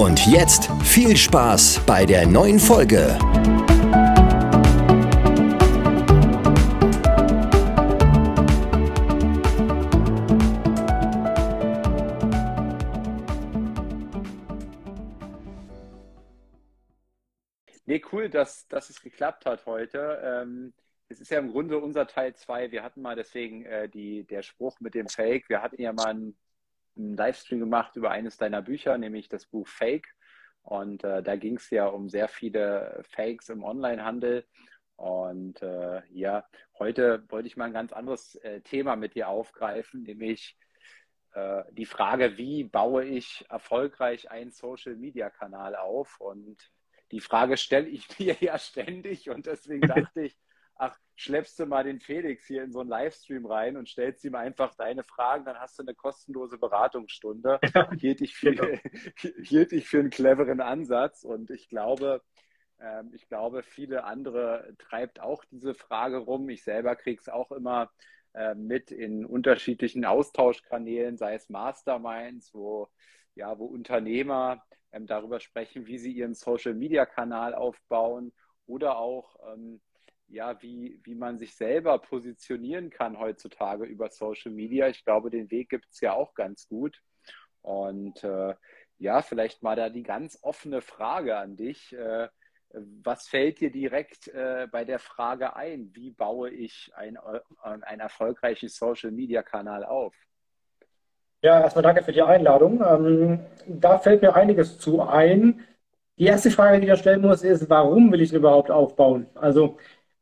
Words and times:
Und 0.00 0.26
jetzt 0.26 0.70
viel 0.82 1.14
Spaß 1.14 1.84
bei 1.84 2.06
der 2.06 2.26
neuen 2.26 2.58
Folge. 2.58 3.18
Nee, 17.84 18.00
cool, 18.10 18.30
dass, 18.30 18.66
dass 18.68 18.88
es 18.88 19.02
geklappt 19.02 19.44
hat 19.44 19.66
heute. 19.66 20.18
Ähm, 20.24 20.72
es 21.10 21.20
ist 21.20 21.30
ja 21.30 21.38
im 21.40 21.50
Grunde 21.50 21.76
unser 21.76 22.06
Teil 22.06 22.34
2. 22.34 22.70
Wir 22.70 22.82
hatten 22.82 23.02
mal 23.02 23.16
deswegen 23.16 23.66
äh, 23.66 23.86
die, 23.86 24.24
der 24.24 24.40
Spruch 24.40 24.80
mit 24.80 24.94
dem 24.94 25.08
Fake. 25.08 25.50
Wir 25.50 25.60
hatten 25.60 25.82
ja 25.82 25.92
mal 25.92 26.06
einen 26.06 26.38
einen 27.00 27.16
Livestream 27.16 27.60
gemacht 27.60 27.96
über 27.96 28.10
eines 28.10 28.36
deiner 28.36 28.62
Bücher, 28.62 28.96
nämlich 28.98 29.28
das 29.28 29.46
Buch 29.46 29.66
Fake. 29.66 30.08
Und 30.62 31.04
äh, 31.04 31.22
da 31.22 31.36
ging 31.36 31.56
es 31.56 31.70
ja 31.70 31.86
um 31.86 32.08
sehr 32.08 32.28
viele 32.28 33.02
Fakes 33.08 33.48
im 33.48 33.64
Onlinehandel. 33.64 34.46
Und 34.96 35.62
äh, 35.62 36.02
ja, 36.10 36.44
heute 36.78 37.24
wollte 37.30 37.48
ich 37.48 37.56
mal 37.56 37.64
ein 37.64 37.72
ganz 37.72 37.92
anderes 37.92 38.34
äh, 38.36 38.60
Thema 38.60 38.96
mit 38.96 39.14
dir 39.14 39.28
aufgreifen, 39.28 40.02
nämlich 40.02 40.58
äh, 41.32 41.64
die 41.72 41.86
Frage, 41.86 42.36
wie 42.36 42.64
baue 42.64 43.04
ich 43.04 43.46
erfolgreich 43.48 44.30
einen 44.30 44.50
Social-Media-Kanal 44.50 45.76
auf? 45.76 46.20
Und 46.20 46.58
die 47.12 47.20
Frage 47.20 47.56
stelle 47.56 47.88
ich 47.88 48.06
mir 48.18 48.36
ja 48.40 48.58
ständig 48.58 49.30
und 49.30 49.46
deswegen 49.46 49.80
dachte 49.88 50.22
ich, 50.22 50.36
ach, 50.80 50.98
schleppst 51.14 51.58
du 51.58 51.66
mal 51.66 51.84
den 51.84 52.00
Felix 52.00 52.46
hier 52.46 52.64
in 52.64 52.72
so 52.72 52.80
einen 52.80 52.88
Livestream 52.88 53.44
rein 53.44 53.76
und 53.76 53.88
stellst 53.88 54.24
ihm 54.24 54.34
einfach 54.34 54.74
deine 54.74 55.04
Fragen, 55.04 55.44
dann 55.44 55.58
hast 55.58 55.78
du 55.78 55.82
eine 55.82 55.94
kostenlose 55.94 56.58
Beratungsstunde. 56.58 57.60
Ja, 57.74 57.90
hielt, 57.92 58.20
ich 58.22 58.34
für, 58.34 58.54
genau. 58.54 58.78
hielt 59.42 59.72
ich 59.72 59.88
für 59.88 60.00
einen 60.00 60.10
cleveren 60.10 60.60
Ansatz 60.60 61.22
und 61.22 61.50
ich 61.50 61.68
glaube, 61.68 62.22
ähm, 62.80 63.12
ich 63.14 63.28
glaube, 63.28 63.62
viele 63.62 64.04
andere 64.04 64.74
treibt 64.78 65.20
auch 65.20 65.44
diese 65.50 65.74
Frage 65.74 66.16
rum. 66.16 66.48
Ich 66.48 66.64
selber 66.64 66.96
kriege 66.96 67.20
es 67.20 67.28
auch 67.28 67.52
immer 67.52 67.90
äh, 68.32 68.54
mit 68.54 68.90
in 68.90 69.26
unterschiedlichen 69.26 70.06
Austauschkanälen, 70.06 71.18
sei 71.18 71.34
es 71.34 71.50
Masterminds, 71.50 72.54
wo, 72.54 72.88
ja, 73.34 73.58
wo 73.58 73.66
Unternehmer 73.66 74.64
ähm, 74.92 75.06
darüber 75.06 75.40
sprechen, 75.40 75.86
wie 75.86 75.98
sie 75.98 76.12
ihren 76.12 76.34
Social-Media-Kanal 76.34 77.54
aufbauen 77.54 78.32
oder 78.66 78.96
auch 78.96 79.36
ähm, 79.52 79.82
ja, 80.30 80.60
wie, 80.62 81.00
wie 81.04 81.14
man 81.14 81.38
sich 81.38 81.54
selber 81.54 81.98
positionieren 81.98 82.90
kann 82.90 83.18
heutzutage 83.18 83.84
über 83.84 84.10
Social 84.10 84.52
Media. 84.52 84.88
Ich 84.88 85.04
glaube, 85.04 85.30
den 85.30 85.50
Weg 85.50 85.68
gibt 85.68 85.86
es 85.90 86.00
ja 86.00 86.12
auch 86.12 86.34
ganz 86.34 86.68
gut. 86.68 87.00
Und 87.62 88.22
äh, 88.24 88.54
ja, 88.98 89.22
vielleicht 89.22 89.62
mal 89.62 89.76
da 89.76 89.88
die 89.88 90.02
ganz 90.02 90.38
offene 90.42 90.80
Frage 90.80 91.36
an 91.36 91.56
dich. 91.56 91.92
Äh, 91.92 92.28
was 92.72 93.26
fällt 93.26 93.60
dir 93.60 93.70
direkt 93.70 94.28
äh, 94.28 94.68
bei 94.70 94.84
der 94.84 95.00
Frage 95.00 95.56
ein? 95.56 95.90
Wie 95.92 96.10
baue 96.10 96.50
ich 96.50 96.92
ein, 96.94 97.16
äh, 97.16 97.40
einen 97.62 98.00
erfolgreichen 98.00 98.68
Social-Media-Kanal 98.68 99.84
auf? 99.84 100.14
Ja, 101.42 101.60
erstmal 101.60 101.82
danke 101.82 102.04
für 102.04 102.12
die 102.12 102.22
Einladung. 102.22 102.84
Ähm, 102.86 103.40
da 103.66 103.98
fällt 103.98 104.22
mir 104.22 104.36
einiges 104.36 104.78
zu 104.78 105.02
ein. 105.02 105.66
Die 106.18 106.26
erste 106.26 106.50
Frage, 106.50 106.78
die 106.78 106.84
ich 106.84 106.90
da 106.90 106.96
stellen 106.96 107.22
muss, 107.22 107.42
ist, 107.42 107.70
warum 107.70 108.12
will 108.12 108.20
ich 108.20 108.32
überhaupt 108.32 108.70
aufbauen? 108.70 109.26
Also 109.34 109.78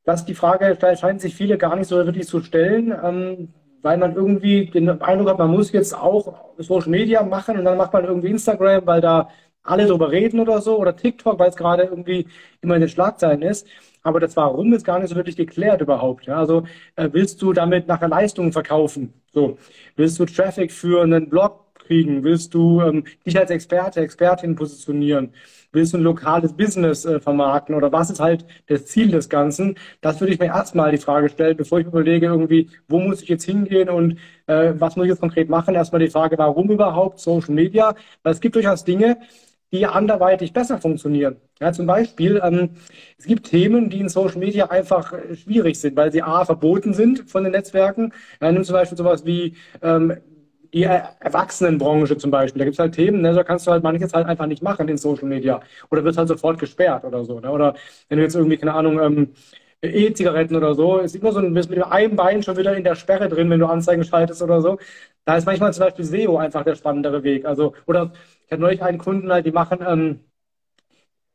dass 0.09 0.25
die 0.25 0.35
Frage 0.35 0.79
scheinen 0.99 1.19
sich 1.19 1.35
viele 1.37 1.59
gar 1.59 1.77
nicht 1.77 1.87
so 1.87 1.97
wirklich 1.97 2.27
zu 2.27 2.41
stellen, 2.41 2.95
ähm, 3.05 3.53
weil 3.83 3.99
man 3.99 4.15
irgendwie 4.15 4.65
den 4.65 4.89
Eindruck 5.03 5.29
hat, 5.29 5.39
man 5.39 5.51
muss 5.51 5.71
jetzt 5.71 5.95
auch 5.95 6.55
Social 6.57 6.89
Media 6.89 7.23
machen 7.23 7.59
und 7.59 7.67
dann 7.67 7.77
macht 7.77 7.93
man 7.93 8.07
irgendwie 8.07 8.31
Instagram, 8.31 8.87
weil 8.87 9.03
da 9.03 9.29
alle 9.63 9.87
drüber 9.87 10.11
reden 10.11 10.41
oder 10.41 10.63
so, 10.63 10.79
oder 10.79 10.97
TikTok, 10.97 11.39
weil 11.39 11.51
es 11.51 11.57
gerade 11.57 11.83
irgendwie 11.83 12.27
immer 12.63 12.77
in 12.77 12.81
den 12.81 12.89
Schlagzeilen 12.89 13.43
ist. 13.43 13.67
Aber 14.03 14.19
das 14.19 14.35
Warum 14.35 14.73
ist 14.73 14.87
gar 14.87 14.99
nicht 14.99 15.11
so 15.11 15.17
wirklich 15.17 15.37
geklärt 15.37 15.83
überhaupt. 15.83 16.25
Ja? 16.25 16.39
Also 16.39 16.63
äh, 16.97 17.11
willst 17.13 17.43
du 17.43 17.53
damit 17.53 17.87
nachher 17.87 18.09
Leistungen 18.09 18.53
verkaufen? 18.53 19.13
So, 19.35 19.59
willst 19.97 20.19
du 20.19 20.25
Traffic 20.25 20.73
für 20.73 21.03
einen 21.03 21.29
Blog 21.29 21.68
kriegen? 21.89 22.23
Willst 22.23 22.55
du 22.55 22.81
ähm, 22.83 23.05
dich 23.27 23.37
als 23.39 23.51
Experte, 23.51 24.01
Expertin 24.01 24.55
positionieren? 24.55 25.33
Willst 25.73 25.93
du 25.93 25.99
ein 25.99 26.03
lokales 26.03 26.53
Business 26.53 27.05
äh, 27.05 27.21
vermarkten 27.21 27.75
oder 27.75 27.91
was 27.93 28.11
ist 28.11 28.21
halt 28.21 28.47
das 28.69 28.87
Ziel 28.87 29.11
des 29.11 29.29
Ganzen? 29.29 29.77
Das 30.01 30.21
würde 30.21 30.33
ich 30.33 30.39
mir 30.39 30.47
erstmal 30.47 30.93
die 30.93 30.99
Frage 30.99 31.29
stellen, 31.29 31.57
bevor 31.57 31.81
ich 31.81 31.87
überlege, 31.87 32.27
irgendwie, 32.27 32.71
wo 32.89 33.01
muss 33.01 33.23
ich 33.23 33.29
jetzt 33.29 33.45
hingehen 33.45 33.89
und 33.89 34.19
äh, 34.47 34.75
was 34.79 34.97
muss 34.97 35.07
ich 35.07 35.11
jetzt 35.11 35.21
konkret 35.21 35.49
machen? 35.49 35.75
Erstmal 35.75 36.01
die 36.01 36.11
Frage, 36.11 36.39
warum 36.39 36.71
überhaupt 36.71 37.19
Social 37.21 37.55
Media? 37.55 37.95
Weil 38.23 38.33
es 38.33 38.41
gibt 38.41 38.55
durchaus 38.55 38.85
Dinge, 38.85 39.19
die 39.73 39.87
anderweitig 39.87 40.53
besser 40.53 40.79
funktionieren. 40.79 41.37
Ja, 41.61 41.73
zum 41.73 41.87
Beispiel, 41.87 42.41
ähm, 42.43 42.71
es 43.19 43.27
gibt 43.27 43.47
Themen, 43.47 43.91
die 43.91 44.01
in 44.01 44.09
Social 44.09 44.39
Media 44.39 44.67
einfach 44.71 45.13
äh, 45.13 45.37
schwierig 45.37 45.79
sind, 45.79 45.97
weil 45.97 46.13
sie 46.13 46.23
A, 46.23 46.45
verboten 46.45 46.95
sind 46.95 47.29
von 47.31 47.43
den 47.43 47.53
Netzwerken. 47.53 48.13
Ja, 48.41 48.51
nimm 48.53 48.65
zum 48.65 48.75
Beispiel 48.75 48.97
sowas 48.97 49.27
wie 49.27 49.55
ähm, 49.83 50.17
die 50.73 50.83
Erwachsenenbranche 50.85 52.17
zum 52.19 52.31
Beispiel. 52.31 52.59
Da 52.61 52.65
gibt 52.65 52.75
es 52.75 52.79
halt 52.79 52.95
Themen, 52.95 53.21
ne, 53.23 53.33
da 53.35 53.45
kannst 53.45 53.67
du 53.67 53.71
halt 53.71 53.83
manches 53.83 54.13
halt 54.13 54.27
einfach 54.27 54.47
nicht 54.47 54.63
machen 54.63 54.89
in 54.89 54.97
Social 54.99 55.27
Media. 55.29 55.61
Oder 55.91 56.05
wird 56.05 56.17
halt 56.17 56.29
sofort 56.29 56.59
gesperrt 56.59 57.05
oder 57.05 57.25
so. 57.25 57.41
Ne? 57.41 57.51
Oder 57.51 57.75
wenn 58.09 58.19
du 58.19 58.25
jetzt 58.25 58.35
irgendwie, 58.37 58.57
keine 58.57 58.75
Ahnung, 58.75 59.01
ähm, 59.01 59.33
E-Zigaretten 59.83 60.57
oder 60.57 60.75
so, 60.75 60.99
ist 60.99 61.15
immer 61.15 61.33
so 61.33 61.39
ein 61.39 61.55
bisschen 61.55 61.75
mit 61.77 61.85
einem 61.85 62.17
Bein 62.17 62.43
schon 62.43 62.57
wieder 62.57 62.77
in 62.77 62.83
der 62.85 62.97
Sperre 62.97 63.29
drin, 63.29 63.49
wenn 63.51 63.61
du 63.61 63.67
Anzeigen 63.67 64.05
schaltest 64.05 64.43
oder 64.43 64.61
so. 64.61 64.79
Da 65.25 65.37
ist 65.37 65.47
manchmal 65.47 65.73
zum 65.73 65.85
Beispiel 65.85 66.05
SEO 66.05 66.37
einfach 66.39 66.65
der 66.65 66.75
spannendere 66.75 67.23
Weg. 67.23 67.45
Also, 67.45 67.75
oder 67.87 68.13
ich 68.47 68.51
hatte 68.53 68.61
neulich 68.63 68.83
einen 68.83 68.99
Kunden, 68.99 69.31
halt, 69.33 69.47
die 69.47 69.53
machen, 69.53 69.79
ähm, 69.87 70.21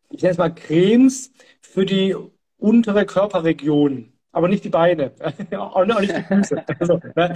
ich 0.10 0.22
nenne 0.22 0.32
es 0.32 0.38
mal 0.38 0.54
Cremes 0.54 1.32
für 1.62 1.86
die 1.86 2.16
untere 2.58 3.06
Körperregion 3.06 4.13
aber 4.34 4.48
nicht 4.50 4.66
die 4.66 4.70
Beine. 4.70 5.12
auch 5.58 5.86
nicht 5.86 6.18
die 6.18 6.24
Füße. 6.24 6.64
Also, 6.80 7.00
ne? 7.16 7.34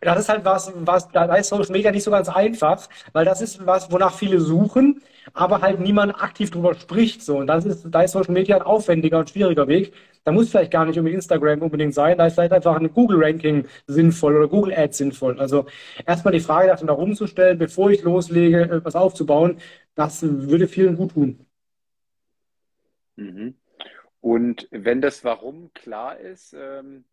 Das 0.00 0.18
ist 0.18 0.28
halt 0.28 0.44
was, 0.44 0.72
was, 0.74 1.08
da 1.10 1.32
ist 1.36 1.50
Social 1.50 1.70
Media 1.70 1.92
nicht 1.92 2.02
so 2.02 2.10
ganz 2.10 2.28
einfach, 2.28 2.88
weil 3.12 3.24
das 3.24 3.42
ist 3.42 3.64
was, 3.64 3.92
wonach 3.92 4.14
viele 4.14 4.40
suchen, 4.40 5.02
aber 5.34 5.60
halt 5.60 5.80
niemand 5.80 6.20
aktiv 6.20 6.50
drüber 6.50 6.74
spricht. 6.74 7.22
So. 7.22 7.36
Und 7.36 7.46
das 7.46 7.66
ist, 7.66 7.86
da 7.90 8.02
ist 8.02 8.12
Social 8.12 8.32
Media 8.32 8.56
ein 8.56 8.62
aufwendiger 8.62 9.18
und 9.18 9.30
schwieriger 9.30 9.68
Weg. 9.68 9.92
Da 10.24 10.32
muss 10.32 10.50
vielleicht 10.50 10.72
gar 10.72 10.86
nicht 10.86 10.96
irgendwie 10.96 11.14
Instagram 11.14 11.62
unbedingt 11.62 11.94
sein, 11.94 12.16
da 12.16 12.26
ist 12.26 12.34
vielleicht 12.34 12.52
einfach 12.52 12.76
ein 12.76 12.92
Google-Ranking 12.92 13.66
sinnvoll 13.86 14.36
oder 14.36 14.48
Google 14.48 14.72
Ads 14.74 14.98
sinnvoll. 14.98 15.38
Also 15.40 15.66
erstmal 16.06 16.32
die 16.32 16.40
Frage 16.40 16.68
dachte, 16.68 16.86
da 16.86 16.92
rumzustellen, 16.92 17.58
bevor 17.58 17.90
ich 17.90 18.02
loslege, 18.02 18.62
äh, 18.62 18.84
was 18.84 18.94
aufzubauen, 18.94 19.58
das 19.94 20.22
würde 20.22 20.68
vielen 20.68 20.96
gut 20.96 21.12
tun. 21.12 21.44
Mhm. 23.16 23.54
Und 24.22 24.68
wenn 24.70 25.00
das 25.00 25.24
Warum 25.24 25.74
klar 25.74 26.16
ist, 26.16 26.54
ähm, 26.54 27.04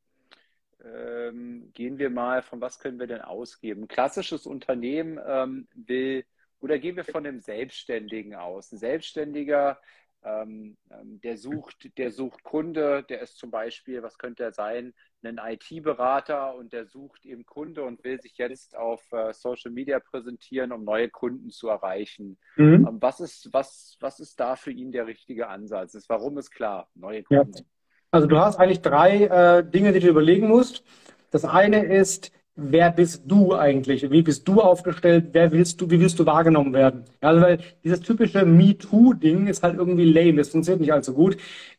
ähm, 0.86 1.72
gehen 1.74 1.98
wir 1.98 2.12
mal, 2.12 2.44
von 2.44 2.62
was 2.62 2.78
können 2.78 3.00
wir 3.00 3.08
denn 3.08 3.22
ausgeben? 3.22 3.84
Ein 3.84 3.88
klassisches 3.88 4.46
Unternehmen 4.46 5.20
ähm, 5.26 5.68
will, 5.74 6.24
oder 6.62 6.78
gehen 6.78 6.96
wir 6.96 7.04
von 7.04 7.24
dem 7.24 7.40
Selbstständigen 7.40 8.36
aus? 8.36 8.72
Ein 8.72 8.78
Selbstständiger 8.78 9.82
ähm, 10.24 10.78
ähm, 10.92 11.22
der 11.22 11.38
sucht, 11.38 11.98
der 11.98 12.12
sucht 12.12 12.44
Kunde, 12.44 13.04
der 13.04 13.22
ist 13.22 13.38
zum 13.38 13.52
Beispiel, 13.52 14.04
was 14.04 14.18
könnte 14.18 14.44
er 14.44 14.52
sein, 14.52 14.94
ein 15.24 15.40
IT-Berater 15.44 16.56
und 16.56 16.74
der 16.74 16.86
sucht 16.86 17.26
eben 17.26 17.46
Kunde 17.46 17.84
und 17.84 18.04
will 18.04 18.22
sich 18.22 18.38
jetzt 18.38 18.76
auf 18.76 19.02
äh, 19.12 19.34
Social 19.34 19.72
Media 19.72 20.00
präsentieren, 20.00 20.72
um 20.72 20.84
neue 20.84 21.10
Kunden 21.10 21.50
zu 21.50 21.68
erreichen. 21.68 22.38
Mhm. 22.56 22.86
Ähm, 22.88 22.98
was, 23.02 23.20
ist, 23.20 23.50
was, 23.54 23.98
was 24.00 24.20
ist 24.20 24.40
da 24.40 24.56
für 24.56 24.72
ihn 24.72 24.92
der 24.92 25.08
richtige 25.08 25.48
Ansatz? 25.48 25.94
Das 25.94 26.10
Warum 26.10 26.38
ist 26.38 26.52
klar, 26.52 26.90
neue 26.96 27.24
Kunden. 27.24 27.54
Ja. 27.54 27.64
Also 28.12 28.28
du 28.28 28.38
hast 28.40 28.58
eigentlich 28.58 28.82
drei 28.82 29.26
äh, 29.26 29.70
Dinge, 29.70 29.94
die 29.94 30.00
du 30.00 30.08
überlegen 30.08 30.48
musst. 30.48 30.84
Das 31.32 31.46
eine 31.46 31.86
ist, 31.86 32.32
wer 32.62 32.92
bist 32.92 33.24
du 33.26 33.56
eigentlich? 33.56 34.10
Wie 34.12 34.22
bist 34.22 34.48
du 34.48 34.62
aufgestellt? 34.62 35.30
Wer 35.34 35.52
willst 35.52 35.80
du, 35.82 35.90
wie 35.90 36.00
willst 36.00 36.20
du 36.20 36.26
wahrgenommen 36.26 36.74
werden? 36.74 37.06
Also 37.22 37.42
weil 37.42 37.60
dieses 37.84 38.02
typische 38.02 38.46
MeToo-Ding 38.46 39.48
ist 39.48 39.64
halt 39.64 39.78
irgendwie 39.78 40.06
lame, 40.12 40.38
das 40.38 40.50
funktioniert 40.50 40.82
nicht 40.82 40.94
allzu 40.94 41.14
gut. 41.14 41.38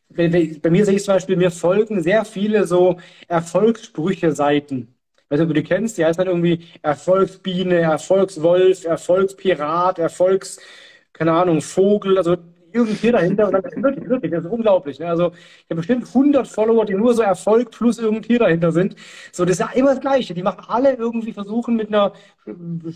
Bei 0.09 0.27
mir 0.69 0.85
sehe 0.85 0.95
ich 0.95 1.03
zum 1.03 1.13
Beispiel, 1.15 1.37
mir 1.37 1.51
folgen 1.51 2.01
sehr 2.03 2.25
viele 2.25 2.67
so 2.67 2.97
Erfolgssprüche-Seiten. 3.27 4.93
Weißt 5.29 5.41
du 5.43 5.53
die 5.53 5.63
kennst, 5.63 5.97
die 5.97 6.05
heißt 6.05 6.19
halt 6.19 6.27
irgendwie 6.27 6.65
Erfolgsbiene, 6.81 7.75
Erfolgswolf, 7.79 8.83
Erfolgspirat, 8.83 9.99
Erfolgs, 9.99 10.59
keine 11.13 11.31
Ahnung, 11.33 11.61
Vogel, 11.61 12.17
also 12.17 12.35
irgendwie 12.73 13.11
dahinter. 13.11 13.47
Und 13.47 13.53
dann, 13.53 13.63
wirklich, 13.83 14.09
wirklich, 14.09 14.31
das 14.31 14.45
ist 14.45 14.51
unglaublich. 14.51 14.99
Ne? 14.99 15.07
Also 15.07 15.31
ich 15.33 15.65
habe 15.69 15.75
bestimmt 15.75 16.07
100 16.07 16.47
Follower, 16.47 16.85
die 16.85 16.93
nur 16.93 17.13
so 17.13 17.21
Erfolg 17.21 17.71
plus 17.71 17.99
irgendwie 17.99 18.37
dahinter 18.37 18.71
sind. 18.71 18.95
So, 19.31 19.45
das 19.45 19.53
ist 19.53 19.59
ja 19.59 19.69
immer 19.73 19.91
das 19.91 20.01
Gleiche. 20.01 20.33
Die 20.33 20.43
machen 20.43 20.63
alle 20.67 20.93
irgendwie 20.93 21.33
versuchen 21.33 21.75
mit 21.75 21.87
einer 21.87 22.13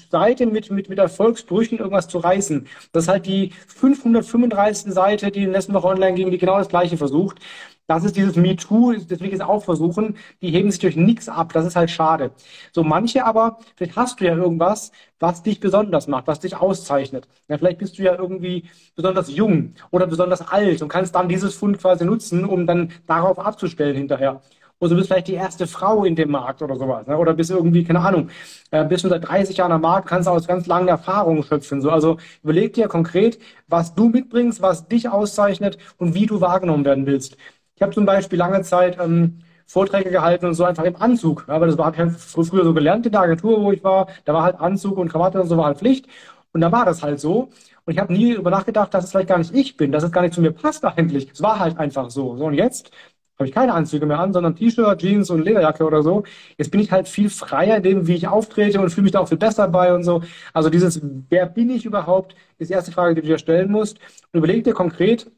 Seite 0.09 0.45
mit, 0.45 0.71
mit, 0.71 0.89
mit 0.89 0.99
Erfolgsbrüchen 0.99 1.77
irgendwas 1.77 2.07
zu 2.07 2.17
reißen. 2.17 2.67
Das 2.91 3.03
ist 3.03 3.09
halt 3.09 3.25
die 3.25 3.51
535. 3.67 4.93
Seite, 4.93 5.31
die 5.31 5.43
in 5.43 5.51
letzten 5.51 5.73
Woche 5.73 5.87
online 5.87 6.15
ging, 6.15 6.31
die 6.31 6.37
genau 6.37 6.57
das 6.57 6.69
Gleiche 6.69 6.97
versucht. 6.97 7.39
Das 7.87 8.03
ist 8.03 8.15
dieses 8.15 8.35
MeToo, 8.35 8.93
ich 8.93 9.09
jetzt 9.09 9.41
auch 9.43 9.63
versuchen. 9.63 10.17
Die 10.41 10.49
heben 10.49 10.71
sich 10.71 10.79
durch 10.79 10.95
nichts 10.95 11.29
ab. 11.29 11.53
Das 11.53 11.65
ist 11.65 11.75
halt 11.75 11.91
schade. 11.91 12.31
So 12.73 12.83
manche 12.83 13.25
aber, 13.25 13.59
vielleicht 13.75 13.95
hast 13.95 14.19
du 14.19 14.25
ja 14.25 14.35
irgendwas, 14.35 14.91
was 15.19 15.43
dich 15.43 15.59
besonders 15.59 16.07
macht, 16.07 16.27
was 16.27 16.39
dich 16.39 16.55
auszeichnet. 16.55 17.27
Ja, 17.47 17.57
vielleicht 17.57 17.77
bist 17.77 17.97
du 17.97 18.03
ja 18.03 18.15
irgendwie 18.15 18.69
besonders 18.95 19.29
jung 19.33 19.75
oder 19.91 20.07
besonders 20.07 20.41
alt 20.41 20.81
und 20.81 20.89
kannst 20.89 21.13
dann 21.15 21.29
dieses 21.29 21.55
Fund 21.55 21.77
quasi 21.79 22.05
nutzen, 22.05 22.45
um 22.45 22.65
dann 22.65 22.91
darauf 23.07 23.37
abzustellen 23.39 23.95
hinterher. 23.95 24.41
Oder 24.79 24.89
du 24.89 24.95
bist 24.97 25.07
vielleicht 25.07 25.29
die 25.29 25.33
erste 25.35 25.67
Frau 25.67 26.03
in 26.03 26.15
dem 26.15 26.31
Markt 26.31 26.61
oder 26.61 26.75
sowas. 26.75 27.07
Ne? 27.07 27.17
Oder 27.17 27.33
bist 27.33 27.49
irgendwie, 27.49 27.83
keine 27.85 28.01
Ahnung, 28.01 28.29
äh, 28.71 28.83
bist 28.83 29.05
du 29.05 29.09
seit 29.09 29.25
30 29.27 29.55
Jahren 29.57 29.71
am 29.71 29.81
Markt, 29.81 30.07
kannst 30.07 30.27
aus 30.27 30.47
ganz 30.47 30.67
langen 30.67 30.89
Erfahrungen 30.89 31.43
schöpfen. 31.43 31.81
So. 31.81 31.89
Also 31.89 32.17
überleg 32.43 32.73
dir 32.73 32.87
konkret, 32.89 33.39
was 33.67 33.95
du 33.95 34.09
mitbringst, 34.09 34.61
was 34.61 34.87
dich 34.87 35.07
auszeichnet 35.07 35.77
und 35.97 36.13
wie 36.13 36.25
du 36.25 36.41
wahrgenommen 36.41 36.83
werden 36.83 37.05
willst. 37.05 37.37
Ich 37.75 37.81
habe 37.81 37.93
zum 37.93 38.05
Beispiel 38.05 38.39
lange 38.39 38.61
Zeit 38.61 38.97
ähm, 38.99 39.39
Vorträge 39.67 40.09
gehalten 40.11 40.45
und 40.45 40.53
so 40.53 40.63
einfach 40.63 40.83
im 40.83 40.95
Anzug. 41.01 41.45
Ja, 41.47 41.59
weil 41.59 41.67
das 41.69 41.77
war 41.77 41.95
halt 41.95 42.11
früher 42.13 42.63
so 42.63 42.73
gelernt 42.73 43.05
in 43.05 43.11
der 43.11 43.21
Agentur, 43.21 43.61
wo 43.61 43.71
ich 43.71 43.83
war. 43.83 44.07
Da 44.25 44.33
war 44.33 44.43
halt 44.43 44.59
Anzug 44.59 44.97
und 44.97 45.09
Krawatte 45.09 45.41
und 45.41 45.47
so 45.47 45.57
war 45.57 45.65
halt 45.65 45.77
Pflicht. 45.79 46.07
Und 46.53 46.61
da 46.61 46.71
war 46.71 46.85
das 46.85 47.03
halt 47.03 47.19
so. 47.19 47.49
Und 47.85 47.93
ich 47.93 47.99
habe 47.99 48.13
nie 48.13 48.33
darüber 48.33 48.49
nachgedacht, 48.51 48.93
dass 48.93 49.03
es 49.05 49.11
vielleicht 49.11 49.27
gar 49.29 49.37
nicht 49.37 49.53
ich 49.53 49.77
bin, 49.77 49.91
dass 49.91 50.03
es 50.03 50.11
gar 50.11 50.21
nicht 50.21 50.33
zu 50.33 50.41
mir 50.41 50.51
passt 50.51 50.85
eigentlich. 50.85 51.29
Es 51.31 51.41
war 51.41 51.59
halt 51.59 51.77
einfach 51.77 52.09
so. 52.09 52.37
So 52.37 52.45
und 52.45 52.53
jetzt 52.53 52.91
habe 53.37 53.49
ich 53.49 53.53
keine 53.53 53.73
Anzüge 53.73 54.05
mehr 54.05 54.19
an, 54.19 54.31
sondern 54.31 54.55
T-Shirt, 54.55 54.99
Jeans 55.01 55.29
und 55.29 55.43
Lederjacke 55.43 55.83
oder 55.85 56.01
so. 56.03 56.23
Jetzt 56.57 56.71
bin 56.71 56.79
ich 56.79 56.91
halt 56.91 57.07
viel 57.09 57.29
freier 57.29 57.77
in 57.77 57.83
dem, 57.83 58.07
wie 58.07 58.15
ich 58.15 58.27
auftrete 58.27 58.79
und 58.79 58.89
fühle 58.91 59.03
mich 59.03 59.11
da 59.11 59.19
auch 59.19 59.27
viel 59.27 59.37
besser 59.37 59.67
bei 59.67 59.93
und 59.93 60.03
so. 60.03 60.21
Also 60.53 60.69
dieses, 60.69 61.01
wer 61.29 61.45
bin 61.45 61.69
ich 61.69 61.85
überhaupt, 61.85 62.35
ist 62.57 62.69
die 62.69 62.73
erste 62.73 62.91
Frage, 62.93 63.15
die 63.15 63.21
du 63.21 63.27
dir 63.27 63.37
stellen 63.37 63.69
musst. 63.71 63.97
Und 64.31 64.37
überleg 64.37 64.63
dir 64.63 64.73
konkret, 64.73 65.29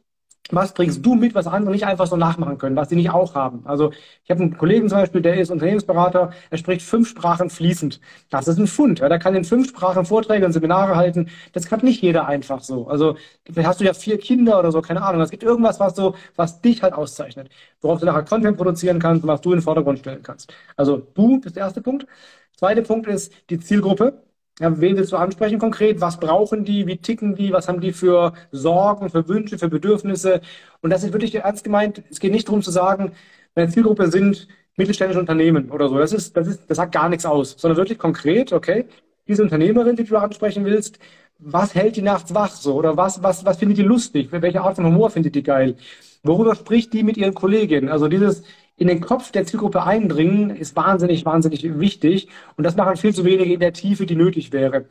was 0.51 0.73
bringst 0.73 1.05
du 1.05 1.15
mit, 1.15 1.35
was 1.35 1.47
andere 1.47 1.71
nicht 1.71 1.85
einfach 1.85 2.07
so 2.07 2.15
nachmachen 2.15 2.57
können, 2.57 2.75
was 2.75 2.89
sie 2.89 2.95
nicht 2.95 3.09
auch 3.09 3.35
haben? 3.35 3.61
Also 3.65 3.91
ich 4.23 4.29
habe 4.31 4.41
einen 4.41 4.57
Kollegen 4.57 4.87
zum 4.89 4.99
Beispiel, 4.99 5.21
der 5.21 5.39
ist 5.39 5.51
Unternehmensberater, 5.51 6.31
er 6.49 6.57
spricht 6.57 6.81
fünf 6.81 7.09
Sprachen 7.09 7.49
fließend. 7.49 7.99
Das 8.29 8.47
ist 8.47 8.57
ein 8.57 8.67
Fund. 8.67 8.99
Ja, 8.99 9.09
der 9.09 9.19
kann 9.19 9.35
in 9.35 9.43
fünf 9.43 9.69
Sprachen 9.69 10.05
Vorträge 10.05 10.45
und 10.45 10.53
Seminare 10.53 10.95
halten. 10.95 11.29
Das 11.53 11.65
kann 11.67 11.81
nicht 11.83 12.01
jeder 12.01 12.27
einfach 12.27 12.61
so. 12.63 12.87
Also 12.87 13.17
vielleicht 13.45 13.67
hast 13.67 13.79
du 13.81 13.85
ja 13.85 13.93
vier 13.93 14.17
Kinder 14.17 14.59
oder 14.59 14.71
so, 14.71 14.81
keine 14.81 15.01
Ahnung. 15.01 15.21
Es 15.21 15.31
gibt 15.31 15.43
irgendwas, 15.43 15.79
was 15.79 15.95
so, 15.95 16.15
was 16.35 16.61
dich 16.61 16.83
halt 16.83 16.93
auszeichnet, 16.93 17.49
worauf 17.81 17.99
du 17.99 18.05
nachher 18.05 18.23
Content 18.23 18.57
produzieren 18.57 18.99
kannst 18.99 19.23
und 19.23 19.29
was 19.29 19.41
du 19.41 19.51
in 19.51 19.57
den 19.57 19.63
Vordergrund 19.63 19.99
stellen 19.99 20.23
kannst. 20.23 20.53
Also 20.75 20.97
du 20.97 21.39
bist 21.39 21.55
der 21.55 21.63
erste 21.63 21.81
Punkt. 21.81 22.07
Zweiter 22.55 22.81
Punkt 22.81 23.07
ist 23.07 23.33
die 23.49 23.59
Zielgruppe. 23.59 24.26
Ja, 24.59 24.79
wen 24.81 24.97
willst 24.97 25.11
du 25.11 25.17
ansprechen 25.17 25.59
konkret? 25.59 26.01
Was 26.01 26.19
brauchen 26.19 26.65
die? 26.65 26.87
Wie 26.87 26.97
ticken 26.97 27.35
die? 27.35 27.51
Was 27.53 27.67
haben 27.67 27.79
die 27.79 27.93
für 27.93 28.33
Sorgen, 28.51 29.09
für 29.09 29.27
Wünsche, 29.27 29.59
für 29.59 29.69
Bedürfnisse? 29.69 30.41
Und 30.81 30.89
das 30.89 31.03
ist 31.03 31.13
wirklich 31.13 31.35
ernst 31.35 31.63
gemeint. 31.63 32.01
Es 32.09 32.19
geht 32.19 32.31
nicht 32.31 32.47
darum 32.47 32.63
zu 32.63 32.71
sagen, 32.71 33.11
meine 33.55 33.69
Zielgruppe 33.69 34.09
sind 34.09 34.47
mittelständische 34.75 35.19
Unternehmen 35.19 35.69
oder 35.71 35.89
so. 35.89 35.99
Das 35.99 36.11
ist, 36.11 36.35
das 36.35 36.47
ist, 36.47 36.61
das 36.69 36.77
sagt 36.77 36.91
gar 36.91 37.07
nichts 37.09 37.25
aus, 37.25 37.55
sondern 37.57 37.77
wirklich 37.77 37.99
konkret, 37.99 38.51
okay? 38.51 38.85
Diese 39.27 39.43
Unternehmerin, 39.43 39.95
die 39.95 40.05
du 40.05 40.17
ansprechen 40.17 40.65
willst, 40.65 40.97
was 41.39 41.75
hält 41.75 41.95
die 41.95 42.01
nachts 42.01 42.33
wach 42.33 42.51
so? 42.51 42.75
Oder 42.75 42.97
was, 42.97 43.21
was, 43.21 43.45
was 43.45 43.57
findet 43.57 43.77
die 43.77 43.83
lustig? 43.83 44.29
Welche 44.31 44.61
Art 44.61 44.75
von 44.77 44.85
Humor 44.85 45.11
findet 45.11 45.35
die 45.35 45.43
geil? 45.43 45.75
Worüber 46.23 46.55
spricht 46.55 46.93
die 46.93 47.03
mit 47.03 47.17
ihren 47.17 47.33
Kolleginnen? 47.35 47.89
Also 47.89 48.07
dieses, 48.07 48.43
in 48.77 48.87
den 48.87 49.01
Kopf 49.01 49.31
der 49.31 49.45
Zielgruppe 49.45 49.83
eindringen, 49.83 50.51
ist 50.51 50.75
wahnsinnig, 50.75 51.25
wahnsinnig 51.25 51.79
wichtig. 51.79 52.29
Und 52.55 52.63
das 52.63 52.75
machen 52.75 52.97
viel 52.97 53.13
zu 53.13 53.25
wenige 53.25 53.53
in 53.53 53.59
der 53.59 53.73
Tiefe, 53.73 54.05
die 54.05 54.15
nötig 54.15 54.51
wäre. 54.53 54.85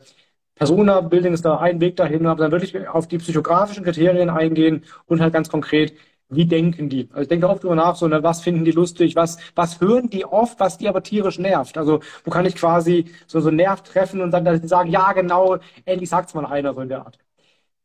Persona-Building 0.55 1.33
ist 1.33 1.45
da 1.45 1.57
ein 1.59 1.81
Weg 1.81 1.95
dahin, 1.97 2.25
aber 2.25 2.43
dann 2.43 2.51
wirklich 2.51 2.87
auf 2.87 3.07
die 3.07 3.19
psychografischen 3.19 3.83
Kriterien 3.83 4.29
eingehen 4.29 4.83
und 5.05 5.21
halt 5.21 5.33
ganz 5.33 5.49
konkret, 5.49 5.93
wie 6.29 6.45
denken 6.45 6.89
die? 6.89 7.07
Also 7.11 7.21
ich 7.21 7.27
denke 7.29 7.47
oft 7.47 7.63
drüber 7.63 7.75
nach, 7.75 7.95
so, 7.95 8.07
ne, 8.07 8.21
was 8.23 8.41
finden 8.41 8.65
die 8.65 8.71
lustig, 8.71 9.15
was, 9.15 9.37
was 9.55 9.79
hören 9.79 10.09
die 10.09 10.25
oft, 10.25 10.59
was 10.59 10.77
die 10.77 10.89
aber 10.89 11.03
tierisch 11.03 11.39
nervt? 11.39 11.77
Also 11.77 12.01
wo 12.25 12.31
kann 12.31 12.45
ich 12.45 12.55
quasi 12.55 13.05
so, 13.27 13.39
so 13.39 13.51
Nerv 13.51 13.83
treffen 13.83 14.21
und 14.21 14.31
dann 14.31 14.67
sagen, 14.67 14.91
ja 14.91 15.13
genau, 15.13 15.57
endlich 15.85 16.09
sagt's 16.09 16.33
mal 16.33 16.45
einer 16.45 16.73
so 16.73 16.81
in 16.81 16.89
der 16.89 17.05
Art. 17.05 17.17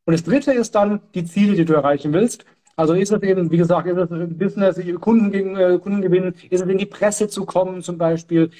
Und 0.04 0.12
das 0.14 0.24
dritte 0.24 0.52
ist 0.52 0.74
dann 0.74 1.00
die 1.14 1.24
Ziele, 1.24 1.54
die 1.56 1.64
du 1.64 1.74
erreichen 1.74 2.12
willst. 2.12 2.44
Also 2.76 2.94
ist 2.94 3.12
es 3.12 3.22
eben, 3.22 3.50
wie 3.50 3.58
gesagt, 3.58 3.86
ist 3.86 3.96
es 3.96 4.08
Business, 4.36 4.80
Kunden 5.00 5.30
gegen 5.30 5.56
äh, 5.56 5.78
Kunden 5.78 6.02
gewinnen, 6.02 6.34
ist 6.50 6.62
es 6.62 6.68
in 6.68 6.78
die 6.78 6.86
Presse 6.86 7.28
zu 7.28 7.44
kommen 7.44 7.82
zum 7.82 7.98
Beispiel. 7.98 8.50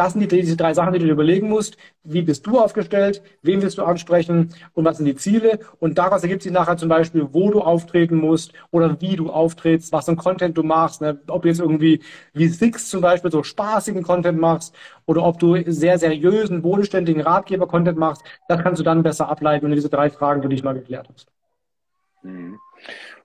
Das 0.00 0.14
sind 0.14 0.22
die, 0.22 0.28
diese 0.28 0.56
drei 0.56 0.72
Sachen, 0.72 0.94
die 0.94 0.98
du 0.98 1.04
dir 1.04 1.12
überlegen 1.12 1.50
musst. 1.50 1.76
Wie 2.04 2.22
bist 2.22 2.46
du 2.46 2.58
aufgestellt? 2.58 3.22
Wen 3.42 3.60
willst 3.60 3.76
du 3.76 3.82
ansprechen? 3.82 4.54
Und 4.72 4.86
was 4.86 4.96
sind 4.96 5.04
die 5.04 5.14
Ziele? 5.14 5.58
Und 5.78 5.98
daraus 5.98 6.22
ergibt 6.22 6.42
sich 6.42 6.52
nachher 6.52 6.78
zum 6.78 6.88
Beispiel, 6.88 7.28
wo 7.32 7.50
du 7.50 7.60
auftreten 7.60 8.16
musst 8.16 8.54
oder 8.70 8.98
wie 9.02 9.14
du 9.16 9.28
auftrittst, 9.28 9.92
was 9.92 10.06
für 10.06 10.12
ein 10.12 10.16
Content 10.16 10.56
du 10.56 10.62
machst. 10.62 11.02
Ne? 11.02 11.20
Ob 11.28 11.42
du 11.42 11.48
jetzt 11.48 11.60
irgendwie 11.60 12.00
wie 12.32 12.48
Six 12.48 12.88
zum 12.88 13.02
Beispiel 13.02 13.30
so 13.30 13.42
spaßigen 13.42 14.02
Content 14.02 14.40
machst 14.40 14.74
oder 15.04 15.22
ob 15.22 15.38
du 15.38 15.62
sehr 15.70 15.98
seriösen, 15.98 16.62
bodenständigen 16.62 17.20
Ratgeber-Content 17.20 17.98
machst. 17.98 18.22
Das 18.48 18.62
kannst 18.62 18.80
du 18.80 18.84
dann 18.84 19.02
besser 19.02 19.28
ableiten, 19.28 19.64
wenn 19.64 19.72
du 19.72 19.76
diese 19.76 19.90
drei 19.90 20.08
Fragen 20.08 20.40
für 20.40 20.48
dich 20.48 20.62
mal 20.62 20.72
geklärt 20.72 21.10
hast. 21.12 21.26
Mhm. 22.22 22.58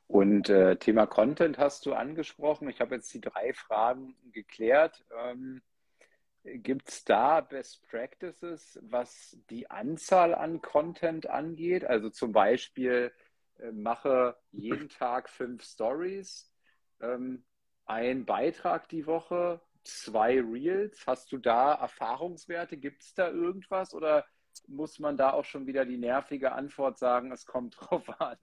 Und 0.07 0.49
äh, 0.49 0.77
Thema 0.77 1.07
Content 1.07 1.57
hast 1.57 1.85
du 1.85 1.93
angesprochen. 1.93 2.69
Ich 2.69 2.79
habe 2.79 2.95
jetzt 2.95 3.13
die 3.13 3.21
drei 3.21 3.53
Fragen 3.53 4.15
geklärt. 4.31 5.03
Ähm, 5.17 5.61
Gibt 6.43 6.89
es 6.89 7.03
da 7.03 7.41
Best 7.41 7.81
Practices, 7.89 8.79
was 8.83 9.35
die 9.49 9.69
Anzahl 9.71 10.35
an 10.35 10.61
Content 10.61 11.27
angeht? 11.27 11.85
Also 11.85 12.11
zum 12.11 12.33
Beispiel 12.33 13.11
äh, 13.57 13.71
mache 13.71 14.37
jeden 14.51 14.89
Tag 14.89 15.29
fünf 15.29 15.63
Stories, 15.63 16.53
ähm, 17.01 17.43
ein 17.85 18.25
Beitrag 18.25 18.87
die 18.89 19.07
Woche, 19.07 19.59
zwei 19.83 20.39
Reels. 20.39 21.07
Hast 21.07 21.31
du 21.31 21.37
da 21.39 21.73
Erfahrungswerte? 21.73 22.77
Gibt 22.77 23.01
es 23.01 23.15
da 23.15 23.29
irgendwas 23.29 23.95
oder 23.95 24.25
muss 24.67 24.99
man 24.99 25.17
da 25.17 25.31
auch 25.33 25.45
schon 25.45 25.65
wieder 25.65 25.85
die 25.85 25.97
nervige 25.97 26.51
Antwort 26.51 26.99
sagen, 26.99 27.31
es 27.31 27.47
kommt 27.47 27.75
drauf 27.79 28.07
an? 28.21 28.37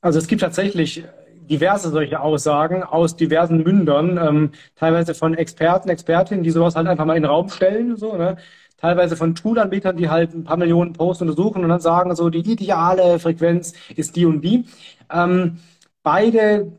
Also 0.00 0.18
es 0.18 0.26
gibt 0.28 0.40
tatsächlich 0.42 1.04
diverse 1.48 1.90
solche 1.90 2.20
Aussagen 2.20 2.82
aus 2.82 3.16
diversen 3.16 3.62
Mündern, 3.62 4.18
ähm, 4.18 4.52
teilweise 4.76 5.14
von 5.14 5.34
Experten, 5.34 5.88
Expertinnen, 5.88 6.44
die 6.44 6.50
sowas 6.50 6.76
halt 6.76 6.86
einfach 6.86 7.04
mal 7.04 7.16
in 7.16 7.22
den 7.22 7.30
Raum 7.30 7.48
stellen, 7.48 7.96
so, 7.96 8.16
ne? 8.16 8.36
teilweise 8.76 9.16
von 9.16 9.34
Toolanbietern, 9.34 9.96
die 9.96 10.08
halt 10.08 10.34
ein 10.34 10.44
paar 10.44 10.56
Millionen 10.56 10.92
Posts 10.92 11.22
untersuchen 11.22 11.64
und 11.64 11.70
dann 11.70 11.80
sagen, 11.80 12.14
so 12.14 12.30
die 12.30 12.38
ideale 12.40 13.18
Frequenz 13.18 13.72
ist 13.96 14.14
die 14.16 14.24
und 14.26 14.42
die. 14.42 14.66
Ähm, 15.12 15.58
beide 16.02 16.72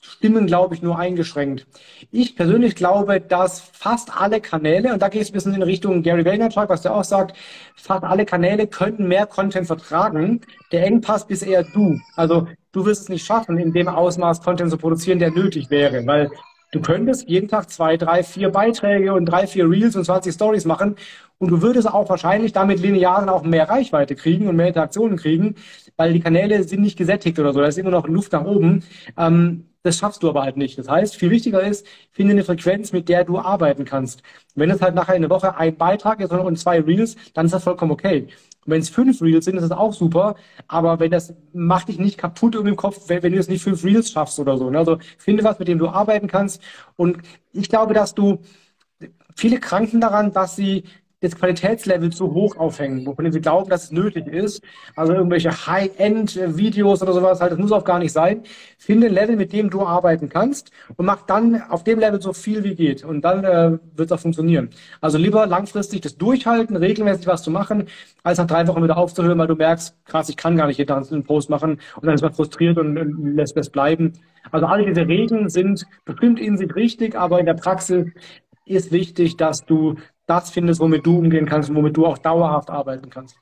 stimmen, 0.00 0.46
glaube 0.46 0.74
ich, 0.74 0.82
nur 0.82 0.98
eingeschränkt. 0.98 1.66
Ich 2.12 2.36
persönlich 2.36 2.76
glaube, 2.76 3.20
dass 3.20 3.60
fast 3.60 4.16
alle 4.20 4.40
Kanäle, 4.40 4.92
und 4.92 5.02
da 5.02 5.08
geht 5.08 5.22
es 5.22 5.30
ein 5.30 5.32
bisschen 5.32 5.54
in 5.54 5.62
Richtung 5.62 6.02
Gary 6.02 6.24
Vaynerchuk, 6.24 6.68
was 6.68 6.82
der 6.82 6.94
auch 6.94 7.04
sagt, 7.04 7.36
fast 7.76 8.04
alle 8.04 8.24
Kanäle 8.24 8.66
könnten 8.66 9.08
mehr 9.08 9.26
Content 9.26 9.66
vertragen. 9.66 10.40
Der 10.72 10.84
Engpass 10.86 11.26
bist 11.26 11.42
eher 11.46 11.64
du. 11.64 11.98
Also 12.14 12.46
du 12.72 12.86
wirst 12.86 13.02
es 13.02 13.08
nicht 13.08 13.24
schaffen, 13.24 13.58
in 13.58 13.72
dem 13.72 13.88
Ausmaß 13.88 14.42
Content 14.42 14.70
zu 14.70 14.76
produzieren, 14.76 15.18
der 15.18 15.30
nötig 15.30 15.70
wäre, 15.70 16.06
weil 16.06 16.30
du 16.72 16.80
könntest 16.80 17.28
jeden 17.28 17.48
Tag 17.48 17.70
zwei, 17.70 17.96
drei, 17.96 18.22
vier 18.22 18.50
Beiträge 18.50 19.14
und 19.14 19.26
drei, 19.26 19.46
vier 19.46 19.68
Reels 19.68 19.96
und 19.96 20.04
20 20.04 20.34
Stories 20.34 20.64
machen 20.64 20.96
und 21.38 21.50
du 21.50 21.62
würdest 21.62 21.88
auch 21.88 22.08
wahrscheinlich 22.08 22.52
damit 22.52 22.80
linearen 22.80 23.28
auch 23.28 23.42
mehr 23.42 23.68
Reichweite 23.68 24.16
kriegen 24.16 24.48
und 24.48 24.56
mehr 24.56 24.68
Interaktionen 24.68 25.16
kriegen, 25.16 25.54
weil 25.96 26.12
die 26.12 26.20
Kanäle 26.20 26.64
sind 26.64 26.82
nicht 26.82 26.98
gesättigt 26.98 27.38
oder 27.38 27.52
so. 27.52 27.60
Da 27.60 27.68
ist 27.68 27.78
immer 27.78 27.90
noch 27.90 28.08
Luft 28.08 28.32
nach 28.32 28.44
oben. 28.44 28.84
Ähm, 29.16 29.67
das 29.82 29.98
schaffst 29.98 30.22
du 30.22 30.28
aber 30.28 30.42
halt 30.42 30.56
nicht. 30.56 30.78
Das 30.78 30.88
heißt, 30.88 31.16
viel 31.16 31.30
wichtiger 31.30 31.62
ist, 31.62 31.86
finde 32.10 32.32
eine 32.32 32.44
Frequenz, 32.44 32.92
mit 32.92 33.08
der 33.08 33.24
du 33.24 33.38
arbeiten 33.38 33.84
kannst. 33.84 34.22
Wenn 34.54 34.70
es 34.70 34.82
halt 34.82 34.94
nachher 34.94 35.14
in 35.14 35.22
der 35.22 35.30
Woche 35.30 35.56
ein 35.56 35.76
Beitrag 35.76 36.20
ist 36.20 36.32
und 36.32 36.58
zwei 36.58 36.80
Reels, 36.80 37.16
dann 37.34 37.46
ist 37.46 37.52
das 37.52 37.64
vollkommen 37.64 37.92
okay. 37.92 38.28
Wenn 38.66 38.80
es 38.80 38.90
fünf 38.90 39.22
Reels 39.22 39.44
sind, 39.44 39.56
ist 39.56 39.62
das 39.62 39.70
auch 39.70 39.92
super. 39.94 40.34
Aber 40.66 41.00
wenn 41.00 41.10
das 41.10 41.34
macht 41.52 41.88
dich 41.88 41.98
nicht 41.98 42.18
kaputt 42.18 42.54
im 42.54 42.76
Kopf, 42.76 43.08
wenn, 43.08 43.22
wenn 43.22 43.32
du 43.32 43.38
jetzt 43.38 43.48
nicht 43.48 43.62
fünf 43.62 43.84
Reels 43.84 44.10
schaffst 44.10 44.38
oder 44.38 44.58
so. 44.58 44.68
Ne? 44.68 44.78
Also 44.78 44.98
finde 45.16 45.44
was, 45.44 45.58
mit 45.58 45.68
dem 45.68 45.78
du 45.78 45.88
arbeiten 45.88 46.26
kannst. 46.26 46.60
Und 46.96 47.18
ich 47.52 47.68
glaube, 47.68 47.94
dass 47.94 48.14
du 48.14 48.40
viele 49.36 49.60
kranken 49.60 50.00
daran, 50.00 50.32
dass 50.32 50.56
sie 50.56 50.84
das 51.20 51.34
Qualitätslevel 51.34 52.10
zu 52.10 52.32
hoch 52.32 52.56
aufhängen, 52.56 53.04
wovon 53.04 53.30
sie 53.32 53.40
glauben, 53.40 53.68
dass 53.68 53.84
es 53.84 53.92
nötig 53.92 54.26
ist. 54.28 54.62
Also 54.94 55.14
irgendwelche 55.14 55.50
High-End-Videos 55.50 57.02
oder 57.02 57.12
sowas, 57.12 57.40
halt, 57.40 57.52
das 57.52 57.58
muss 57.58 57.72
auch 57.72 57.84
gar 57.84 57.98
nicht 57.98 58.12
sein. 58.12 58.42
Finde 58.78 59.08
ein 59.08 59.14
Level, 59.14 59.36
mit 59.36 59.52
dem 59.52 59.68
du 59.70 59.82
arbeiten 59.82 60.28
kannst 60.28 60.70
und 60.96 61.06
mach 61.06 61.22
dann 61.26 61.62
auf 61.62 61.82
dem 61.82 61.98
Level 61.98 62.22
so 62.22 62.32
viel 62.32 62.62
wie 62.62 62.74
geht. 62.74 63.04
Und 63.04 63.22
dann 63.22 63.44
äh, 63.44 63.78
wird 63.96 64.10
es 64.10 64.12
auch 64.12 64.20
funktionieren. 64.20 64.70
Also 65.00 65.18
lieber 65.18 65.46
langfristig 65.46 66.02
das 66.02 66.16
durchhalten, 66.16 66.76
regelmäßig 66.76 67.26
was 67.26 67.42
zu 67.42 67.50
machen, 67.50 67.86
als 68.22 68.38
nach 68.38 68.46
drei 68.46 68.66
Wochen 68.68 68.82
wieder 68.84 68.96
aufzuhören, 68.96 69.38
weil 69.38 69.48
du 69.48 69.56
merkst, 69.56 69.96
krass, 70.04 70.28
ich 70.28 70.36
kann 70.36 70.56
gar 70.56 70.68
nicht 70.68 70.78
jeden 70.78 70.88
Tag 70.88 71.10
einen 71.10 71.24
Post 71.24 71.50
machen 71.50 71.80
und 71.96 72.06
dann 72.06 72.14
ist 72.14 72.22
man 72.22 72.32
frustriert 72.32 72.78
und, 72.78 73.34
lässt 73.34 73.56
es 73.56 73.70
bleiben. 73.70 74.12
Also 74.50 74.66
alle 74.66 74.86
diese 74.86 75.06
Regeln 75.06 75.48
sind 75.48 75.86
bestimmt 76.04 76.38
in 76.40 76.56
sich 76.56 76.74
richtig, 76.74 77.16
aber 77.16 77.40
in 77.40 77.46
der 77.46 77.54
Praxis 77.54 78.06
ist 78.68 78.92
wichtig, 78.92 79.36
dass 79.36 79.64
du 79.64 79.96
das 80.26 80.50
findest, 80.50 80.80
womit 80.80 81.06
du 81.06 81.18
umgehen 81.18 81.46
kannst 81.46 81.70
und 81.70 81.76
womit 81.76 81.96
du 81.96 82.06
auch 82.06 82.18
dauerhaft 82.18 82.70
arbeiten 82.70 83.10
kannst. 83.10 83.36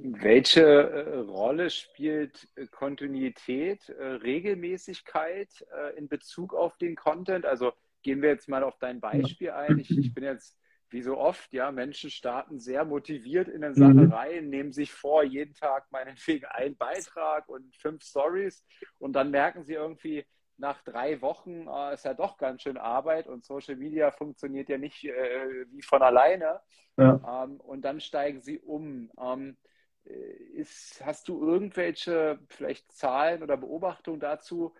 Welche 0.00 0.62
äh, 0.62 1.18
Rolle 1.18 1.70
spielt 1.70 2.48
äh, 2.54 2.66
Kontinuität, 2.66 3.88
äh, 3.88 4.04
Regelmäßigkeit 4.04 5.48
in 5.96 6.08
Bezug 6.08 6.54
auf 6.54 6.76
den 6.78 6.94
Content? 6.94 7.44
Also 7.44 7.72
gehen 8.02 8.22
wir 8.22 8.28
jetzt 8.28 8.48
mal 8.48 8.62
auf 8.62 8.78
dein 8.78 9.00
Beispiel 9.00 9.50
ein. 9.50 9.78
Ich, 9.78 9.90
ich 9.90 10.14
bin 10.14 10.24
jetzt 10.24 10.56
wie 10.90 11.02
so 11.02 11.18
oft, 11.18 11.52
ja, 11.52 11.70
Menschen 11.70 12.10
starten 12.10 12.58
sehr 12.58 12.84
motiviert 12.84 13.48
in 13.48 13.62
eine 13.62 13.74
Sache 13.74 13.92
mhm. 13.92 14.12
rein, 14.12 14.48
nehmen 14.48 14.72
sich 14.72 14.92
vor, 14.92 15.22
jeden 15.22 15.54
Tag 15.54 15.86
meinetwegen 15.90 16.46
einen 16.46 16.76
Beitrag 16.76 17.48
und 17.48 17.76
fünf 17.76 18.02
Stories 18.02 18.64
und 18.98 19.12
dann 19.12 19.30
merken 19.30 19.64
sie 19.64 19.74
irgendwie, 19.74 20.24
nach 20.58 20.82
drei 20.82 21.22
Wochen 21.22 21.66
äh, 21.68 21.94
ist 21.94 22.04
ja 22.04 22.14
doch 22.14 22.36
ganz 22.36 22.62
schön 22.62 22.76
Arbeit 22.76 23.26
und 23.26 23.44
Social 23.44 23.76
Media 23.76 24.10
funktioniert 24.10 24.68
ja 24.68 24.78
nicht 24.78 25.04
äh, 25.04 25.66
wie 25.70 25.82
von 25.82 26.02
alleine. 26.02 26.60
Ja. 26.96 27.44
Ähm, 27.44 27.60
und 27.60 27.82
dann 27.82 28.00
steigen 28.00 28.40
sie 28.40 28.58
um. 28.58 29.10
Ähm, 29.20 29.56
äh, 30.04 30.12
ist, 30.54 31.04
hast 31.04 31.28
du 31.28 31.40
irgendwelche 31.40 32.38
vielleicht 32.48 32.92
Zahlen 32.92 33.42
oder 33.42 33.56
Beobachtungen 33.56 34.20
dazu, 34.20 34.74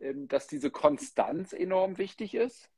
ähm, 0.00 0.28
dass 0.28 0.46
diese 0.46 0.70
Konstanz 0.70 1.52
enorm 1.52 1.98
wichtig 1.98 2.34
ist? 2.34 2.70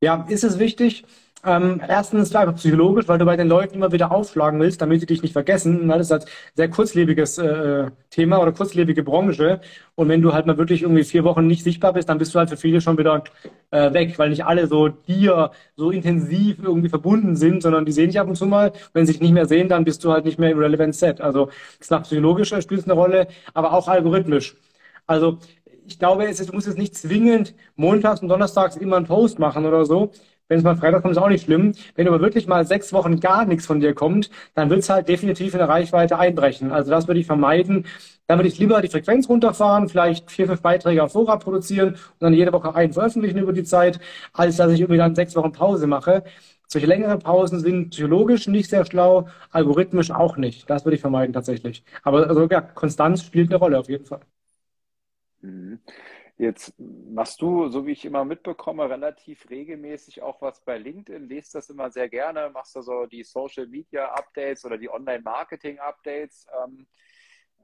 Ja, 0.00 0.24
ist 0.28 0.44
es 0.44 0.58
wichtig. 0.58 1.04
Ähm, 1.44 1.80
erstens 1.88 2.34
einfach 2.36 2.54
psychologisch, 2.54 3.08
weil 3.08 3.18
du 3.18 3.24
bei 3.24 3.36
den 3.36 3.48
Leuten 3.48 3.74
immer 3.74 3.90
wieder 3.90 4.12
aufschlagen 4.12 4.60
willst, 4.60 4.80
damit 4.80 5.00
sie 5.00 5.06
dich 5.06 5.22
nicht 5.22 5.32
vergessen. 5.32 5.88
Das 5.88 6.02
ist 6.02 6.10
halt 6.12 6.26
sehr 6.54 6.70
kurzlebiges 6.70 7.36
äh, 7.38 7.90
Thema 8.10 8.40
oder 8.40 8.52
kurzlebige 8.52 9.02
Branche. 9.02 9.60
Und 9.96 10.08
wenn 10.08 10.22
du 10.22 10.32
halt 10.32 10.46
mal 10.46 10.56
wirklich 10.56 10.82
irgendwie 10.82 11.02
vier 11.02 11.24
Wochen 11.24 11.48
nicht 11.48 11.64
sichtbar 11.64 11.94
bist, 11.94 12.08
dann 12.08 12.18
bist 12.18 12.32
du 12.34 12.38
halt 12.38 12.48
für 12.48 12.56
viele 12.56 12.80
schon 12.80 12.96
wieder 12.96 13.24
äh, 13.72 13.92
weg, 13.92 14.18
weil 14.20 14.30
nicht 14.30 14.44
alle 14.44 14.68
so 14.68 14.88
dir 14.88 15.50
so 15.76 15.90
intensiv 15.90 16.58
irgendwie 16.62 16.88
verbunden 16.88 17.34
sind, 17.34 17.62
sondern 17.62 17.84
die 17.86 17.92
sehen 17.92 18.06
dich 18.08 18.20
ab 18.20 18.28
und 18.28 18.36
zu 18.36 18.46
mal. 18.46 18.72
Wenn 18.92 19.06
sie 19.06 19.12
dich 19.12 19.22
nicht 19.22 19.32
mehr 19.32 19.46
sehen, 19.46 19.68
dann 19.68 19.84
bist 19.84 20.04
du 20.04 20.12
halt 20.12 20.24
nicht 20.24 20.38
mehr 20.38 20.50
im 20.52 20.58
Relevant 20.58 20.94
Set. 20.94 21.20
Also 21.20 21.50
das 21.80 21.90
nach 21.90 22.02
psychologisch 22.04 22.54
spielt 22.60 22.84
eine 22.84 22.94
Rolle, 22.94 23.26
aber 23.52 23.72
auch 23.72 23.88
algorithmisch. 23.88 24.54
Also 25.06 25.38
ich 25.92 25.98
glaube, 25.98 26.26
es, 26.26 26.38
du 26.44 26.52
musst 26.52 26.66
jetzt 26.66 26.78
nicht 26.78 26.94
zwingend 26.96 27.54
montags 27.76 28.20
und 28.22 28.28
donnerstags 28.28 28.76
immer 28.76 28.96
einen 28.96 29.06
Post 29.06 29.38
machen 29.38 29.66
oder 29.66 29.84
so. 29.84 30.10
Wenn 30.48 30.58
es 30.58 30.64
mal 30.64 30.76
Freitag 30.76 31.02
kommt, 31.02 31.12
ist 31.12 31.18
auch 31.18 31.28
nicht 31.28 31.44
schlimm. 31.44 31.72
Wenn 31.94 32.08
aber 32.08 32.20
wirklich 32.20 32.46
mal 32.46 32.66
sechs 32.66 32.92
Wochen 32.92 33.20
gar 33.20 33.44
nichts 33.46 33.66
von 33.66 33.80
dir 33.80 33.94
kommt, 33.94 34.30
dann 34.54 34.68
wird 34.70 34.80
es 34.80 34.90
halt 34.90 35.08
definitiv 35.08 35.54
in 35.54 35.58
der 35.58 35.68
Reichweite 35.68 36.18
einbrechen. 36.18 36.72
Also 36.72 36.90
das 36.90 37.06
würde 37.08 37.20
ich 37.20 37.26
vermeiden. 37.26 37.86
Dann 38.26 38.38
würde 38.38 38.48
ich 38.48 38.58
lieber 38.58 38.80
die 38.82 38.88
Frequenz 38.88 39.28
runterfahren, 39.28 39.88
vielleicht 39.88 40.30
vier, 40.30 40.46
fünf 40.46 40.62
Beiträge 40.62 41.02
auf 41.02 41.12
Vorrat 41.12 41.42
produzieren 41.42 41.90
und 41.90 41.98
dann 42.20 42.34
jede 42.34 42.52
Woche 42.52 42.74
einen 42.74 42.92
veröffentlichen 42.92 43.38
über 43.38 43.52
die 43.52 43.64
Zeit, 43.64 44.00
als 44.32 44.56
dass 44.56 44.72
ich 44.72 44.80
irgendwie 44.80 44.98
dann 44.98 45.14
sechs 45.14 45.34
Wochen 45.36 45.52
Pause 45.52 45.86
mache. 45.86 46.24
Solche 46.66 46.86
längeren 46.86 47.18
Pausen 47.18 47.60
sind 47.60 47.90
psychologisch 47.90 48.46
nicht 48.48 48.70
sehr 48.70 48.84
schlau, 48.86 49.28
algorithmisch 49.50 50.10
auch 50.10 50.36
nicht. 50.36 50.68
Das 50.70 50.84
würde 50.84 50.96
ich 50.96 51.00
vermeiden 51.02 51.32
tatsächlich. 51.34 51.84
Aber 52.02 52.26
also 52.28 52.46
ja, 52.50 52.60
Konstanz 52.62 53.22
spielt 53.24 53.50
eine 53.50 53.58
Rolle 53.58 53.78
auf 53.78 53.88
jeden 53.88 54.06
Fall. 54.06 54.20
Mhm. 55.42 55.80
Jetzt 56.38 56.74
machst 56.78 57.42
du, 57.42 57.68
so 57.68 57.86
wie 57.86 57.92
ich 57.92 58.04
immer 58.04 58.24
mitbekomme, 58.24 58.88
relativ 58.88 59.48
regelmäßig 59.50 60.22
auch 60.22 60.40
was 60.40 60.64
bei 60.64 60.78
LinkedIn, 60.78 61.28
lest 61.28 61.54
das 61.54 61.68
immer 61.68 61.90
sehr 61.90 62.08
gerne, 62.08 62.50
machst 62.50 62.74
du 62.74 62.82
so 62.82 63.06
die 63.06 63.22
Social 63.22 63.66
Media 63.66 64.12
Updates 64.12 64.64
oder 64.64 64.78
die 64.78 64.90
Online 64.90 65.22
Marketing 65.22 65.78
Updates. 65.78 66.46
Ähm, 66.64 66.86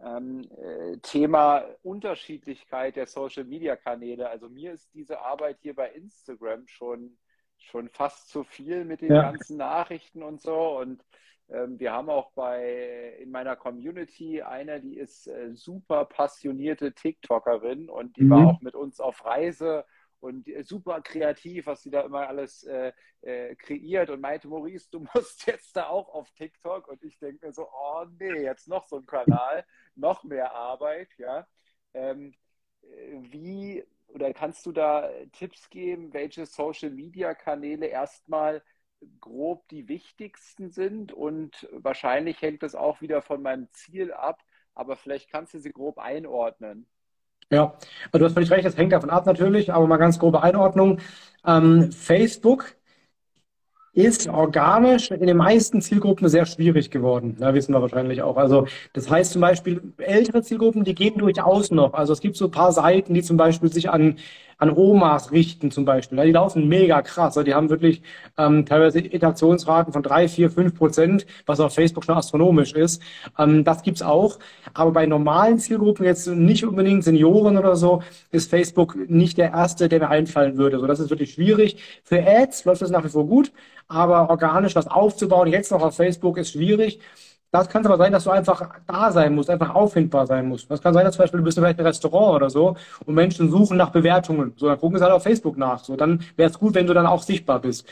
ähm, 0.01 0.49
äh, 0.57 0.99
Thema 0.99 1.65
Unterschiedlichkeit 1.83 2.97
der 2.97 3.07
Social 3.07 3.45
Media 3.45 3.75
Kanäle. 3.77 4.29
Also 4.29 4.49
mir 4.49 4.73
ist 4.73 4.93
diese 4.95 5.21
Arbeit 5.21 5.59
hier 5.61 5.75
bei 5.75 5.91
Instagram 5.91 6.69
schon, 6.69 7.19
schon 7.57 7.89
fast 7.89 8.29
zu 8.29 8.45
viel 8.45 8.85
mit 8.85 9.01
den 9.01 9.13
ja. 9.13 9.23
ganzen 9.23 9.57
Nachrichten 9.57 10.23
und 10.23 10.41
so. 10.41 10.79
Und 10.79 11.05
wir 11.49 11.93
haben 11.93 12.11
auch 12.11 12.33
bei 12.33 13.17
in 13.21 13.31
meiner 13.31 13.57
Community 13.57 14.43
eine, 14.43 14.81
die 14.81 14.99
ist 14.99 15.29
äh, 15.29 15.55
super 15.55 16.05
passionierte 16.05 16.93
TikTokerin 16.93 17.89
und 17.89 18.17
die 18.19 18.25
mhm. 18.25 18.31
war 18.31 18.47
auch 18.49 18.61
mit 18.61 18.75
uns 18.75 19.01
auf 19.01 19.25
Reise 19.25 19.87
und 20.21 20.49
äh, 20.49 20.63
super 20.63 21.01
kreativ, 21.01 21.67
was 21.67 21.83
sie 21.83 21.91
da 21.91 22.03
immer 22.03 22.29
alles 22.29 22.65
äh, 22.65 22.93
äh, 23.23 23.55
kreiert 23.57 24.11
und 24.11 24.21
meinte, 24.21 24.49
Maurice, 24.49 24.89
du 24.91 25.01
musst 25.15 25.47
jetzt 25.47 25.75
da 25.77 25.89
auch 25.89 26.09
auf 26.15 26.31
TikTok 26.33 26.89
und 26.89 27.03
ich 27.03 27.19
denke 27.19 27.47
mir 27.47 27.53
so, 27.53 27.67
oh 27.69 28.05
nee, 28.19 28.43
jetzt 28.43 28.69
noch 28.69 28.87
so 28.87 28.97
ein 28.97 29.07
Kanal, 29.07 29.65
noch 29.95 30.25
mehr 30.25 30.53
Arbeit, 30.53 31.09
ja. 31.19 31.47
Ähm, 31.95 32.35
wie 32.83 33.85
oder 34.09 34.33
kannst 34.33 34.65
du 34.65 34.73
da 34.73 35.11
Tipps 35.33 35.69
geben, 35.69 36.13
welche 36.15 36.47
Social 36.47 36.91
Media 36.91 37.35
Kanäle 37.35 37.87
erstmal 37.87 38.63
grob 39.21 39.69
die 39.69 39.89
wichtigsten 39.89 40.71
sind 40.71 41.13
und 41.13 41.69
wahrscheinlich 41.73 42.43
hängt 42.43 42.63
das 42.63 42.75
auch 42.75 43.01
wieder 43.01 43.23
von 43.23 43.43
meinem 43.43 43.69
Ziel 43.73 44.13
ab, 44.13 44.43
aber 44.75 44.97
vielleicht 44.97 45.31
kannst 45.31 45.55
du 45.55 45.59
sie 45.59 45.73
grob 45.73 45.99
einordnen. 45.99 46.87
Ja, 47.51 47.79
also 48.13 48.19
du 48.19 48.25
hast 48.27 48.35
völlig 48.35 48.51
recht, 48.51 48.67
das 48.67 48.77
hängt 48.77 48.93
davon 48.93 49.11
ab 49.11 49.25
natürlich, 49.27 49.73
aber 49.73 49.87
mal 49.87 49.97
ganz 49.97 50.19
grobe 50.19 50.43
Einordnung. 50.43 51.01
Ähm, 51.47 51.91
Facebook 51.93 52.77
ist 53.95 54.29
organisch 54.29 55.11
in 55.11 55.27
den 55.27 55.37
meisten 55.37 55.81
Zielgruppen 55.81 56.29
sehr 56.29 56.47
schwierig 56.47 56.91
geworden. 56.91 57.37
Da 57.41 57.55
wissen 57.55 57.73
wir 57.73 57.83
wahrscheinlich 57.83 58.23
auch. 58.23 58.37
Also 58.37 58.67
das 58.93 59.11
heißt 59.11 59.33
zum 59.33 59.41
Beispiel, 59.41 59.93
ältere 59.99 60.43
Zielgruppen, 60.43 60.85
die 60.85 60.95
gehen 60.95 61.19
durchaus 61.19 61.71
noch. 61.71 61.95
Also 61.95 62.13
es 62.13 62.21
gibt 62.21 62.37
so 62.37 62.45
ein 62.45 62.51
paar 62.53 62.71
Seiten, 62.73 63.15
die 63.15 63.23
zum 63.23 63.37
Beispiel 63.37 63.73
sich 63.73 63.91
an 63.91 64.17
an 64.59 64.71
Omas 64.71 65.33
richten 65.33 65.71
zum 65.71 65.85
Beispiel. 65.85 66.19
Die 66.19 66.33
laufen 66.33 66.69
mega 66.69 67.01
krass. 67.03 67.35
Die 67.47 67.55
haben 67.55 67.71
wirklich 67.71 68.03
ähm, 68.37 68.67
teilweise 68.67 69.01
Interaktionsraten 69.01 69.93
von 69.93 70.03
drei, 70.03 70.29
vier, 70.29 70.51
fünf 70.51 70.75
Prozent, 70.77 71.27
was 71.47 71.61
auf 71.61 71.75
Facebook 71.75 72.05
schon 72.05 72.17
astronomisch 72.17 72.73
ist. 72.73 73.01
Ähm, 73.39 73.65
das 73.65 73.83
gibt's 73.83 74.03
auch. 74.03 74.39
Aber 74.75 74.93
bei 74.93 75.07
normalen 75.07 75.59
Zielgruppen, 75.59 76.05
jetzt 76.05 76.27
nicht 76.27 76.65
unbedingt 76.65 77.05
Senioren 77.05 77.57
oder 77.57 77.77
so, 77.77 78.03
ist 78.33 78.51
Facebook 78.51 78.97
nicht 79.09 79.39
der 79.39 79.53
erste, 79.53 79.89
der 79.89 80.01
mir 80.01 80.09
einfallen 80.09 80.57
würde. 80.59 80.79
So, 80.81 80.87
das 80.87 81.01
ist 81.01 81.11
wirklich 81.11 81.33
schwierig. 81.35 81.77
Für 82.03 82.25
Ads 82.27 82.65
läuft 82.65 82.83
das 82.83 82.91
nach 82.91 83.05
wie 83.05 83.09
vor 83.09 83.27
gut, 83.27 83.53
aber 83.87 84.29
organisch 84.29 84.75
was 84.75 84.87
aufzubauen, 84.89 85.49
jetzt 85.49 85.71
noch 85.71 85.83
auf 85.83 85.97
Facebook, 85.97 86.37
ist 86.37 86.53
schwierig. 86.53 87.01
Das 87.51 87.69
kann 87.71 87.85
aber 87.87 87.97
sein, 87.97 88.13
dass 88.13 88.25
du 88.25 88.31
einfach 88.31 88.79
da 88.87 89.11
sein 89.11 89.35
musst, 89.35 89.49
einfach 89.49 89.75
auffindbar 89.75 90.27
sein 90.27 90.49
musst. 90.49 90.71
Das 90.71 90.83
kann 90.83 90.93
sein, 90.93 91.05
dass 91.05 91.15
zum 91.15 91.23
Beispiel 91.23 91.39
du 91.39 91.45
bist 91.45 91.59
vielleicht 91.59 91.79
ein 91.79 91.87
Restaurant 91.87 92.37
oder 92.37 92.51
so 92.51 92.77
und 93.07 93.15
Menschen 93.15 93.51
suchen 93.51 93.79
nach 93.79 93.91
Bewertungen. 93.91 94.53
So, 94.57 94.67
dann 94.67 94.79
gucken 94.79 94.99
sie 94.99 95.05
halt 95.05 95.15
auf 95.15 95.23
Facebook 95.23 95.57
nach. 95.57 95.83
So, 95.83 95.97
dann 95.97 96.23
wäre 96.37 96.51
es 96.51 96.59
gut, 96.59 96.75
wenn 96.75 96.87
du 96.87 96.93
dann 96.93 97.07
auch 97.07 97.23
sichtbar 97.23 97.61
bist. 97.61 97.87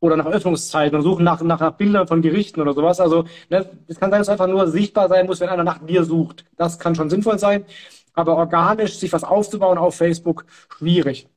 Oder 0.00 0.16
nach 0.16 0.26
Öffnungszeiten 0.26 0.96
und 0.96 1.02
suchen 1.02 1.24
nach, 1.24 1.40
nach, 1.40 1.60
nach 1.60 1.72
Bildern 1.74 2.08
von 2.08 2.20
Gerichten 2.20 2.60
oder 2.60 2.74
sowas. 2.74 3.00
Also, 3.00 3.24
ne, 3.48 3.68
es 3.86 3.98
kann 4.00 4.10
sein, 4.10 4.20
dass 4.20 4.26
du 4.26 4.32
einfach 4.32 4.48
nur 4.48 4.66
sichtbar 4.68 5.08
sein 5.08 5.26
musst, 5.26 5.40
wenn 5.40 5.48
einer 5.50 5.64
nach 5.64 5.78
dir 5.86 6.04
sucht. 6.04 6.44
Das 6.56 6.78
kann 6.78 6.94
schon 6.96 7.08
sinnvoll 7.08 7.38
sein. 7.38 7.64
Aber 8.14 8.36
organisch 8.36 8.98
sich 8.98 9.12
was 9.12 9.24
aufzubauen 9.24 9.78
auf 9.78 9.94
Facebook, 9.96 10.46
schwierig. 10.78 11.28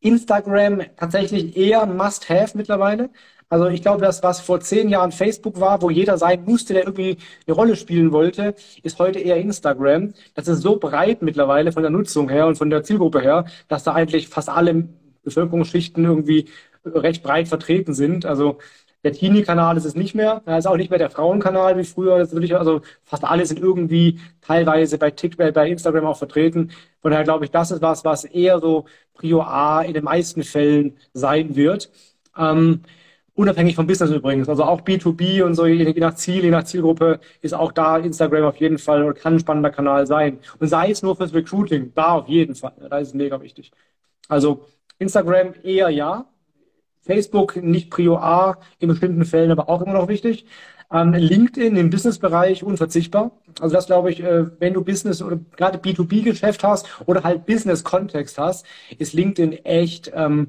Instagram 0.00 0.82
tatsächlich 0.96 1.56
eher 1.56 1.86
Must-Have 1.86 2.56
mittlerweile. 2.56 3.10
Also 3.48 3.68
ich 3.68 3.82
glaube, 3.82 4.00
das, 4.02 4.22
was 4.24 4.40
vor 4.40 4.60
zehn 4.60 4.88
Jahren 4.88 5.12
Facebook 5.12 5.60
war, 5.60 5.80
wo 5.80 5.88
jeder 5.90 6.18
sein 6.18 6.44
musste, 6.44 6.74
der 6.74 6.84
irgendwie 6.84 7.16
eine 7.46 7.54
Rolle 7.54 7.76
spielen 7.76 8.10
wollte, 8.10 8.54
ist 8.82 8.98
heute 8.98 9.20
eher 9.20 9.36
Instagram. 9.36 10.14
Das 10.34 10.48
ist 10.48 10.62
so 10.62 10.76
breit 10.78 11.22
mittlerweile 11.22 11.70
von 11.72 11.82
der 11.82 11.90
Nutzung 11.92 12.28
her 12.28 12.46
und 12.48 12.58
von 12.58 12.70
der 12.70 12.82
Zielgruppe 12.82 13.20
her, 13.20 13.44
dass 13.68 13.84
da 13.84 13.92
eigentlich 13.94 14.28
fast 14.28 14.48
alle 14.48 14.88
Bevölkerungsschichten 15.22 16.04
irgendwie 16.04 16.46
recht 16.84 17.22
breit 17.22 17.46
vertreten 17.48 17.94
sind. 17.94 18.26
Also 18.26 18.58
der 19.04 19.12
Teenie-Kanal 19.12 19.76
ist 19.76 19.84
es 19.84 19.94
nicht 19.94 20.16
mehr. 20.16 20.42
Er 20.46 20.58
ist 20.58 20.66
auch 20.66 20.76
nicht 20.76 20.90
mehr 20.90 20.98
der 20.98 21.10
Frauenkanal 21.10 21.78
wie 21.78 21.84
früher. 21.84 22.18
Das 22.18 22.28
ist 22.28 22.34
wirklich, 22.34 22.56
also 22.56 22.80
fast 23.04 23.24
alle 23.24 23.46
sind 23.46 23.60
irgendwie 23.60 24.18
teilweise 24.40 24.98
bei 24.98 25.12
TikTok, 25.12 25.54
bei 25.54 25.70
Instagram 25.70 26.06
auch 26.06 26.18
vertreten. 26.18 26.72
Von 27.00 27.12
daher 27.12 27.24
glaube 27.24 27.44
ich, 27.44 27.52
das 27.52 27.70
ist 27.70 27.82
was, 27.82 28.04
was 28.04 28.24
eher 28.24 28.58
so 28.58 28.86
Prior 29.14 29.46
A 29.46 29.82
in 29.82 29.94
den 29.94 30.04
meisten 30.04 30.42
Fällen 30.42 30.96
sein 31.12 31.54
wird. 31.54 31.90
Ähm, 32.36 32.82
Unabhängig 33.36 33.76
vom 33.76 33.86
Business 33.86 34.10
übrigens. 34.10 34.48
Also 34.48 34.64
auch 34.64 34.80
B2B 34.80 35.42
und 35.42 35.54
so, 35.54 35.66
je 35.66 35.92
nach 36.00 36.14
Ziel, 36.14 36.42
je 36.42 36.50
nach 36.50 36.64
Zielgruppe 36.64 37.20
ist 37.42 37.52
auch 37.52 37.70
da 37.70 37.98
Instagram 37.98 38.44
auf 38.44 38.56
jeden 38.56 38.78
Fall 38.78 39.02
oder 39.02 39.12
kann 39.12 39.34
ein 39.34 39.40
spannender 39.40 39.70
Kanal 39.70 40.06
sein. 40.06 40.38
Und 40.58 40.68
sei 40.68 40.90
es 40.90 41.02
nur 41.02 41.16
fürs 41.16 41.34
Recruiting, 41.34 41.92
da 41.94 42.14
auf 42.14 42.28
jeden 42.28 42.54
Fall. 42.54 42.72
Da 42.88 42.96
ist 42.98 43.08
es 43.08 43.14
mega 43.14 43.40
wichtig. 43.42 43.72
Also 44.28 44.64
Instagram 44.98 45.52
eher 45.62 45.90
ja. 45.90 46.26
Facebook 47.02 47.56
nicht 47.56 47.90
Prio 47.90 48.16
A, 48.16 48.58
in 48.78 48.88
bestimmten 48.88 49.24
Fällen 49.26 49.50
aber 49.50 49.68
auch 49.68 49.82
immer 49.82 49.92
noch 49.92 50.08
wichtig. 50.08 50.46
Ähm, 50.90 51.12
LinkedIn 51.12 51.76
im 51.76 51.90
Businessbereich 51.90 52.64
unverzichtbar. 52.64 53.32
Also 53.60 53.74
das 53.74 53.86
glaube 53.86 54.10
ich, 54.10 54.22
äh, 54.22 54.46
wenn 54.60 54.72
du 54.72 54.82
Business 54.82 55.20
oder 55.20 55.38
gerade 55.56 55.78
B2B-Geschäft 55.78 56.64
hast 56.64 56.88
oder 57.06 57.22
halt 57.22 57.44
Business-Kontext 57.44 58.38
hast, 58.38 58.64
ist 58.98 59.12
LinkedIn 59.12 59.52
echt 59.64 60.10
ähm, 60.14 60.48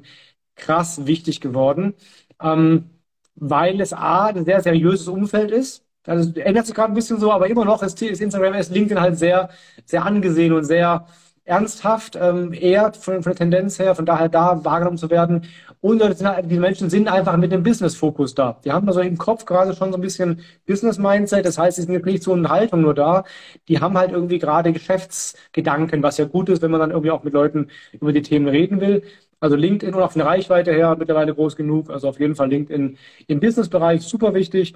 krass 0.56 1.06
wichtig 1.06 1.40
geworden, 1.40 1.94
ähm, 2.42 2.90
weil 3.36 3.80
es 3.80 3.92
A, 3.92 4.26
ein 4.26 4.44
sehr 4.44 4.60
seriöses 4.62 5.08
Umfeld 5.08 5.50
ist. 5.50 5.84
Also 6.06 6.32
ändert 6.40 6.66
sich 6.66 6.74
gerade 6.74 6.92
ein 6.92 6.94
bisschen 6.94 7.18
so, 7.20 7.32
aber 7.32 7.48
immer 7.48 7.64
noch 7.64 7.82
ist, 7.82 8.00
ist 8.02 8.20
Instagram, 8.20 8.54
ist 8.54 8.72
LinkedIn 8.72 9.00
halt 9.00 9.18
sehr, 9.18 9.50
sehr 9.84 10.04
angesehen 10.04 10.52
und 10.52 10.64
sehr 10.64 11.06
ernsthaft, 11.44 12.16
ähm, 12.20 12.52
eher 12.52 12.92
von, 12.92 13.22
von 13.22 13.32
der 13.32 13.36
Tendenz 13.36 13.78
her, 13.78 13.94
von 13.94 14.04
daher 14.04 14.28
da 14.28 14.64
wahrgenommen 14.64 14.98
zu 14.98 15.08
werden. 15.10 15.46
Und 15.80 16.02
halt, 16.02 16.50
die 16.50 16.58
Menschen 16.58 16.90
sind 16.90 17.08
einfach 17.08 17.36
mit 17.36 17.52
dem 17.52 17.62
Business-Fokus 17.62 18.34
da. 18.34 18.60
Die 18.64 18.72
haben 18.72 18.86
also 18.86 19.00
im 19.00 19.16
Kopf 19.16 19.44
gerade 19.46 19.74
schon 19.74 19.90
so 19.90 19.96
ein 19.96 20.00
bisschen 20.02 20.40
Business-Mindset. 20.66 21.46
Das 21.46 21.56
heißt, 21.56 21.76
sie 21.76 21.82
sind 21.82 21.94
jetzt 21.94 22.04
nicht 22.04 22.22
zur 22.22 22.34
Unterhaltung 22.34 22.82
nur 22.82 22.94
da. 22.94 23.24
Die 23.68 23.80
haben 23.80 23.96
halt 23.96 24.12
irgendwie 24.12 24.38
gerade 24.38 24.72
Geschäftsgedanken, 24.72 26.02
was 26.02 26.18
ja 26.18 26.26
gut 26.26 26.48
ist, 26.50 26.60
wenn 26.62 26.70
man 26.70 26.80
dann 26.80 26.90
irgendwie 26.90 27.10
auch 27.12 27.22
mit 27.24 27.32
Leuten 27.32 27.70
über 27.92 28.12
die 28.12 28.22
Themen 28.22 28.48
reden 28.48 28.80
will. 28.80 29.02
Also 29.40 29.56
LinkedIn 29.56 29.94
und 29.94 30.02
auf 30.02 30.14
eine 30.14 30.24
Reichweite 30.24 30.72
her 30.72 30.96
mittlerweile 30.98 31.34
groß 31.34 31.56
genug. 31.56 31.90
Also 31.90 32.08
auf 32.08 32.18
jeden 32.20 32.34
Fall 32.34 32.48
LinkedIn 32.48 32.98
im 33.26 33.40
Business-Bereich 33.40 34.02
super 34.02 34.34
wichtig. 34.34 34.74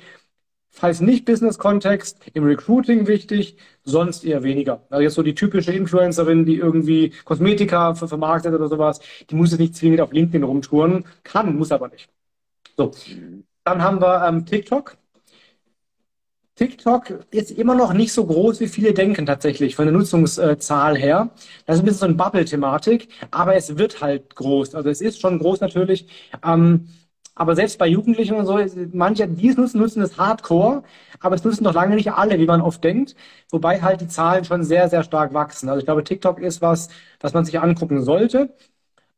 Falls 0.74 1.00
nicht 1.00 1.26
Business-Kontext, 1.26 2.18
im 2.32 2.44
Recruiting 2.44 3.06
wichtig, 3.06 3.58
sonst 3.84 4.24
eher 4.24 4.42
weniger. 4.42 4.86
Also 4.88 5.02
jetzt 5.02 5.14
so 5.14 5.22
die 5.22 5.34
typische 5.34 5.72
Influencerin, 5.72 6.46
die 6.46 6.56
irgendwie 6.56 7.10
Kosmetika 7.24 7.94
vermarktet 7.94 8.54
oder 8.54 8.68
sowas, 8.68 9.00
die 9.28 9.34
muss 9.34 9.50
jetzt 9.50 9.60
nicht 9.60 9.76
zwingend 9.76 10.00
auf 10.00 10.12
LinkedIn 10.12 10.42
rumtouren, 10.44 11.04
kann, 11.24 11.56
muss 11.56 11.72
aber 11.72 11.88
nicht. 11.88 12.08
So, 12.76 12.92
dann 13.64 13.82
haben 13.82 14.00
wir 14.00 14.26
ähm, 14.26 14.46
TikTok. 14.46 14.96
TikTok 16.54 17.24
ist 17.30 17.50
immer 17.50 17.74
noch 17.74 17.92
nicht 17.94 18.12
so 18.12 18.26
groß, 18.26 18.60
wie 18.60 18.68
viele 18.68 18.92
denken 18.92 19.24
tatsächlich, 19.26 19.74
von 19.74 19.86
der 19.86 19.92
Nutzungszahl 19.94 20.96
her. 20.98 21.30
Das 21.66 21.76
ist 21.76 21.82
ein 21.82 21.86
bisschen 21.86 21.98
so 22.00 22.04
eine 22.06 22.14
Bubble-Thematik, 22.14 23.08
aber 23.30 23.54
es 23.56 23.78
wird 23.78 24.02
halt 24.02 24.36
groß. 24.36 24.74
Also 24.74 24.90
es 24.90 25.00
ist 25.00 25.20
schon 25.20 25.38
groß 25.38 25.60
natürlich. 25.60 26.06
Ähm, 26.44 26.88
aber 27.34 27.56
selbst 27.56 27.78
bei 27.78 27.86
Jugendlichen 27.88 28.34
und 28.36 28.44
so, 28.46 28.58
manche, 28.92 29.26
die 29.26 29.48
es 29.48 29.56
nutzen, 29.56 29.78
nutzen 29.80 30.02
es 30.02 30.18
hardcore, 30.18 30.82
aber 31.20 31.34
es 31.34 31.42
nutzen 31.44 31.64
noch 31.64 31.72
lange 31.72 31.94
nicht 31.96 32.12
alle, 32.12 32.38
wie 32.38 32.44
man 32.46 32.60
oft 32.60 32.84
denkt. 32.84 33.16
Wobei 33.50 33.80
halt 33.80 34.02
die 34.02 34.08
Zahlen 34.08 34.44
schon 34.44 34.62
sehr, 34.64 34.88
sehr 34.90 35.02
stark 35.02 35.32
wachsen. 35.32 35.68
Also 35.70 35.78
ich 35.80 35.86
glaube, 35.86 36.04
TikTok 36.04 36.38
ist 36.40 36.60
was, 36.60 36.88
was 37.20 37.32
man 37.32 37.46
sich 37.46 37.58
angucken 37.58 38.02
sollte. 38.02 38.54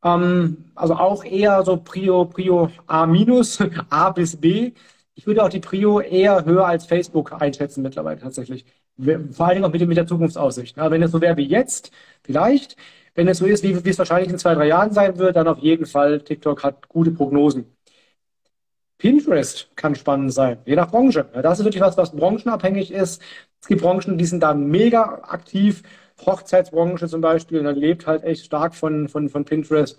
Ähm, 0.04 0.66
also 0.74 0.94
auch 0.94 1.24
eher 1.24 1.64
so 1.64 1.76
Prio, 1.78 2.26
Prio 2.26 2.70
A 2.86 3.06
minus, 3.06 3.58
A 3.90 4.10
bis 4.10 4.36
B. 4.40 4.72
Ich 5.14 5.26
würde 5.26 5.44
auch 5.44 5.48
die 5.48 5.60
Prio 5.60 6.00
eher 6.00 6.44
höher 6.44 6.66
als 6.66 6.86
Facebook 6.86 7.32
einschätzen 7.40 7.82
mittlerweile 7.82 8.20
tatsächlich. 8.20 8.64
Vor 8.96 9.46
allen 9.46 9.56
Dingen 9.56 9.64
auch 9.64 9.72
mit, 9.72 9.86
mit 9.86 9.96
der 9.96 10.06
Zukunftsaussicht. 10.06 10.78
Aber 10.78 10.90
wenn 10.92 11.02
es 11.02 11.12
so 11.12 11.20
wäre 11.20 11.36
wie 11.36 11.46
jetzt, 11.46 11.90
vielleicht. 12.22 12.76
Wenn 13.14 13.28
es 13.28 13.38
so 13.38 13.46
ist, 13.46 13.62
wie, 13.62 13.84
wie 13.84 13.90
es 13.90 13.98
wahrscheinlich 13.98 14.30
in 14.30 14.38
zwei, 14.38 14.54
drei 14.54 14.66
Jahren 14.66 14.92
sein 14.92 15.18
wird, 15.18 15.36
dann 15.36 15.46
auf 15.48 15.58
jeden 15.58 15.86
Fall 15.86 16.20
TikTok 16.20 16.64
hat 16.64 16.88
gute 16.88 17.12
Prognosen. 17.12 17.66
Pinterest 18.98 19.70
kann 19.76 19.94
spannend 19.94 20.32
sein, 20.32 20.58
je 20.64 20.76
nach 20.76 20.90
Branche. 20.90 21.28
Das 21.42 21.58
ist 21.58 21.64
wirklich 21.64 21.82
was, 21.82 21.96
was 21.96 22.12
branchenabhängig 22.12 22.90
ist. 22.92 23.20
Es 23.60 23.68
gibt 23.68 23.82
Branchen, 23.82 24.18
die 24.18 24.24
sind 24.24 24.42
da 24.42 24.54
mega 24.54 25.20
aktiv. 25.24 25.82
Hochzeitsbranche 26.24 27.08
zum 27.08 27.20
Beispiel, 27.20 27.62
dann 27.62 27.76
lebt 27.76 28.06
halt 28.06 28.22
echt 28.24 28.46
stark 28.46 28.74
von, 28.74 29.08
von, 29.08 29.28
von 29.28 29.44
Pinterest. 29.44 29.98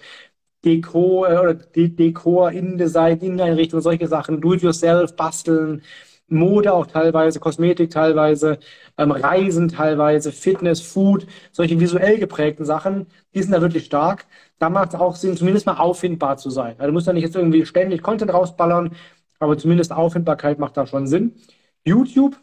Deko 0.65 1.25
äh, 1.25 1.55
Dekor, 1.75 2.51
Innendesign, 2.51 3.19
Inneneinrichtung, 3.19 3.81
solche 3.81 4.07
Sachen, 4.07 4.41
Do-it-yourself, 4.41 5.15
basteln, 5.15 5.81
Mode 6.27 6.73
auch 6.73 6.87
teilweise, 6.87 7.39
Kosmetik 7.39 7.91
teilweise, 7.91 8.57
ähm, 8.97 9.11
Reisen 9.11 9.67
teilweise, 9.69 10.31
Fitness, 10.31 10.81
Food, 10.81 11.27
solche 11.51 11.79
visuell 11.79 12.17
geprägten 12.17 12.65
Sachen, 12.65 13.07
die 13.33 13.41
sind 13.41 13.51
da 13.51 13.61
wirklich 13.61 13.85
stark. 13.85 14.25
Da 14.57 14.69
macht 14.69 14.93
es 14.93 14.99
auch 14.99 15.15
Sinn, 15.15 15.37
zumindest 15.37 15.65
mal 15.67 15.77
auffindbar 15.77 16.37
zu 16.37 16.49
sein. 16.49 16.75
Also 16.77 16.87
du 16.87 16.93
musst 16.93 17.07
ja 17.07 17.13
nicht 17.13 17.23
jetzt 17.23 17.35
irgendwie 17.35 17.65
ständig 17.65 18.01
Content 18.01 18.33
rausballern, 18.33 18.95
aber 19.39 19.57
zumindest 19.57 19.91
Auffindbarkeit 19.91 20.59
macht 20.59 20.77
da 20.77 20.87
schon 20.87 21.07
Sinn. 21.07 21.35
YouTube 21.83 22.37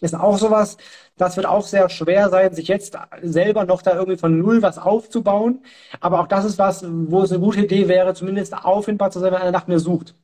ist 0.00 0.14
auch 0.14 0.38
sowas, 0.38 0.76
das 1.16 1.36
wird 1.36 1.46
auch 1.46 1.64
sehr 1.66 1.88
schwer 1.88 2.28
sein, 2.30 2.54
sich 2.54 2.68
jetzt 2.68 2.96
selber 3.22 3.64
noch 3.64 3.82
da 3.82 3.94
irgendwie 3.94 4.18
von 4.18 4.38
Null 4.38 4.62
was 4.62 4.78
aufzubauen. 4.78 5.62
Aber 6.00 6.20
auch 6.20 6.28
das 6.28 6.44
ist 6.44 6.58
was, 6.58 6.84
wo 6.88 7.22
es 7.22 7.32
eine 7.32 7.40
gute 7.40 7.60
Idee 7.62 7.88
wäre, 7.88 8.14
zumindest 8.14 8.54
auffindbar 8.54 9.10
zu 9.10 9.18
sein, 9.20 9.32
wenn 9.32 9.40
einer 9.40 9.50
nach 9.52 9.66
mir 9.66 9.80
sucht. 9.80 10.14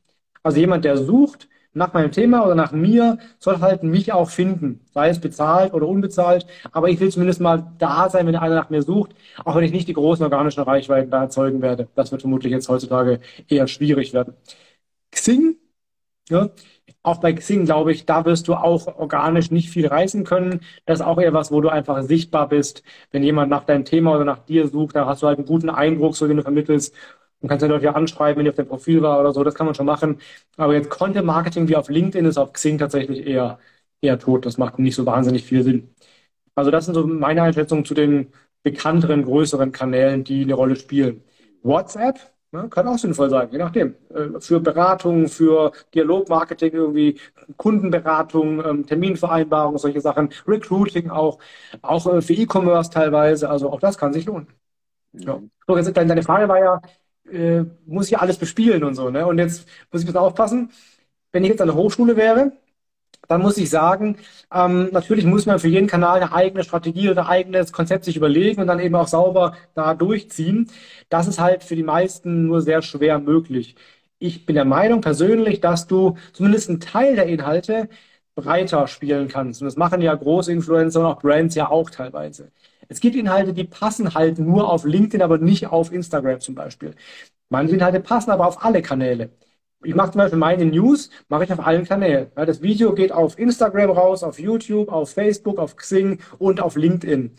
Also 0.43 0.59
jemand, 0.59 0.85
der 0.85 0.97
sucht, 0.97 1.47
nach 1.73 1.93
meinem 1.93 2.11
Thema 2.11 2.45
oder 2.45 2.55
nach 2.55 2.71
mir 2.71 3.17
soll 3.37 3.59
halt 3.59 3.83
mich 3.83 4.13
auch 4.13 4.29
finden, 4.29 4.79
sei 4.93 5.09
es 5.09 5.19
bezahlt 5.19 5.73
oder 5.73 5.87
unbezahlt. 5.87 6.47
Aber 6.71 6.89
ich 6.89 6.99
will 6.99 7.11
zumindest 7.11 7.41
mal 7.41 7.73
da 7.77 8.09
sein, 8.09 8.25
wenn 8.27 8.35
einer 8.35 8.55
nach 8.55 8.69
mir 8.69 8.81
sucht, 8.81 9.13
auch 9.43 9.55
wenn 9.55 9.63
ich 9.65 9.71
nicht 9.71 9.87
die 9.87 9.93
großen 9.93 10.23
organischen 10.23 10.63
Reichweiten 10.63 11.11
da 11.11 11.23
erzeugen 11.23 11.61
werde. 11.61 11.89
Das 11.95 12.11
wird 12.11 12.21
vermutlich 12.21 12.51
jetzt 12.51 12.69
heutzutage 12.69 13.19
eher 13.49 13.67
schwierig 13.67 14.13
werden. 14.13 14.35
Xing, 15.11 15.57
ja, 16.29 16.49
auch 17.05 17.17
bei 17.19 17.33
Xing 17.33 17.65
glaube 17.65 17.91
ich, 17.91 18.05
da 18.05 18.25
wirst 18.25 18.47
du 18.47 18.55
auch 18.55 18.87
organisch 18.97 19.51
nicht 19.51 19.69
viel 19.69 19.87
reißen 19.87 20.23
können. 20.23 20.61
Das 20.85 20.99
ist 20.99 21.05
auch 21.05 21.19
eher 21.19 21.33
was, 21.33 21.51
wo 21.51 21.61
du 21.61 21.69
einfach 21.69 22.01
sichtbar 22.03 22.49
bist. 22.49 22.83
Wenn 23.11 23.23
jemand 23.23 23.49
nach 23.49 23.63
deinem 23.65 23.85
Thema 23.85 24.15
oder 24.15 24.25
nach 24.25 24.39
dir 24.45 24.67
sucht, 24.67 24.95
da 24.95 25.05
hast 25.05 25.21
du 25.23 25.27
halt 25.27 25.37
einen 25.39 25.47
guten 25.47 25.69
Eindruck, 25.69 26.15
so 26.15 26.27
den 26.27 26.37
du 26.37 26.43
vermittelst 26.43 26.93
man 27.41 27.49
kann 27.49 27.57
es 27.57 27.61
ja 27.63 27.67
Leute 27.69 27.95
anschreiben, 27.95 28.37
wenn 28.39 28.45
die 28.45 28.49
auf 28.49 28.55
dem 28.55 28.67
Profil 28.67 29.01
war 29.01 29.19
oder 29.19 29.31
so, 29.33 29.43
das 29.43 29.53
kann 29.55 29.65
man 29.67 29.75
schon 29.75 29.85
machen. 29.85 30.19
Aber 30.57 30.73
jetzt 30.73 30.89
Content 30.89 31.25
Marketing 31.25 31.67
wie 31.67 31.75
auf 31.75 31.89
LinkedIn 31.89 32.25
ist 32.25 32.37
auf 32.37 32.53
Xing 32.53 32.77
tatsächlich 32.77 33.25
eher, 33.27 33.59
eher 34.01 34.17
tot. 34.19 34.45
Das 34.45 34.57
macht 34.57 34.79
nicht 34.79 34.95
so 34.95 35.05
wahnsinnig 35.05 35.43
viel 35.45 35.63
Sinn. 35.63 35.93
Also 36.55 36.71
das 36.71 36.85
sind 36.85 36.95
so 36.95 37.05
meine 37.07 37.43
Einschätzungen 37.43 37.85
zu 37.85 37.93
den 37.93 38.31
bekannteren, 38.63 39.23
größeren 39.25 39.71
Kanälen, 39.71 40.23
die 40.23 40.43
eine 40.43 40.55
Rolle 40.55 40.75
spielen. 40.75 41.23
WhatsApp 41.63 42.19
ne, 42.55 42.69
kann 42.69 42.87
auch 42.87 42.97
sinnvoll 42.97 43.29
sein, 43.29 43.49
je 43.51 43.57
nachdem. 43.57 43.95
Äh, 44.09 44.39
für 44.39 44.59
Beratung, 44.59 45.27
für 45.27 45.71
Dialogmarketing 45.93 46.73
irgendwie, 46.73 47.19
Kundenberatung, 47.57 48.65
ähm, 48.65 48.85
Terminvereinbarung, 48.85 49.77
solche 49.77 50.01
Sachen, 50.01 50.29
Recruiting 50.47 51.09
auch, 51.09 51.39
auch 51.81 52.07
äh, 52.13 52.21
für 52.21 52.33
E-Commerce 52.33 52.89
teilweise. 52.89 53.49
Also 53.49 53.71
auch 53.71 53.79
das 53.79 53.97
kann 53.97 54.13
sich 54.13 54.25
lohnen. 54.25 54.47
Ja. 55.13 55.39
So, 55.67 55.77
jetzt, 55.77 55.95
deine 55.95 56.23
Frage 56.23 56.47
war 56.49 56.59
ja, 56.59 56.81
äh, 57.31 57.65
muss 57.85 58.07
ich 58.07 58.17
alles 58.19 58.37
bespielen 58.37 58.83
und 58.83 58.95
so. 58.95 59.09
Ne? 59.09 59.25
Und 59.25 59.37
jetzt 59.39 59.67
muss 59.91 60.01
ich 60.01 60.05
ein 60.05 60.13
bisschen 60.13 60.17
aufpassen. 60.17 60.71
Wenn 61.31 61.43
ich 61.43 61.49
jetzt 61.49 61.61
an 61.61 61.67
der 61.67 61.75
Hochschule 61.75 62.15
wäre, 62.15 62.53
dann 63.27 63.41
muss 63.41 63.57
ich 63.57 63.69
sagen, 63.69 64.17
ähm, 64.53 64.89
natürlich 64.91 65.25
muss 65.25 65.45
man 65.45 65.59
für 65.59 65.67
jeden 65.67 65.87
Kanal 65.87 66.17
eine 66.21 66.33
eigene 66.33 66.63
Strategie 66.63 67.09
oder 67.09 67.23
ein 67.23 67.27
eigenes 67.27 67.71
Konzept 67.71 68.05
sich 68.05 68.17
überlegen 68.17 68.61
und 68.61 68.67
dann 68.67 68.79
eben 68.79 68.95
auch 68.95 69.07
sauber 69.07 69.55
da 69.73 69.93
durchziehen. 69.93 70.69
Das 71.09 71.27
ist 71.27 71.39
halt 71.39 71.63
für 71.63 71.75
die 71.75 71.83
meisten 71.83 72.47
nur 72.47 72.61
sehr 72.61 72.81
schwer 72.81 73.19
möglich. 73.19 73.75
Ich 74.19 74.45
bin 74.45 74.55
der 74.55 74.65
Meinung 74.65 75.01
persönlich, 75.01 75.59
dass 75.61 75.87
du 75.87 76.17
zumindest 76.33 76.69
einen 76.69 76.79
Teil 76.79 77.15
der 77.15 77.25
Inhalte 77.27 77.89
breiter 78.35 78.87
spielen 78.87 79.27
kannst. 79.27 79.61
Und 79.61 79.65
das 79.65 79.77
machen 79.77 80.01
ja 80.01 80.13
große 80.13 80.51
Influencer 80.51 80.99
und 81.01 81.05
auch 81.05 81.21
Brands 81.21 81.55
ja 81.55 81.69
auch 81.69 81.89
teilweise. 81.89 82.51
Es 82.87 82.99
gibt 82.99 83.15
Inhalte, 83.15 83.53
die 83.53 83.63
passen 83.63 84.13
halt 84.13 84.39
nur 84.39 84.69
auf 84.69 84.85
LinkedIn, 84.85 85.21
aber 85.21 85.37
nicht 85.37 85.67
auf 85.67 85.91
Instagram 85.91 86.39
zum 86.39 86.55
Beispiel. 86.55 86.95
Manche 87.49 87.75
Inhalte 87.75 87.99
passen 88.01 88.31
aber 88.31 88.47
auf 88.47 88.63
alle 88.63 88.81
Kanäle. 88.81 89.31
Ich 89.85 89.95
mache 89.95 90.11
zum 90.11 90.19
Beispiel 90.19 90.39
meine 90.39 90.65
News, 90.65 91.09
mache 91.29 91.43
ich 91.45 91.53
auf 91.53 91.65
allen 91.65 91.85
Kanälen. 91.85 92.31
das 92.35 92.61
Video 92.61 92.93
geht 92.93 93.11
auf 93.11 93.37
Instagram 93.39 93.91
raus, 93.91 94.23
auf 94.23 94.39
YouTube, 94.39 94.89
auf 94.91 95.11
Facebook, 95.11 95.59
auf 95.59 95.75
Xing 95.75 96.19
und 96.39 96.59
auf 96.61 96.75
LinkedIn. 96.75 97.35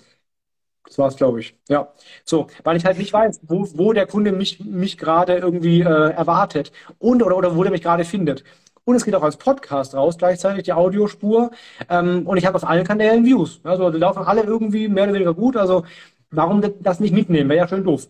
Das 0.85 0.98
war's, 0.98 1.16
glaube 1.16 1.40
ich. 1.40 1.56
Ja. 1.68 1.92
So, 2.24 2.46
weil 2.64 2.76
ich 2.76 2.85
halt 2.85 2.98
nicht 2.98 3.12
weiß, 3.12 3.40
wo, 3.42 3.66
wo 3.74 3.92
der 3.92 4.06
Kunde 4.06 4.32
mich, 4.32 4.61
mich 4.64 4.98
gerade 4.98 5.37
irgendwie 5.37 5.80
äh, 5.80 5.85
erwartet 5.85 6.72
und 6.98 7.22
oder, 7.22 7.37
oder 7.37 7.56
wo 7.56 7.62
der 7.62 7.72
mich 7.72 7.82
gerade 7.82 8.04
findet. 8.04 8.44
Und 8.85 8.94
es 8.94 9.04
geht 9.04 9.16
auch 9.16 9.22
als 9.24 9.37
Podcast 9.37 9.94
raus, 9.96 10.16
gleichzeitig 10.16 10.64
die 10.64 10.72
Audiospur. 10.72 11.50
Ähm, 11.88 12.26
und 12.26 12.37
ich 12.37 12.46
habe 12.46 12.56
auf 12.56 12.64
allen 12.64 12.85
Kanälen 12.87 13.24
Views. 13.24 13.61
Also 13.64 13.90
die 13.90 13.98
laufen 13.98 14.22
alle 14.22 14.42
irgendwie 14.42 14.88
mehr 14.88 15.04
oder 15.04 15.14
weniger 15.14 15.35
gut. 15.35 15.56
Also 15.56 15.85
warum 16.30 16.62
das 16.80 17.00
nicht 17.00 17.12
mitnehmen? 17.12 17.50
Wäre 17.50 17.61
ja 17.61 17.68
schön 17.68 17.82
doof. 17.85 18.09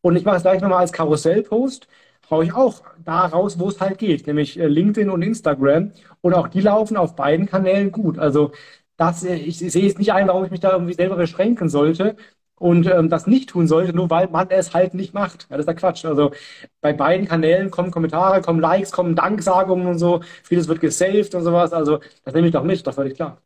Und 0.00 0.16
ich 0.16 0.24
mache 0.24 0.36
es 0.36 0.42
gleich 0.42 0.60
nochmal 0.60 0.80
als 0.80 0.92
Karussell-Post. 0.92 1.88
Haue 2.32 2.44
ich 2.44 2.54
auch 2.54 2.82
da 3.04 3.26
raus, 3.26 3.58
wo 3.58 3.68
es 3.68 3.80
halt 3.80 3.98
geht, 3.98 4.26
nämlich 4.26 4.58
äh, 4.58 4.66
LinkedIn 4.66 5.10
und 5.10 5.20
Instagram. 5.22 5.92
Und 6.22 6.34
auch 6.34 6.48
die 6.48 6.62
laufen 6.62 6.96
auf 6.96 7.14
beiden 7.14 7.46
Kanälen 7.46 7.92
gut. 7.92 8.18
Also 8.18 8.52
das, 8.96 9.22
äh, 9.24 9.34
ich, 9.36 9.58
sehe 9.58 9.84
jetzt 9.84 9.98
nicht 9.98 10.12
ein, 10.12 10.28
warum 10.28 10.44
ich 10.44 10.50
mich 10.50 10.60
da 10.60 10.72
irgendwie 10.72 10.94
selber 10.94 11.16
beschränken 11.16 11.68
sollte 11.68 12.16
und 12.56 12.86
ähm, 12.86 13.10
das 13.10 13.26
nicht 13.26 13.50
tun 13.50 13.68
sollte, 13.68 13.92
nur 13.94 14.08
weil 14.08 14.28
man 14.28 14.48
es 14.50 14.72
halt 14.72 14.94
nicht 14.94 15.12
macht. 15.14 15.46
Ja, 15.50 15.56
das 15.58 15.66
ist 15.66 15.68
ja 15.68 15.74
Quatsch. 15.74 16.04
Also 16.06 16.32
bei 16.80 16.94
beiden 16.94 17.26
Kanälen 17.28 17.70
kommen 17.70 17.90
Kommentare, 17.90 18.40
kommen 18.40 18.60
Likes, 18.60 18.92
kommen 18.92 19.14
Danksagungen 19.16 19.86
und 19.86 19.98
so. 19.98 20.22
Vieles 20.42 20.68
wird 20.68 20.80
gesaved 20.80 21.34
und 21.34 21.42
sowas. 21.44 21.72
Also 21.74 22.00
das 22.24 22.34
nehme 22.34 22.46
ich 22.46 22.52
doch 22.54 22.64
mit, 22.64 22.86
das 22.86 22.94
völlig 22.94 23.16
klar. 23.16 23.42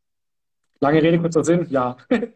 Lange 0.80 1.02
Rede, 1.02 1.18
kurzer 1.20 1.44
Sinn, 1.44 1.66
ja. 1.70 1.96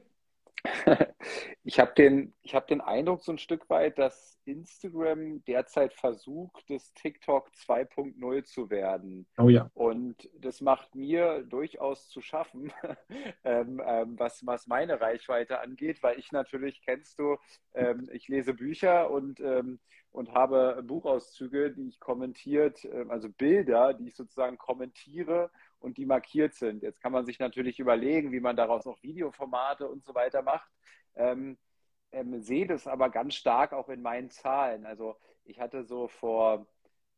Ich 1.64 1.78
habe 1.78 1.92
den, 1.96 2.34
hab 2.48 2.66
den 2.68 2.80
Eindruck 2.80 3.22
so 3.22 3.32
ein 3.32 3.38
Stück 3.38 3.68
weit, 3.70 3.98
dass 3.98 4.29
Instagram 4.44 5.44
derzeit 5.44 5.94
versucht, 5.94 6.68
das 6.68 6.92
TikTok 6.94 7.50
2.0 7.50 8.44
zu 8.44 8.70
werden. 8.70 9.26
Oh 9.38 9.48
ja. 9.48 9.70
Und 9.74 10.29
das 10.38 10.61
macht 10.61 10.94
mir 10.94 11.42
durchaus 11.42 12.09
zu 12.09 12.20
schaffen, 12.20 12.72
ähm, 13.44 13.83
ähm, 13.85 14.18
was, 14.18 14.44
was 14.46 14.66
meine 14.66 15.00
Reichweite 15.00 15.61
angeht, 15.61 16.03
weil 16.03 16.18
ich 16.18 16.33
natürlich, 16.33 16.83
kennst 16.83 17.18
du, 17.18 17.37
ähm, 17.74 18.09
ich 18.12 18.29
lese 18.29 18.55
Bücher 18.55 19.11
und, 19.11 19.40
ähm, 19.40 19.79
und 20.12 20.33
habe 20.33 20.83
Buchauszüge, 20.83 21.72
die 21.72 21.88
ich 21.88 22.00
kommentiert, 22.00 22.85
äh, 22.85 23.07
also 23.09 23.29
Bilder, 23.29 23.94
die 23.94 24.09
ich 24.09 24.16
sozusagen 24.16 24.59
kommentiere 24.59 25.50
und 25.79 25.96
die 25.96 26.07
markiert 26.07 26.55
sind. 26.55 26.83
Jetzt 26.83 27.00
kann 27.00 27.12
man 27.12 27.26
sich 27.26 27.38
natürlich 27.38 27.79
überlegen, 27.79 28.33
wie 28.33 28.40
man 28.40 28.57
daraus 28.57 28.87
auch 28.87 29.03
Videoformate 29.03 29.88
und 29.88 30.05
so 30.05 30.14
weiter 30.14 30.42
macht. 30.42 30.70
Ähm, 32.12 32.40
sehe 32.40 32.66
das 32.66 32.86
aber 32.86 33.10
ganz 33.10 33.34
stark 33.34 33.72
auch 33.72 33.88
in 33.88 34.02
meinen 34.02 34.30
Zahlen. 34.30 34.86
Also 34.86 35.16
ich 35.44 35.60
hatte 35.60 35.84
so 35.84 36.08
vor, 36.08 36.66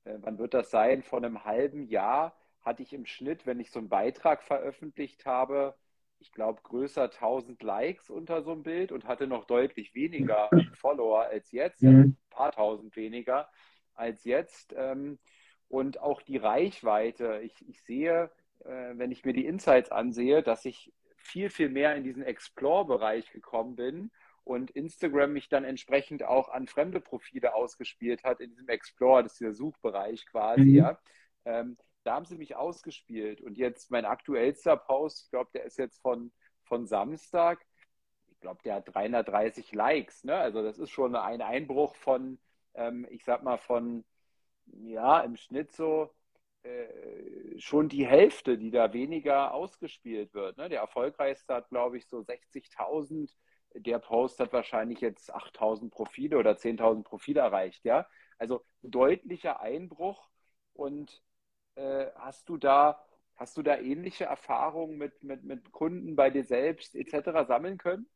äh, 0.04 0.18
wann 0.20 0.38
wird 0.38 0.54
das 0.54 0.70
sein, 0.70 1.02
vor 1.02 1.18
einem 1.18 1.44
halben 1.44 1.84
Jahr 1.84 2.36
hatte 2.60 2.82
ich 2.82 2.92
im 2.92 3.06
Schnitt, 3.06 3.46
wenn 3.46 3.60
ich 3.60 3.70
so 3.70 3.78
einen 3.78 3.88
Beitrag 3.88 4.42
veröffentlicht 4.42 5.26
habe, 5.26 5.74
ich 6.18 6.30
glaube, 6.30 6.60
größer 6.62 7.10
1000 7.10 7.62
Likes 7.62 8.08
unter 8.08 8.42
so 8.42 8.52
einem 8.52 8.62
Bild 8.62 8.92
und 8.92 9.06
hatte 9.06 9.26
noch 9.26 9.44
deutlich 9.44 9.94
weniger 9.94 10.48
Follower 10.74 11.22
als 11.22 11.50
jetzt, 11.50 11.82
mhm. 11.82 12.00
ein 12.00 12.18
paar 12.30 12.52
tausend 12.52 12.94
weniger 12.94 13.48
als 13.94 14.24
jetzt. 14.24 14.72
Ähm, 14.76 15.18
und 15.68 16.00
auch 16.00 16.22
die 16.22 16.36
Reichweite, 16.36 17.40
ich, 17.42 17.68
ich 17.68 17.82
sehe, 17.82 18.30
äh, 18.60 18.92
wenn 18.94 19.10
ich 19.10 19.24
mir 19.24 19.32
die 19.32 19.46
Insights 19.46 19.90
ansehe, 19.90 20.42
dass 20.42 20.64
ich 20.64 20.92
viel, 21.16 21.50
viel 21.50 21.68
mehr 21.68 21.96
in 21.96 22.04
diesen 22.04 22.22
Explore-Bereich 22.22 23.32
gekommen 23.32 23.74
bin 23.74 24.10
und 24.44 24.70
Instagram 24.72 25.32
mich 25.32 25.48
dann 25.48 25.64
entsprechend 25.64 26.24
auch 26.24 26.48
an 26.48 26.66
fremde 26.66 27.00
Profile 27.00 27.54
ausgespielt 27.54 28.24
hat 28.24 28.40
in 28.40 28.50
diesem 28.50 28.68
Explore, 28.68 29.22
das 29.22 29.32
ist 29.32 29.40
der 29.40 29.54
Suchbereich 29.54 30.26
quasi, 30.26 30.62
mhm. 30.62 30.74
ja. 30.74 30.98
Ähm, 31.44 31.76
da 32.04 32.14
haben 32.14 32.26
sie 32.26 32.36
mich 32.36 32.56
ausgespielt. 32.56 33.40
Und 33.40 33.58
jetzt 33.58 33.90
mein 33.90 34.04
aktuellster 34.04 34.76
Post, 34.76 35.24
ich 35.24 35.30
glaube, 35.30 35.50
der 35.54 35.64
ist 35.64 35.78
jetzt 35.78 36.00
von, 36.00 36.32
von 36.64 36.86
Samstag, 36.86 37.64
ich 38.28 38.40
glaube, 38.40 38.60
der 38.64 38.76
hat 38.76 38.92
330 38.92 39.72
Likes, 39.72 40.24
ne? 40.24 40.34
Also 40.36 40.62
das 40.62 40.78
ist 40.78 40.90
schon 40.90 41.14
ein 41.14 41.42
Einbruch 41.42 41.94
von, 41.94 42.40
ähm, 42.74 43.06
ich 43.10 43.24
sag 43.24 43.44
mal, 43.44 43.58
von, 43.58 44.04
ja, 44.66 45.20
im 45.20 45.36
Schnitt 45.36 45.72
so 45.72 46.12
äh, 46.64 47.58
schon 47.58 47.88
die 47.88 48.06
Hälfte, 48.06 48.56
die 48.56 48.70
da 48.70 48.92
weniger 48.92 49.52
ausgespielt 49.52 50.32
wird. 50.34 50.56
Ne? 50.58 50.68
Der 50.68 50.80
erfolgreichste 50.80 51.54
hat, 51.54 51.68
glaube 51.68 51.98
ich, 51.98 52.06
so 52.06 52.18
60.000. 52.18 53.34
Der 53.74 53.98
Post 53.98 54.38
hat 54.40 54.52
wahrscheinlich 54.52 55.00
jetzt 55.00 55.34
8.000 55.34 55.90
Profile 55.90 56.38
oder 56.38 56.56
10.000 56.56 57.04
Profile 57.04 57.40
erreicht. 57.40 57.84
Ja, 57.84 58.06
also 58.38 58.64
deutlicher 58.82 59.60
Einbruch. 59.60 60.28
Und 60.74 61.22
äh, 61.76 62.06
hast 62.16 62.48
du 62.48 62.56
da 62.56 63.04
hast 63.36 63.56
du 63.56 63.62
da 63.62 63.76
ähnliche 63.78 64.24
Erfahrungen 64.24 64.98
mit, 64.98 65.24
mit, 65.24 65.42
mit 65.44 65.72
Kunden 65.72 66.14
bei 66.16 66.30
dir 66.30 66.44
selbst 66.44 66.94
etc. 66.94 67.44
sammeln 67.46 67.78
können? 67.78 68.08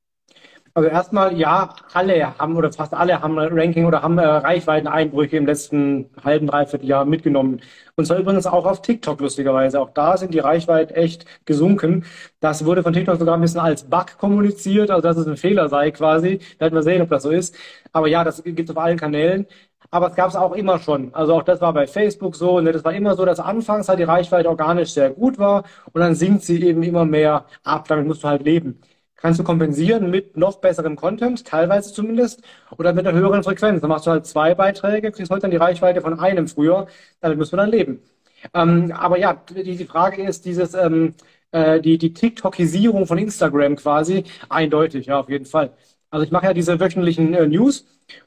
Also 0.76 0.90
erstmal, 0.90 1.34
ja, 1.38 1.74
alle 1.94 2.38
haben 2.38 2.54
oder 2.54 2.70
fast 2.70 2.92
alle 2.92 3.22
haben 3.22 3.38
Ranking 3.38 3.86
oder 3.86 4.02
haben 4.02 4.18
äh, 4.18 4.26
Reichweiteneinbrüche 4.26 5.38
im 5.38 5.46
letzten 5.46 6.10
halben, 6.22 6.46
dreiviertel 6.46 6.86
Jahr 6.86 7.06
mitgenommen. 7.06 7.62
Und 7.96 8.04
zwar 8.06 8.18
übrigens 8.18 8.46
auch 8.46 8.66
auf 8.66 8.82
TikTok 8.82 9.18
lustigerweise. 9.22 9.80
Auch 9.80 9.88
da 9.94 10.18
sind 10.18 10.34
die 10.34 10.38
Reichweiten 10.38 10.94
echt 10.94 11.24
gesunken. 11.46 12.04
Das 12.40 12.66
wurde 12.66 12.82
von 12.82 12.92
TikTok 12.92 13.18
sogar 13.18 13.36
ein 13.36 13.40
bisschen 13.40 13.60
als 13.60 13.84
Bug 13.84 14.18
kommuniziert, 14.18 14.90
also 14.90 15.00
dass 15.00 15.16
es 15.16 15.26
ein 15.26 15.38
Fehler 15.38 15.70
sei 15.70 15.92
quasi. 15.92 16.40
Werden 16.58 16.74
wir 16.74 16.82
sehen, 16.82 17.00
ob 17.00 17.08
das 17.08 17.22
so 17.22 17.30
ist. 17.30 17.54
Aber 17.92 18.08
ja, 18.08 18.22
das 18.22 18.44
gibt 18.44 18.68
es 18.68 18.76
auf 18.76 18.82
allen 18.82 18.98
Kanälen. 18.98 19.46
Aber 19.90 20.08
es 20.08 20.14
gab 20.14 20.28
es 20.28 20.36
auch 20.36 20.52
immer 20.52 20.78
schon. 20.78 21.14
Also 21.14 21.34
auch 21.34 21.42
das 21.42 21.62
war 21.62 21.72
bei 21.72 21.86
Facebook 21.86 22.36
so. 22.36 22.60
Ne? 22.60 22.72
Das 22.72 22.84
war 22.84 22.92
immer 22.92 23.14
so, 23.14 23.24
dass 23.24 23.40
anfangs 23.40 23.88
halt 23.88 23.98
die 23.98 24.02
Reichweite 24.02 24.50
organisch 24.50 24.90
sehr 24.92 25.08
gut 25.08 25.38
war 25.38 25.64
und 25.92 26.00
dann 26.02 26.14
sinkt 26.14 26.42
sie 26.42 26.62
eben 26.62 26.82
immer 26.82 27.06
mehr 27.06 27.46
ab. 27.64 27.88
Damit 27.88 28.06
musst 28.06 28.24
du 28.24 28.28
halt 28.28 28.42
leben 28.42 28.82
kannst 29.16 29.40
du 29.40 29.44
kompensieren 29.44 30.10
mit 30.10 30.36
noch 30.36 30.56
besserem 30.60 30.96
Content, 30.96 31.46
teilweise 31.46 31.92
zumindest, 31.92 32.42
oder 32.76 32.92
mit 32.92 33.06
einer 33.06 33.18
höheren 33.18 33.42
Frequenz. 33.42 33.80
Dann 33.80 33.88
machst 33.90 34.06
du 34.06 34.10
halt 34.10 34.26
zwei 34.26 34.54
Beiträge, 34.54 35.12
kriegst 35.12 35.30
heute 35.30 35.42
dann 35.42 35.50
die 35.50 35.56
Reichweite 35.56 36.00
von 36.00 36.18
einem 36.18 36.48
früher, 36.48 36.86
damit 37.20 37.38
müssen 37.38 37.52
wir 37.52 37.58
dann 37.58 37.70
leben. 37.70 38.02
Ähm, 38.54 38.92
aber 38.92 39.18
ja, 39.18 39.42
die, 39.50 39.76
die 39.76 39.84
Frage 39.84 40.22
ist, 40.22 40.44
dieses, 40.44 40.74
ähm, 40.74 41.14
äh, 41.52 41.80
die, 41.80 41.98
die 41.98 42.12
TikTokisierung 42.12 43.06
von 43.06 43.18
Instagram 43.18 43.76
quasi, 43.76 44.24
eindeutig, 44.48 45.06
ja, 45.06 45.20
auf 45.20 45.28
jeden 45.28 45.46
Fall. 45.46 45.72
Also 46.10 46.24
ich 46.24 46.30
mache 46.30 46.46
ja 46.46 46.54
diese 46.54 46.78
wöchentlichen 46.80 47.34
äh, 47.34 47.46
News 47.46 47.86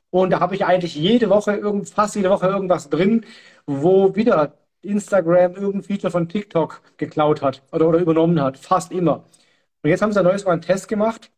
und 0.09 0.31
da 0.31 0.39
habe 0.39 0.55
ich 0.55 0.65
eigentlich 0.65 0.95
jede 0.95 1.29
Woche, 1.29 1.53
irgend, 1.55 1.89
fast 1.89 2.15
jede 2.15 2.29
Woche 2.29 2.47
irgendwas 2.47 2.89
drin, 2.89 3.25
wo 3.65 4.15
wieder 4.15 4.53
Instagram 4.81 5.55
irgendein 5.55 5.83
Feature 5.83 6.11
von 6.11 6.29
TikTok 6.29 6.81
geklaut 6.97 7.41
hat 7.41 7.61
oder, 7.71 7.87
oder 7.89 7.99
übernommen 7.99 8.41
hat. 8.41 8.57
Fast 8.57 8.91
immer. 8.91 9.25
Und 9.83 9.89
jetzt 9.89 10.01
haben 10.01 10.11
sie 10.11 10.19
ein 10.19 10.25
neues 10.25 10.45
Mal 10.45 10.53
einen 10.53 10.61
Test 10.61 10.87
gemacht, 10.87 11.31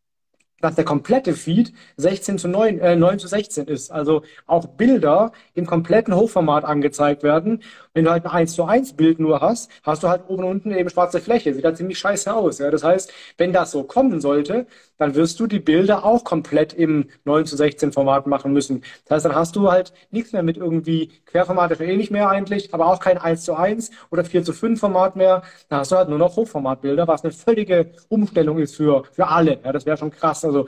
dass 0.60 0.76
der 0.76 0.84
komplette 0.84 1.34
Feed 1.34 1.72
16 1.96 2.38
zu 2.38 2.48
9, 2.48 2.78
äh, 2.78 2.96
9 2.96 3.18
zu 3.18 3.26
16 3.28 3.66
ist. 3.66 3.90
Also 3.90 4.22
auch 4.46 4.66
Bilder 4.66 5.32
im 5.54 5.66
kompletten 5.66 6.14
Hochformat 6.14 6.64
angezeigt 6.64 7.22
werden. 7.24 7.62
Wenn 7.94 8.04
du 8.04 8.10
halt 8.12 8.24
ein 8.24 8.30
1 8.30 8.54
zu 8.54 8.64
1 8.64 8.94
Bild 8.94 9.18
nur 9.18 9.40
hast, 9.40 9.70
hast 9.82 10.02
du 10.04 10.08
halt 10.08 10.22
oben 10.28 10.44
und 10.44 10.50
unten 10.50 10.72
eben 10.72 10.88
schwarze 10.88 11.20
Fläche. 11.20 11.52
Sieht 11.52 11.64
halt 11.64 11.76
ziemlich 11.76 11.98
scheiße 11.98 12.32
aus. 12.32 12.58
Ja? 12.58 12.70
Das 12.70 12.84
heißt, 12.84 13.12
wenn 13.38 13.52
das 13.52 13.72
so 13.72 13.82
kommen 13.84 14.20
sollte, 14.20 14.66
dann 15.02 15.16
wirst 15.16 15.40
du 15.40 15.46
die 15.48 15.58
Bilder 15.58 16.04
auch 16.04 16.22
komplett 16.24 16.72
im 16.72 17.08
9 17.24 17.44
zu 17.44 17.56
16 17.56 17.92
Format 17.92 18.26
machen 18.28 18.52
müssen. 18.52 18.82
Das 19.04 19.16
heißt, 19.16 19.24
dann 19.26 19.34
hast 19.34 19.56
du 19.56 19.70
halt 19.70 19.92
nichts 20.10 20.32
mehr 20.32 20.44
mit 20.44 20.56
irgendwie 20.56 21.08
Querformat, 21.26 21.72
das 21.72 21.80
eh 21.80 21.96
nicht 21.96 22.12
mehr 22.12 22.28
eigentlich, 22.30 22.72
aber 22.72 22.86
auch 22.86 23.00
kein 23.00 23.18
1 23.18 23.44
zu 23.44 23.54
1 23.54 23.90
oder 24.10 24.24
4 24.24 24.44
zu 24.44 24.52
5 24.52 24.78
Format 24.78 25.16
mehr. 25.16 25.42
Dann 25.68 25.80
hast 25.80 25.90
du 25.92 25.96
halt 25.96 26.08
nur 26.08 26.18
noch 26.18 26.36
Hochformatbilder, 26.36 27.08
was 27.08 27.24
eine 27.24 27.32
völlige 27.32 27.92
Umstellung 28.08 28.58
ist 28.58 28.76
für, 28.76 29.04
für 29.12 29.26
alle. 29.26 29.58
Ja, 29.64 29.72
das 29.72 29.86
wäre 29.86 29.96
schon 29.96 30.10
krass. 30.10 30.44
Also 30.44 30.66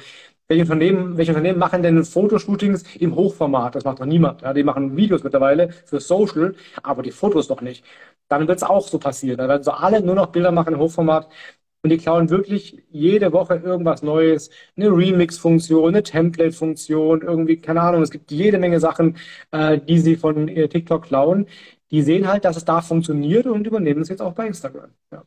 welche 0.49 0.63
Unternehmen, 0.63 1.17
welche 1.17 1.31
Unternehmen 1.33 1.59
machen 1.59 1.83
denn 1.83 2.05
Fotoshootings 2.05 2.83
im 2.97 3.15
Hochformat? 3.15 3.75
Das 3.77 3.85
macht 3.85 4.01
doch 4.01 4.05
niemand. 4.07 4.43
Ja, 4.43 4.53
die 4.53 4.63
machen 4.65 4.97
Videos 4.97 5.23
mittlerweile 5.25 5.71
für 5.87 6.01
Social, 6.01 6.55
aber 6.83 7.03
die 7.03 7.13
Fotos 7.13 7.49
doch 7.49 7.61
nicht. 7.63 7.85
Dann 8.29 8.47
wird 8.49 8.59
es 8.59 8.63
auch 8.63 8.87
so 8.89 8.99
passieren. 8.99 9.39
Da 9.39 9.49
werden 9.49 9.63
so 9.63 9.71
alle 9.73 10.03
nur 10.03 10.15
noch 10.15 10.27
Bilder 10.27 10.51
machen 10.53 10.75
im 10.75 10.81
Hochformat. 10.81 11.29
Und 11.85 11.91
die 11.91 11.99
klauen 11.99 12.31
wirklich 12.31 12.83
jede 12.91 13.35
Woche 13.35 13.57
irgendwas 13.57 14.03
Neues. 14.03 14.49
Eine 14.75 14.89
Remix-Funktion, 14.89 15.89
eine 15.89 16.03
Template-Funktion, 16.03 17.21
irgendwie, 17.21 17.59
keine 17.59 17.83
Ahnung. 17.83 18.01
Es 18.01 18.11
gibt 18.11 18.31
jede 18.31 18.59
Menge 18.59 18.81
Sachen, 18.81 19.19
äh, 19.51 19.79
die 19.79 19.99
sie 19.99 20.17
von 20.17 20.49
äh, 20.49 20.67
TikTok 20.67 21.05
klauen. 21.05 21.47
Die 21.91 22.01
sehen 22.01 22.27
halt, 22.27 22.47
dass 22.47 22.57
es 22.57 22.65
da 22.65 22.81
funktioniert 22.81 23.47
und 23.47 23.67
übernehmen 23.67 24.01
es 24.01 24.09
jetzt 24.09 24.23
auch 24.23 24.33
bei 24.33 24.47
Instagram. 24.47 24.93
Ja. 25.13 25.25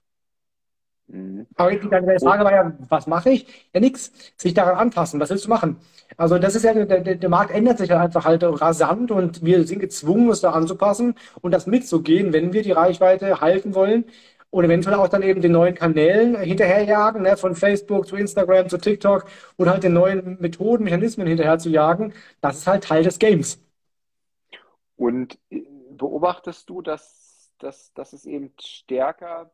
Mhm. 1.10 1.46
Aber 1.56 1.70
die 1.70 1.78
Frage 1.78 2.44
war 2.44 2.52
ja, 2.52 2.76
was 2.90 3.06
mache 3.06 3.30
ich? 3.30 3.70
Ja, 3.72 3.80
nix. 3.80 4.12
Sich 4.36 4.56
daran 4.56 4.78
anpassen. 4.78 5.20
Was 5.20 5.30
willst 5.30 5.46
du 5.46 5.50
machen? 5.50 5.78
Also 6.18 6.40
das 6.40 6.56
ist 6.56 6.64
ja, 6.64 6.74
der, 6.74 7.02
der 7.02 7.30
Markt 7.30 7.52
ändert 7.52 7.78
sich 7.78 7.90
ja 7.90 8.02
einfach 8.02 8.26
halt 8.26 8.42
rasant 8.44 9.12
und 9.12 9.46
wir 9.46 9.64
sind 9.68 9.78
gezwungen, 9.78 10.28
uns 10.30 10.42
da 10.42 10.54
anzupassen 10.54 11.14
und 11.42 11.52
das 11.52 11.68
mitzugehen, 11.68 12.34
wenn 12.34 12.52
wir 12.52 12.64
die 12.64 12.72
Reichweite 12.72 13.42
halten 13.42 13.76
wollen 13.76 14.06
und 14.50 14.64
eventuell 14.66 14.96
auch 14.96 15.08
dann 15.10 15.24
eben 15.24 15.42
den 15.42 15.52
neuen 15.52 15.76
Kanälen 15.76 16.36
hinterherjagen, 16.40 17.22
ne, 17.24 17.38
von 17.38 17.56
Facebook 17.56 18.08
zu 18.08 18.16
Instagram 18.16 18.70
zu 18.70 18.78
TikTok 18.78 19.26
und 19.58 19.70
halt 19.70 19.84
den 19.84 19.94
neuen 19.94 20.40
Methoden, 20.40 20.84
Mechanismen 20.84 21.28
hinterher 21.28 21.60
zu 21.60 21.70
jagen. 21.70 22.14
Das 22.42 22.58
ist 22.60 22.68
halt 22.68 22.84
Teil 22.86 23.04
des 23.04 23.20
Games. 23.20 23.62
Und 24.96 25.38
äh, 25.50 25.64
beobachtest 25.92 26.70
du, 26.70 26.82
dass, 26.82 27.52
dass, 27.60 27.94
dass 27.94 28.14
es 28.14 28.26
eben 28.26 28.54
stärker 28.60 29.52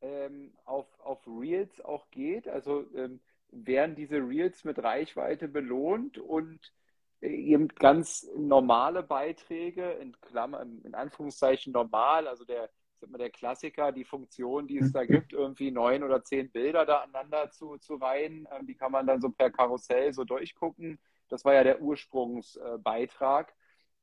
ähm, 0.00 0.52
auf, 0.64 0.86
auf 1.00 1.26
Reels 1.26 1.80
auch 1.84 2.10
geht. 2.10 2.48
Also 2.48 2.84
ähm, 2.94 3.20
werden 3.50 3.96
diese 3.96 4.16
Reels 4.16 4.64
mit 4.64 4.82
Reichweite 4.82 5.48
belohnt 5.48 6.18
und 6.18 6.72
äh, 7.20 7.28
eben 7.28 7.68
ganz 7.68 8.26
normale 8.36 9.02
Beiträge, 9.02 9.92
in 9.92 10.18
Klammern, 10.20 10.82
in 10.84 10.94
Anführungszeichen 10.94 11.72
normal, 11.72 12.28
also 12.28 12.44
der, 12.44 12.70
mal, 13.06 13.18
der 13.18 13.30
Klassiker, 13.30 13.92
die 13.92 14.04
Funktion, 14.04 14.66
die 14.66 14.78
es 14.78 14.92
da 14.92 15.04
gibt, 15.04 15.32
irgendwie 15.32 15.70
neun 15.70 16.02
oder 16.02 16.24
zehn 16.24 16.50
Bilder 16.50 16.84
da 16.84 16.98
aneinander 16.98 17.50
zu, 17.50 17.76
zu 17.78 17.94
reihen, 17.94 18.48
ähm, 18.52 18.66
die 18.66 18.74
kann 18.74 18.92
man 18.92 19.06
dann 19.06 19.20
so 19.20 19.30
per 19.30 19.50
Karussell 19.50 20.12
so 20.12 20.24
durchgucken. 20.24 20.98
Das 21.28 21.44
war 21.44 21.54
ja 21.54 21.62
der 21.62 21.80
Ursprungsbeitrag. 21.80 23.54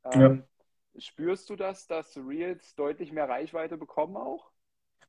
Äh, 0.04 0.20
ja. 0.20 0.38
Spürst 0.98 1.50
du 1.50 1.56
das, 1.56 1.88
dass 1.88 2.18
Reels 2.18 2.76
deutlich 2.76 3.12
mehr 3.12 3.28
Reichweite 3.28 3.78
bekommen 3.78 4.16
auch? 4.16 4.52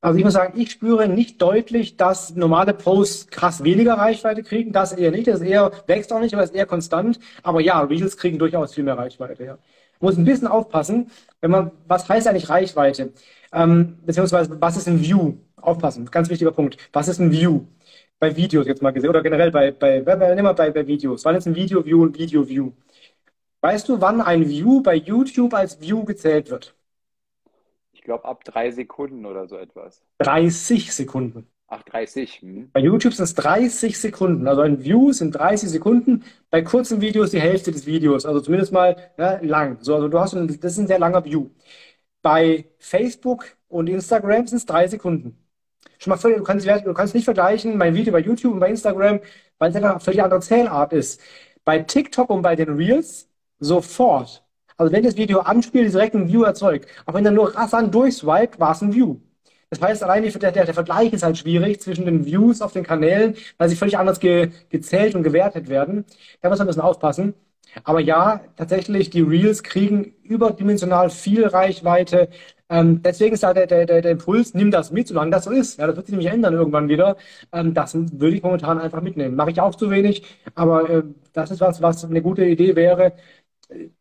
Also 0.00 0.18
ich 0.18 0.24
muss 0.24 0.34
sagen, 0.34 0.58
ich 0.60 0.70
spüre 0.70 1.08
nicht 1.08 1.40
deutlich, 1.40 1.96
dass 1.96 2.34
normale 2.34 2.74
Posts 2.74 3.28
krass 3.28 3.64
weniger 3.64 3.94
Reichweite 3.94 4.42
kriegen. 4.42 4.72
Das 4.72 4.92
eher 4.92 5.10
nicht. 5.10 5.26
Das 5.26 5.40
eher, 5.40 5.72
wächst 5.86 6.12
auch 6.12 6.20
nicht, 6.20 6.34
aber 6.34 6.44
ist 6.44 6.54
eher 6.54 6.66
konstant. 6.66 7.18
Aber 7.42 7.60
ja, 7.60 7.80
Reels 7.80 8.16
kriegen 8.16 8.38
durchaus 8.38 8.74
viel 8.74 8.84
mehr 8.84 8.98
Reichweite, 8.98 9.44
ja. 9.44 9.58
Muss 10.00 10.16
ein 10.16 10.24
bisschen 10.24 10.48
aufpassen, 10.48 11.10
wenn 11.40 11.50
man, 11.50 11.70
was 11.86 12.08
heißt 12.08 12.26
eigentlich 12.28 12.48
Reichweite? 12.48 13.12
Ähm, 13.52 13.98
beziehungsweise, 14.04 14.60
was 14.60 14.76
ist 14.76 14.88
ein 14.88 15.00
View? 15.00 15.34
Aufpassen, 15.56 16.06
ganz 16.10 16.28
wichtiger 16.28 16.52
Punkt. 16.52 16.76
Was 16.92 17.08
ist 17.08 17.18
ein 17.18 17.32
View? 17.32 17.62
Bei 18.18 18.34
Videos 18.36 18.66
jetzt 18.66 18.82
mal 18.82 18.92
gesehen, 18.92 19.10
oder 19.10 19.22
generell 19.22 19.50
bei, 19.50 19.72
bei, 19.72 20.00
bei, 20.00 20.16
bei, 20.16 20.52
bei, 20.52 20.70
bei 20.70 20.86
Videos. 20.86 21.24
Wann 21.24 21.36
ist 21.36 21.46
ein 21.46 21.54
Video-View 21.54 22.02
und 22.02 22.18
Video-View? 22.18 22.72
Weißt 23.60 23.88
du, 23.88 24.00
wann 24.00 24.20
ein 24.20 24.48
View 24.48 24.82
bei 24.82 24.94
YouTube 24.94 25.52
als 25.54 25.80
View 25.80 26.04
gezählt 26.04 26.50
wird? 26.50 26.74
Ich 27.92 28.02
glaube, 28.02 28.24
ab 28.24 28.44
drei 28.44 28.70
Sekunden 28.70 29.26
oder 29.26 29.48
so 29.48 29.56
etwas. 29.56 30.02
30 30.18 30.94
Sekunden. 30.94 31.48
Ach, 31.68 31.82
30. 31.82 32.42
Hm. 32.42 32.70
Bei 32.72 32.80
YouTube 32.80 33.12
sind 33.12 33.24
es 33.24 33.34
30 33.34 33.98
Sekunden. 33.98 34.46
Also 34.46 34.62
ein 34.62 34.84
View 34.84 35.12
sind 35.12 35.32
30 35.32 35.68
Sekunden. 35.68 36.24
Bei 36.50 36.62
kurzen 36.62 37.00
Videos 37.00 37.30
die 37.30 37.40
Hälfte 37.40 37.72
des 37.72 37.86
Videos. 37.86 38.24
Also 38.24 38.40
zumindest 38.40 38.72
mal 38.72 38.96
ja, 39.18 39.38
lang. 39.42 39.78
So, 39.80 39.94
also 39.94 40.08
du 40.08 40.18
hast 40.20 40.34
ein, 40.34 40.46
das 40.46 40.72
ist 40.72 40.78
ein 40.78 40.86
sehr 40.86 41.00
langer 41.00 41.24
View. 41.24 41.50
Bei 42.22 42.66
Facebook 42.78 43.56
und 43.68 43.88
Instagram 43.88 44.46
sind 44.46 44.58
es 44.58 44.66
drei 44.66 44.86
Sekunden. 44.88 45.38
Schon 45.98 46.10
mal 46.10 46.16
völlig, 46.18 46.38
du 46.38 46.44
kannst, 46.44 46.66
du 46.66 46.94
kannst 46.94 47.14
nicht 47.14 47.24
vergleichen 47.24 47.76
mein 47.78 47.94
Video 47.94 48.12
bei 48.12 48.20
YouTube 48.20 48.54
und 48.54 48.60
bei 48.60 48.70
Instagram, 48.70 49.20
weil 49.58 49.70
es 49.70 49.76
eine 49.76 50.00
völlig 50.00 50.22
andere 50.22 50.40
Zählart 50.40 50.92
ist. 50.92 51.20
Bei 51.64 51.80
TikTok 51.80 52.30
und 52.30 52.42
bei 52.42 52.56
den 52.56 52.70
Reels 52.76 53.28
sofort. 53.58 54.44
Also 54.76 54.92
wenn 54.92 55.04
das 55.04 55.16
Video 55.16 55.40
anspielt, 55.40 55.92
direkt 55.92 56.14
ein 56.14 56.28
View 56.28 56.42
erzeugt. 56.44 56.88
Auch 57.06 57.14
wenn 57.14 57.24
er 57.24 57.32
nur 57.32 57.54
rasant 57.56 57.94
durchswiped, 57.94 58.60
war 58.60 58.72
es 58.72 58.82
ein 58.82 58.94
View. 58.94 59.16
Das 59.78 59.88
heißt, 59.90 60.02
allein 60.02 60.22
die, 60.22 60.30
der, 60.30 60.52
der, 60.52 60.74
Vergleich 60.74 61.12
ist 61.12 61.22
halt 61.22 61.38
schwierig 61.38 61.80
zwischen 61.80 62.06
den 62.06 62.24
Views 62.24 62.62
auf 62.62 62.72
den 62.72 62.84
Kanälen, 62.84 63.36
weil 63.58 63.68
sie 63.68 63.76
völlig 63.76 63.98
anders 63.98 64.20
ge, 64.20 64.50
gezählt 64.70 65.14
und 65.14 65.22
gewertet 65.22 65.68
werden. 65.68 66.04
Da 66.40 66.48
muss 66.48 66.58
man 66.58 66.66
ein 66.66 66.68
bisschen 66.68 66.82
aufpassen. 66.82 67.34
Aber 67.84 68.00
ja, 68.00 68.40
tatsächlich, 68.56 69.10
die 69.10 69.20
Reels 69.20 69.62
kriegen 69.62 70.14
überdimensional 70.22 71.10
viel 71.10 71.46
Reichweite. 71.46 72.28
Ähm, 72.68 73.02
deswegen 73.02 73.34
ist 73.34 73.42
da 73.42 73.52
der, 73.54 73.66
der, 73.66 73.86
der, 73.86 74.10
Impuls, 74.10 74.54
nimm 74.54 74.70
das 74.70 74.90
mit, 74.90 75.08
solange 75.08 75.30
das 75.30 75.44
so 75.44 75.50
ist. 75.50 75.78
Ja, 75.78 75.86
das 75.86 75.96
wird 75.96 76.06
sich 76.06 76.12
nämlich 76.12 76.32
ändern 76.32 76.54
irgendwann 76.54 76.88
wieder. 76.88 77.16
Ähm, 77.52 77.74
das 77.74 77.94
würde 77.94 78.36
ich 78.36 78.42
momentan 78.42 78.78
einfach 78.78 79.02
mitnehmen. 79.02 79.36
Mache 79.36 79.50
ich 79.50 79.60
auch 79.60 79.74
zu 79.74 79.90
wenig, 79.90 80.24
aber 80.54 80.88
äh, 80.88 81.02
das 81.32 81.50
ist 81.50 81.60
was, 81.60 81.82
was 81.82 82.04
eine 82.04 82.22
gute 82.22 82.44
Idee 82.44 82.76
wäre, 82.76 83.12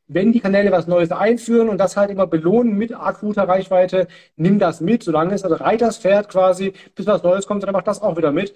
wenn 0.08 0.32
die 0.32 0.40
Kanäle 0.40 0.72
was 0.72 0.88
Neues 0.88 1.12
einführen 1.12 1.70
und 1.70 1.78
das 1.78 1.98
halt 1.98 2.12
immer 2.12 2.28
belohnen 2.28 2.78
mit 2.78 2.94
akuter 2.94 3.48
Reichweite, 3.48 4.08
nimm 4.36 4.60
das 4.60 4.82
mit, 4.82 5.04
solange 5.04 5.34
es, 5.34 5.44
also 5.44 5.56
reit 5.56 5.82
das 5.82 5.98
Pferd 5.98 6.30
quasi, 6.30 6.74
bis 6.96 7.08
was 7.08 7.24
Neues 7.24 7.48
kommt, 7.48 7.64
dann 7.64 7.74
macht 7.74 7.88
das 7.88 8.02
auch 8.02 8.18
wieder 8.18 8.32
mit. 8.32 8.54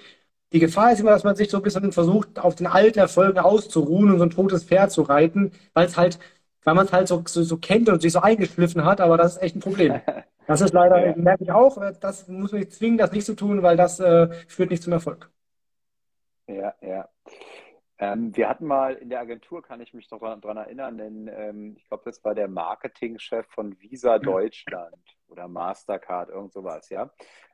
Die 0.52 0.60
Gefahr 0.60 0.92
ist 0.92 1.00
immer, 1.00 1.12
dass 1.12 1.24
man 1.24 1.36
sich 1.36 1.50
so 1.50 1.58
ein 1.58 1.64
bisschen 1.64 1.92
versucht, 1.92 2.40
auf 2.40 2.56
den 2.56 2.68
alten 2.68 3.00
Erfolgen 3.00 3.40
auszuruhen 3.40 4.12
und 4.12 4.18
so 4.20 4.26
ein 4.26 4.30
totes 4.32 4.64
Pferd 4.64 4.92
zu 4.92 5.04
reiten, 5.04 5.52
weil 5.74 5.86
es 5.88 5.98
halt, 5.98 6.20
weil 6.64 6.76
man 6.76 6.86
es 6.86 6.94
halt 6.94 7.08
so, 7.08 7.24
so, 7.28 7.44
so, 7.44 7.58
kennt 7.58 7.90
und 7.90 8.02
sich 8.02 8.14
so 8.14 8.22
eingeschliffen 8.22 8.84
hat, 8.86 9.02
aber 9.02 9.18
das 9.18 9.36
ist 9.36 9.42
echt 9.42 9.56
ein 9.56 9.62
Problem. 9.62 10.02
Das 10.48 10.62
ist 10.62 10.74
leider, 10.74 11.06
ja. 11.06 11.16
merke 11.16 11.44
ich 11.44 11.52
auch, 11.52 11.80
das 12.02 12.28
muss 12.28 12.52
man 12.52 12.62
nicht 12.62 12.74
zwingen, 12.74 12.98
das 12.98 13.12
nicht 13.12 13.28
zu 13.28 13.36
tun, 13.36 13.62
weil 13.62 13.78
das 13.78 14.00
äh, 14.00 14.30
führt 14.48 14.72
nicht 14.72 14.82
zum 14.82 14.94
Erfolg. 14.94 15.30
Ja, 16.48 16.74
ja. 16.82 17.08
Ähm, 18.02 18.36
wir 18.36 18.48
hatten 18.48 18.66
mal 18.66 18.96
in 18.96 19.10
der 19.10 19.20
Agentur, 19.20 19.62
kann 19.62 19.82
ich 19.82 19.94
mich 19.94 20.10
noch 20.10 20.20
daran 20.20 20.58
erinnern, 20.58 20.98
denn 20.98 21.28
ähm, 21.28 21.76
ich 21.78 21.86
glaube, 21.86 22.04
das 22.06 22.24
war 22.24 22.34
der 22.34 22.48
Marketingchef 22.48 23.46
von 23.48 23.78
Visa 23.82 24.18
mhm. 24.18 24.24
Deutschland 24.24 25.18
oder 25.28 25.50
Mastercard, 25.50 26.30
irgend 26.30 26.54
sowas, 26.54 26.90
ja. 26.90 27.12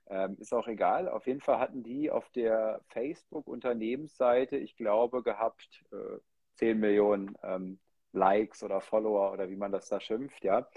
Ähm, 0.07 0.37
ist 0.39 0.53
auch 0.53 0.67
egal. 0.67 1.09
Auf 1.09 1.25
jeden 1.25 1.41
Fall 1.41 1.57
hatten 1.57 1.81
die 1.81 2.11
auf 2.11 2.29
der 2.29 2.79
Facebook-Unternehmensseite, 2.89 4.55
ich 4.55 4.75
glaube, 4.75 5.23
gehabt 5.23 5.83
äh, 5.91 6.19
10 6.57 6.79
Millionen 6.79 7.35
ähm, 7.41 7.79
Likes 8.11 8.61
oder 8.61 8.81
Follower 8.81 9.31
oder 9.31 9.49
wie 9.49 9.55
man 9.55 9.71
das 9.71 9.89
da 9.89 9.99
schimpft, 9.99 10.43
ja. 10.43 10.67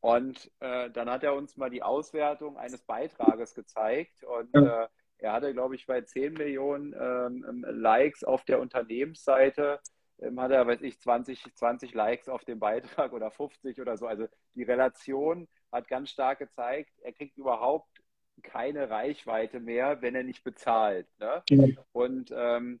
Und 0.00 0.48
äh, 0.60 0.90
dann 0.90 1.10
hat 1.10 1.24
er 1.24 1.34
uns 1.34 1.56
mal 1.56 1.70
die 1.70 1.82
Auswertung 1.82 2.56
eines 2.56 2.82
Beitrages 2.82 3.56
gezeigt 3.56 4.22
und 4.22 4.54
äh, 4.54 4.86
er 5.18 5.32
hatte, 5.32 5.52
glaube 5.52 5.74
ich, 5.74 5.86
bei 5.86 6.00
10 6.00 6.34
Millionen 6.34 6.94
ähm, 6.98 7.44
ähm, 7.48 7.66
Likes 7.68 8.24
auf 8.24 8.44
der 8.44 8.60
Unternehmensseite, 8.60 9.80
ähm, 10.20 10.40
hat 10.40 10.50
er, 10.50 10.66
weiß 10.66 10.82
ich, 10.82 11.00
20, 11.00 11.54
20 11.54 11.94
Likes 11.94 12.28
auf 12.28 12.44
dem 12.44 12.58
Beitrag 12.58 13.12
oder 13.12 13.30
50 13.30 13.80
oder 13.80 13.96
so. 13.96 14.06
Also 14.06 14.26
die 14.54 14.62
Relation 14.62 15.48
hat 15.72 15.88
ganz 15.88 16.10
stark 16.10 16.38
gezeigt, 16.38 16.90
er 17.02 17.12
kriegt 17.12 17.36
überhaupt 17.36 18.02
keine 18.42 18.88
Reichweite 18.88 19.60
mehr, 19.60 20.00
wenn 20.02 20.14
er 20.14 20.22
nicht 20.22 20.44
bezahlt. 20.44 21.06
Ne? 21.18 21.42
Mhm. 21.50 21.78
Und 21.92 22.32
ähm, 22.34 22.80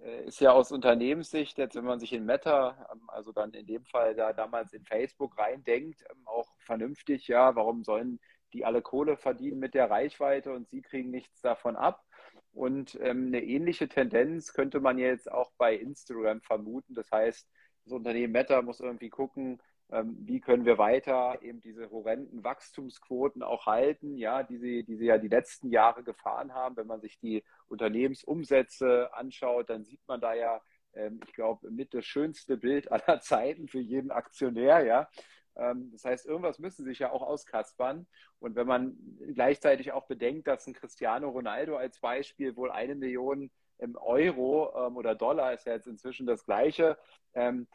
äh, 0.00 0.26
ist 0.26 0.40
ja 0.40 0.52
aus 0.52 0.70
Unternehmenssicht, 0.70 1.58
jetzt 1.58 1.74
wenn 1.74 1.84
man 1.84 1.98
sich 1.98 2.12
in 2.12 2.24
Meta, 2.24 2.88
ähm, 2.92 3.08
also 3.08 3.32
dann 3.32 3.52
in 3.52 3.66
dem 3.66 3.84
Fall 3.84 4.14
da 4.14 4.32
damals 4.32 4.72
in 4.72 4.84
Facebook 4.84 5.38
reindenkt, 5.38 6.04
ähm, 6.10 6.26
auch 6.26 6.48
vernünftig, 6.58 7.26
ja, 7.28 7.54
warum 7.56 7.84
sollen 7.84 8.20
die 8.52 8.64
alle 8.64 8.82
Kohle 8.82 9.16
verdienen 9.16 9.58
mit 9.58 9.74
der 9.74 9.90
Reichweite 9.90 10.52
und 10.52 10.68
sie 10.68 10.82
kriegen 10.82 11.10
nichts 11.10 11.40
davon 11.40 11.76
ab. 11.76 12.04
Und 12.52 12.98
ähm, 13.02 13.26
eine 13.28 13.42
ähnliche 13.42 13.88
Tendenz 13.88 14.52
könnte 14.52 14.80
man 14.80 14.98
jetzt 14.98 15.30
auch 15.30 15.52
bei 15.58 15.74
Instagram 15.74 16.40
vermuten. 16.40 16.94
Das 16.94 17.10
heißt, 17.10 17.48
das 17.84 17.92
Unternehmen 17.92 18.32
Meta 18.32 18.60
muss 18.62 18.80
irgendwie 18.80 19.10
gucken, 19.10 19.60
ähm, 19.90 20.16
wie 20.20 20.40
können 20.40 20.66
wir 20.66 20.76
weiter 20.76 21.38
eben 21.42 21.60
diese 21.60 21.90
horrenden 21.90 22.44
Wachstumsquoten 22.44 23.42
auch 23.42 23.66
halten, 23.66 24.16
ja, 24.16 24.42
die 24.42 24.58
sie, 24.58 24.84
die 24.84 24.96
sie 24.96 25.06
ja 25.06 25.18
die 25.18 25.28
letzten 25.28 25.70
Jahre 25.70 26.02
gefahren 26.02 26.52
haben. 26.52 26.76
Wenn 26.76 26.86
man 26.86 27.00
sich 27.00 27.18
die 27.18 27.42
Unternehmensumsätze 27.68 29.10
anschaut, 29.14 29.70
dann 29.70 29.84
sieht 29.84 30.00
man 30.06 30.20
da 30.20 30.34
ja, 30.34 30.60
ähm, 30.92 31.20
ich 31.26 31.32
glaube, 31.32 31.70
mit 31.70 31.94
das 31.94 32.04
schönste 32.04 32.56
Bild 32.58 32.92
aller 32.92 33.20
Zeiten 33.20 33.68
für 33.68 33.80
jeden 33.80 34.10
Aktionär, 34.10 34.84
ja. 34.84 35.08
Ähm, 35.56 35.90
das 35.92 36.04
heißt, 36.04 36.26
irgendwas 36.26 36.58
müssen 36.58 36.84
sich 36.84 36.98
ja 37.00 37.10
auch 37.10 37.22
auskaspern. 37.22 38.06
Und 38.38 38.56
wenn 38.56 38.66
man 38.66 38.96
gleichzeitig 39.34 39.92
auch 39.92 40.06
bedenkt, 40.06 40.46
dass 40.46 40.66
ein 40.66 40.74
Cristiano 40.74 41.28
Ronaldo 41.28 41.76
als 41.76 42.00
Beispiel 42.00 42.56
wohl 42.56 42.70
eine 42.70 42.94
Million 42.94 43.50
Euro 43.96 44.86
ähm, 44.86 44.96
oder 44.96 45.14
Dollar 45.14 45.52
ist 45.52 45.66
ja 45.66 45.74
jetzt 45.74 45.86
inzwischen 45.86 46.26
das 46.26 46.44
gleiche, 46.44 46.98
ähm, 47.34 47.68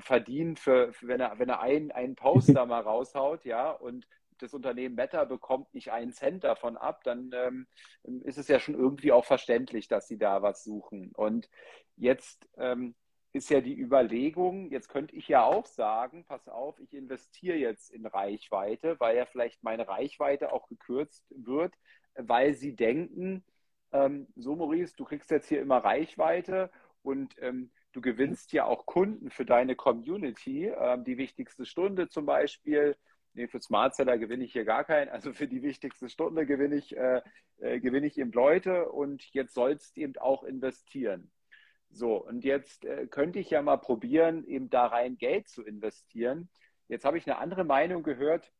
verdient, 0.00 0.58
für, 0.58 0.92
wenn 1.02 1.20
er, 1.20 1.38
wenn 1.38 1.48
er 1.48 1.60
einen, 1.60 1.90
einen 1.92 2.14
Poster 2.14 2.66
mal 2.66 2.80
raushaut, 2.80 3.44
ja, 3.44 3.70
und 3.70 4.06
das 4.38 4.54
Unternehmen 4.54 4.94
Meta 4.94 5.24
bekommt 5.24 5.72
nicht 5.74 5.92
einen 5.92 6.12
Cent 6.12 6.44
davon 6.44 6.76
ab, 6.76 7.02
dann 7.04 7.30
ähm, 7.34 7.66
ist 8.24 8.38
es 8.38 8.48
ja 8.48 8.60
schon 8.60 8.74
irgendwie 8.74 9.12
auch 9.12 9.24
verständlich, 9.24 9.88
dass 9.88 10.08
sie 10.08 10.18
da 10.18 10.42
was 10.42 10.62
suchen. 10.62 11.12
Und 11.14 11.48
jetzt 11.96 12.48
ähm, 12.58 12.94
ist 13.36 13.50
ja 13.50 13.60
die 13.60 13.78
Überlegung, 13.78 14.70
jetzt 14.70 14.88
könnte 14.88 15.14
ich 15.14 15.28
ja 15.28 15.44
auch 15.44 15.66
sagen, 15.66 16.24
pass 16.24 16.48
auf, 16.48 16.80
ich 16.80 16.94
investiere 16.94 17.56
jetzt 17.56 17.90
in 17.90 18.06
Reichweite, 18.06 18.98
weil 18.98 19.16
ja 19.16 19.26
vielleicht 19.26 19.62
meine 19.62 19.86
Reichweite 19.86 20.52
auch 20.52 20.68
gekürzt 20.68 21.24
wird, 21.30 21.74
weil 22.14 22.54
sie 22.54 22.74
denken, 22.74 23.44
ähm, 23.92 24.26
so 24.36 24.56
Maurice, 24.56 24.94
du 24.96 25.04
kriegst 25.04 25.30
jetzt 25.30 25.48
hier 25.48 25.60
immer 25.60 25.78
Reichweite 25.78 26.70
und 27.02 27.34
ähm, 27.40 27.70
du 27.92 28.00
gewinnst 28.00 28.52
ja 28.52 28.64
auch 28.64 28.86
Kunden 28.86 29.30
für 29.30 29.44
deine 29.44 29.76
Community. 29.76 30.66
Ähm, 30.66 31.04
die 31.04 31.18
wichtigste 31.18 31.66
Stunde 31.66 32.08
zum 32.08 32.26
Beispiel, 32.26 32.96
nee, 33.34 33.48
für 33.48 33.60
Smart 33.60 33.94
Seller 33.94 34.18
gewinne 34.18 34.44
ich 34.44 34.52
hier 34.52 34.64
gar 34.64 34.84
keinen, 34.84 35.10
also 35.10 35.32
für 35.32 35.48
die 35.48 35.62
wichtigste 35.62 36.08
Stunde 36.08 36.46
gewinne 36.46 36.76
ich, 36.76 36.96
äh, 36.96 37.22
äh, 37.58 37.80
gewinne 37.80 38.06
ich 38.06 38.18
eben 38.18 38.32
Leute 38.32 38.88
und 38.88 39.22
jetzt 39.32 39.54
sollst 39.54 39.96
du 39.96 40.00
eben 40.00 40.16
auch 40.16 40.42
investieren. 40.42 41.30
So, 41.90 42.16
und 42.16 42.44
jetzt 42.44 42.84
äh, 42.84 43.06
könnte 43.06 43.38
ich 43.38 43.50
ja 43.50 43.62
mal 43.62 43.78
probieren, 43.78 44.44
eben 44.44 44.68
da 44.70 44.86
rein 44.86 45.16
Geld 45.16 45.48
zu 45.48 45.64
investieren. 45.64 46.48
Jetzt 46.88 47.04
habe 47.04 47.18
ich 47.18 47.26
eine 47.26 47.38
andere 47.38 47.64
Meinung 47.64 48.02
gehört. 48.02 48.52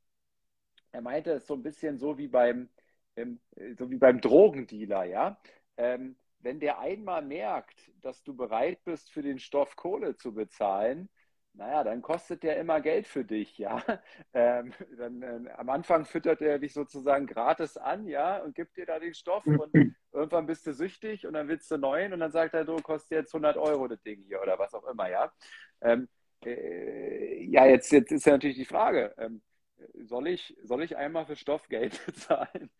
Er 0.93 1.03
meinte 1.03 1.33
es 1.33 1.47
so 1.47 1.55
ein 1.55 1.63
bisschen 1.63 1.99
so 1.99 2.19
wie 2.19 2.29
beim, 2.29 2.71
ähm, 3.17 3.41
so 3.79 3.91
wie 3.91 3.99
beim 3.99 4.21
Drogendealer, 4.21 5.05
ja. 5.05 5.41
Ähm, 5.77 6.17
wenn 6.41 6.61
der 6.61 6.79
einmal 6.79 7.23
merkt, 7.23 7.91
dass 8.01 8.23
du 8.23 8.35
bereit 8.35 8.83
bist, 8.85 9.11
für 9.11 9.23
den 9.23 9.39
Stoff 9.39 9.77
Kohle 9.77 10.17
zu 10.17 10.33
bezahlen, 10.33 11.09
naja, 11.57 11.85
dann 11.85 12.03
kostet 12.03 12.43
der 12.43 12.59
immer 12.59 12.81
Geld 12.81 13.07
für 13.07 13.25
dich, 13.25 13.59
ja. 13.59 13.83
Ähm, 14.35 14.73
dann, 14.99 15.23
äh, 15.23 15.51
am 15.57 15.71
Anfang 15.71 16.05
füttert 16.05 16.43
er 16.43 16.59
dich 16.59 16.75
sozusagen 16.75 17.27
gratis 17.27 17.79
an, 17.79 18.07
ja, 18.07 18.39
und 18.39 18.55
gibt 18.55 18.77
dir 18.77 18.85
da 18.85 18.99
den 18.99 19.15
Stoff 19.15 19.47
und 19.47 19.95
irgendwann 20.13 20.47
bist 20.47 20.67
du 20.67 20.75
süchtig 20.75 21.27
und 21.27 21.33
dann 21.33 21.49
willst 21.49 21.71
du 21.71 21.79
neuen 21.79 22.13
und 22.13 22.21
dann 22.21 22.31
sagt 22.31 22.53
er, 22.53 22.65
du 22.65 22.77
kostet 22.77 23.13
jetzt 23.13 23.35
100 23.35 23.57
Euro 23.57 23.89
das 23.89 24.03
Ding 24.03 24.23
hier 24.27 24.43
oder 24.43 24.59
was 24.59 24.75
auch 24.75 24.87
immer, 24.87 25.09
ja. 25.09 25.33
Ähm, 25.81 26.09
äh, 26.45 27.45
ja, 27.45 27.67
jetzt, 27.67 27.91
jetzt 27.93 28.13
ist 28.13 28.27
ja 28.27 28.33
natürlich 28.33 28.59
die 28.59 28.67
Frage, 28.67 29.15
ähm, 29.17 29.41
soll, 30.05 30.29
ich, 30.29 30.55
soll 30.63 30.83
ich 30.83 30.97
einmal 30.97 31.25
für 31.25 31.37
Stoff 31.37 31.69
Geld 31.69 31.99
bezahlen? 32.07 32.71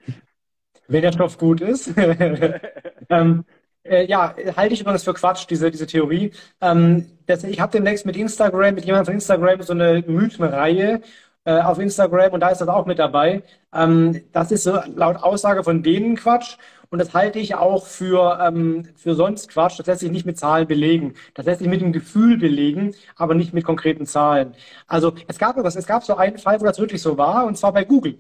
Wenn 0.89 1.03
der 1.03 1.13
Stoff 1.13 1.39
gut 1.39 1.63
ist. 1.63 1.93
ähm, 3.09 3.45
äh, 3.89 4.07
ja, 4.07 4.35
halte 4.57 4.75
ich 4.75 4.81
übrigens 4.81 5.05
für 5.05 5.15
Quatsch, 5.15 5.47
diese, 5.49 5.71
diese 5.71 5.87
Theorie. 5.87 6.33
Ähm, 6.61 7.07
das, 7.27 7.45
ich 7.45 7.61
habe 7.61 7.73
demnächst 7.73 8.07
mit 8.07 8.17
Instagram, 8.17 8.75
mit 8.75 8.85
jemandem 8.85 9.07
von 9.07 9.15
Instagram 9.15 9.63
so 9.63 9.73
eine 9.73 10.03
Mythenreihe 10.07 11.01
äh, 11.45 11.61
auf 11.61 11.79
Instagram 11.79 12.33
und 12.33 12.41
da 12.41 12.49
ist 12.51 12.61
das 12.61 12.69
auch 12.69 12.87
mit 12.87 12.99
dabei. 12.99 13.43
Ähm, 13.73 14.23
das 14.33 14.53
ist 14.53 14.65
so 14.65 14.79
laut 14.95 15.17
Aussage 15.23 15.65
von 15.65 15.83
denen 15.83 16.17
Quatsch. 16.17 16.57
Und 16.91 17.01
das 17.01 17.15
halte 17.15 17.39
ich 17.39 17.55
auch 17.55 17.87
für, 17.87 18.39
ähm, 18.41 18.89
für 18.97 19.15
sonst 19.15 19.49
Quatsch. 19.49 19.79
Das 19.79 19.87
lässt 19.87 20.01
sich 20.01 20.11
nicht 20.11 20.27
mit 20.27 20.39
Zahlen 20.39 20.69
belegen. 20.69 21.15
Das 21.35 21.47
lässt 21.47 21.59
sich 21.59 21.69
mit 21.69 21.81
dem 21.81 21.93
Gefühl 21.93 22.39
belegen, 22.39 22.95
aber 23.17 23.35
nicht 23.35 23.53
mit 23.53 23.65
konkreten 23.65 24.07
Zahlen. 24.07 24.55
Also 24.87 25.13
es 25.27 25.39
gab, 25.39 25.57
es 25.59 25.87
gab 25.87 26.05
so 26.05 26.17
einen 26.17 26.39
Fall, 26.39 26.61
wo 26.61 26.65
das 26.65 26.79
wirklich 26.79 27.03
so 27.03 27.19
war, 27.19 27.47
und 27.47 27.57
zwar 27.59 27.73
bei 27.73 27.85
Google. 27.85 28.19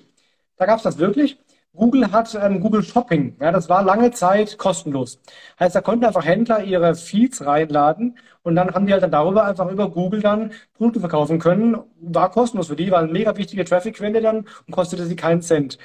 Da 0.56 0.66
gab 0.66 0.78
es 0.78 0.82
das 0.82 0.98
wirklich. 0.98 1.38
Google 1.76 2.10
hat 2.12 2.36
ähm, 2.40 2.60
Google 2.60 2.82
Shopping. 2.82 3.36
Ja, 3.40 3.52
das 3.52 3.68
war 3.68 3.82
lange 3.82 4.10
Zeit 4.10 4.58
kostenlos. 4.58 5.20
Heißt, 5.60 5.74
da 5.74 5.80
konnten 5.80 6.04
einfach 6.04 6.24
Händler 6.24 6.64
ihre 6.64 6.94
Feeds 6.94 7.44
reinladen 7.44 8.18
und 8.42 8.56
dann 8.56 8.74
haben 8.74 8.86
die 8.86 8.92
halt 8.92 9.02
dann 9.02 9.10
darüber 9.10 9.44
einfach 9.44 9.70
über 9.70 9.90
Google 9.90 10.20
dann 10.22 10.52
Produkte 10.74 11.00
verkaufen 11.00 11.38
können. 11.38 11.76
War 12.00 12.30
kostenlos 12.30 12.68
für 12.68 12.76
die, 12.76 12.90
war 12.90 13.00
eine 13.00 13.12
mega 13.12 13.36
wichtige 13.36 13.64
Traffic-Quelle 13.64 14.20
dann 14.20 14.46
und 14.66 14.72
kostete 14.72 15.04
sie 15.06 15.16
keinen 15.16 15.42
Cent. 15.42 15.78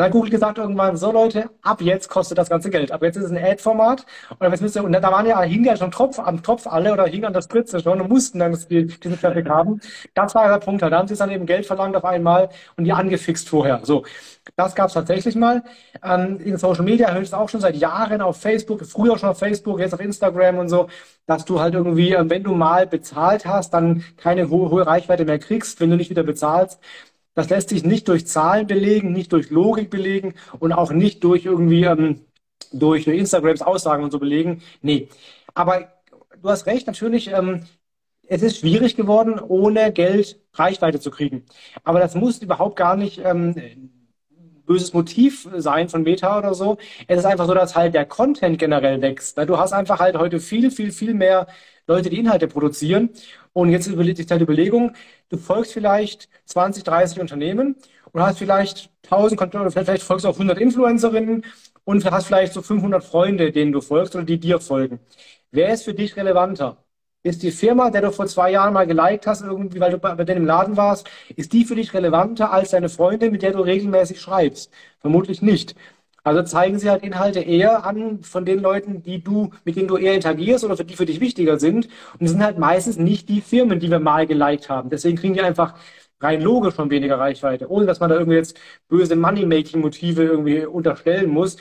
Dann 0.00 0.06
hat 0.06 0.12
Google 0.12 0.30
gesagt 0.30 0.56
irgendwann, 0.56 0.96
so 0.96 1.12
Leute, 1.12 1.50
ab 1.60 1.82
jetzt 1.82 2.08
kostet 2.08 2.38
das 2.38 2.48
ganze 2.48 2.70
Geld. 2.70 2.90
Ab 2.90 3.02
jetzt 3.02 3.16
ist 3.16 3.24
es 3.24 3.30
ein 3.32 3.36
Ad-Format. 3.36 4.06
Und, 4.38 4.76
und 4.78 4.92
da 4.92 5.12
waren 5.12 5.26
ja, 5.26 5.42
hingen 5.42 5.66
ja 5.66 5.76
schon 5.76 5.90
Tropf 5.90 6.18
am 6.18 6.42
Tropf 6.42 6.66
alle 6.66 6.94
oder 6.94 7.04
hingen 7.04 7.26
an 7.26 7.34
der 7.34 7.42
Spritze 7.42 7.80
schon 7.80 8.00
und 8.00 8.08
mussten 8.08 8.38
dann 8.38 8.52
das, 8.52 8.66
diesen 8.66 9.20
Traffic 9.20 9.46
haben. 9.50 9.78
Das 10.14 10.34
war 10.34 10.48
der 10.48 10.56
Punkt. 10.56 10.80
Da 10.80 10.90
haben 10.90 11.06
sie 11.06 11.16
dann 11.16 11.30
eben 11.30 11.44
Geld 11.44 11.66
verlangt 11.66 11.94
auf 11.96 12.06
einmal 12.06 12.48
und 12.78 12.84
die 12.84 12.94
angefixt 12.94 13.50
vorher. 13.50 13.80
So. 13.82 14.06
Das 14.56 14.74
gab 14.74 14.88
es 14.88 14.94
tatsächlich 14.94 15.34
mal. 15.34 15.62
Ähm, 16.02 16.40
in 16.42 16.56
Social 16.56 16.82
Media 16.82 17.12
höre 17.12 17.20
ich 17.20 17.28
es 17.28 17.34
auch 17.34 17.50
schon 17.50 17.60
seit 17.60 17.76
Jahren 17.76 18.22
auf 18.22 18.40
Facebook, 18.40 18.84
früher 18.86 19.18
schon 19.18 19.28
auf 19.28 19.38
Facebook, 19.38 19.80
jetzt 19.80 19.92
auf 19.92 20.00
Instagram 20.00 20.58
und 20.58 20.70
so, 20.70 20.88
dass 21.26 21.44
du 21.44 21.60
halt 21.60 21.74
irgendwie, 21.74 22.14
ähm, 22.14 22.30
wenn 22.30 22.42
du 22.42 22.54
mal 22.54 22.86
bezahlt 22.86 23.44
hast, 23.44 23.74
dann 23.74 24.02
keine 24.16 24.48
hohe, 24.48 24.70
hohe 24.70 24.86
Reichweite 24.86 25.26
mehr 25.26 25.38
kriegst, 25.38 25.78
wenn 25.80 25.90
du 25.90 25.96
nicht 25.96 26.08
wieder 26.08 26.22
bezahlst. 26.22 26.80
Das 27.34 27.48
lässt 27.48 27.68
sich 27.68 27.84
nicht 27.84 28.08
durch 28.08 28.26
Zahlen 28.26 28.66
belegen, 28.66 29.12
nicht 29.12 29.32
durch 29.32 29.50
Logik 29.50 29.90
belegen 29.90 30.34
und 30.58 30.72
auch 30.72 30.90
nicht 30.92 31.22
durch 31.24 31.44
irgendwie 31.44 31.84
ähm, 31.84 32.20
durch 32.72 33.06
Instagrams 33.06 33.62
Aussagen 33.62 34.04
und 34.04 34.10
so 34.10 34.18
belegen. 34.18 34.62
Nee. 34.82 35.08
Aber 35.54 35.92
du 36.40 36.48
hast 36.48 36.66
recht, 36.66 36.86
natürlich, 36.86 37.28
ähm, 37.28 37.64
es 38.26 38.42
ist 38.42 38.58
schwierig 38.58 38.96
geworden, 38.96 39.40
ohne 39.40 39.92
Geld 39.92 40.40
Reichweite 40.54 41.00
zu 41.00 41.10
kriegen. 41.10 41.46
Aber 41.84 42.00
das 42.00 42.14
muss 42.14 42.38
überhaupt 42.42 42.76
gar 42.76 42.96
nicht 42.96 43.20
ähm, 43.24 43.54
böses 44.70 44.92
Motiv 44.92 45.48
sein 45.56 45.88
von 45.88 46.04
Meta 46.04 46.38
oder 46.38 46.54
so. 46.54 46.78
Es 47.08 47.18
ist 47.18 47.24
einfach 47.24 47.46
so, 47.46 47.54
dass 47.54 47.74
halt 47.74 47.92
der 47.92 48.06
Content 48.06 48.56
generell 48.56 49.02
wächst. 49.02 49.36
Du 49.36 49.58
hast 49.58 49.72
einfach 49.72 49.98
halt 49.98 50.16
heute 50.16 50.38
viel, 50.38 50.70
viel, 50.70 50.92
viel 50.92 51.12
mehr 51.12 51.48
Leute, 51.88 52.08
die 52.08 52.20
Inhalte 52.20 52.46
produzieren. 52.46 53.10
Und 53.52 53.70
jetzt 53.70 53.88
überlegt 53.88 54.18
sich 54.18 54.30
halt 54.30 54.40
die 54.40 54.44
Überlegung, 54.44 54.92
du 55.28 55.38
folgst 55.38 55.72
vielleicht 55.72 56.28
20, 56.44 56.84
30 56.84 57.20
Unternehmen 57.20 57.74
und 58.12 58.22
hast 58.22 58.38
vielleicht 58.38 58.90
1000 59.04 59.38
Kontakte, 59.40 59.70
vielleicht 59.72 60.04
folgst 60.04 60.24
du 60.24 60.28
auch 60.28 60.34
100 60.34 60.58
Influencerinnen 60.58 61.44
und 61.84 62.08
hast 62.08 62.26
vielleicht 62.26 62.52
so 62.52 62.62
500 62.62 63.02
Freunde, 63.02 63.50
denen 63.50 63.72
du 63.72 63.80
folgst 63.80 64.14
oder 64.14 64.24
die 64.24 64.38
dir 64.38 64.60
folgen. 64.60 65.00
Wer 65.50 65.72
ist 65.72 65.82
für 65.84 65.94
dich 65.94 66.16
relevanter? 66.16 66.76
Ist 67.22 67.42
die 67.42 67.50
Firma, 67.50 67.90
der 67.90 68.00
du 68.00 68.12
vor 68.12 68.26
zwei 68.26 68.50
Jahren 68.50 68.72
mal 68.72 68.86
geliked 68.86 69.26
hast, 69.26 69.42
irgendwie, 69.42 69.78
weil 69.78 69.90
du 69.92 69.98
bei, 69.98 70.14
bei 70.14 70.24
denen 70.24 70.40
im 70.42 70.46
Laden 70.46 70.76
warst, 70.78 71.08
ist 71.36 71.52
die 71.52 71.64
für 71.66 71.74
dich 71.74 71.92
relevanter 71.92 72.50
als 72.50 72.70
deine 72.70 72.88
Freundin, 72.88 73.30
mit 73.32 73.42
der 73.42 73.52
du 73.52 73.60
regelmäßig 73.60 74.20
schreibst? 74.20 74.72
Vermutlich 75.00 75.42
nicht. 75.42 75.74
Also 76.22 76.42
zeigen 76.42 76.78
sie 76.78 76.88
halt 76.90 77.02
Inhalte 77.02 77.40
eher 77.40 77.84
an 77.84 78.22
von 78.22 78.44
den 78.46 78.60
Leuten, 78.60 79.02
die 79.02 79.22
du, 79.22 79.50
mit 79.64 79.76
denen 79.76 79.88
du 79.88 79.96
eher 79.98 80.14
interagierst 80.14 80.64
oder 80.64 80.76
für 80.76 80.84
die 80.84 80.96
für 80.96 81.06
dich 81.06 81.20
wichtiger 81.20 81.58
sind. 81.58 81.88
Und 82.18 82.24
es 82.26 82.30
sind 82.32 82.42
halt 82.42 82.58
meistens 82.58 82.96
nicht 82.96 83.28
die 83.28 83.40
Firmen, 83.42 83.80
die 83.80 83.90
wir 83.90 84.00
mal 84.00 84.26
geliked 84.26 84.68
haben. 84.70 84.88
Deswegen 84.90 85.16
kriegen 85.18 85.34
die 85.34 85.40
einfach 85.42 85.74
rein 86.20 86.40
logisch 86.42 86.74
schon 86.74 86.90
weniger 86.90 87.18
Reichweite, 87.18 87.70
ohne 87.70 87.86
dass 87.86 88.00
man 88.00 88.10
da 88.10 88.16
irgendwie 88.16 88.36
jetzt 88.36 88.58
böse 88.88 89.16
Money-Making-Motive 89.16 90.22
irgendwie 90.24 90.64
unterstellen 90.66 91.30
muss, 91.30 91.56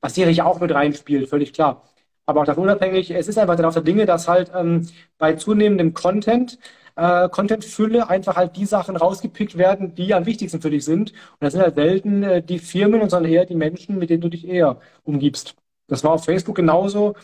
was 0.00 0.14
sicherlich 0.14 0.42
auch 0.42 0.60
mit 0.60 0.72
reinspielt, 0.72 1.28
völlig 1.28 1.52
klar. 1.52 1.82
Aber 2.26 2.42
auch 2.42 2.46
davon 2.46 2.64
unabhängig, 2.64 3.10
es 3.10 3.28
ist 3.28 3.38
einfach 3.38 3.56
dann 3.56 3.72
der 3.72 3.82
Dinge, 3.82 4.06
dass 4.06 4.28
halt 4.28 4.52
ähm, 4.54 4.88
bei 5.18 5.34
zunehmendem 5.34 5.92
Content, 5.92 6.58
äh, 6.96 7.28
Content-Fülle 7.28 8.08
einfach 8.08 8.36
halt 8.36 8.56
die 8.56 8.66
Sachen 8.66 8.96
rausgepickt 8.96 9.58
werden, 9.58 9.94
die 9.94 10.14
am 10.14 10.26
wichtigsten 10.26 10.60
für 10.60 10.70
dich 10.70 10.84
sind. 10.84 11.12
Und 11.12 11.40
das 11.40 11.52
sind 11.52 11.62
halt 11.62 11.74
selten 11.74 12.22
äh, 12.22 12.42
die 12.42 12.58
Firmen, 12.58 13.08
sondern 13.08 13.30
eher 13.30 13.46
die 13.46 13.56
Menschen, 13.56 13.98
mit 13.98 14.10
denen 14.10 14.20
du 14.20 14.28
dich 14.28 14.46
eher 14.46 14.78
umgibst. 15.04 15.56
Das 15.88 16.04
war 16.04 16.12
auf 16.12 16.24
Facebook 16.24 16.56
genauso. 16.56 17.14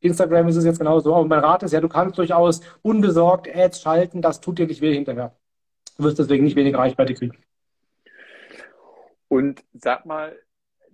Instagram 0.00 0.48
ist 0.48 0.56
es 0.56 0.64
jetzt 0.64 0.78
genauso. 0.78 1.14
Aber 1.14 1.26
mein 1.26 1.40
Rat 1.40 1.62
ist 1.62 1.72
ja, 1.72 1.80
du 1.80 1.88
kannst 1.88 2.18
durchaus 2.18 2.60
unbesorgt 2.82 3.54
Ads 3.54 3.82
schalten, 3.82 4.22
das 4.22 4.40
tut 4.40 4.58
dir 4.58 4.66
nicht 4.66 4.80
weh 4.80 4.94
hinterher. 4.94 5.36
Du 5.96 6.04
wirst 6.04 6.18
deswegen 6.18 6.44
nicht 6.44 6.56
weniger 6.56 6.78
Reichweite 6.78 7.14
kriegen. 7.14 7.36
Und 9.28 9.62
sag 9.74 10.06
mal, 10.06 10.36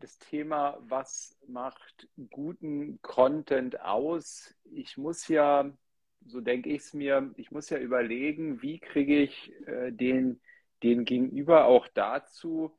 das 0.04 0.18
Thema, 0.18 0.76
was 0.82 1.34
macht 1.48 2.08
guten 2.28 3.00
Content 3.00 3.80
aus? 3.80 4.54
Ich 4.64 4.98
muss 4.98 5.28
ja, 5.28 5.72
so 6.26 6.42
denke 6.42 6.68
ich 6.68 6.82
es 6.82 6.92
mir, 6.92 7.32
ich 7.36 7.50
muss 7.50 7.70
ja 7.70 7.78
überlegen, 7.78 8.60
wie 8.60 8.80
kriege 8.80 9.22
ich 9.22 9.50
äh, 9.66 9.92
den, 9.92 10.42
den 10.82 11.06
Gegenüber 11.06 11.64
auch 11.64 11.88
dazu, 11.88 12.76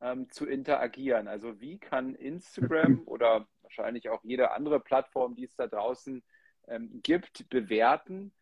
ähm, 0.00 0.30
zu 0.30 0.46
interagieren. 0.46 1.26
Also 1.26 1.60
wie 1.60 1.80
kann 1.80 2.14
Instagram 2.14 3.02
oder 3.06 3.48
wahrscheinlich 3.62 4.08
auch 4.08 4.22
jede 4.22 4.52
andere 4.52 4.78
Plattform, 4.78 5.34
die 5.34 5.46
es 5.46 5.56
da 5.56 5.66
draußen 5.66 6.22
ähm, 6.68 7.00
gibt, 7.02 7.48
bewerten, 7.48 8.32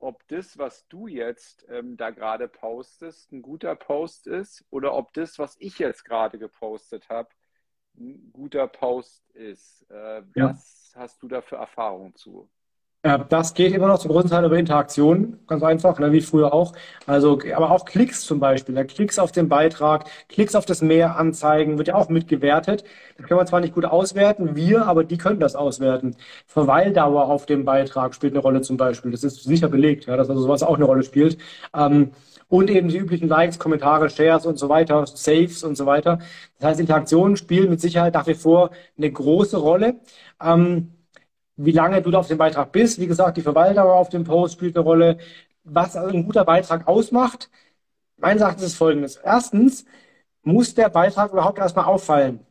ob 0.00 0.28
das, 0.28 0.58
was 0.58 0.86
du 0.88 1.06
jetzt 1.06 1.64
ähm, 1.70 1.96
da 1.96 2.10
gerade 2.10 2.46
postest, 2.46 3.32
ein 3.32 3.40
guter 3.40 3.74
Post 3.74 4.26
ist 4.26 4.66
oder 4.68 4.92
ob 4.92 5.14
das, 5.14 5.38
was 5.38 5.56
ich 5.60 5.78
jetzt 5.78 6.04
gerade 6.04 6.38
gepostet 6.38 7.08
habe, 7.08 7.30
ein 7.98 8.30
guter 8.32 8.66
Post 8.66 9.28
ist. 9.30 9.86
Äh, 9.90 10.22
ja. 10.34 10.50
Was 10.50 10.92
hast 10.96 11.22
du 11.22 11.28
da 11.28 11.40
für 11.40 11.56
Erfahrungen 11.56 12.14
zu? 12.14 12.48
Ja, 13.06 13.18
das 13.18 13.54
geht 13.54 13.72
immer 13.72 13.86
noch 13.86 14.00
zum 14.00 14.10
großen 14.10 14.28
Teil 14.30 14.44
über 14.44 14.58
Interaktion, 14.58 15.38
ganz 15.46 15.62
einfach, 15.62 16.00
ne, 16.00 16.10
wie 16.10 16.20
früher 16.20 16.52
auch. 16.52 16.72
Also, 17.06 17.38
aber 17.54 17.70
auch 17.70 17.84
Klicks 17.84 18.22
zum 18.22 18.40
Beispiel, 18.40 18.74
ne, 18.74 18.84
Klicks 18.84 19.20
auf 19.20 19.30
den 19.30 19.48
Beitrag, 19.48 20.06
Klicks 20.28 20.56
auf 20.56 20.66
das 20.66 20.82
Mehr 20.82 21.16
anzeigen, 21.16 21.78
wird 21.78 21.86
ja 21.86 21.94
auch 21.94 22.08
mitgewertet. 22.08 22.82
Das 23.16 23.28
können 23.28 23.38
wir 23.38 23.46
zwar 23.46 23.60
nicht 23.60 23.74
gut 23.74 23.84
auswerten, 23.84 24.56
wir, 24.56 24.86
aber 24.86 25.04
die 25.04 25.18
können 25.18 25.38
das 25.38 25.54
auswerten. 25.54 26.16
Verweildauer 26.48 27.28
auf 27.28 27.46
dem 27.46 27.64
Beitrag 27.64 28.12
spielt 28.12 28.32
eine 28.32 28.42
Rolle 28.42 28.62
zum 28.62 28.76
Beispiel. 28.76 29.12
Das 29.12 29.22
ist 29.22 29.44
sicher 29.44 29.68
belegt, 29.68 30.06
ja, 30.06 30.16
dass 30.16 30.28
also 30.28 30.42
sowas 30.42 30.64
auch 30.64 30.74
eine 30.74 30.84
Rolle 30.84 31.04
spielt. 31.04 31.38
Ähm, 31.76 32.10
und 32.48 32.70
eben 32.70 32.88
die 32.88 32.98
üblichen 32.98 33.28
Likes, 33.28 33.60
Kommentare, 33.60 34.10
Shares 34.10 34.46
und 34.46 34.58
so 34.58 34.68
weiter, 34.68 35.06
Saves 35.06 35.62
und 35.62 35.76
so 35.76 35.86
weiter. 35.86 36.18
Das 36.58 36.70
heißt, 36.70 36.80
Interaktionen 36.80 37.36
spielen 37.36 37.70
mit 37.70 37.80
Sicherheit 37.80 38.14
nach 38.14 38.26
wie 38.26 38.34
vor 38.34 38.70
eine 38.98 39.12
große 39.12 39.58
Rolle. 39.58 40.00
Ähm, 40.42 40.95
wie 41.56 41.72
lange 41.72 42.02
du 42.02 42.10
da 42.10 42.18
auf 42.20 42.28
dem 42.28 42.38
Beitrag 42.38 42.72
bist, 42.72 43.00
wie 43.00 43.06
gesagt, 43.06 43.36
die 43.36 43.42
Verweildauer 43.42 43.94
auf 43.94 44.08
dem 44.10 44.24
Post 44.24 44.54
spielt 44.54 44.76
eine 44.76 44.84
Rolle. 44.84 45.18
Was 45.64 45.96
also 45.96 46.14
ein 46.16 46.24
guter 46.24 46.44
Beitrag 46.44 46.86
ausmacht, 46.88 47.50
meines 48.18 48.42
Erachtens 48.42 48.64
ist 48.64 48.76
folgendes. 48.76 49.16
Erstens 49.16 49.86
muss 50.42 50.74
der 50.74 50.90
Beitrag 50.90 51.32
überhaupt 51.32 51.58
erstmal 51.58 51.86
auffallen 51.86 52.46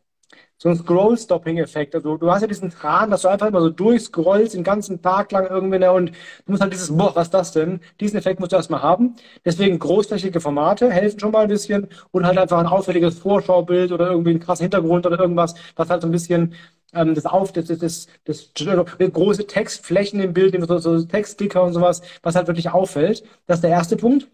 so 0.57 0.69
ein 0.69 0.75
Scroll-Stopping-Effekt. 0.77 1.95
Also 1.95 2.17
du 2.17 2.31
hast 2.31 2.41
ja 2.41 2.47
diesen 2.47 2.69
Tran, 2.69 3.11
dass 3.11 3.23
du 3.23 3.27
einfach 3.27 3.47
immer 3.47 3.61
so 3.61 3.69
durchscrollst 3.69 4.53
den 4.55 4.63
ganzen 4.63 5.01
Tag 5.01 5.31
lang 5.31 5.47
irgendwie 5.47 5.79
ne, 5.79 5.91
und 5.91 6.09
du 6.09 6.51
musst 6.51 6.61
halt 6.61 6.73
dieses, 6.73 6.95
boah, 6.95 7.13
was 7.15 7.27
ist 7.27 7.33
das 7.33 7.51
denn? 7.51 7.81
Diesen 7.99 8.17
Effekt 8.17 8.39
musst 8.39 8.53
du 8.53 8.55
erstmal 8.55 8.81
haben. 8.81 9.15
Deswegen 9.43 9.79
großflächige 9.79 10.39
Formate 10.39 10.89
helfen 10.91 11.19
schon 11.19 11.31
mal 11.31 11.43
ein 11.43 11.49
bisschen 11.49 11.89
und 12.11 12.25
halt 12.25 12.37
einfach 12.37 12.59
ein 12.59 12.67
auffälliges 12.67 13.19
Vorschaubild 13.19 13.91
oder 13.91 14.09
irgendwie 14.11 14.31
ein 14.31 14.39
krasser 14.39 14.63
Hintergrund 14.63 15.05
oder 15.05 15.19
irgendwas, 15.19 15.55
was 15.75 15.89
halt 15.89 16.01
so 16.01 16.07
ein 16.07 16.11
bisschen 16.11 16.53
ähm, 16.95 17.13
das 17.15 17.25
auf, 17.25 17.51
das, 17.53 17.65
das, 17.67 17.79
das, 17.79 18.07
das, 18.25 19.13
große 19.13 19.47
Textflächen 19.47 20.19
im 20.19 20.33
Bild, 20.33 20.55
so, 20.67 20.77
so 20.79 21.03
Textsticker 21.03 21.63
und 21.63 21.73
sowas, 21.73 22.01
was 22.23 22.35
halt 22.35 22.47
wirklich 22.47 22.69
auffällt. 22.71 23.23
Das 23.47 23.57
ist 23.57 23.63
der 23.63 23.71
erste 23.71 23.97
Punkt. 23.97 24.27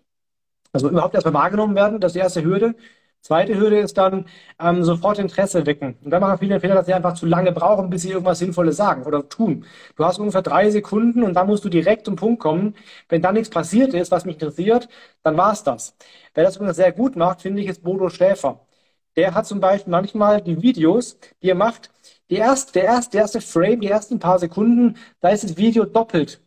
Also 0.74 0.89
überhaupt 0.89 1.15
erstmal 1.15 1.34
wahrgenommen 1.34 1.76
werden, 1.76 2.00
das 2.00 2.12
ist 2.12 2.15
die 2.15 2.19
erste 2.19 2.43
Hürde. 2.43 2.76
Zweite 3.21 3.56
Hürde 3.56 3.80
ist 3.80 3.97
dann 3.97 4.26
ähm, 4.60 4.84
sofort 4.84 5.19
Interesse 5.19 5.65
wecken. 5.67 5.95
Und 6.04 6.10
da 6.10 6.19
machen 6.19 6.39
viele 6.39 6.60
Fehler, 6.60 6.74
dass 6.76 6.88
sie 6.88 6.93
einfach 6.93 7.13
zu 7.13 7.28
lange 7.28 7.52
brauchen, 7.52 7.89
bis 7.91 8.02
sie 8.02 8.10
irgendwas 8.12 8.39
Sinnvolles 8.39 8.78
sagen 8.78 9.04
oder 9.04 9.30
tun. 9.30 9.65
Du 9.95 10.04
hast 10.06 10.17
ungefähr 10.17 10.41
drei 10.41 10.71
Sekunden 10.71 11.21
und 11.24 11.36
dann 11.36 11.45
musst 11.47 11.63
du 11.63 11.69
direkt 11.69 12.06
zum 12.06 12.15
Punkt 12.15 12.41
kommen. 12.41 12.76
Wenn 13.10 13.21
da 13.21 13.32
nichts 13.32 13.50
passiert 13.52 13.93
ist, 13.93 14.12
was 14.12 14.26
mich 14.26 14.36
interessiert, 14.36 14.89
dann 15.24 15.38
war's 15.38 15.63
das. 15.63 15.95
Wer 16.34 16.45
das 16.45 16.56
übrigens 16.56 16.78
sehr 16.78 16.91
gut 16.93 17.15
macht, 17.15 17.41
finde 17.41 17.62
ich, 17.62 17.67
ist 17.67 17.84
Bodo 17.84 18.10
Schäfer. 18.10 18.65
Der 19.15 19.36
hat 19.36 19.45
zum 19.45 19.60
Beispiel 19.60 19.91
manchmal 19.91 20.41
die 20.41 20.62
Videos, 20.62 21.17
die 21.43 21.50
er 21.50 21.56
macht, 21.56 21.91
die 22.32 22.38
erste, 22.38 22.74
der, 22.74 22.86
erste, 22.86 23.12
der 23.12 23.22
erste 23.22 23.41
Frame, 23.41 23.82
die 23.82 23.88
ersten 23.89 24.20
paar 24.20 24.39
Sekunden, 24.39 24.98
da 25.20 25.30
ist 25.30 25.44
das 25.44 25.58
Video 25.58 25.86
doppelt. 25.86 26.41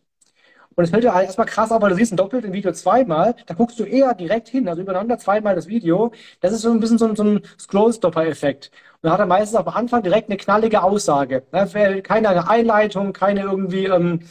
Und 0.75 0.83
es 0.83 0.89
fällt 0.89 1.05
dir 1.05 1.13
halt 1.13 1.27
erstmal 1.27 1.47
krass 1.47 1.71
auf, 1.71 1.81
weil 1.81 1.91
du 1.91 1.95
siehst 1.95 2.11
ein 2.11 2.17
doppelt 2.17 2.43
im 2.43 2.51
Video 2.51 2.71
zweimal, 2.73 3.35
da 3.45 3.53
guckst 3.53 3.79
du 3.79 3.85
eher 3.85 4.13
direkt 4.13 4.49
hin, 4.49 4.67
also 4.67 4.81
übereinander 4.81 5.17
zweimal 5.17 5.55
das 5.55 5.67
Video. 5.67 6.11
Das 6.41 6.51
ist 6.51 6.61
so 6.63 6.71
ein 6.71 6.81
bisschen 6.81 6.97
so 6.97 7.07
ein, 7.07 7.15
so 7.15 7.23
ein 7.23 7.41
Scroll-Stopper-Effekt. 7.57 8.71
Und 9.01 9.07
da 9.07 9.11
hat 9.13 9.19
er 9.21 9.25
meistens 9.25 9.57
am 9.57 9.67
Anfang 9.69 10.03
direkt 10.03 10.29
eine 10.29 10.37
knallige 10.37 10.83
Aussage. 10.83 11.43
Ne? 11.53 12.01
Keine 12.03 12.49
Einleitung, 12.49 13.13
keine 13.13 13.41
irgendwie, 13.41 13.85
ähm, 13.85 14.21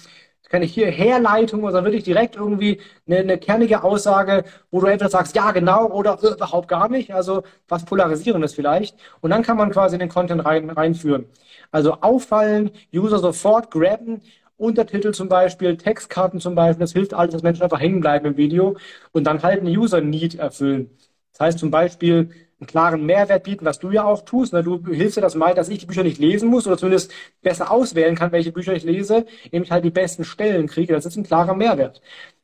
keine 0.55 0.67
hier 0.67 0.87
Herleitung, 0.87 1.62
sondern 1.62 1.85
wirklich 1.85 2.05
direkt 2.05 2.37
irgendwie 2.37 2.81
eine, 3.09 3.19
eine 3.19 3.38
kernige 3.38 3.83
Aussage, 3.83 4.45
wo 4.71 4.81
du 4.81 4.87
entweder 4.87 5.11
sagst, 5.11 5.35
ja, 5.35 5.51
genau, 5.51 5.87
oder 5.90 6.19
äh, 6.23 6.29
überhaupt 6.35 6.69
gar 6.69 6.88
nicht. 6.88 7.13
Also 7.13 7.42
was 7.69 7.85
Polarisierendes 7.85 8.55
vielleicht. 8.55 8.96
Und 9.21 9.31
dann 9.31 9.42
kann 9.42 9.57
man 9.57 9.71
quasi 9.71 9.98
den 9.98 10.09
Content 10.09 10.44
rein, 10.44 10.71
reinführen. 10.71 11.27
Also 11.73 11.94
auffallen, 12.02 12.71
User 12.94 13.19
sofort 13.19 13.71
grabben, 13.73 14.23
Untertitel 14.57 15.11
zum 15.13 15.29
Beispiel, 15.29 15.77
Textkarten 15.77 16.38
zum 16.40 16.55
Beispiel, 16.55 16.81
das 16.81 16.92
hilft 16.92 17.15
alles, 17.15 17.33
dass 17.33 17.42
Menschen 17.42 17.65
einfach 17.65 17.81
hängen 17.81 18.00
bleiben 18.00 18.27
im 18.27 18.37
Video 18.37 18.77
und 19.11 19.25
dann 19.25 19.42
halt 19.42 19.59
einen 19.61 19.77
User-Need 19.77 20.37
erfüllen. 20.37 20.90
Das 21.33 21.40
heißt 21.40 21.59
zum 21.59 21.73
Beispiel, 21.73 22.31
einen 22.61 22.67
klaren 22.67 23.05
Mehrwert 23.07 23.44
bieten, 23.44 23.65
was 23.65 23.79
du 23.79 23.90
ja 23.90 24.05
auch 24.05 24.25
tust. 24.25 24.52
Ne? 24.52 24.63
Du 24.63 24.85
hilfst 24.87 25.17
ja 25.17 25.23
das 25.23 25.35
mal, 25.35 25.55
dass 25.55 25.69
ich 25.69 25.81
die 25.81 25.87
Bücher 25.87 26.02
nicht 26.02 26.19
lesen 26.19 26.48
muss 26.48 26.67
oder 26.67 26.79
zumindest 26.79 27.13
besser 27.42 27.71
auswählen 27.71 28.15
kann, 28.15 28.33
welche 28.33 28.52
Bücher 28.52 28.75
ich 28.75 28.85
lese, 28.85 29.27
indem 29.44 29.63
ich 29.65 29.71
halt 29.71 29.85
die 29.85 29.90
besten 29.90 30.25
Stellen 30.25 30.67
kriege. 30.69 30.92
Das 30.94 31.07
ist 31.07 31.17
ein 31.17 31.25
klarer 31.25 31.55
Mehrwert. 31.55 32.00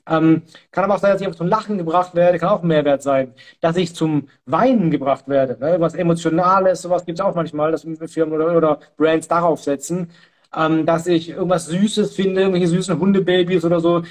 Ähm, 0.06 0.42
kann 0.72 0.84
aber 0.84 0.94
auch 0.94 0.98
sein, 0.98 1.12
dass 1.12 1.20
ich 1.20 1.30
zum 1.36 1.46
Lachen 1.46 1.78
gebracht 1.78 2.14
werde, 2.14 2.38
kann 2.38 2.48
auch 2.48 2.62
ein 2.62 2.68
Mehrwert 2.68 3.02
sein. 3.02 3.34
Dass 3.60 3.76
ich 3.76 3.94
zum 3.94 4.28
Weinen 4.46 4.90
gebracht 4.90 5.28
werde, 5.28 5.58
ne? 5.60 5.76
was 5.80 5.94
Emotionales, 5.94 6.82
sowas 6.82 7.04
gibt 7.04 7.20
es 7.20 7.24
auch 7.24 7.34
manchmal, 7.34 7.70
dass 7.70 7.86
Firmen 8.06 8.34
oder, 8.34 8.56
oder 8.56 8.80
Brands 8.96 9.28
darauf 9.28 9.62
setzen. 9.62 10.10
Ähm, 10.54 10.84
dass 10.86 11.06
ich 11.06 11.30
irgendwas 11.30 11.66
Süßes 11.66 12.14
finde, 12.14 12.40
irgendwelche 12.40 12.66
süßen 12.68 12.98
Hundebabys 12.98 13.64
oder 13.64 13.78
so, 13.80 14.02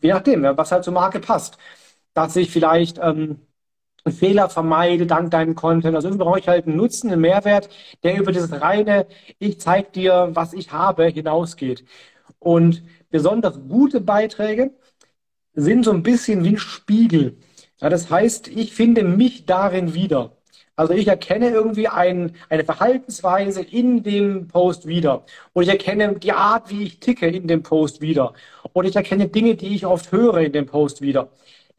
je 0.00 0.10
nachdem, 0.12 0.44
was 0.44 0.70
halt 0.72 0.84
zur 0.84 0.92
Marke 0.92 1.18
passt. 1.20 1.58
Dass 2.14 2.36
ich 2.36 2.50
vielleicht 2.50 2.98
ähm, 3.02 3.40
Fehler 4.12 4.48
vermeide 4.48 5.06
dank 5.06 5.30
deinem 5.30 5.54
Content. 5.54 5.94
Also 5.94 6.08
irgendwie 6.08 6.24
brauche 6.24 6.38
ich 6.38 6.48
halt 6.48 6.66
einen 6.66 6.76
Nutzen, 6.76 7.10
einen 7.10 7.20
Mehrwert, 7.20 7.68
der 8.02 8.18
über 8.18 8.32
dieses 8.32 8.60
reine, 8.60 9.06
ich 9.38 9.60
zeige 9.60 9.90
dir, 9.90 10.30
was 10.32 10.52
ich 10.52 10.72
habe, 10.72 11.06
hinausgeht. 11.06 11.84
Und 12.38 12.82
besonders 13.10 13.58
gute 13.68 14.00
Beiträge 14.00 14.72
sind 15.54 15.84
so 15.84 15.92
ein 15.92 16.02
bisschen 16.02 16.44
wie 16.44 16.50
ein 16.50 16.58
Spiegel. 16.58 17.36
Ja, 17.80 17.88
das 17.88 18.10
heißt, 18.10 18.48
ich 18.48 18.74
finde 18.74 19.04
mich 19.04 19.46
darin 19.46 19.94
wieder. 19.94 20.32
Also 20.76 20.92
ich 20.94 21.08
erkenne 21.08 21.50
irgendwie 21.50 21.88
ein, 21.88 22.36
eine 22.48 22.64
Verhaltensweise 22.64 23.62
in 23.62 24.04
dem 24.04 24.46
Post 24.46 24.86
wieder. 24.86 25.24
Und 25.52 25.64
ich 25.64 25.68
erkenne 25.68 26.14
die 26.20 26.32
Art, 26.32 26.70
wie 26.70 26.84
ich 26.84 27.00
ticke 27.00 27.26
in 27.26 27.48
dem 27.48 27.64
Post 27.64 28.00
wieder. 28.00 28.32
Und 28.72 28.84
ich 28.84 28.94
erkenne 28.94 29.26
Dinge, 29.28 29.56
die 29.56 29.74
ich 29.74 29.86
oft 29.86 30.12
höre 30.12 30.38
in 30.38 30.52
dem 30.52 30.66
Post 30.66 31.02
wieder. 31.02 31.30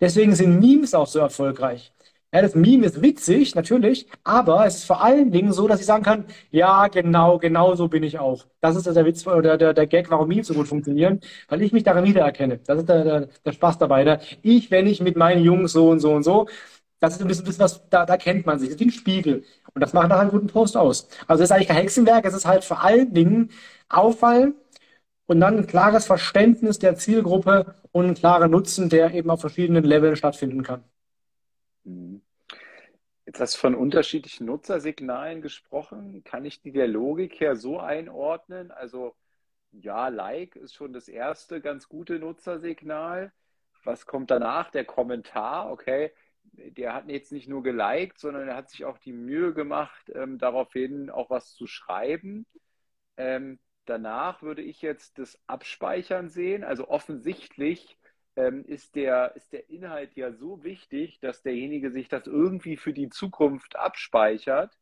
Deswegen 0.02 0.36
sind 0.36 0.60
Memes 0.60 0.94
auch 0.94 1.08
so 1.08 1.20
erfolgreich. 1.20 1.94
Ja, 2.32 2.44
das 2.44 2.54
Meme 2.54 2.86
ist 2.86 3.02
witzig, 3.02 3.56
natürlich, 3.56 4.06
aber 4.24 4.64
es 4.68 4.78
ist 4.78 4.86
vor 4.86 5.04
allen 5.04 5.32
Dingen 5.32 5.52
so, 5.52 5.68
dass 5.68 5.80
ich 5.80 5.88
sagen 5.88 6.04
kann, 6.04 6.26
ja, 6.52 6.88
genau, 6.88 7.40
genau 7.40 7.74
so 7.74 7.88
bin 7.88 8.04
ich 8.04 8.20
auch. 8.20 8.46
Das 8.62 8.76
ist 8.76 8.86
der 8.86 9.04
Witz 9.06 9.26
oder 9.26 9.58
der, 9.58 9.74
der 9.74 9.88
Gag, 9.88 10.12
warum 10.12 10.28
Memes 10.28 10.46
so 10.46 10.54
gut 10.54 10.68
funktionieren, 10.68 11.22
weil 11.48 11.64
ich 11.64 11.74
mich 11.74 11.84
darin 11.84 12.06
wiedererkenne. 12.06 12.60
Das 12.68 12.78
ist 12.78 12.88
der, 12.88 13.04
der, 13.04 13.30
der 13.44 13.52
Spaß 13.52 13.80
dabei. 13.80 14.04
Ne? 14.04 14.20
Ich, 14.44 14.70
wenn 14.70 14.86
ich 14.86 15.02
mit 15.02 15.18
meinen 15.18 15.44
Jungs 15.44 15.72
so 15.72 15.90
und 15.90 16.02
so 16.02 16.14
und 16.14 16.22
so, 16.22 16.48
das 17.00 17.16
ist 17.16 17.22
ein 17.22 17.28
bisschen, 17.28 17.46
bisschen 17.46 17.64
was, 17.64 17.90
da, 17.90 18.06
da 18.06 18.16
kennt 18.18 18.46
man 18.46 18.60
sich. 18.60 18.70
Das 18.70 18.76
ist 18.76 18.82
wie 18.82 18.86
ein 18.90 18.92
Spiegel. 18.92 19.44
Und 19.74 19.82
das 19.82 19.94
macht 19.94 20.10
nachher 20.10 20.22
einen 20.22 20.32
guten 20.32 20.48
Post 20.48 20.78
aus. 20.78 21.08
Also 21.28 21.44
es 21.44 21.50
ist 21.50 21.56
eigentlich 21.56 21.68
kein 21.70 21.78
Hexenwerk, 21.78 22.26
es 22.26 22.34
ist 22.36 22.46
halt 22.46 22.64
vor 22.64 22.84
allen 22.84 23.12
Dingen 23.14 23.50
auffallen 23.90 24.54
und 25.28 25.40
dann 25.42 25.58
ein 25.58 25.68
klares 25.68 26.06
Verständnis 26.06 26.80
der 26.80 26.96
Zielgruppe 26.96 27.76
und 27.92 28.06
ein 28.08 28.16
klarer 28.16 28.48
Nutzen, 28.48 28.90
der 28.90 29.14
eben 29.14 29.30
auf 29.32 29.42
verschiedenen 29.42 29.84
Leveln 29.84 30.16
stattfinden 30.16 30.64
kann. 30.64 30.84
Mhm. 31.84 32.22
Jetzt 33.26 33.40
hast 33.40 33.56
du 33.56 33.60
von 33.60 33.76
unterschiedlichen 33.76 34.46
Nutzersignalen 34.46 35.42
gesprochen. 35.42 36.24
Kann 36.24 36.46
ich 36.46 36.62
die 36.62 36.72
der 36.72 36.88
Logik 36.88 37.40
her 37.40 37.56
so 37.56 37.80
einordnen? 37.80 38.72
Also 38.72 39.16
ja, 39.72 40.08
Like 40.08 40.56
ist 40.56 40.74
schon 40.74 40.94
das 40.94 41.08
erste 41.08 41.62
ganz 41.62 41.88
gute 41.88 42.18
Nutzersignal. 42.18 43.32
Was 43.84 44.06
kommt 44.08 44.32
danach? 44.32 44.72
Der 44.72 44.84
Kommentar, 44.86 45.72
okay. 45.72 46.12
Der 46.54 46.94
hat 46.96 47.08
jetzt 47.08 47.32
nicht 47.32 47.48
nur 47.48 47.62
geliked, 47.62 48.18
sondern 48.18 48.48
er 48.48 48.56
hat 48.56 48.70
sich 48.70 48.86
auch 48.86 48.98
die 48.98 49.14
Mühe 49.14 49.54
gemacht, 49.54 50.12
ähm, 50.16 50.40
daraufhin 50.40 51.10
auch 51.12 51.30
was 51.30 51.54
zu 51.54 51.68
schreiben. 51.68 52.48
Ähm, 53.18 53.60
danach 53.86 54.42
würde 54.42 54.64
ich 54.64 54.82
jetzt 54.82 55.20
das 55.20 55.40
Abspeichern 55.48 56.30
sehen. 56.30 56.64
Also 56.64 56.88
offensichtlich 56.88 57.98
ähm, 58.36 58.64
ist, 58.66 58.96
der, 58.96 59.36
ist 59.36 59.52
der 59.54 59.70
Inhalt 59.70 60.16
ja 60.16 60.32
so 60.32 60.64
wichtig, 60.64 61.20
dass 61.20 61.42
derjenige 61.42 61.92
sich 61.92 62.08
das 62.08 62.28
irgendwie 62.28 62.78
für 62.78 62.94
die 62.94 63.10
Zukunft 63.10 63.76
abspeichert. 63.76 64.78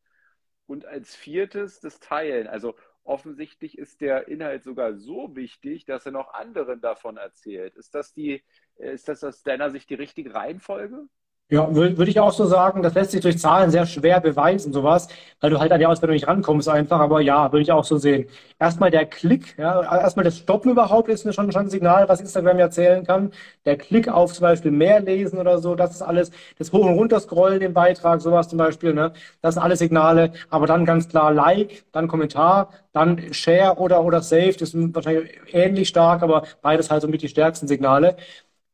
Und 0.66 0.86
als 0.86 1.16
viertes 1.16 1.80
das 1.80 2.00
Teilen. 2.00 2.48
Also 2.48 2.76
offensichtlich 3.04 3.78
ist 3.78 4.02
der 4.02 4.28
Inhalt 4.28 4.64
sogar 4.64 4.96
so 4.96 5.36
wichtig, 5.36 5.86
dass 5.86 6.06
er 6.06 6.12
noch 6.12 6.34
anderen 6.34 6.82
davon 6.82 7.18
erzählt. 7.18 7.76
Ist 7.78 7.96
das 7.96 8.14
die, 8.14 8.44
ist 8.76 9.08
das 9.08 9.24
aus 9.24 9.44
deiner 9.44 9.72
Sicht 9.72 9.90
die 9.90 9.96
richtige 9.96 10.34
Reihenfolge? 10.34 11.08
Ja, 11.50 11.74
würde 11.74 11.98
würd 11.98 12.10
ich 12.10 12.20
auch 12.20 12.34
so 12.34 12.46
sagen, 12.46 12.84
das 12.84 12.94
lässt 12.94 13.12
sich 13.12 13.22
durch 13.22 13.40
Zahlen 13.40 13.72
sehr 13.72 13.86
schwer 13.86 14.20
beweisen, 14.20 14.74
sowas, 14.74 15.08
weil 15.40 15.50
du 15.50 15.60
halt 15.60 15.72
an 15.72 15.80
die 15.80 15.86
Auswertung 15.86 16.14
nicht 16.14 16.28
rankommst 16.28 16.68
einfach, 16.68 17.00
aber 17.00 17.22
ja, 17.22 17.54
würde 17.54 17.62
ich 17.62 17.72
auch 17.72 17.86
so 17.86 17.98
sehen. 17.98 18.28
Erstmal 18.60 18.92
der 18.92 19.06
Klick, 19.06 19.58
ja, 19.58 19.82
erstmal 20.02 20.26
das 20.26 20.40
Stoppen 20.40 20.72
überhaupt 20.72 21.08
ist 21.08 21.22
schon, 21.34 21.50
schon 21.54 21.62
ein 21.62 21.70
Signal, 21.70 22.10
was 22.10 22.20
Instagram 22.20 22.60
erzählen 22.60 23.06
kann. 23.06 23.32
Der 23.66 23.78
Klick 23.78 24.10
auf 24.10 24.34
zum 24.34 24.42
Beispiel 24.42 24.72
mehr 24.72 25.00
lesen 25.00 25.40
oder 25.40 25.60
so, 25.60 25.76
das 25.76 25.92
ist 25.92 26.02
alles, 26.02 26.32
das 26.58 26.74
Hoch- 26.74 26.86
und 26.86 26.96
Runterscrollen 26.96 27.62
im 27.62 27.74
Beitrag, 27.74 28.20
sowas 28.20 28.50
zum 28.50 28.58
Beispiel, 28.58 28.94
ne, 28.94 29.14
das 29.42 29.54
sind 29.54 29.64
alle 29.64 29.78
Signale, 29.78 30.34
aber 30.50 30.68
dann 30.68 30.84
ganz 30.84 31.08
klar 31.08 31.32
Like, 31.32 31.86
dann 31.94 32.10
Kommentar, 32.10 32.72
dann 32.92 33.32
Share 33.34 33.78
oder, 33.78 34.04
oder 34.04 34.22
Save, 34.22 34.54
das 34.60 34.72
sind 34.72 34.94
wahrscheinlich 34.94 35.30
ähnlich 35.54 35.88
stark, 35.88 36.24
aber 36.24 36.44
beides 36.62 36.92
halt 36.92 37.04
so 37.04 37.08
mit 37.08 37.22
die 37.22 37.30
stärksten 37.30 37.68
Signale 37.70 38.18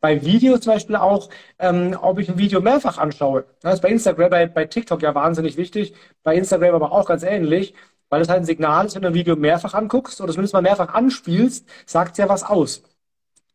bei 0.04 0.22
Videos 0.22 0.60
zum 0.60 0.74
Beispiel 0.74 0.98
auch, 0.98 1.30
ähm, 1.60 1.98
ob 2.02 2.20
ich 2.20 2.28
ein 2.30 2.38
Video 2.38 2.60
mehrfach 2.60 2.98
anschaue. 2.98 3.46
Das 3.62 3.76
ist 3.76 3.82
bei 3.82 3.88
Instagram, 3.88 4.30
bei, 4.30 4.48
bei 4.48 4.66
TikTok 4.66 5.02
ja 5.02 5.16
wahnsinnig 5.16 5.56
wichtig, 5.56 5.94
bei 6.24 6.36
Instagram 6.36 6.76
aber 6.76 6.92
auch 6.92 7.06
ganz 7.08 7.24
ähnlich, 7.24 7.74
weil 8.10 8.22
es 8.22 8.28
halt 8.28 8.42
ein 8.42 8.46
Signal 8.46 8.86
ist, 8.86 8.96
wenn 8.96 9.02
du 9.04 9.08
ein 9.08 9.14
Video 9.14 9.38
mehrfach 9.38 9.74
anguckst 9.74 10.20
oder 10.20 10.34
zumindest 10.34 10.54
mal 10.54 10.62
mehrfach 10.62 10.94
anspielst, 10.94 11.70
sagt 11.86 12.12
es 12.14 12.18
ja 12.18 12.28
was 12.28 12.44
aus. 12.44 12.84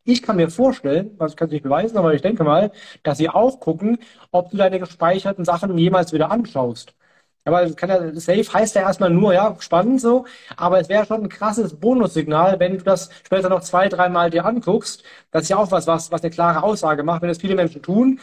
Ich 0.05 0.23
kann 0.23 0.37
mir 0.37 0.49
vorstellen, 0.51 1.15
was 1.19 1.33
ich 1.33 1.37
kann 1.37 1.49
es 1.49 1.53
nicht 1.53 1.65
beweisen, 1.65 1.99
aber 1.99 2.15
ich 2.15 2.23
denke 2.23 2.45
mal, 2.45 2.73
dass 3.03 3.19
sie 3.19 3.29
auch 3.29 3.61
gucken, 3.61 3.99
ob 4.31 4.51
du 4.51 4.57
deine 4.57 4.79
gespeicherten 4.81 5.45
Sachen 5.45 5.77
jemals 5.77 6.15
wieder 6.15 6.31
anschaust. 6.31 6.95
Aber 7.45 7.70
kann 7.72 7.89
ja, 7.89 8.14
safe 8.14 8.53
heißt 8.53 8.74
ja 8.74 8.82
erstmal 8.82 9.11
nur, 9.11 9.32
ja, 9.32 9.57
spannend 9.61 10.01
so, 10.01 10.26
aber 10.57 10.80
es 10.80 10.89
wäre 10.89 11.07
schon 11.07 11.22
ein 11.22 11.28
krasses 11.28 11.78
Bonussignal, 11.80 12.61
wenn 12.61 12.78
du 12.78 12.84
das 12.84 13.11
später 13.24 13.49
noch 13.49 13.61
zwei, 13.62 13.89
dreimal 13.89 14.30
dir 14.30 14.45
anguckst. 14.45 15.03
Das 15.30 15.45
ist 15.45 15.49
ja 15.49 15.57
auch 15.57 15.70
was, 15.70 15.86
was, 15.86 16.11
was 16.12 16.22
eine 16.22 16.30
klare 16.30 16.62
Aussage 16.62 17.03
macht. 17.03 17.22
Wenn 17.22 17.28
das 17.28 17.39
viele 17.39 17.55
Menschen 17.55 17.82
tun, 17.82 18.20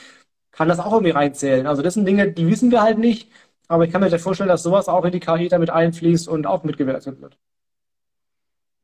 kann 0.52 0.70
das 0.70 0.80
auch 0.80 0.94
irgendwie 0.94 1.12
reinzählen. 1.12 1.68
Also 1.68 1.82
das 1.82 1.96
sind 1.96 2.06
Dinge, 2.08 2.32
die 2.32 2.48
wissen 2.48 2.72
wir 2.72 2.82
halt 2.84 2.98
nicht, 3.00 3.32
aber 3.68 3.86
ich 3.86 3.92
kann 3.92 4.02
mir 4.02 4.20
vorstellen, 4.20 4.50
dass 4.50 4.64
sowas 4.64 4.88
auch 4.90 5.06
in 5.06 5.12
die 5.12 5.20
KI 5.20 5.48
damit 5.50 5.70
einfließt 5.70 6.28
und 6.28 6.48
auch 6.48 6.64
mitgewertet 6.64 7.22
wird. 7.22 7.38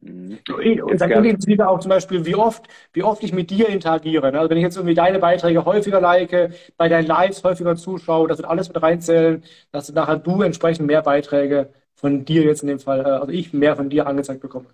Mhm. 0.02 0.40
Und 0.84 1.00
dann 1.00 1.24
wieder 1.24 1.70
auch 1.70 1.80
zum 1.80 1.90
Beispiel, 1.90 2.26
wie 2.26 2.36
oft, 2.36 2.66
wie 2.94 3.04
oft 3.04 3.24
ich 3.24 3.34
mit 3.34 3.50
dir 3.52 3.70
interagiere. 3.70 4.32
Ne? 4.32 4.40
Also 4.40 4.50
wenn 4.50 4.58
ich 4.58 4.64
jetzt 4.64 4.76
irgendwie 4.76 4.96
deine 4.96 5.20
Beiträge 5.20 5.64
häufiger 5.64 6.02
like, 6.02 6.54
bei 6.78 6.90
deinen 6.90 7.08
Lives 7.08 7.44
häufiger 7.44 7.76
zuschaue, 7.76 8.28
das 8.28 8.40
wird 8.40 8.50
alles 8.50 8.68
mit 8.68 8.82
reinzählen, 8.82 9.44
dass 9.72 9.88
du 9.88 9.94
nachher 9.94 10.18
du 10.18 10.42
entsprechend 10.42 10.88
mehr 10.88 11.04
Beiträge 11.04 11.72
von 11.96 12.26
dir 12.26 12.44
jetzt 12.44 12.64
in 12.64 12.68
dem 12.68 12.80
Fall, 12.80 13.02
äh, 13.02 13.04
also 13.04 13.32
ich 13.32 13.54
mehr 13.54 13.76
von 13.76 13.90
dir 13.90 14.08
angezeigt 14.08 14.42
bekomme. 14.42 14.68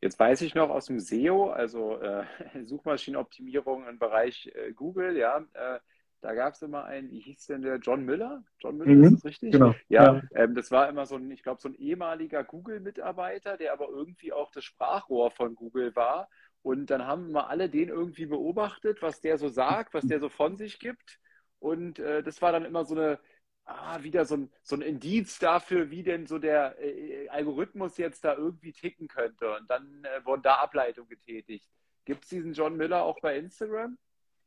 Jetzt 0.00 0.18
weiß 0.18 0.42
ich 0.42 0.54
noch 0.54 0.70
aus 0.70 0.86
dem 0.86 1.00
SEO, 1.00 1.50
also 1.50 1.98
äh, 2.00 2.24
Suchmaschinenoptimierung 2.64 3.86
im 3.88 3.98
Bereich 3.98 4.50
äh, 4.54 4.72
Google, 4.72 5.16
ja, 5.16 5.38
äh, 5.54 5.78
da 6.20 6.34
gab 6.34 6.54
es 6.54 6.62
immer 6.62 6.84
einen, 6.84 7.10
wie 7.10 7.20
hieß 7.20 7.46
denn 7.46 7.62
der, 7.62 7.76
John 7.76 8.04
Miller? 8.04 8.42
John 8.58 8.78
Miller, 8.78 8.94
mhm, 8.94 9.04
ist 9.04 9.14
das 9.14 9.24
richtig? 9.24 9.52
Genau. 9.52 9.74
Ja, 9.88 10.14
ja. 10.14 10.22
Ähm, 10.34 10.54
das 10.54 10.70
war 10.70 10.88
immer 10.88 11.06
so 11.06 11.16
ein, 11.16 11.30
ich 11.30 11.42
glaube, 11.42 11.60
so 11.60 11.68
ein 11.68 11.74
ehemaliger 11.74 12.42
Google-Mitarbeiter, 12.42 13.56
der 13.56 13.72
aber 13.72 13.88
irgendwie 13.88 14.32
auch 14.32 14.50
das 14.50 14.64
Sprachrohr 14.64 15.30
von 15.30 15.54
Google 15.54 15.94
war. 15.94 16.28
Und 16.62 16.90
dann 16.90 17.06
haben 17.06 17.32
wir 17.32 17.48
alle 17.48 17.68
den 17.68 17.88
irgendwie 17.88 18.26
beobachtet, 18.26 19.00
was 19.00 19.20
der 19.20 19.38
so 19.38 19.48
sagt, 19.48 19.94
was 19.94 20.06
der 20.06 20.18
so 20.18 20.28
von 20.28 20.56
sich 20.56 20.80
gibt. 20.80 21.20
Und 21.60 21.98
äh, 22.00 22.22
das 22.22 22.42
war 22.42 22.50
dann 22.50 22.64
immer 22.64 22.84
so 22.84 22.96
eine, 22.96 23.20
ah, 23.64 24.02
wieder 24.02 24.24
so 24.24 24.36
ein, 24.36 24.52
so 24.62 24.74
ein 24.74 24.82
Indiz 24.82 25.38
dafür, 25.38 25.90
wie 25.90 26.02
denn 26.02 26.26
so 26.26 26.38
der 26.38 26.76
äh, 26.80 27.28
Algorithmus 27.28 27.96
jetzt 27.96 28.24
da 28.24 28.34
irgendwie 28.34 28.72
ticken 28.72 29.06
könnte. 29.06 29.54
Und 29.56 29.70
dann 29.70 30.04
äh, 30.04 30.24
wurden 30.24 30.42
da 30.42 30.56
Ableitungen 30.56 31.08
getätigt. 31.08 31.68
Gibt 32.04 32.24
es 32.24 32.30
diesen 32.30 32.54
John 32.54 32.76
Miller 32.76 33.02
auch 33.02 33.20
bei 33.20 33.38
Instagram? 33.38 33.98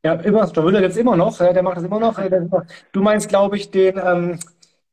Ja, 0.03 0.13
immer, 0.15 0.51
John 0.51 0.65
Müller 0.65 0.81
jetzt 0.81 0.97
immer 0.97 1.15
noch, 1.15 1.37
der 1.37 1.61
macht 1.61 1.77
das 1.77 1.83
immer 1.83 1.99
noch. 1.99 2.19
Du 2.91 3.01
meinst, 3.01 3.29
glaube 3.29 3.57
ich, 3.57 3.69
den, 3.69 3.99
ähm, 4.03 4.39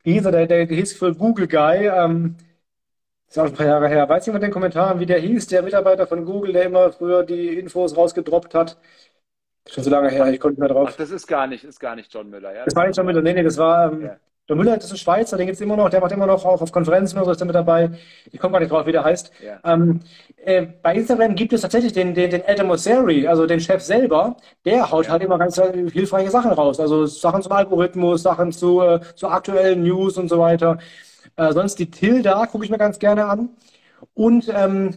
wie 0.03 0.13
hieß 0.13 0.27
er, 0.27 0.33
der, 0.33 0.47
der, 0.47 0.67
der 0.67 0.77
hieß 0.77 0.93
für 0.93 1.15
Google 1.15 1.49
Guy, 1.49 1.87
ähm, 1.87 2.37
das 3.27 3.37
ist 3.37 3.43
auch 3.43 3.47
ein 3.47 3.55
paar 3.55 3.67
Jahre 3.67 3.89
her. 3.89 4.09
Weiß 4.09 4.25
jemand 4.27 4.45
in 4.45 4.49
den 4.49 4.55
Kommentaren, 4.55 5.01
wie 5.01 5.07
der 5.07 5.19
hieß, 5.19 5.49
der 5.49 5.63
Mitarbeiter 5.63 6.07
von 6.07 6.25
Google, 6.25 6.53
der 6.53 6.65
immer 6.65 6.93
früher 6.93 7.25
die 7.25 7.59
Infos 7.59 7.97
rausgedroppt 7.97 8.55
hat? 8.55 8.79
Schon 9.67 9.85
so 9.85 9.91
lange 9.91 10.09
her, 10.09 10.27
ich 10.33 10.41
konnte 10.41 10.61
nicht 10.61 10.61
mehr 10.61 10.69
drauf. 10.75 10.91
Ach, 10.93 10.97
das 10.97 11.11
ist 11.11 11.27
gar 11.27 11.47
nicht, 11.47 11.65
ist 11.65 11.79
gar 11.79 11.95
nicht 11.95 12.13
John 12.13 12.31
Müller, 12.31 12.55
ja? 12.55 12.65
Das 12.65 12.75
war 12.75 12.87
nicht 12.87 12.97
John 12.97 13.05
Müller, 13.05 13.21
nee, 13.21 13.35
nee, 13.35 13.43
das 13.43 13.59
war, 13.59 13.93
ähm, 13.93 14.03
ja. 14.03 14.17
Der 14.49 14.57
Müller, 14.57 14.77
das 14.77 14.87
ist 14.87 14.93
ein 14.93 14.97
Schweizer, 14.97 15.37
den 15.37 15.47
gibt 15.47 15.57
es 15.57 15.61
immer 15.61 15.77
noch, 15.77 15.91
der 15.91 16.01
macht 16.01 16.13
immer 16.13 16.27
noch 16.27 16.43
auch 16.45 16.63
auf 16.63 16.73
Konferenzen 16.73 17.17
oder 17.19 17.27
so, 17.27 17.31
ist 17.33 17.39
der 17.41 17.47
mit 17.47 17.55
dabei. 17.55 17.91
Ich 18.33 18.41
komme 18.41 18.53
gar 18.53 18.61
nicht 18.61 18.71
drauf, 18.73 18.87
wie 18.87 18.93
der 18.93 19.05
heißt. 19.05 19.31
Ja. 19.45 19.61
Ähm, 19.75 20.01
äh, 20.37 20.67
bei 20.83 20.95
Instagram 20.95 21.35
gibt 21.35 21.53
es 21.53 21.61
tatsächlich 21.61 21.93
den, 21.93 22.15
den, 22.15 22.31
den 22.31 22.43
Adam 22.47 22.69
Mosseri, 22.69 23.27
also 23.27 23.47
den 23.47 23.61
Chef 23.61 23.83
selber, 23.83 24.37
der 24.65 24.91
haut 24.91 25.07
ja. 25.07 25.13
halt 25.13 25.23
immer 25.23 25.39
ganz 25.39 25.61
hilfreiche 25.61 26.31
Sachen 26.31 26.53
raus. 26.53 26.81
Also 26.81 27.05
Sachen 27.05 27.43
zum 27.43 27.53
Algorithmus, 27.53 28.23
Sachen 28.23 28.51
zu, 28.53 28.81
äh, 28.81 29.01
zu 29.17 29.29
aktuellen 29.29 29.83
News 29.83 30.17
und 30.17 30.29
so 30.29 30.39
weiter. 30.39 30.79
Äh, 31.37 31.53
sonst 31.53 31.79
die 31.79 31.91
Tilda 31.91 32.47
gucke 32.47 32.65
ich 32.65 32.71
mir 32.71 32.79
ganz 32.79 32.99
gerne 32.99 33.27
an. 33.27 33.51
Und 34.15 34.51
ähm, 34.55 34.95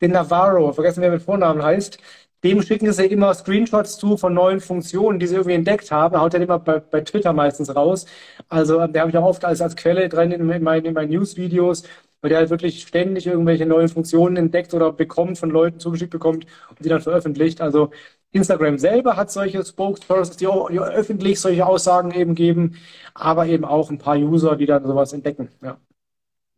den 0.00 0.12
Navarro, 0.12 0.72
vergessen 0.72 1.02
wer 1.02 1.10
mit 1.10 1.22
Vornamen 1.22 1.62
heißt, 1.62 1.98
dem 2.44 2.62
schicken 2.62 2.92
sie 2.92 3.06
immer 3.06 3.34
Screenshots 3.34 3.98
zu 3.98 4.16
von 4.16 4.34
neuen 4.34 4.60
Funktionen, 4.60 5.18
die 5.18 5.26
sie 5.26 5.34
irgendwie 5.34 5.54
entdeckt 5.54 5.90
haben. 5.90 6.20
Haut 6.20 6.34
er 6.34 6.42
immer 6.42 6.58
bei, 6.58 6.78
bei 6.78 7.00
Twitter 7.00 7.32
meistens 7.32 7.74
raus. 7.74 8.06
Also 8.48 8.80
ähm, 8.80 8.92
der 8.92 9.02
habe 9.02 9.10
ich 9.10 9.16
auch 9.18 9.24
oft 9.24 9.44
als, 9.44 9.60
als 9.62 9.76
Quelle 9.76 10.08
drin 10.08 10.30
in, 10.32 10.48
in 10.50 10.62
meinen, 10.62 10.84
in 10.86 10.94
meinen 10.94 11.10
News-Videos, 11.10 11.84
weil 12.20 12.28
der 12.30 12.38
halt 12.38 12.50
wirklich 12.50 12.82
ständig 12.82 13.26
irgendwelche 13.26 13.66
neuen 13.66 13.88
Funktionen 13.88 14.36
entdeckt 14.36 14.74
oder 14.74 14.92
bekommt, 14.92 15.38
von 15.38 15.50
Leuten 15.50 15.80
zugeschickt 15.80 16.10
bekommt 16.10 16.46
und 16.70 16.84
die 16.84 16.88
dann 16.88 17.00
veröffentlicht. 17.00 17.60
Also 17.60 17.90
Instagram 18.32 18.78
selber 18.78 19.16
hat 19.16 19.30
solche 19.30 19.64
Spokespersons, 19.64 20.36
die, 20.36 20.46
die 20.70 20.78
öffentlich 20.80 21.40
solche 21.40 21.66
Aussagen 21.66 22.10
eben 22.12 22.34
geben, 22.34 22.76
aber 23.14 23.46
eben 23.46 23.64
auch 23.64 23.90
ein 23.90 23.98
paar 23.98 24.16
User, 24.16 24.56
die 24.56 24.66
dann 24.66 24.86
sowas 24.86 25.12
entdecken. 25.12 25.48
Ja. 25.62 25.78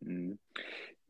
Mhm. 0.01 0.37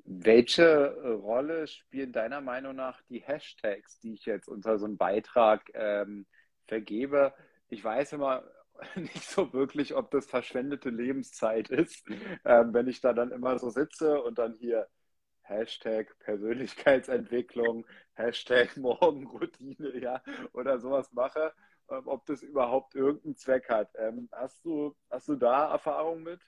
Welche 0.09 0.63
äh, 0.63 1.07
Rolle 1.09 1.67
spielen 1.67 2.13
deiner 2.13 2.39
Meinung 2.39 2.77
nach 2.77 3.01
die 3.09 3.19
Hashtags, 3.19 3.99
die 3.99 4.13
ich 4.13 4.25
jetzt 4.25 4.47
unter 4.47 4.79
so 4.79 4.85
einem 4.85 4.95
Beitrag 4.95 5.69
ähm, 5.73 6.25
vergebe? 6.65 7.33
Ich 7.67 7.83
weiß 7.83 8.13
immer 8.13 8.45
nicht 8.95 9.21
so 9.21 9.51
wirklich, 9.51 9.95
ob 9.95 10.09
das 10.11 10.25
verschwendete 10.25 10.89
Lebenszeit 10.89 11.69
ist, 11.69 12.07
ähm, 12.45 12.73
wenn 12.73 12.87
ich 12.87 13.01
da 13.01 13.11
dann 13.11 13.31
immer 13.31 13.59
so 13.59 13.69
sitze 13.69 14.21
und 14.21 14.39
dann 14.39 14.53
hier 14.53 14.87
Hashtag 15.41 16.17
Persönlichkeitsentwicklung, 16.19 17.85
Hashtag 18.13 18.77
Morgenroutine, 18.77 19.97
ja, 19.99 20.21
oder 20.53 20.79
sowas 20.79 21.11
mache, 21.11 21.51
ähm, 21.91 22.03
ob 22.05 22.25
das 22.27 22.43
überhaupt 22.43 22.95
irgendeinen 22.95 23.35
Zweck 23.35 23.67
hat. 23.67 23.89
Ähm, 23.97 24.29
hast, 24.31 24.63
du, 24.63 24.95
hast 25.09 25.27
du 25.27 25.35
da 25.35 25.69
Erfahrung 25.69 26.23
mit? 26.23 26.39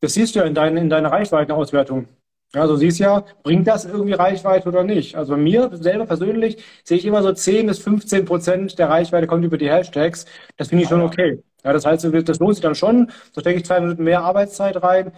Das 0.00 0.14
siehst 0.14 0.34
du 0.34 0.38
ja 0.38 0.46
in, 0.46 0.54
dein, 0.54 0.78
in 0.78 0.88
deiner 0.88 1.12
Reichweitenauswertung. 1.12 2.08
Also 2.54 2.76
siehst 2.76 2.98
ja, 2.98 3.24
bringt 3.42 3.66
das 3.66 3.84
irgendwie 3.84 4.14
Reichweite 4.14 4.68
oder 4.68 4.82
nicht? 4.82 5.16
Also 5.16 5.32
bei 5.34 5.38
mir 5.38 5.70
selber 5.76 6.06
persönlich 6.06 6.62
sehe 6.82 6.96
ich 6.96 7.04
immer 7.04 7.22
so 7.22 7.32
10 7.32 7.66
bis 7.66 7.78
15 7.78 8.24
Prozent 8.24 8.78
der 8.78 8.88
Reichweite 8.88 9.26
kommt 9.26 9.44
über 9.44 9.58
die 9.58 9.68
Hashtags. 9.70 10.24
Das 10.56 10.68
finde 10.68 10.84
ich 10.84 10.88
schon 10.88 11.02
okay. 11.02 11.42
Ja, 11.62 11.72
das 11.74 11.84
heißt, 11.84 12.04
das 12.04 12.38
lohnt 12.38 12.54
sich 12.54 12.62
dann 12.62 12.74
schon. 12.74 13.12
Da 13.34 13.42
stecke 13.42 13.58
ich 13.58 13.66
zwei 13.66 13.80
Minuten 13.80 14.02
mehr 14.04 14.22
Arbeitszeit 14.22 14.82
rein, 14.82 15.12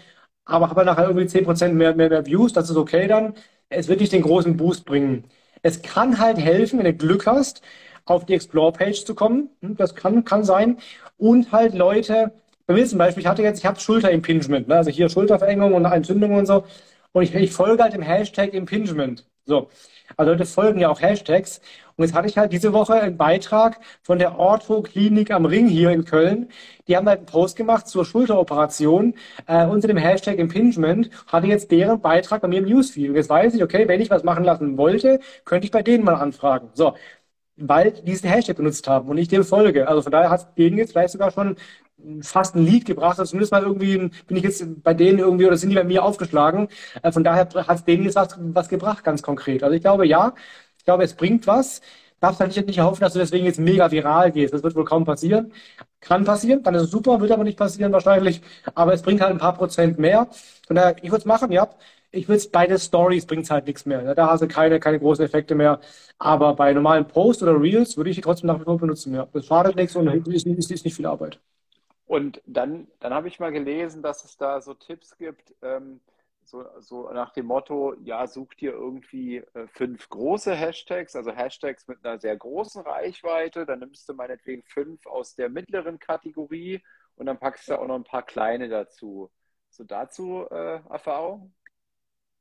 aber 0.45 0.71
habe 0.71 0.85
nachher 0.85 1.05
irgendwie 1.07 1.27
10 1.27 1.45
Prozent 1.45 1.75
mehr, 1.77 1.95
mehr, 1.95 2.09
mehr 2.09 2.27
Views. 2.27 2.53
Das 2.53 2.69
ist 2.69 2.77
okay 2.77 3.07
dann. 3.07 3.35
Es 3.69 3.87
wird 3.87 4.01
nicht 4.01 4.13
den 4.13 4.23
großen 4.23 4.57
Boost 4.57 4.85
bringen. 4.85 5.25
Es 5.63 5.83
kann 5.83 6.19
halt 6.19 6.39
helfen, 6.39 6.79
wenn 6.79 6.87
du 6.87 6.95
Glück 6.95 7.27
hast, 7.27 7.63
auf 8.07 8.25
die 8.27 8.35
Explore-Page 8.35 9.05
zu 9.05 9.15
kommen. 9.15 9.51
Hm, 9.63 9.77
das 9.77 9.95
kann, 9.95 10.25
kann 10.25 10.43
sein. 10.43 10.79
Und 11.17 11.53
halt 11.53 11.75
Leute, 11.75 12.33
bei 12.67 12.75
mir 12.75 12.87
zum 12.87 12.99
Beispiel, 12.99 13.23
ich 13.23 13.27
hatte 13.29 13.43
jetzt, 13.43 13.59
ich 13.61 13.67
habe 13.67 13.79
Schulterimpingement, 13.79 14.67
ne? 14.69 14.77
also 14.77 14.91
hier 14.91 15.09
Schulterverengung 15.09 15.75
und 15.75 15.85
Entzündung 15.85 16.35
und 16.35 16.47
so. 16.47 16.65
Und 17.13 17.23
ich, 17.23 17.35
ich 17.35 17.53
folge 17.53 17.83
halt 17.83 17.95
dem 17.95 18.03
Hashtag 18.03 18.55
Impingement. 18.55 19.27
So. 19.45 19.69
Also 20.17 20.33
Leute 20.33 20.47
folgen 20.47 20.81
ja 20.81 20.89
auch 20.89 21.01
Hashtags. 21.01 21.61
Und 21.97 22.05
jetzt 22.05 22.15
hatte 22.15 22.29
ich 22.29 22.39
halt 22.39 22.53
diese 22.53 22.73
Woche 22.73 22.95
einen 22.95 23.17
Beitrag 23.17 23.81
von 24.03 24.19
der 24.19 24.39
Ortho-Klinik 24.39 25.31
am 25.31 25.45
Ring 25.45 25.69
hier 25.69 25.91
in 25.91 26.05
Köln. 26.05 26.49
Die 26.89 26.97
haben 26.97 27.07
halt 27.09 27.19
einen 27.19 27.27
Post 27.27 27.57
gemacht 27.57 27.89
zur 27.89 28.05
Schulteroperation 28.05 29.15
äh, 29.47 29.67
unter 29.67 29.89
dem 29.89 29.97
Hashtag 29.97 30.39
Impingement. 30.39 31.11
Hatte 31.27 31.47
jetzt 31.47 31.71
deren 31.71 32.01
Beitrag 32.01 32.43
bei 32.43 32.49
mir 32.49 32.59
im 32.61 32.67
Newsfeed. 32.67 33.11
Und 33.11 33.17
jetzt 33.17 33.29
weiß 33.29 33.55
ich, 33.55 33.63
okay, 33.63 33.87
wenn 33.89 34.01
ich 34.01 34.11
was 34.11 34.25
machen 34.25 34.45
lassen 34.45 34.79
wollte, 34.79 35.21
könnte 35.45 35.67
ich 35.67 35.71
bei 35.71 35.83
denen 35.83 36.05
mal 36.05 36.15
anfragen. 36.15 36.71
So 36.75 36.95
weil 37.63 37.93
die 37.93 38.03
diesen 38.05 38.31
Hashtag 38.31 38.57
benutzt 38.57 38.89
haben 38.89 39.09
und 39.09 39.19
ich 39.19 39.29
dem 39.29 39.45
folge. 39.45 39.87
Also 39.89 40.03
von 40.03 40.13
daher 40.13 40.31
hat 40.31 40.41
es 40.41 40.55
denen 40.55 40.79
jetzt 40.79 40.93
vielleicht 40.93 41.13
sogar 41.13 41.31
schon 41.31 41.57
fast 42.23 42.55
ein 42.57 42.65
Lied 42.65 42.85
gebracht. 42.85 43.19
Also 43.19 43.31
zumindest 43.31 43.53
mal 43.53 43.63
irgendwie 43.63 43.97
bin 44.27 44.37
ich 44.37 44.43
jetzt 44.43 44.65
bei 44.83 44.95
denen 44.95 45.19
irgendwie 45.19 45.47
oder 45.47 45.57
sind 45.57 45.71
die 45.71 45.77
bei 45.77 45.85
mir 45.85 46.05
aufgeschlagen. 46.05 46.69
Äh, 47.03 47.13
von 47.13 47.25
daher 47.25 47.49
hat 47.55 47.77
es 47.77 47.85
denen 47.85 48.05
jetzt 48.05 48.17
was, 48.17 48.37
was 48.39 48.69
gebracht, 48.69 49.05
ganz 49.05 49.23
konkret. 49.23 49.63
Also 49.63 49.75
ich 49.75 49.83
glaube, 49.83 50.07
ja, 50.07 50.35
ich 50.79 50.85
glaube, 50.85 51.05
es 51.05 51.15
bringt 51.15 51.47
was. 51.47 51.81
Darfst 52.21 52.41
halt 52.41 52.67
nicht 52.67 52.81
hoffen, 52.81 53.01
dass 53.01 53.15
du 53.15 53.19
deswegen 53.19 53.47
jetzt 53.47 53.59
mega 53.59 53.91
viral 53.91 54.31
gehst. 54.31 54.53
Das 54.53 54.63
wird 54.63 54.75
wohl 54.77 54.85
kaum 54.85 55.05
passieren. 55.05 55.53
Kann 56.01 56.25
passieren, 56.25 56.63
dann 56.63 56.75
ist 56.75 56.83
es 56.83 56.91
super, 56.91 57.21
wird 57.21 57.31
aber 57.33 57.45
nicht 57.45 57.59
passieren 57.59 57.93
wahrscheinlich. 57.93 58.43
Aber 58.75 58.93
es 58.93 59.03
bringt 59.03 59.21
halt 59.23 59.31
ein 59.33 59.39
paar 59.39 59.55
Prozent 59.55 59.99
mehr. 59.99 60.29
Von 60.67 60.77
daher, 60.77 60.97
ich 61.03 61.11
würde 61.11 61.19
es 61.19 61.25
machen, 61.25 61.51
ja. 61.53 61.69
Ich 62.13 62.29
würde 62.29 62.39
es 62.39 62.51
bei 62.51 62.67
den 62.67 62.79
Stories 62.79 63.25
bringt 63.27 63.45
es 63.45 63.51
halt 63.51 63.67
nichts 63.67 63.87
mehr. 63.87 64.15
Da 64.15 64.29
hast 64.31 64.41
du 64.43 64.49
keine, 64.49 64.81
keine 64.81 64.99
großen 64.99 65.25
Effekte 65.25 65.55
mehr. 65.55 65.81
Aber 66.19 66.55
bei 66.57 66.73
normalen 66.73 67.07
Posts 67.07 67.43
oder 67.45 67.61
Reels 67.61 67.97
würde 67.97 68.11
ich 68.11 68.17
die 68.17 68.23
trotzdem 68.23 68.49
nach 68.49 68.61
wie 68.61 68.65
vor 68.65 68.79
benutzen. 68.79 69.15
Ja. 69.15 69.27
Das 69.33 69.47
schadet 69.47 69.77
nichts 69.77 69.95
und 69.97 70.09
ist, 70.27 70.47
ist, 70.47 70.71
ist 70.71 70.85
nicht 70.85 70.95
viel 70.97 71.07
Arbeit. 71.07 71.41
Und 72.11 72.43
dann, 72.45 72.89
dann 72.99 73.15
habe 73.15 73.29
ich 73.29 73.39
mal 73.39 73.53
gelesen, 73.53 74.03
dass 74.03 74.25
es 74.25 74.37
da 74.37 74.61
so 74.61 74.75
Tipps 74.75 75.17
gibt, 75.17 75.55
ähm, 75.63 76.01
so, 76.43 76.65
so 76.81 77.09
nach 77.13 77.33
dem 77.33 77.47
Motto, 77.47 77.95
ja, 78.03 78.27
such 78.27 78.55
dir 78.55 78.73
irgendwie 78.73 79.37
äh, 79.37 79.69
fünf 79.69 80.09
große 80.09 80.53
Hashtags, 80.53 81.15
also 81.15 81.31
Hashtags 81.31 81.87
mit 81.87 82.05
einer 82.05 82.19
sehr 82.19 82.37
großen 82.37 82.83
Reichweite, 82.83 83.65
dann 83.65 83.79
nimmst 83.79 84.09
du 84.09 84.15
meinetwegen 84.15 84.65
fünf 84.65 85.07
aus 85.07 85.37
der 85.37 85.51
mittleren 85.51 86.01
Kategorie 86.01 86.83
und 87.15 87.27
dann 87.27 87.39
packst 87.39 87.69
du 87.69 87.79
auch 87.79 87.87
noch 87.87 87.95
ein 87.95 88.03
paar 88.03 88.27
kleine 88.27 88.69
dazu. 88.69 89.31
So 89.69 89.85
dazu 89.85 90.47
äh, 90.51 90.81
Erfahrung? 90.91 91.55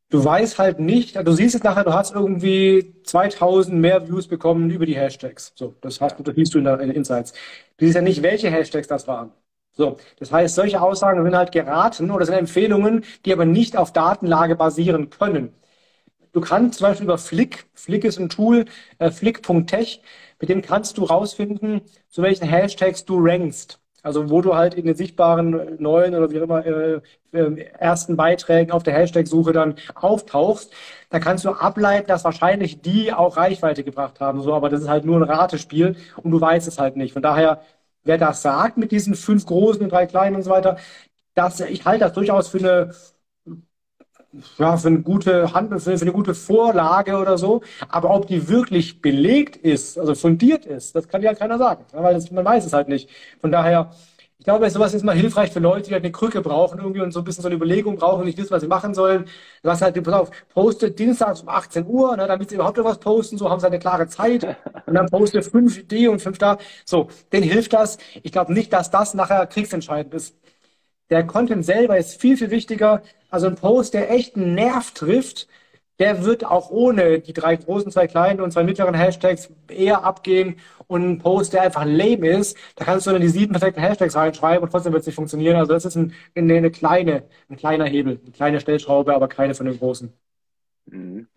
Du 0.09 0.26
weißt 0.26 0.57
halt 0.57 0.80
nicht, 0.80 1.15
du 1.15 1.32
siehst 1.34 1.53
es 1.53 1.61
nachher, 1.61 1.84
du 1.84 1.93
hast 1.93 2.15
irgendwie 2.15 2.95
2000 3.03 3.78
mehr 3.78 4.07
Views 4.07 4.28
bekommen 4.28 4.72
über 4.72 4.88
die 4.88 4.97
Hashtags. 4.97 5.53
So, 5.53 5.76
das 5.82 6.01
hast 6.01 6.17
du, 6.17 6.24
das 6.24 6.34
siehst 6.34 6.55
du 6.55 6.57
in 6.57 6.65
den 6.65 6.89
Insights. 6.89 7.34
Du 7.78 7.86
siehst 7.86 7.95
ja 7.95 8.01
nicht, 8.01 8.24
welche 8.24 8.49
Hashtags 8.49 8.88
das 8.88 9.07
waren. 9.07 9.32
So, 9.80 9.96
das 10.20 10.30
heißt, 10.34 10.56
solche 10.56 10.82
Aussagen 10.82 11.24
sind 11.24 11.38
halt 11.38 11.54
geraten 11.54 12.12
oder 12.12 12.26
sind 12.26 12.36
Empfehlungen, 12.36 13.06
die 13.24 13.32
aber 13.32 13.46
nicht 13.46 13.78
auf 13.78 13.94
Datenlage 13.94 14.58
basieren 14.58 15.10
können. 15.10 15.54
Du 16.34 16.42
kannst 16.42 16.80
zum 16.80 16.88
Beispiel 16.88 17.06
über 17.06 17.18
Flick, 17.18 17.68
Flick 17.76 18.04
ist 18.06 18.20
ein 18.20 18.30
Tool, 18.30 18.66
äh, 19.00 19.12
flick.tech, 19.12 20.02
mit 20.42 20.50
dem 20.50 20.62
kannst 20.62 20.98
du 20.98 21.06
rausfinden, 21.06 21.82
zu 22.10 22.22
welchen 22.22 22.46
Hashtags 22.48 23.06
du 23.06 23.20
rankst. 23.22 23.80
Also 24.04 24.30
wo 24.30 24.42
du 24.42 24.56
halt 24.56 24.74
in 24.76 24.86
den 24.86 24.96
sichtbaren 24.96 25.78
neuen 25.82 26.16
oder 26.16 26.30
wie 26.32 26.40
auch 26.40 26.44
immer 26.44 26.66
äh, 26.66 27.02
äh, 27.34 27.62
ersten 27.80 28.18
Beiträgen 28.18 28.72
auf 28.72 28.84
der 28.84 28.94
Hashtag-Suche 28.96 29.54
dann 29.54 29.76
auftauchst, 29.96 30.74
da 31.10 31.20
kannst 31.20 31.46
du 31.46 31.52
ableiten, 31.52 32.08
dass 32.08 32.24
wahrscheinlich 32.26 32.82
die 32.82 33.14
auch 33.14 33.38
Reichweite 33.38 33.84
gebracht 33.84 34.20
haben. 34.20 34.42
So, 34.42 34.54
aber 34.54 34.70
das 34.70 34.82
ist 34.82 34.90
halt 34.90 35.06
nur 35.06 35.18
ein 35.18 35.24
Ratespiel 35.24 35.96
und 36.18 36.32
du 36.32 36.42
weißt 36.42 36.68
es 36.68 36.80
halt 36.80 36.98
nicht. 36.98 37.14
Von 37.14 37.22
daher 37.22 37.62
wer 38.04 38.18
das 38.18 38.41
sagt 38.41 38.78
mit 38.78 38.91
diesen 38.91 39.16
fünf 39.16 39.45
großen 39.45 39.82
und 39.84 39.91
drei 39.91 40.06
kleinen 40.06 40.36
und 40.38 40.43
so 40.43 40.52
weiter, 40.52 40.78
das, 41.36 41.60
ich 41.62 41.86
halte 41.86 42.06
das 42.06 42.14
durchaus 42.14 42.50
für 42.50 42.60
eine, 42.60 42.91
ja, 44.58 44.78
für 44.78 44.88
eine 44.88 45.02
gute 45.02 45.54
Hand, 45.54 45.82
für 45.82 45.91
eine 45.91 46.12
gute 46.12 46.36
Vorlage 46.36 47.18
oder 47.18 47.38
so. 47.38 47.62
Aber 47.89 48.14
ob 48.14 48.28
die 48.28 48.47
wirklich 48.47 49.02
belegt 49.02 49.56
ist, 49.58 49.97
also 49.97 50.14
fundiert 50.16 50.66
ist, 50.66 50.95
das 50.95 51.08
kann 51.08 51.22
ja 51.22 51.34
keiner 51.34 51.58
sagen, 51.58 51.86
weil 51.93 52.14
das, 52.14 52.30
man 52.32 52.45
weiß 52.45 52.66
es 52.66 52.74
halt 52.74 52.88
nicht. 52.89 53.10
Von 53.41 53.52
daher, 53.52 53.91
ich 54.40 54.46
glaube, 54.46 54.70
sowas 54.70 54.94
ist 54.94 55.04
mal 55.04 55.16
hilfreich 55.16 55.52
für 55.52 55.60
Leute, 55.60 55.90
die 55.90 55.94
halt 55.94 56.04
eine 56.04 56.14
Krücke 56.14 56.42
brauchen 56.42 56.80
irgendwie 56.80 57.02
und 57.02 57.12
so 57.12 57.20
ein 57.20 57.26
bisschen 57.26 57.42
so 57.42 57.50
eine 57.50 57.56
Überlegung 57.58 57.98
brauchen 57.98 58.22
und 58.22 58.26
nicht 58.26 58.38
wissen, 58.38 58.52
was 58.52 58.62
sie 58.62 58.70
machen 58.70 58.94
sollen. 58.94 59.26
Du 59.64 59.70
hast 59.70 59.82
halt, 59.82 60.02
pass 60.02 60.14
auf, 60.14 60.32
postet 60.50 60.98
dienstags 60.98 61.42
um 61.42 61.50
18 61.50 61.86
Uhr, 61.86 62.16
ne, 62.16 62.26
damit 62.26 62.50
sie 62.50 62.56
überhaupt 62.56 62.78
etwas 62.78 63.00
posten, 63.00 63.38
so 63.38 63.50
haben 63.50 63.60
sie 63.60 63.66
halt 63.66 63.74
eine 63.74 63.80
klare 63.82 64.08
Zeit 64.08 64.46
und 64.86 64.94
dann 64.94 65.08
postet 65.08 65.46
fünf 65.46 65.78
Ideen 65.78 66.12
und 66.12 66.22
fünf 66.22 66.38
da. 66.38 66.58
So, 66.86 67.10
denen 67.34 67.44
hilft 67.50 67.74
das. 67.74 67.98
Ich 68.24 68.32
glaube 68.32 68.54
nicht, 68.54 68.72
dass 68.72 68.90
das 68.92 69.14
nachher 69.14 69.46
kriegsentscheidend 69.46 70.14
ist. 70.14 70.36
Der 71.10 71.26
Content 71.26 71.66
selber 71.66 71.98
ist 71.98 72.20
viel, 72.22 72.38
viel 72.38 72.52
wichtiger. 72.52 73.02
Also 73.30 73.48
ein 73.48 73.56
Post, 73.56 73.94
der 73.94 74.12
echt 74.12 74.36
einen 74.36 74.54
Nerv 74.56 74.92
trifft, 74.92 75.48
der 76.00 76.24
wird 76.24 76.45
auch 76.45 76.70
ohne 76.70 77.20
die 77.20 77.34
drei 77.34 77.56
großen, 77.58 77.91
zwei 77.91 78.08
kleinen 78.08 78.39
und 78.41 78.52
zwei 78.52 78.64
mittleren 78.64 78.95
Hashtags 78.95 79.52
eher 79.68 80.04
abgehen 80.04 80.60
und 80.88 81.04
ein 81.04 81.20
Post, 81.20 81.54
der 81.54 81.62
einfach 81.62 81.86
lame 81.86 82.30
ist, 82.30 82.58
da 82.76 82.86
kannst 82.86 83.06
du 83.06 83.12
dann 83.12 83.22
die 83.22 83.28
sieben 83.28 83.52
perfekten 83.52 83.82
Hashtags 83.82 84.16
reinschreiben 84.16 84.64
und 84.64 84.72
trotzdem 84.72 84.93
wird 84.93 85.02
es 85.02 85.08
nicht 85.08 85.16
funktionieren. 85.16 85.58
Also 85.58 85.74
das 85.74 85.86
ist 85.86 85.95
ein, 85.95 86.14
eine, 86.36 86.56
eine, 86.56 86.72
kleine, 86.72 87.28
ein 87.50 87.58
kleiner 87.58 87.86
Hebel, 87.86 88.20
eine 88.22 88.32
kleine 88.32 88.60
Stellschraube, 88.60 89.14
aber 89.14 89.28
keine 89.28 89.54
von 89.54 89.66
den 89.66 89.78
großen. 89.78 90.14
Mhm. 90.86 91.28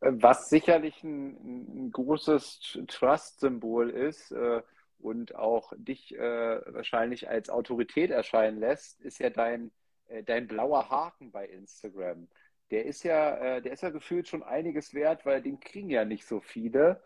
Was 0.00 0.50
sicherlich 0.50 1.02
ein, 1.02 1.86
ein 1.86 1.90
großes 1.90 2.78
Trust-Symbol 2.88 3.88
ist 3.88 4.32
äh, 4.32 4.60
und 4.98 5.34
auch 5.34 5.72
dich 5.76 6.14
äh, 6.14 6.60
wahrscheinlich 6.74 7.30
als 7.30 7.48
Autorität 7.48 8.10
erscheinen 8.10 8.60
lässt, 8.60 9.00
ist 9.00 9.18
ja 9.18 9.30
dein, 9.30 9.70
äh, 10.08 10.22
dein 10.22 10.46
blauer 10.46 10.90
Haken 10.90 11.32
bei 11.32 11.46
Instagram 11.46 12.28
der 12.74 12.86
ist 12.86 13.04
ja, 13.04 13.36
äh, 13.36 13.62
der 13.62 13.72
ist 13.72 13.84
ja 13.84 13.90
gefühlt 13.90 14.26
schon 14.26 14.42
einiges 14.42 14.94
wert, 14.94 15.24
weil 15.24 15.40
den 15.40 15.60
kriegen 15.60 15.90
ja 15.90 16.04
nicht 16.04 16.26
so 16.26 16.40
viele. 16.40 17.00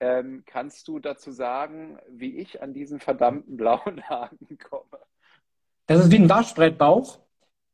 Ähm, 0.00 0.42
kannst 0.46 0.88
du 0.88 0.98
dazu 0.98 1.30
sagen, 1.30 1.96
wie 2.08 2.38
ich 2.38 2.60
an 2.60 2.74
diesen 2.74 2.98
verdammten 2.98 3.56
blauen 3.56 4.02
Haken 4.08 4.58
komme? 4.58 4.98
Das 5.86 6.00
ist 6.00 6.10
wie 6.10 6.18
ein 6.18 6.28
Waschbrettbauch. 6.28 7.20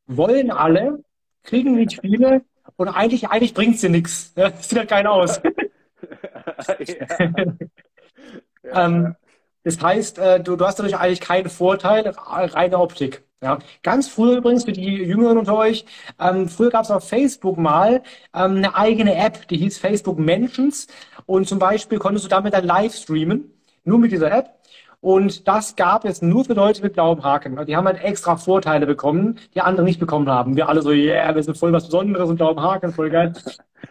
Wollen 0.05 0.51
alle, 0.51 1.03
kriegen 1.41 1.73
nicht 1.73 1.99
viele 2.01 2.45
und 2.75 2.87
eigentlich, 2.87 3.29
eigentlich 3.29 3.55
bringt 3.55 3.75
es 3.75 3.81
dir 3.81 3.89
nichts. 3.89 4.31
Ja, 4.37 4.55
sieht 4.55 4.77
halt 4.77 4.89
keiner 4.89 5.11
aus. 5.11 5.41
ja. 6.77 7.33
ähm, 8.85 9.15
das 9.63 9.81
heißt, 9.81 10.19
äh, 10.19 10.39
du, 10.39 10.55
du 10.55 10.65
hast 10.67 10.77
dadurch 10.77 10.97
eigentlich 10.97 11.21
keinen 11.21 11.49
Vorteil, 11.49 12.09
reine 12.09 12.77
Optik. 12.77 13.23
Ja. 13.41 13.59
Ganz 13.83 14.09
früher 14.09 14.37
übrigens 14.37 14.65
für 14.65 14.73
die 14.73 14.81
Jüngeren 14.83 15.37
unter 15.37 15.55
euch, 15.55 15.85
ähm, 16.19 16.49
früher 16.49 16.69
gab 16.69 16.83
es 16.83 16.91
auf 16.91 17.07
Facebook 17.07 17.57
mal 17.57 18.03
ähm, 18.33 18.57
eine 18.57 18.75
eigene 18.75 19.15
App, 19.15 19.47
die 19.47 19.57
hieß 19.57 19.77
Facebook 19.77 20.19
Mentions 20.19 20.87
und 21.25 21.47
zum 21.47 21.57
Beispiel 21.57 21.99
konntest 21.99 22.25
du 22.25 22.29
damit 22.29 22.53
dann 22.53 22.65
live 22.65 22.93
streamen, 22.93 23.49
nur 23.85 23.97
mit 23.99 24.11
dieser 24.11 24.31
App. 24.31 24.59
Und 25.01 25.47
das 25.47 25.77
gab 25.77 26.03
es 26.03 26.21
nur 26.21 26.43
für 26.43 26.53
Leute 26.53 26.81
mit 26.81 26.93
blauem 26.93 27.23
Haken. 27.23 27.65
Die 27.65 27.75
haben 27.77 27.87
halt 27.87 28.03
extra 28.03 28.35
Vorteile 28.35 28.85
bekommen, 28.85 29.39
die 29.55 29.61
andere 29.61 29.85
nicht 29.85 29.99
bekommen 29.99 30.27
haben. 30.27 30.57
Wir 30.57 30.67
alle 30.67 30.81
so, 30.81 30.91
yeah, 30.91 31.33
wir 31.33 31.41
sind 31.41 31.57
voll 31.57 31.71
was 31.71 31.85
Besonderes 31.85 32.29
und 32.29 32.35
blauem 32.35 32.61
Haken, 32.61 32.91
voll 32.91 33.09
geil. 33.09 33.31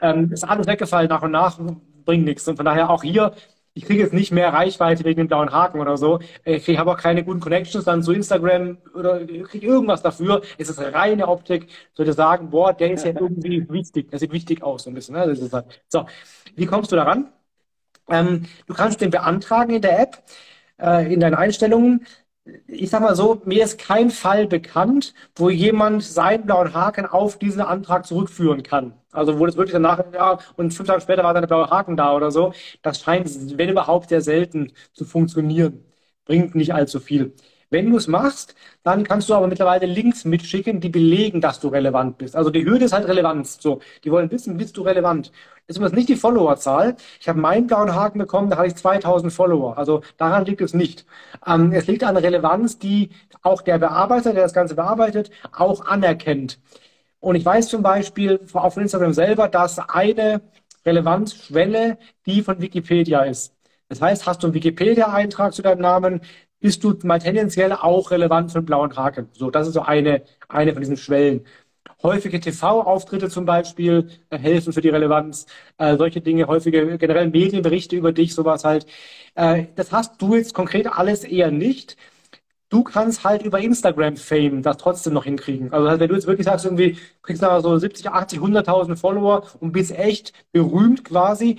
ähm, 0.02 0.30
ist 0.30 0.44
alles 0.44 0.66
weggefallen 0.66 1.08
nach 1.08 1.22
und 1.22 1.30
nach, 1.30 1.58
bringt 2.04 2.26
nichts. 2.26 2.46
Und 2.46 2.56
von 2.56 2.66
daher 2.66 2.90
auch 2.90 3.02
hier, 3.02 3.32
ich 3.78 3.84
kriege 3.84 4.02
jetzt 4.02 4.12
nicht 4.12 4.32
mehr 4.32 4.52
Reichweite 4.52 5.04
wegen 5.04 5.18
dem 5.18 5.28
blauen 5.28 5.52
Haken 5.52 5.78
oder 5.78 5.96
so. 5.96 6.18
Ich 6.44 6.76
habe 6.76 6.90
auch 6.90 6.96
keine 6.96 7.22
guten 7.22 7.38
Connections 7.38 7.84
dann 7.84 8.02
zu 8.02 8.12
Instagram 8.12 8.78
oder 8.92 9.24
kriege 9.24 9.64
irgendwas 9.64 10.02
dafür. 10.02 10.42
Es 10.58 10.68
ist 10.68 10.80
reine 10.80 11.28
Optik. 11.28 11.68
Sollte 11.94 12.12
sagen, 12.12 12.50
boah, 12.50 12.72
der 12.72 12.90
ist 12.90 13.04
ja 13.04 13.12
irgendwie 13.20 13.68
wichtig. 13.70 14.10
Der 14.10 14.18
sieht 14.18 14.32
wichtig 14.32 14.64
aus 14.64 14.82
so 14.82 14.90
ein 14.90 14.94
bisschen. 14.94 15.14
Ne? 15.14 15.20
Halt. 15.20 15.64
So, 15.86 16.06
wie 16.56 16.66
kommst 16.66 16.90
du 16.90 16.96
daran? 16.96 17.32
Ähm, 18.08 18.46
du 18.66 18.74
kannst 18.74 19.00
den 19.00 19.10
beantragen 19.10 19.72
in 19.72 19.82
der 19.82 20.00
App 20.00 20.24
äh, 20.80 21.12
in 21.12 21.20
deinen 21.20 21.34
Einstellungen. 21.34 22.04
Ich 22.66 22.90
sag 22.90 23.00
mal 23.02 23.14
so, 23.14 23.42
mir 23.44 23.64
ist 23.64 23.78
kein 23.78 24.10
Fall 24.10 24.46
bekannt, 24.46 25.12
wo 25.36 25.50
jemand 25.50 26.02
seinen 26.02 26.46
blauen 26.46 26.72
Haken 26.72 27.04
auf 27.06 27.38
diesen 27.38 27.60
Antrag 27.60 28.06
zurückführen 28.06 28.62
kann. 28.62 28.94
Also 29.12 29.38
wo 29.38 29.46
das 29.46 29.56
wirklich 29.56 29.72
danach, 29.72 30.02
ja, 30.14 30.38
und 30.56 30.72
fünf 30.72 30.86
Tage 30.88 31.00
später 31.02 31.24
war 31.24 31.34
dann 31.34 31.42
der 31.42 31.48
blaue 31.48 31.68
Haken 31.70 31.96
da 31.96 32.14
oder 32.14 32.30
so. 32.30 32.52
Das 32.82 33.00
scheint, 33.00 33.58
wenn 33.58 33.68
überhaupt, 33.68 34.08
sehr 34.08 34.22
selten 34.22 34.72
zu 34.92 35.04
funktionieren. 35.04 35.84
Bringt 36.24 36.54
nicht 36.54 36.72
allzu 36.74 37.00
viel. 37.00 37.34
Wenn 37.70 37.90
du 37.90 37.96
es 37.98 38.08
machst, 38.08 38.54
dann 38.82 39.04
kannst 39.04 39.28
du 39.28 39.34
aber 39.34 39.46
mittlerweile 39.46 39.86
Links 39.86 40.24
mitschicken, 40.24 40.80
die 40.80 40.88
belegen, 40.88 41.40
dass 41.40 41.60
du 41.60 41.68
relevant 41.68 42.16
bist. 42.16 42.34
Also 42.34 42.48
die 42.50 42.64
Hürde 42.64 42.86
ist 42.86 42.92
halt 42.92 43.06
Relevanz. 43.06 43.58
So, 43.60 43.80
die 44.04 44.10
wollen 44.10 44.30
wissen, 44.30 44.56
bist 44.56 44.76
du 44.78 44.82
relevant. 44.82 45.32
Das 45.66 45.74
ist 45.74 45.78
übrigens 45.78 45.96
nicht 45.96 46.08
die 46.08 46.16
Followerzahl. 46.16 46.96
Ich 47.20 47.28
habe 47.28 47.38
meinen 47.40 47.66
blauen 47.66 47.94
Haken 47.94 48.18
bekommen, 48.18 48.48
da 48.48 48.56
hatte 48.56 48.68
ich 48.68 48.76
2000 48.76 49.30
Follower. 49.32 49.76
Also 49.76 50.02
daran 50.16 50.46
liegt 50.46 50.62
es 50.62 50.72
nicht. 50.72 51.04
Ähm, 51.46 51.72
es 51.72 51.86
liegt 51.86 52.04
an 52.04 52.16
Relevanz, 52.16 52.78
die 52.78 53.10
auch 53.42 53.60
der 53.60 53.78
Bearbeiter, 53.78 54.32
der 54.32 54.44
das 54.44 54.54
Ganze 54.54 54.74
bearbeitet, 54.74 55.30
auch 55.52 55.84
anerkennt. 55.84 56.58
Und 57.20 57.34
ich 57.34 57.44
weiß 57.44 57.68
zum 57.68 57.82
Beispiel 57.82 58.40
auf 58.52 58.76
Instagram 58.76 59.12
selber, 59.12 59.48
dass 59.48 59.78
eine 59.78 60.40
Relevanzschwelle 60.86 61.98
die 62.26 62.42
von 62.42 62.60
Wikipedia 62.60 63.22
ist. 63.22 63.54
Das 63.88 64.00
heißt, 64.02 64.26
hast 64.26 64.42
du 64.42 64.48
einen 64.48 64.54
Wikipedia-Eintrag 64.54 65.54
zu 65.54 65.62
deinem 65.62 65.80
Namen, 65.80 66.20
bist 66.60 66.82
du 66.84 66.94
mal 67.04 67.18
tendenziell 67.18 67.72
auch 67.72 68.10
relevant 68.10 68.52
für 68.52 68.60
den 68.60 68.66
blauen 68.66 68.96
Haken. 68.96 69.28
So, 69.32 69.50
das 69.50 69.68
ist 69.68 69.74
so 69.74 69.82
eine, 69.82 70.22
eine 70.48 70.72
von 70.72 70.82
diesen 70.82 70.96
Schwellen. 70.96 71.44
Häufige 72.02 72.38
TV-Auftritte 72.40 73.28
zum 73.28 73.44
Beispiel 73.44 74.08
äh, 74.30 74.38
helfen 74.38 74.72
für 74.72 74.80
die 74.80 74.88
Relevanz. 74.88 75.46
Äh, 75.78 75.96
solche 75.96 76.20
Dinge, 76.20 76.46
häufige 76.46 76.98
generell 76.98 77.28
Medienberichte 77.30 77.96
über 77.96 78.12
dich, 78.12 78.34
sowas 78.34 78.64
halt. 78.64 78.86
Äh, 79.34 79.66
das 79.74 79.90
hast 79.92 80.20
du 80.22 80.34
jetzt 80.36 80.54
konkret 80.54 80.86
alles 80.86 81.24
eher 81.24 81.50
nicht. 81.50 81.96
Du 82.70 82.84
kannst 82.84 83.24
halt 83.24 83.42
über 83.42 83.60
Instagram-Fame 83.60 84.62
das 84.62 84.76
trotzdem 84.76 85.14
noch 85.14 85.24
hinkriegen. 85.24 85.72
Also 85.72 85.98
wenn 85.98 86.08
du 86.08 86.14
jetzt 86.14 86.26
wirklich 86.26 86.44
sagst, 86.44 86.66
irgendwie 86.66 86.98
kriegst 87.22 87.42
du 87.42 87.60
so 87.60 87.78
70, 87.78 88.10
80, 88.10 88.40
100.000 88.40 88.96
Follower 88.96 89.46
und 89.60 89.72
bist 89.72 89.90
echt 89.92 90.34
berühmt 90.52 91.02
quasi, 91.04 91.58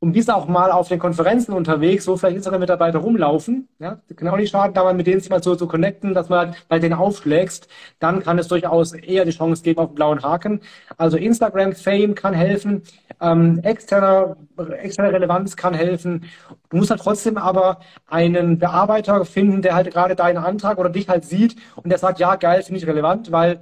und 0.00 0.12
bist 0.12 0.30
auch 0.30 0.46
mal 0.46 0.70
auf 0.70 0.88
den 0.88 1.00
Konferenzen 1.00 1.52
unterwegs, 1.52 2.06
wo 2.06 2.16
vielleicht 2.16 2.36
Instagram-Mitarbeiter 2.36 2.98
rumlaufen. 3.00 3.68
Ja, 3.80 4.00
kann 4.14 4.28
auch 4.28 4.36
nicht 4.36 4.50
schaden, 4.50 4.72
da 4.72 4.84
mal 4.84 4.94
mit 4.94 5.08
denen 5.08 5.20
sich 5.20 5.28
mal 5.28 5.42
so 5.42 5.56
zu 5.56 5.66
connecten, 5.66 6.14
dass 6.14 6.28
man 6.28 6.38
halt 6.38 6.68
bei 6.68 6.78
denen 6.78 6.94
aufschlägst. 6.94 7.68
Dann 7.98 8.22
kann 8.22 8.38
es 8.38 8.46
durchaus 8.46 8.92
eher 8.92 9.24
die 9.24 9.32
Chance 9.32 9.62
geben 9.64 9.80
auf 9.80 9.88
einen 9.88 9.94
blauen 9.96 10.22
Haken. 10.22 10.60
Also 10.96 11.16
Instagram-Fame 11.16 12.14
kann 12.14 12.32
helfen, 12.34 12.82
ähm, 13.20 13.58
externer, 13.64 14.36
externe 14.80 15.12
Relevanz 15.12 15.56
kann 15.56 15.74
helfen. 15.74 16.26
Du 16.70 16.76
musst 16.76 16.90
halt 16.90 17.00
trotzdem 17.00 17.36
aber 17.36 17.80
einen 18.06 18.58
Bearbeiter 18.58 19.24
finden, 19.24 19.62
der 19.62 19.74
halt 19.74 19.90
gerade 19.92 20.14
deinen 20.14 20.38
Antrag 20.38 20.78
oder 20.78 20.90
dich 20.90 21.08
halt 21.08 21.24
sieht 21.24 21.56
und 21.76 21.90
der 21.90 21.98
sagt, 21.98 22.20
ja, 22.20 22.36
geil, 22.36 22.62
finde 22.62 22.80
ich 22.80 22.86
relevant, 22.86 23.32
weil 23.32 23.60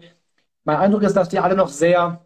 mein 0.65 0.77
Eindruck 0.77 1.03
ist, 1.03 1.17
dass 1.17 1.29
die 1.29 1.39
alle 1.39 1.57
noch 1.57 1.69
sehr 1.69 2.23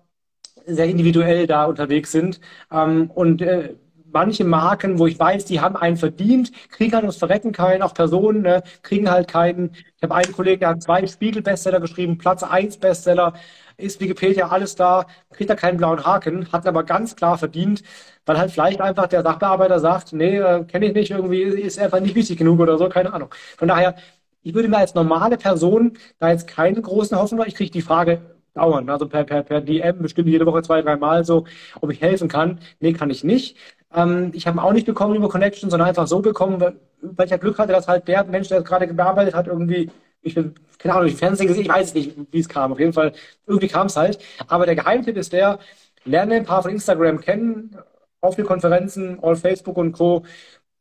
sehr 0.67 0.87
individuell 0.87 1.47
da 1.47 1.65
unterwegs 1.67 2.13
sind. 2.13 2.41
Ähm, 2.71 3.11
und 3.11 3.43
äh, 3.43 3.75
manche 4.13 4.45
Marken, 4.45 4.99
wo 4.99 5.07
ich 5.07 5.19
weiß, 5.19 5.45
die 5.45 5.61
haben 5.61 5.77
einen 5.77 5.97
verdient, 5.97 6.53
kriegen 6.71 6.95
halt 6.95 7.05
uns 7.05 7.17
Verrecken 7.17 7.53
keinen, 7.53 7.83
auch 7.83 7.95
Personen 7.95 8.43
ne, 8.43 8.63
kriegen 8.83 9.11
halt 9.11 9.29
keinen. 9.29 9.73
Ich 9.97 10.03
habe 10.03 10.15
einen 10.15 10.33
Kollegen, 10.33 10.61
der 10.61 10.71
hat 10.71 10.83
zwei 10.83 11.07
Spiegel-Bestseller 11.07 11.81
geschrieben, 11.81 12.19
Platz 12.19 12.43
1 12.43 12.79
Bestseller, 12.79 13.35
ist 13.77 14.01
Wikipedia 14.01 14.49
alles 14.49 14.75
da, 14.77 15.07
kriegt 15.33 15.51
da 15.51 15.55
keinen 15.55 15.79
blauen 15.79 16.05
Haken, 16.05 16.51
hat 16.53 16.67
aber 16.67 16.85
ganz 16.85 17.17
klar 17.17 17.39
verdient, 17.39 17.83
weil 18.27 18.39
halt 18.39 18.51
vielleicht 18.51 18.81
einfach 18.81 19.07
der 19.07 19.23
Sachbearbeiter 19.23 19.81
sagt, 19.81 20.13
nee, 20.13 20.39
äh, 20.39 20.65
kenne 20.65 20.87
ich 20.87 20.95
nicht, 20.95 21.11
irgendwie 21.11 21.43
ist 21.43 21.79
einfach 21.79 22.01
nicht 22.01 22.15
wichtig 22.15 22.39
genug 22.39 22.61
oder 22.61 22.79
so, 22.79 22.89
keine 22.89 23.13
Ahnung. 23.13 23.35
Von 23.59 23.69
daher, 23.69 23.95
ich 24.43 24.55
würde 24.55 24.69
mir 24.69 24.79
als 24.79 24.95
normale 24.95 25.37
Person 25.37 25.97
da 26.19 26.31
jetzt 26.31 26.47
keine 26.47 26.81
großen 26.81 27.17
Hoffnung, 27.19 27.45
ich 27.47 27.55
kriege 27.55 27.71
die 27.71 27.83
Frage 27.83 28.21
dauern, 28.55 28.89
also 28.91 29.09
per, 29.09 29.25
per, 29.25 29.43
per 29.43 29.61
DM 29.61 30.03
bestimmt 30.03 30.29
jede 30.29 30.47
Woche 30.47 30.63
zwei, 30.63 30.83
dreimal 30.83 31.25
so, 31.25 31.47
ob 31.81 31.91
ich 31.91 32.01
helfen 32.01 32.29
kann. 32.29 32.61
Nee, 32.81 32.93
kann 32.93 33.11
ich 33.11 33.25
nicht. 33.25 33.57
Ähm, 33.95 34.31
ich 34.35 34.47
habe 34.47 34.63
auch 34.63 34.73
nicht 34.73 34.87
bekommen 34.87 35.15
über 35.17 35.29
Connection, 35.29 35.71
sondern 35.71 35.89
einfach 35.89 36.07
so 36.07 36.21
bekommen, 36.21 36.61
weil, 36.61 36.77
weil 37.03 37.25
ich 37.27 37.31
ja 37.31 37.37
Glück 37.37 37.59
hatte, 37.59 37.73
dass 37.73 37.89
halt 37.89 38.07
der 38.09 38.25
Mensch, 38.25 38.49
der 38.49 38.63
gerade 38.63 38.87
gearbeitet 38.87 39.35
hat, 39.35 39.47
irgendwie, 39.49 39.91
ich 40.23 40.35
bin, 40.35 40.55
keine 40.79 40.95
Ahnung, 40.95 41.09
ich 41.09 41.17
Fernsehen 41.17 41.49
gesehen, 41.49 41.63
ich 41.63 41.69
weiß 41.69 41.95
nicht, 41.95 42.17
wie 42.31 42.39
es 42.41 42.49
kam. 42.49 42.73
Auf 42.73 42.79
jeden 42.79 42.93
Fall, 42.93 43.13
irgendwie 43.47 43.69
kam 43.69 43.87
es 43.87 43.97
halt. 43.97 44.19
Aber 44.49 44.67
der 44.67 44.77
Geheimtipp 44.77 45.17
ist 45.17 45.33
der, 45.33 45.59
lerne 46.05 46.35
ein 46.37 46.45
paar 46.45 46.63
von 46.63 46.71
Instagram 46.73 47.21
kennen, 47.21 47.77
auf 48.21 48.37
den 48.37 48.45
Konferenzen, 48.47 49.19
all 49.23 49.37
Facebook 49.37 49.77
und 49.77 49.93
Co. 49.93 50.25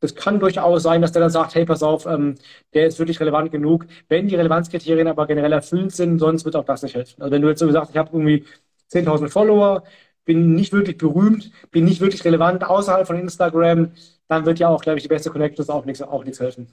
Das 0.00 0.14
kann 0.14 0.40
durchaus 0.40 0.82
sein, 0.82 1.02
dass 1.02 1.12
der 1.12 1.20
dann 1.20 1.30
sagt, 1.30 1.54
hey, 1.54 1.66
pass 1.66 1.82
auf, 1.82 2.06
ähm, 2.06 2.36
der 2.74 2.86
ist 2.86 2.98
wirklich 2.98 3.20
relevant 3.20 3.52
genug. 3.52 3.86
Wenn 4.08 4.28
die 4.28 4.34
Relevanzkriterien 4.36 5.08
aber 5.08 5.26
generell 5.26 5.52
erfüllt 5.52 5.92
sind, 5.92 6.18
sonst 6.18 6.44
wird 6.44 6.56
auch 6.56 6.64
das 6.64 6.82
nicht 6.82 6.94
helfen. 6.94 7.20
Also 7.22 7.32
wenn 7.32 7.42
du 7.42 7.48
jetzt 7.48 7.58
so 7.60 7.66
gesagt, 7.66 7.90
ich 7.90 7.96
habe 7.98 8.10
irgendwie 8.12 8.44
10.000 8.88 9.28
Follower, 9.28 9.84
bin 10.30 10.54
nicht 10.54 10.72
wirklich 10.72 10.96
berühmt, 10.96 11.50
bin 11.72 11.84
nicht 11.84 12.00
wirklich 12.00 12.24
relevant 12.24 12.62
außerhalb 12.62 13.04
von 13.04 13.18
Instagram, 13.18 13.90
dann 14.28 14.46
wird 14.46 14.60
ja 14.60 14.68
auch, 14.68 14.80
glaube 14.80 14.98
ich, 14.98 15.02
die 15.02 15.08
beste 15.08 15.28
Connections 15.28 15.68
auch 15.68 15.84
nichts, 15.84 16.02
auch 16.02 16.22
nichts 16.22 16.38
helfen. 16.38 16.72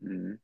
Mhm. 0.00 0.38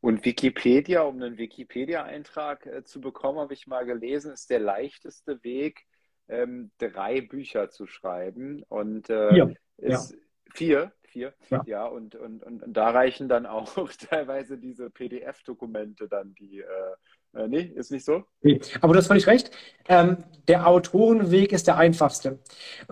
Und 0.00 0.24
Wikipedia, 0.24 1.02
um 1.02 1.20
einen 1.20 1.38
Wikipedia-Eintrag 1.38 2.66
äh, 2.66 2.84
zu 2.84 3.00
bekommen, 3.00 3.40
habe 3.40 3.52
ich 3.52 3.66
mal 3.66 3.84
gelesen, 3.84 4.32
ist 4.32 4.48
der 4.48 4.60
leichteste 4.60 5.42
Weg, 5.42 5.86
ähm, 6.28 6.70
drei 6.78 7.20
Bücher 7.20 7.68
zu 7.68 7.88
schreiben. 7.88 8.62
Und 8.68 9.10
äh, 9.10 9.30
vier. 9.30 9.54
Ist, 9.78 10.12
ja. 10.12 10.18
vier, 10.54 10.92
vier, 11.02 11.34
ja, 11.48 11.62
ja 11.66 11.84
und, 11.86 12.14
und, 12.14 12.44
und, 12.44 12.62
und, 12.62 12.72
da 12.72 12.90
reichen 12.90 13.28
dann 13.28 13.44
auch 13.44 13.74
teilweise 14.08 14.56
diese 14.56 14.88
PDF-Dokumente 14.88 16.06
dann, 16.06 16.32
die 16.32 16.60
äh, 16.60 16.94
äh, 17.34 17.48
nee, 17.48 17.72
ist 17.74 17.90
nicht 17.92 18.04
so. 18.04 18.24
Nee, 18.42 18.60
aber 18.80 18.92
du 18.92 18.98
hast 18.98 19.06
völlig 19.06 19.26
recht. 19.26 19.50
Ähm, 19.88 20.18
der 20.48 20.66
Autorenweg 20.66 21.52
ist 21.52 21.66
der 21.68 21.76
einfachste. 21.76 22.40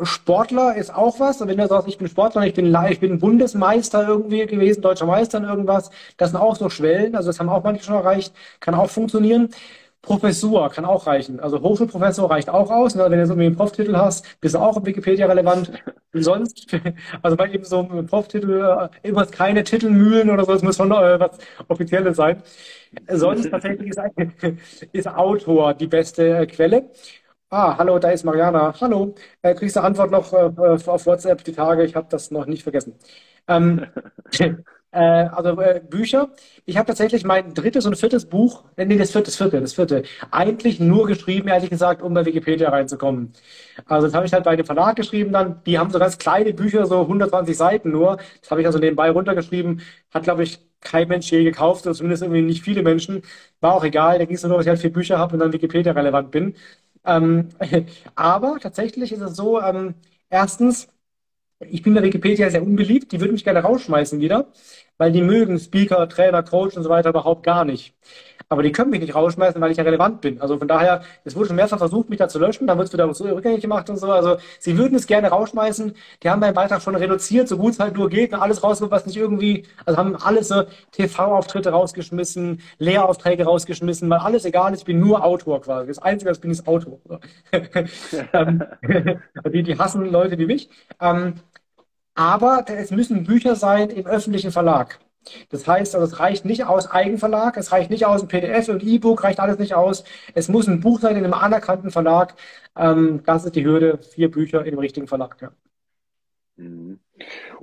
Sportler 0.02 0.76
ist 0.76 0.94
auch 0.94 1.18
was. 1.18 1.40
Und 1.40 1.48
wenn 1.48 1.58
du 1.58 1.66
sagst, 1.66 1.88
ich 1.88 1.98
bin 1.98 2.06
Sportler, 2.06 2.46
ich 2.46 2.54
bin, 2.54 2.76
ich 2.88 3.00
bin 3.00 3.18
Bundesmeister 3.18 4.06
irgendwie 4.06 4.46
gewesen, 4.46 4.80
deutscher 4.80 5.06
Meister 5.06 5.38
in 5.38 5.44
irgendwas, 5.44 5.90
das 6.16 6.30
sind 6.30 6.38
auch 6.38 6.54
so 6.54 6.70
Schwellen. 6.70 7.16
Also 7.16 7.30
das 7.30 7.40
haben 7.40 7.48
auch 7.48 7.64
manche 7.64 7.82
schon 7.82 7.96
erreicht, 7.96 8.32
kann 8.60 8.74
auch 8.74 8.90
funktionieren. 8.90 9.48
Professur 10.02 10.70
kann 10.70 10.84
auch 10.84 11.06
reichen. 11.06 11.40
Also 11.40 11.60
Hochschulprofessor 11.60 12.30
reicht 12.30 12.48
auch 12.50 12.70
aus. 12.70 12.94
Ne? 12.94 13.04
Wenn 13.08 13.18
du 13.18 13.26
so 13.26 13.32
einen 13.34 13.56
Proftitel 13.56 13.96
hast, 13.96 14.40
bist 14.40 14.54
du 14.54 14.58
auch 14.58 14.76
im 14.76 14.86
Wikipedia 14.86 15.26
relevant. 15.26 15.72
Sonst, 16.12 16.66
also 17.22 17.36
bei 17.36 17.50
eben 17.52 17.64
so 17.64 17.80
einem 17.80 18.06
Proftitel, 18.06 18.88
äh, 19.02 19.08
immer 19.08 19.26
keine 19.26 19.64
Titelmühlen 19.64 20.30
oder 20.30 20.44
so, 20.44 20.52
es 20.52 20.62
muss 20.62 20.76
schon 20.76 20.90
äh, 20.92 21.20
was 21.20 21.38
Offizielles 21.68 22.16
sein. 22.16 22.42
Sonst 23.08 23.50
tatsächlich 23.50 23.90
ist, 23.90 24.00
ist 24.92 25.08
Autor 25.08 25.74
die 25.74 25.86
beste 25.86 26.38
äh, 26.38 26.46
Quelle. 26.46 26.90
Ah, 27.50 27.76
hallo, 27.78 27.98
da 27.98 28.10
ist 28.10 28.24
Mariana. 28.24 28.74
Hallo. 28.80 29.14
Äh, 29.42 29.54
kriegst 29.54 29.76
du 29.76 29.80
Antwort 29.80 30.10
noch 30.10 30.32
äh, 30.32 30.36
auf 30.90 31.06
WhatsApp 31.06 31.44
die 31.44 31.52
Tage? 31.52 31.84
Ich 31.84 31.96
habe 31.96 32.06
das 32.10 32.30
noch 32.30 32.46
nicht 32.46 32.62
vergessen. 32.62 32.94
Ähm, 33.48 33.86
äh, 34.90 34.98
also 35.00 35.60
äh, 35.60 35.80
Bücher. 35.88 36.30
Ich 36.64 36.76
habe 36.76 36.86
tatsächlich 36.86 37.24
mein 37.24 37.54
drittes 37.54 37.86
und 37.86 37.96
viertes 37.96 38.26
Buch, 38.26 38.64
äh, 38.76 38.84
nee, 38.86 38.96
das 38.96 39.12
vierte, 39.12 39.26
das 39.26 39.36
vierte, 39.36 39.60
das 39.60 39.74
vierte, 39.74 40.02
eigentlich 40.30 40.80
nur 40.80 41.06
geschrieben, 41.06 41.48
ehrlich 41.48 41.70
gesagt, 41.70 42.02
um 42.02 42.14
bei 42.14 42.24
Wikipedia 42.24 42.70
reinzukommen. 42.70 43.32
Also 43.86 44.06
das 44.06 44.14
habe 44.14 44.26
ich 44.26 44.32
halt 44.32 44.44
bei 44.44 44.56
dem 44.56 44.66
Verlag 44.66 44.96
geschrieben 44.96 45.32
dann. 45.32 45.62
Die 45.64 45.78
haben 45.78 45.90
so 45.90 45.98
ganz 45.98 46.18
kleine 46.18 46.52
Bücher, 46.54 46.86
so 46.86 47.06
120 47.06 47.56
Seiten 47.56 47.90
nur. 47.90 48.18
Das 48.40 48.50
habe 48.50 48.60
ich 48.60 48.66
also 48.66 48.78
nebenbei 48.78 49.10
runtergeschrieben. 49.10 49.82
Hat, 50.12 50.22
glaube 50.24 50.42
ich, 50.42 50.60
kein 50.80 51.08
Mensch 51.08 51.30
je 51.30 51.44
gekauft, 51.44 51.86
oder 51.86 51.94
zumindest 51.94 52.22
irgendwie 52.22 52.42
nicht 52.42 52.62
viele 52.62 52.82
Menschen. 52.82 53.22
War 53.60 53.74
auch 53.74 53.84
egal, 53.84 54.18
da 54.18 54.24
ging 54.24 54.36
es 54.36 54.42
nur, 54.44 54.56
dass 54.56 54.66
ich 54.66 54.68
halt 54.70 54.80
vier 54.80 54.92
Bücher 54.92 55.18
habe 55.18 55.34
und 55.34 55.40
dann 55.40 55.52
Wikipedia 55.52 55.92
relevant 55.92 56.30
bin. 56.30 56.54
Ähm, 57.04 57.48
aber 58.14 58.58
tatsächlich 58.60 59.12
ist 59.12 59.20
es 59.20 59.36
so, 59.36 59.60
ähm, 59.60 59.94
erstens, 60.30 60.88
ich 61.60 61.82
bin 61.82 61.94
bei 61.94 62.02
Wikipedia 62.02 62.50
sehr 62.50 62.62
unbeliebt, 62.62 63.12
die 63.12 63.20
würden 63.20 63.32
mich 63.32 63.44
gerne 63.44 63.60
rausschmeißen 63.60 64.20
wieder, 64.20 64.52
weil 64.98 65.12
die 65.12 65.22
mögen 65.22 65.58
Speaker, 65.58 66.08
Trainer, 66.08 66.42
Coach 66.42 66.76
und 66.76 66.82
so 66.82 66.90
weiter 66.90 67.10
überhaupt 67.10 67.44
gar 67.44 67.64
nicht. 67.64 67.94
Aber 68.50 68.62
die 68.62 68.72
können 68.72 68.90
mich 68.90 69.00
nicht 69.00 69.14
rausschmeißen, 69.14 69.60
weil 69.60 69.70
ich 69.70 69.76
ja 69.76 69.84
relevant 69.84 70.22
bin. 70.22 70.40
Also 70.40 70.58
von 70.58 70.68
daher, 70.68 71.02
es 71.24 71.36
wurde 71.36 71.48
schon 71.48 71.56
mehrfach 71.56 71.78
versucht, 71.78 72.08
mich 72.08 72.18
da 72.18 72.28
zu 72.28 72.38
löschen, 72.38 72.66
dann 72.66 72.78
wird 72.78 72.88
es 72.88 72.94
wieder 72.94 73.12
so 73.12 73.24
rückgängig 73.24 73.60
gemacht 73.60 73.90
und 73.90 73.98
so. 73.98 74.10
Also 74.10 74.38
sie 74.58 74.78
würden 74.78 74.94
es 74.96 75.06
gerne 75.06 75.28
rausschmeißen. 75.28 75.94
Die 76.22 76.30
haben 76.30 76.40
meinen 76.40 76.54
Beitrag 76.54 76.80
schon 76.80 76.96
reduziert, 76.96 77.46
so 77.48 77.58
gut 77.58 77.72
es 77.74 77.78
halt 77.80 77.94
nur 77.96 78.08
geht 78.08 78.32
und 78.32 78.40
alles 78.40 78.62
rausgeholt, 78.62 78.90
was 78.90 79.04
nicht 79.06 79.16
irgendwie, 79.16 79.66
also 79.84 79.98
haben 79.98 80.16
alles 80.16 80.48
so 80.48 80.64
TV-Auftritte 80.92 81.70
rausgeschmissen, 81.70 82.62
Lehraufträge 82.78 83.44
rausgeschmissen, 83.44 84.08
weil 84.08 84.18
alles 84.18 84.46
egal 84.46 84.72
ist, 84.72 84.80
ich 84.80 84.86
bin 84.86 84.98
nur 85.00 85.24
Autor 85.24 85.60
quasi. 85.60 85.88
Das 85.88 85.98
Einzige, 85.98 86.30
was 86.30 86.38
ich 86.38 86.42
bin, 86.42 86.50
ist 86.50 86.66
Autor. 86.66 86.98
Ähm, 88.32 88.62
die, 89.52 89.62
die 89.62 89.78
hassen 89.78 90.10
Leute 90.10 90.38
wie 90.38 90.46
mich. 90.46 90.68
Aber 92.18 92.64
es 92.66 92.90
müssen 92.90 93.22
Bücher 93.22 93.54
sein 93.54 93.90
im 93.90 94.04
öffentlichen 94.04 94.50
Verlag. 94.50 94.98
Das 95.50 95.68
heißt, 95.68 95.94
also 95.94 96.04
es 96.04 96.18
reicht 96.18 96.44
nicht 96.44 96.64
aus 96.64 96.90
Eigenverlag, 96.90 97.56
es 97.56 97.70
reicht 97.70 97.90
nicht 97.90 98.06
aus 98.06 98.22
ein 98.22 98.28
PDF 98.28 98.68
und 98.68 98.82
E-Book, 98.82 99.22
reicht 99.22 99.38
alles 99.38 99.60
nicht 99.60 99.74
aus. 99.74 100.02
Es 100.34 100.48
muss 100.48 100.66
ein 100.66 100.80
Buch 100.80 100.98
sein 100.98 101.14
in 101.16 101.22
einem 101.22 101.34
anerkannten 101.34 101.92
Verlag. 101.92 102.34
Ähm, 102.74 103.22
das 103.24 103.44
ist 103.44 103.54
die 103.54 103.64
Hürde, 103.64 103.98
vier 103.98 104.32
Bücher 104.32 104.64
dem 104.64 104.80
richtigen 104.80 105.06
Verlag. 105.06 105.40
Ja. 105.40 105.52
Mhm. 106.56 106.98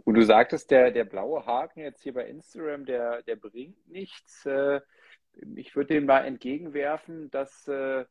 Und 0.06 0.14
du 0.14 0.22
sagtest, 0.24 0.72
der, 0.72 0.92
der 0.92 1.04
blaue 1.04 1.46
Haken 1.46 1.82
jetzt 1.82 2.04
hier 2.04 2.14
bei 2.14 2.26
Instagram, 2.26 2.86
der, 2.86 3.24
der 3.24 3.36
bringt 3.36 3.90
nichts. 3.90 4.46
Äh, 4.46 4.80
ich 5.56 5.76
würde 5.76 5.96
dem 5.96 6.06
mal 6.06 6.24
entgegenwerfen, 6.24 7.30
dass, 7.30 7.68
äh, 7.68 8.06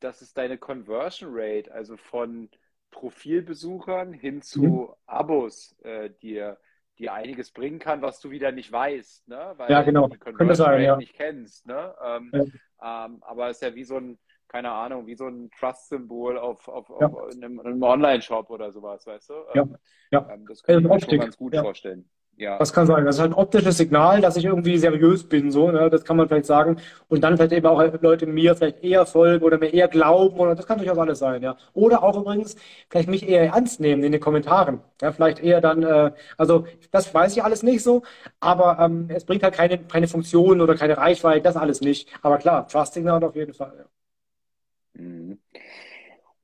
dass 0.00 0.20
es 0.20 0.34
deine 0.34 0.58
Conversion 0.58 1.30
Rate, 1.32 1.72
also 1.72 1.96
von 1.96 2.50
Profilbesuchern 2.92 4.12
hin 4.12 4.42
zu 4.42 4.62
mhm. 4.62 4.88
Abos, 5.06 5.76
äh, 5.82 6.10
dir 6.22 6.58
dir 6.98 7.12
einiges 7.12 7.50
bringen 7.50 7.78
kann, 7.78 8.02
was 8.02 8.20
du 8.20 8.30
wieder 8.30 8.52
nicht 8.52 8.70
weißt, 8.70 9.28
ne? 9.28 9.54
weil 9.56 9.70
ja, 9.70 9.82
genau. 9.82 10.08
du 10.08 10.14
die 10.14 10.18
Conversion 10.18 10.66
sein, 10.66 10.82
ja. 10.82 10.96
nicht 10.96 11.14
kennst. 11.14 11.66
Ne? 11.66 11.94
Ähm, 12.04 12.30
ja. 12.32 13.06
ähm, 13.06 13.22
aber 13.22 13.48
es 13.48 13.56
ist 13.56 13.62
ja 13.62 13.74
wie 13.74 13.84
so 13.84 13.96
ein, 13.96 14.18
keine 14.48 14.70
Ahnung, 14.70 15.06
wie 15.06 15.16
so 15.16 15.26
ein 15.26 15.50
Trust-Symbol 15.58 16.38
auf, 16.38 16.68
auf, 16.68 16.88
ja. 17.00 17.06
auf 17.06 17.32
einem, 17.32 17.60
einem 17.60 17.82
Online-Shop 17.82 18.50
oder 18.50 18.70
sowas, 18.70 19.06
weißt 19.06 19.30
du? 19.30 19.34
Ja, 19.54 19.62
ähm, 19.62 19.76
ja. 20.10 20.28
Ähm, 20.30 20.46
das 20.46 20.62
kann 20.62 20.78
ich 20.78 20.88
mir 20.88 21.00
schon 21.00 21.18
ganz 21.18 21.36
gut 21.36 21.56
vorstellen. 21.56 22.08
Ja. 22.42 22.58
Das 22.58 22.72
kann 22.72 22.88
sein. 22.88 23.04
Das 23.04 23.16
ist 23.16 23.20
halt 23.20 23.30
ein 23.30 23.34
optisches 23.34 23.76
Signal, 23.76 24.20
dass 24.20 24.36
ich 24.36 24.44
irgendwie 24.44 24.76
seriös 24.76 25.22
bin, 25.28 25.52
so, 25.52 25.70
ne? 25.70 25.88
das 25.90 26.04
kann 26.04 26.16
man 26.16 26.26
vielleicht 26.26 26.46
sagen. 26.46 26.76
Und 27.08 27.22
dann 27.22 27.36
vielleicht 27.36 27.52
eben 27.52 27.66
auch 27.66 27.80
Leute 28.00 28.26
mir 28.26 28.56
vielleicht 28.56 28.82
eher 28.82 29.06
folgen 29.06 29.44
oder 29.44 29.58
mir 29.58 29.72
eher 29.72 29.86
glauben 29.86 30.40
oder 30.40 30.56
das 30.56 30.66
kann 30.66 30.78
durchaus 30.78 30.98
alles 30.98 31.20
sein, 31.20 31.40
ja. 31.42 31.56
Oder 31.72 32.02
auch 32.02 32.18
übrigens 32.18 32.56
vielleicht 32.90 33.08
mich 33.08 33.28
eher 33.28 33.44
ernst 33.44 33.78
nehmen 33.78 34.02
in 34.02 34.10
den 34.10 34.20
Kommentaren. 34.20 34.80
Ja, 35.00 35.12
vielleicht 35.12 35.38
eher 35.40 35.60
dann, 35.60 35.84
äh, 35.84 36.10
also 36.36 36.66
das 36.90 37.14
weiß 37.14 37.36
ich 37.36 37.44
alles 37.44 37.62
nicht 37.62 37.82
so, 37.84 38.02
aber 38.40 38.78
ähm, 38.80 39.06
es 39.08 39.24
bringt 39.24 39.44
halt 39.44 39.54
keine, 39.54 39.78
keine 39.78 40.08
Funktion 40.08 40.60
oder 40.60 40.74
keine 40.74 40.96
Reichweite, 40.96 41.42
das 41.42 41.56
alles 41.56 41.80
nicht. 41.80 42.08
Aber 42.22 42.38
klar, 42.38 42.66
Trust 42.66 42.94
Signal 42.94 43.22
auf 43.22 43.36
jeden 43.36 43.54
Fall. 43.54 43.72
Ja. 43.78 45.02
Mhm. 45.02 45.38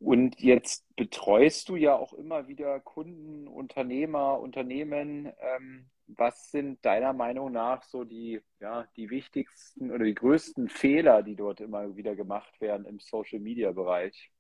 Und 0.01 0.41
jetzt 0.41 0.85
betreust 0.97 1.69
du 1.69 1.77
ja 1.77 1.97
auch 1.97 2.13
immer 2.13 2.47
wieder 2.49 2.79
Kunden, 2.81 3.49
Unternehmer, 3.49 4.39
Unternehmen. 4.41 5.33
Ähm, 5.41 5.91
was 6.07 6.51
sind 6.51 6.85
deiner 6.85 7.13
Meinung 7.13 7.53
nach 7.53 7.83
so 7.83 8.05
die, 8.05 8.41
ja, 8.61 8.87
die 8.97 9.11
wichtigsten 9.11 9.91
oder 9.91 10.05
die 10.05 10.15
größten 10.15 10.69
Fehler, 10.69 11.23
die 11.23 11.37
dort 11.37 11.61
immer 11.61 11.97
wieder 11.97 12.15
gemacht 12.17 12.61
werden 12.61 12.87
im 12.87 13.01
Social-Media-Bereich? 13.01 14.31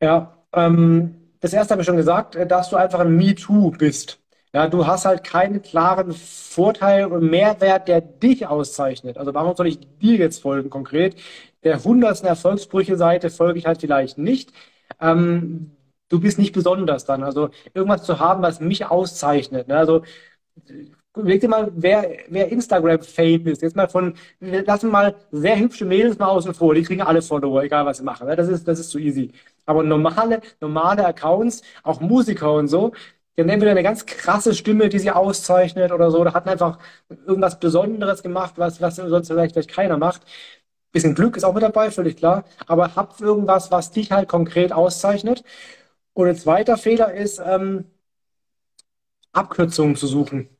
Ja, 0.00 0.44
ähm, 0.52 1.32
das 1.40 1.52
erste 1.52 1.72
habe 1.72 1.82
ich 1.82 1.86
schon 1.86 1.96
gesagt, 1.96 2.36
äh, 2.36 2.46
dass 2.46 2.70
du 2.70 2.76
einfach 2.76 3.00
ein 3.00 3.16
Me-Too 3.16 3.70
bist. 3.72 4.20
Ja, 4.52 4.68
du 4.68 4.86
hast 4.86 5.04
halt 5.04 5.24
keinen 5.24 5.62
klaren 5.62 6.12
Vorteil 6.12 7.06
und 7.06 7.28
Mehrwert, 7.28 7.88
der 7.88 8.00
dich 8.00 8.46
auszeichnet. 8.46 9.18
Also 9.18 9.34
warum 9.34 9.56
soll 9.56 9.66
ich 9.66 9.80
dir 9.98 10.16
jetzt 10.16 10.42
folgen 10.42 10.70
konkret? 10.70 11.16
Der 11.64 11.82
hundertsten 11.82 12.28
Erfolgsbrüche-Seite 12.28 13.30
folge 13.30 13.58
ich 13.58 13.66
halt 13.66 13.80
vielleicht 13.80 14.18
nicht. 14.18 14.52
Ähm, 15.00 15.72
du 16.08 16.20
bist 16.20 16.38
nicht 16.38 16.52
besonders 16.52 17.04
dann. 17.04 17.22
Also 17.22 17.50
irgendwas 17.74 18.04
zu 18.04 18.20
haben, 18.20 18.42
was 18.42 18.60
mich 18.60 18.86
auszeichnet. 18.86 19.68
Ne? 19.68 19.76
Also 19.76 20.02
überleg 21.16 21.40
dir 21.40 21.48
mal, 21.48 21.72
wer, 21.74 22.08
wer 22.28 22.50
Instagram-Fame 22.50 23.46
ist. 23.46 23.62
Jetzt 23.62 23.76
mal 23.76 23.88
von, 23.88 24.14
lassen 24.40 24.90
mal 24.90 25.14
sehr 25.30 25.58
hübsche 25.58 25.84
Mädels 25.84 26.18
mal 26.18 26.28
außen 26.28 26.54
vor. 26.54 26.74
Die 26.74 26.82
kriegen 26.82 27.02
alle 27.02 27.22
Follower, 27.22 27.62
egal 27.62 27.86
was 27.86 27.98
sie 27.98 28.04
machen. 28.04 28.26
Ne? 28.26 28.36
Das 28.36 28.48
ist, 28.48 28.66
das 28.66 28.78
ist 28.80 28.90
zu 28.90 28.98
easy. 28.98 29.32
Aber 29.66 29.82
normale, 29.82 30.40
normale 30.60 31.06
Accounts, 31.06 31.62
auch 31.82 32.00
Musiker 32.00 32.52
und 32.52 32.68
so, 32.68 32.92
die 33.36 33.42
haben 33.42 33.48
entweder 33.48 33.72
eine 33.72 33.82
ganz 33.82 34.06
krasse 34.06 34.54
Stimme, 34.54 34.88
die 34.88 34.98
sie 34.98 35.10
auszeichnet 35.10 35.90
oder 35.92 36.10
so, 36.10 36.20
oder 36.20 36.34
hatten 36.34 36.48
einfach 36.48 36.78
irgendwas 37.26 37.58
Besonderes 37.58 38.22
gemacht, 38.22 38.54
was, 38.56 38.80
was 38.80 38.96
sonst 38.96 39.28
vielleicht, 39.28 39.54
vielleicht 39.54 39.70
keiner 39.70 39.96
macht. 39.98 40.22
Bisschen 40.94 41.14
Glück 41.14 41.36
ist 41.36 41.44
auch 41.44 41.52
mit 41.54 41.62
dabei, 41.62 41.90
völlig 41.90 42.16
klar. 42.16 42.44
Aber 42.66 42.96
habt 42.96 43.20
irgendwas, 43.20 43.70
was 43.70 43.90
dich 43.92 44.12
halt 44.12 44.28
konkret 44.30 44.72
auszeichnet. 44.72 45.44
Und 46.14 46.28
ein 46.28 46.36
zweiter 46.36 46.78
Fehler 46.78 47.14
ist, 47.14 47.40
ähm, 47.44 47.86
Abkürzungen 49.34 49.96
zu 49.96 50.06
suchen. 50.06 50.53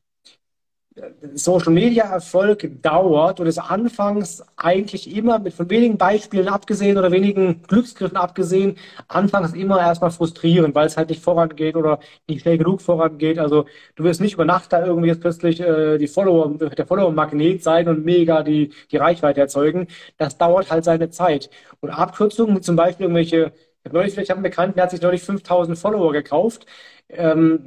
Social 1.33 1.73
Media 1.73 2.05
Erfolg 2.05 2.81
dauert 2.81 3.41
und 3.41 3.47
ist 3.47 3.57
anfangs 3.57 4.41
eigentlich 4.55 5.13
immer 5.13 5.39
mit 5.39 5.53
von 5.53 5.69
wenigen 5.69 5.97
Beispielen 5.97 6.47
abgesehen 6.47 6.97
oder 6.97 7.11
wenigen 7.11 7.61
Glücksgriffen 7.63 8.15
abgesehen, 8.15 8.77
anfangs 9.09 9.51
immer 9.53 9.79
erstmal 9.79 10.11
frustrierend, 10.11 10.73
weil 10.73 10.87
es 10.87 10.95
halt 10.95 11.09
nicht 11.09 11.21
vorangeht 11.21 11.75
oder 11.75 11.99
nicht 12.29 12.41
schnell 12.41 12.57
genug 12.57 12.81
vorangeht. 12.81 13.39
Also 13.39 13.65
du 13.95 14.05
wirst 14.05 14.21
nicht 14.21 14.35
über 14.35 14.45
Nacht 14.45 14.71
da 14.71 14.85
irgendwie 14.85 15.09
jetzt 15.09 15.19
plötzlich 15.19 15.59
äh, 15.59 15.97
die 15.97 16.07
Follower, 16.07 16.49
der 16.57 16.87
Follower-Magnet 16.87 17.61
sein 17.61 17.89
und 17.89 18.05
mega 18.05 18.41
die, 18.43 18.71
die 18.89 18.97
Reichweite 18.97 19.41
erzeugen. 19.41 19.87
Das 20.17 20.37
dauert 20.37 20.71
halt 20.71 20.85
seine 20.85 21.09
Zeit. 21.09 21.49
Und 21.81 21.89
Abkürzungen, 21.89 22.61
zum 22.61 22.77
Beispiel 22.77 23.05
irgendwelche, 23.05 23.51
neulich, 23.91 24.13
vielleicht 24.13 24.31
einen 24.31 24.43
Bekannten, 24.43 24.75
der 24.75 24.83
hat 24.85 24.91
sich 24.91 25.01
neulich 25.01 25.23
5000 25.23 25.77
Follower 25.77 26.13
gekauft. 26.13 26.65
Ähm, 27.09 27.65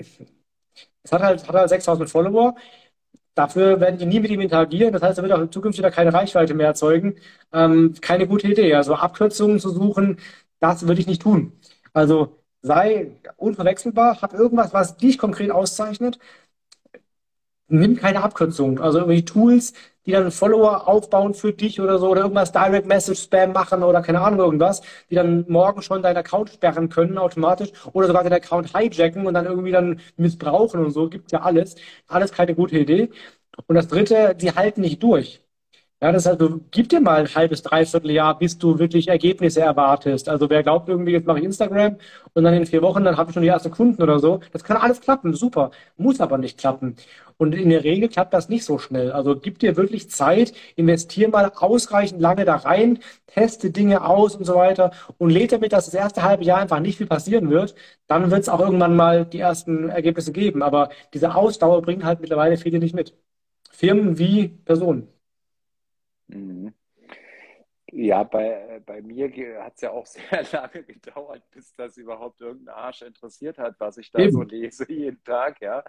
es 1.03 1.13
hat 1.13 1.23
halt, 1.23 1.47
hat 1.49 1.55
halt 1.55 1.69
6000 1.69 2.09
Follower 2.11 2.55
Dafür 3.39 3.79
werden 3.81 3.99
die 4.01 4.07
nie 4.07 4.19
mit 4.19 4.33
ihm 4.33 4.41
interagieren. 4.41 4.93
Das 4.93 5.01
heißt, 5.03 5.19
er 5.19 5.23
wird 5.23 5.33
auch 5.33 5.49
zukünftig 5.51 5.83
da 5.83 5.91
keine 5.91 6.13
Reichweite 6.13 6.55
mehr 6.55 6.67
erzeugen. 6.67 7.15
Ähm, 7.53 7.95
keine 8.01 8.27
gute 8.27 8.49
Idee. 8.49 8.75
Also 8.75 8.95
Abkürzungen 8.97 9.61
zu 9.61 9.71
suchen, 9.71 10.19
das 10.59 10.89
würde 10.89 11.01
ich 11.01 11.07
nicht 11.07 11.23
tun. 11.23 11.53
Also 11.93 12.37
sei 12.63 13.13
unverwechselbar, 13.37 14.23
hab 14.23 14.35
irgendwas, 14.35 14.73
was 14.75 14.97
dich 14.97 15.19
konkret 15.19 15.53
auszeichnet. 15.53 16.19
Nimm 17.69 17.97
keine 17.97 18.23
Abkürzungen. 18.23 18.79
Also 18.81 18.99
irgendwie 18.99 19.25
Tools, 19.25 19.75
die 20.09 20.13
dann 20.13 20.31
Follower 20.33 20.89
aufbauen 20.89 21.35
für 21.35 21.53
dich 21.53 21.81
oder 21.81 21.99
so 21.99 22.09
oder 22.09 22.23
irgendwas 22.23 22.51
Direct 22.51 22.87
Message 22.87 23.21
Spam 23.23 23.53
machen 23.53 23.83
oder 23.83 24.01
keine 24.01 24.23
Ahnung 24.23 24.41
irgendwas, 24.41 24.81
die 25.11 25.15
dann 25.17 25.45
morgen 25.49 25.83
schon 25.83 26.03
deinen 26.03 26.17
Account 26.17 26.49
sperren 26.51 26.89
können 26.89 27.19
automatisch 27.19 27.73
oder 27.93 28.07
sogar 28.07 28.25
deinen 28.25 28.33
Account 28.33 28.75
hijacken 28.75 29.27
und 29.27 29.35
dann 29.35 29.45
irgendwie 29.45 29.71
dann 29.71 30.01
missbrauchen 30.17 30.83
und 30.85 30.93
so. 30.93 31.11
Gibt 31.11 31.31
ja 31.33 31.43
alles. 31.43 31.77
Alles 32.07 32.33
keine 32.33 32.55
gute 32.55 32.79
Idee. 32.79 33.11
Und 33.67 33.77
das 33.77 33.89
dritte, 33.89 34.35
die 34.35 34.53
halten 34.53 34.81
nicht 34.81 35.03
durch. 35.03 35.43
Ja, 36.01 36.13
das 36.13 36.25
du 36.39 36.61
gib 36.71 36.89
dir 36.91 37.01
mal 37.01 37.17
ein 37.23 37.35
halbes, 37.35 37.63
dreiviertel 37.63 38.13
Jahr, 38.13 38.39
bis 38.39 38.57
du 38.57 38.79
wirklich 38.79 39.09
Ergebnisse 39.09 39.63
erwartest. 39.63 40.29
Also 40.29 40.49
wer 40.49 40.63
glaubt 40.63 40.89
irgendwie, 40.89 41.11
jetzt 41.11 41.27
mache 41.27 41.41
ich 41.41 41.45
Instagram 41.45 41.97
und 42.35 42.45
dann 42.45 42.55
in 42.55 42.67
vier 42.67 42.83
Wochen, 42.83 43.03
dann 43.03 43.17
habe 43.17 43.31
ich 43.31 43.35
schon 43.35 43.43
die 43.43 43.49
ersten 43.49 43.73
Kunden 43.73 44.01
oder 44.01 44.21
so. 44.21 44.39
Das 44.53 44.63
kann 44.63 44.77
alles 44.77 45.01
klappen, 45.01 45.35
super. 45.35 45.73
Muss 45.97 46.21
aber 46.21 46.39
nicht 46.39 46.57
klappen. 46.57 46.95
Und 47.37 47.53
in 47.53 47.71
der 47.71 47.83
Regel 47.83 48.09
klappt 48.09 48.33
das 48.33 48.49
nicht 48.49 48.65
so 48.65 48.79
schnell. 48.79 49.11
Also 49.11 49.35
gib 49.41 49.59
dir 49.59 49.77
wirklich 49.77 50.09
Zeit, 50.09 50.53
investier 50.77 51.29
mal 51.31 51.51
ausreichend 51.57 52.21
lange 52.21 52.45
da 52.45 52.55
rein, 52.57 53.01
teste 53.27 53.71
Dinge 53.73 54.05
aus 54.05 54.37
und 54.37 54.45
so 54.45 54.55
weiter 54.55 54.93
und 55.19 55.31
lädt 55.31 55.51
damit, 55.51 55.73
dass 55.73 55.87
das 55.87 55.95
erste 55.95 56.23
halbe 56.23 56.45
Jahr 56.45 56.59
einfach 56.61 56.79
nicht 56.79 56.99
viel 56.99 57.09
passieren 57.09 57.51
wird. 57.51 57.75
Dann 58.07 58.31
wird 58.31 58.43
es 58.43 58.49
auch 58.49 58.61
irgendwann 58.61 58.95
mal 58.95 59.25
die 59.25 59.41
ersten 59.41 59.89
Ergebnisse 59.89 60.31
geben. 60.33 60.63
Aber 60.63 60.91
diese 61.13 61.35
Ausdauer 61.35 61.83
bringen 61.83 62.05
halt 62.05 62.21
mittlerweile 62.21 62.57
viele 62.57 62.79
nicht 62.79 62.95
mit. 62.95 63.15
Firmen 63.73 64.19
wie 64.19 64.49
Personen. 64.49 65.09
Mhm. 66.29 66.75
Ja, 67.91 68.23
bei, 68.23 68.83
bei 68.85 69.01
mir 69.01 69.29
hat 69.63 69.77
es 69.77 69.81
ja 69.81 69.91
auch 69.91 70.07
sehr 70.07 70.45
lange 70.53 70.85
gedauert, 70.85 71.43
bis 71.51 71.75
das 71.75 71.97
überhaupt 71.97 72.41
irgendein 72.41 72.75
Arsch 72.75 73.03
interessiert 73.03 73.59
hat, 73.59 73.77
was 73.79 73.97
ich 73.97 74.11
da 74.11 74.21
Eben. 74.21 74.33
so 74.33 74.43
lese 74.43 74.91
jeden 74.93 75.23
Tag, 75.25 75.61
ja. 75.61 75.83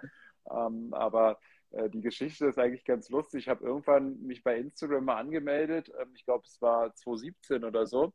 Ähm, 0.50 0.94
aber 0.94 1.38
äh, 1.70 1.90
die 1.90 2.00
Geschichte 2.00 2.46
ist 2.46 2.58
eigentlich 2.58 2.84
ganz 2.84 3.10
lustig. 3.10 3.40
Ich 3.40 3.48
habe 3.48 3.64
irgendwann 3.64 4.20
mich 4.22 4.42
bei 4.42 4.56
Instagram 4.56 5.04
mal 5.04 5.16
angemeldet. 5.18 5.92
Ähm, 6.00 6.12
ich 6.14 6.24
glaube, 6.24 6.44
es 6.46 6.60
war 6.62 6.94
2017 6.94 7.64
oder 7.64 7.86
so. 7.86 8.12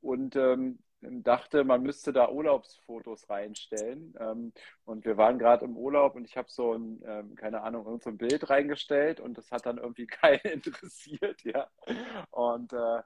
Und 0.00 0.36
ähm, 0.36 0.78
dachte, 1.02 1.64
man 1.64 1.82
müsste 1.82 2.12
da 2.12 2.30
Urlaubsfotos 2.30 3.28
reinstellen. 3.28 4.14
Ähm, 4.18 4.52
und 4.84 5.04
wir 5.04 5.16
waren 5.16 5.38
gerade 5.38 5.64
im 5.64 5.76
Urlaub 5.76 6.14
und 6.14 6.24
ich 6.24 6.36
habe 6.36 6.48
so 6.50 6.74
ein, 6.74 7.02
ähm, 7.06 7.34
keine 7.34 7.62
Ahnung, 7.62 8.00
so 8.00 8.10
ein 8.10 8.18
Bild 8.18 8.48
reingestellt 8.48 9.20
und 9.20 9.36
das 9.36 9.50
hat 9.50 9.66
dann 9.66 9.78
irgendwie 9.78 10.06
keinen 10.06 10.40
interessiert, 10.44 11.42
ja. 11.44 11.68
Und 12.30 12.72
äh, 12.72 13.02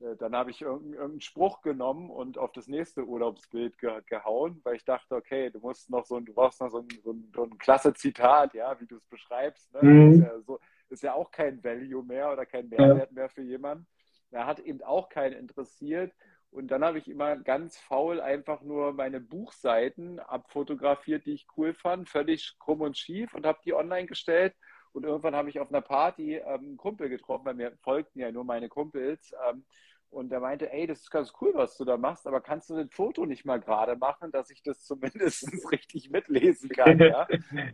äh, 0.00 0.16
dann 0.16 0.34
habe 0.34 0.50
ich 0.50 0.62
irgendeinen 0.62 1.20
Spruch 1.20 1.60
genommen 1.62 2.10
und 2.10 2.38
auf 2.38 2.52
das 2.52 2.68
nächste 2.68 3.04
Urlaubsbild 3.04 3.78
ge 3.78 4.02
gehauen, 4.06 4.60
weil 4.64 4.76
ich 4.76 4.84
dachte, 4.84 5.14
okay, 5.14 5.50
du 5.50 5.60
musst 5.60 5.90
noch 5.90 6.04
so 6.04 6.16
ein, 6.16 6.24
du 6.24 6.34
brauchst 6.34 6.60
noch 6.60 6.70
so 6.70 6.78
ein, 6.78 6.88
so 7.02 7.12
ein, 7.12 7.32
so 7.34 7.44
ein 7.44 7.58
klasse 7.58 7.92
Zitat, 7.94 8.54
ja, 8.54 8.78
wie 8.80 8.86
du 8.86 8.96
es 8.96 9.06
beschreibst. 9.06 9.72
Ne? 9.74 9.82
Mhm. 9.82 10.12
Ist, 10.12 10.20
ja 10.20 10.40
so, 10.40 10.60
ist, 10.88 11.02
ja 11.02 11.14
auch 11.14 11.30
kein 11.30 11.62
Value 11.62 12.04
mehr 12.04 12.32
oder 12.32 12.46
kein 12.46 12.68
Mehrwert 12.68 13.12
mehr 13.12 13.28
für 13.28 13.42
jemanden. 13.42 13.86
Er 14.30 14.46
hat 14.46 14.60
eben 14.60 14.82
auch 14.82 15.08
keinen 15.08 15.34
interessiert. 15.34 16.12
Und 16.50 16.68
dann 16.68 16.82
habe 16.84 16.98
ich 16.98 17.08
immer 17.08 17.36
ganz 17.36 17.78
faul 17.78 18.20
einfach 18.20 18.62
nur 18.62 18.92
meine 18.92 19.20
Buchseiten 19.20 20.18
abfotografiert, 20.18 21.26
die 21.26 21.34
ich 21.34 21.46
cool 21.56 21.74
fand, 21.74 22.08
völlig 22.08 22.56
krumm 22.58 22.80
und 22.80 22.96
schief 22.96 23.34
und 23.34 23.46
habe 23.46 23.60
die 23.64 23.74
online 23.74 24.06
gestellt. 24.06 24.54
Und 24.92 25.04
irgendwann 25.04 25.36
habe 25.36 25.50
ich 25.50 25.60
auf 25.60 25.68
einer 25.68 25.82
Party 25.82 26.36
ähm, 26.36 26.46
einen 26.46 26.76
Kumpel 26.78 27.10
getroffen, 27.10 27.44
weil 27.44 27.54
mir 27.54 27.76
folgten 27.82 28.20
ja 28.20 28.32
nur 28.32 28.44
meine 28.44 28.68
Kumpels. 28.68 29.32
Ähm, 29.48 29.64
und 30.10 30.30
der 30.30 30.40
meinte, 30.40 30.72
ey, 30.72 30.86
das 30.86 31.00
ist 31.00 31.10
ganz 31.10 31.32
cool, 31.40 31.52
was 31.54 31.76
du 31.76 31.84
da 31.84 31.98
machst, 31.98 32.26
aber 32.26 32.40
kannst 32.40 32.70
du 32.70 32.76
ein 32.76 32.88
Foto 32.88 33.26
nicht 33.26 33.44
mal 33.44 33.60
gerade 33.60 33.94
machen, 33.96 34.30
dass 34.30 34.50
ich 34.50 34.62
das 34.62 34.80
zumindest 34.84 35.70
richtig 35.70 36.10
mitlesen 36.10 36.70
kann? 36.70 36.98
Ja? 36.98 37.28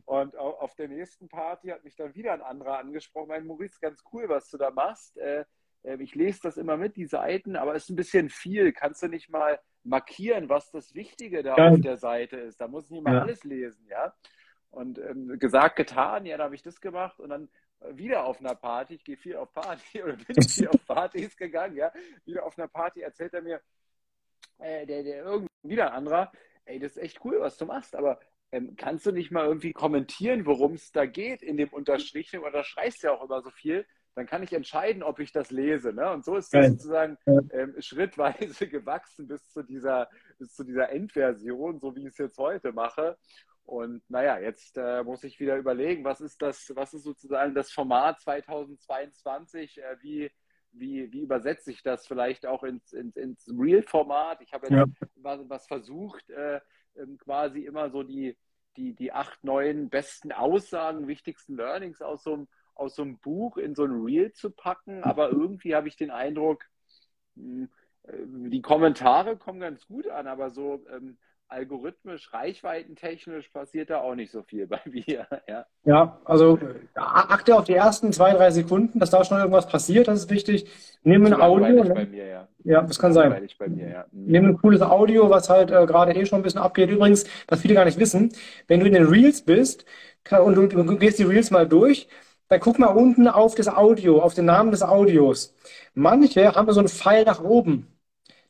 Und 0.05 0.37
auf 0.37 0.75
der 0.75 0.89
nächsten 0.89 1.29
Party 1.29 1.69
hat 1.69 1.85
mich 1.85 1.95
dann 1.95 2.15
wieder 2.15 2.33
ein 2.33 2.43
anderer 2.43 2.79
angesprochen, 2.79 3.29
mein 3.29 3.47
Maurice, 3.47 3.79
ganz 3.81 4.03
cool, 4.13 4.29
was 4.29 4.51
du 4.51 4.59
da 4.59 4.71
machst. 4.71 5.17
Äh, 5.17 5.45
ich 5.85 6.15
lese 6.15 6.41
das 6.43 6.57
immer 6.57 6.77
mit, 6.77 6.97
die 6.97 7.07
Seiten, 7.07 7.57
aber 7.57 7.75
es 7.75 7.85
ist 7.85 7.91
ein 7.91 7.97
bisschen 7.97 8.31
viel. 8.31 8.73
Kannst 8.73 9.03
du 9.03 9.09
nicht 9.09 9.29
mal 9.29 9.61
markieren, 9.83 10.49
was 10.49 10.71
das 10.71 10.95
Wichtige 10.95 11.43
da 11.43 11.57
ja. 11.57 11.69
auf 11.69 11.81
der 11.81 11.99
Seite 11.99 12.37
ist? 12.37 12.61
Da 12.61 12.69
muss 12.69 12.87
ich 12.87 12.91
nicht 12.91 13.05
mal 13.05 13.15
ja. 13.15 13.23
alles 13.23 13.45
lesen, 13.45 13.87
ja. 13.89 14.15
Und 14.71 14.99
ähm, 14.99 15.39
gesagt, 15.39 15.77
getan, 15.77 16.27
ja, 16.27 16.37
da 16.37 16.45
habe 16.45 16.55
ich 16.55 16.63
das 16.63 16.81
gemacht 16.81 17.21
und 17.21 17.29
dann 17.29 17.49
äh, 17.81 17.97
wieder 17.97 18.25
auf 18.25 18.41
einer 18.41 18.55
Party, 18.55 18.95
ich 18.95 19.05
gehe 19.05 19.17
viel 19.17 19.37
auf 19.37 19.53
Party 19.53 20.03
oder 20.03 20.17
bin 20.17 20.43
viel 20.43 20.69
auf 20.69 20.85
Partys 20.87 21.37
gegangen, 21.37 21.77
ja, 21.77 21.93
wieder 22.25 22.45
auf 22.45 22.59
einer 22.59 22.69
Party 22.69 23.03
erzählt 23.03 23.35
er 23.35 23.43
mir, 23.43 23.61
äh, 24.59 24.87
der, 24.87 25.03
der 25.03 25.25
irgendwie 25.25 25.49
wieder 25.63 25.89
ein 25.89 25.99
anderer, 25.99 26.33
ey, 26.65 26.79
das 26.79 26.97
ist 26.97 27.03
echt 27.03 27.25
cool, 27.25 27.41
was 27.41 27.57
du 27.57 27.67
machst, 27.67 27.95
aber 27.95 28.19
ähm, 28.51 28.75
kannst 28.77 29.07
du 29.07 29.13
nicht 29.13 29.31
mal 29.31 29.47
irgendwie 29.47 29.73
kommentieren, 29.73 30.47
worum 30.47 30.75
es 30.75 30.93
da 30.93 31.07
geht 31.07 31.43
in 31.43 31.57
dem 31.57 31.69
Unterstrichen, 31.69 32.41
oder 32.41 32.65
schreist 32.65 33.03
ja 33.03 33.13
auch 33.13 33.25
immer 33.25 33.43
so 33.43 33.51
viel, 33.51 33.87
dann 34.15 34.27
kann 34.27 34.43
ich 34.43 34.53
entscheiden, 34.53 35.03
ob 35.03 35.19
ich 35.19 35.33
das 35.33 35.51
lese. 35.51 35.93
Ne? 35.93 36.11
Und 36.13 36.25
so 36.25 36.37
ist 36.37 36.55
das 36.55 36.69
sozusagen 36.69 37.19
ähm, 37.27 37.75
schrittweise 37.81 38.69
gewachsen 38.69 39.27
bis 39.27 39.49
zu 39.49 39.63
dieser, 39.63 40.09
bis 40.39 40.55
zu 40.55 40.65
dieser 40.65 40.91
Endversion, 40.91 41.81
so 41.81 41.95
wie 41.97 42.03
ich 42.03 42.13
es 42.13 42.19
jetzt 42.19 42.39
heute 42.39 42.73
mache. 42.73 43.17
Und 43.65 44.09
naja, 44.11 44.39
jetzt 44.39 44.77
äh, 44.77 45.03
muss 45.03 45.25
ich 45.25 45.41
wieder 45.41 45.57
überlegen, 45.57 46.05
was 46.05 46.21
ist 46.21 46.43
das, 46.43 46.71
was 46.75 46.93
ist 46.95 47.05
sozusagen 47.05 47.55
das 47.55 47.73
Format 47.73 48.21
2022? 48.21 49.79
Äh, 49.79 49.97
wie, 50.01 50.31
wie, 50.73 51.11
wie 51.13 51.23
übersetze 51.23 51.71
ich 51.71 51.83
das 51.83 52.07
vielleicht 52.07 52.47
auch 52.47 52.63
ins, 52.63 52.93
ins, 52.93 53.17
ins 53.17 53.49
Real-Format? 53.49 54.43
Ich 54.43 54.53
habe 54.53 54.69
ja. 54.69 54.85
was, 55.17 55.41
was, 55.49 55.67
versucht, 55.67 56.29
äh, 56.31 56.61
ähm, 56.97 57.17
quasi 57.19 57.65
immer 57.65 57.91
so 57.91 58.03
die, 58.03 58.37
die, 58.77 58.95
die 58.95 59.13
acht, 59.13 59.43
neun 59.43 59.89
besten 59.89 60.31
Aussagen, 60.31 61.09
wichtigsten 61.09 61.57
Learnings 61.57 62.03
aus 62.03 62.23
so 62.23 62.35
einem, 62.35 62.49
aus 62.75 62.97
so 62.97 63.03
einem 63.03 63.19
Buch 63.19 63.57
in 63.57 63.75
so 63.75 63.85
ein 63.85 64.05
Reel 64.05 64.33
zu 64.33 64.51
packen. 64.51 65.03
Aber 65.05 65.31
irgendwie 65.31 65.75
habe 65.75 65.89
ich 65.89 65.97
den 65.97 66.11
Eindruck, 66.11 66.65
hm, 67.37 67.69
äh, 68.05 68.13
die 68.27 68.63
Kommentare 68.63 69.37
kommen 69.37 69.61
ganz 69.61 69.87
gut 69.87 70.09
an, 70.09 70.27
aber 70.27 70.51
so 70.51 70.85
ähm, 70.91 71.17
algorithmisch, 71.49 72.33
reichweitentechnisch 72.33 73.49
passiert 73.49 73.91
da 73.91 74.01
auch 74.01 74.15
nicht 74.15 74.33
so 74.33 74.43
viel 74.43 74.67
bei 74.69 74.81
mir. 74.85 75.27
Ja, 75.47 75.67
ja 75.85 76.21
also 76.25 76.59
achte 76.95 77.57
auf 77.57 77.65
die 77.65 77.75
ersten 77.75 78.13
zwei, 78.13 78.33
drei 78.33 78.51
Sekunden, 78.51 78.99
dass 78.99 79.11
da 79.11 79.25
schon 79.25 79.39
irgendwas 79.39 79.69
passiert, 79.69 80.09
das 80.09 80.21
ist 80.21 80.31
wichtig. 80.31 80.67
Nimm 81.03 81.27
ein 81.27 81.35
Audio. 81.35 81.85
Ne? 81.85 81.95
Bei 81.95 82.07
mir, 82.07 82.27
ja. 82.27 82.49
ja, 82.65 82.83
das 82.83 82.99
kann 82.99 83.13
sein. 83.13 83.31
Mir, 83.69 83.89
ja. 83.89 84.05
Mhm. 84.11 84.27
Nimm 84.27 84.45
ein 84.47 84.57
cooles 84.59 84.83
Audio, 84.83 85.31
was 85.31 85.49
halt 85.49 85.71
äh, 85.71 85.87
gerade 85.87 86.15
eh 86.15 86.27
schon 86.27 86.41
ein 86.41 86.43
bisschen 86.43 86.61
abgeht. 86.61 86.91
Übrigens, 86.91 87.25
was 87.49 87.61
viele 87.61 87.75
gar 87.75 87.85
nicht 87.85 87.99
wissen, 87.99 88.33
wenn 88.67 88.81
du 88.81 88.87
in 88.87 88.95
den 88.95 89.07
Reels 89.07 89.43
bist 89.43 89.85
und 90.31 90.55
du 90.55 90.97
gehst 90.97 91.19
die 91.19 91.25
Reels 91.25 91.51
mal 91.51 91.69
durch, 91.69 92.09
dann 92.55 92.61
guck 92.61 92.79
mal 92.79 92.89
unten 92.89 93.29
auf 93.29 93.55
das 93.55 93.69
Audio, 93.69 94.21
auf 94.21 94.35
den 94.35 94.47
Namen 94.47 94.71
des 94.71 94.83
Audios. 94.83 95.55
Manche 95.95 96.55
haben 96.55 96.73
so 96.73 96.81
einen 96.81 96.89
Pfeil 96.89 97.25
nach 97.25 97.43
oben. 97.43 97.89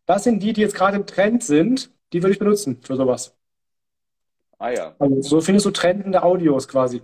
Das 0.06 0.24
sind 0.24 0.42
die, 0.42 0.52
die 0.52 0.62
jetzt 0.62 0.76
gerade 0.76 0.96
im 0.96 1.06
Trend 1.06 1.42
sind 1.44 1.90
die 2.14 2.22
würde 2.22 2.32
ich 2.32 2.38
benutzen 2.38 2.80
für 2.80 2.96
sowas. 2.96 3.36
Ah 4.58 4.70
ja. 4.70 4.94
Also 4.98 5.20
so 5.20 5.40
findest 5.40 5.66
du 5.66 5.70
trendende 5.72 6.22
Audios 6.22 6.68
quasi. 6.68 7.02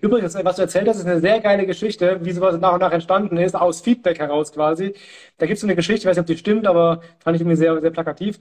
Übrigens, 0.00 0.34
was 0.34 0.56
du 0.56 0.62
erzählt 0.62 0.88
hast, 0.88 0.98
ist 0.98 1.06
eine 1.06 1.20
sehr 1.20 1.40
geile 1.40 1.66
Geschichte, 1.66 2.18
wie 2.24 2.32
sowas 2.32 2.58
nach 2.58 2.72
und 2.72 2.80
nach 2.80 2.92
entstanden 2.92 3.36
ist, 3.36 3.54
aus 3.54 3.82
Feedback 3.82 4.18
heraus 4.18 4.52
quasi. 4.52 4.94
Da 5.36 5.46
gibt 5.46 5.56
es 5.56 5.60
so 5.60 5.66
eine 5.66 5.76
Geschichte, 5.76 6.00
ich 6.00 6.06
weiß 6.06 6.16
nicht, 6.16 6.22
ob 6.22 6.26
die 6.26 6.38
stimmt, 6.38 6.66
aber 6.66 7.02
fand 7.20 7.36
ich 7.36 7.42
irgendwie 7.42 7.56
sehr, 7.56 7.78
sehr 7.80 7.90
plakativ. 7.90 8.40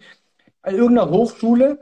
An 0.62 0.76
irgendeiner 0.76 1.10
Hochschule, 1.10 1.80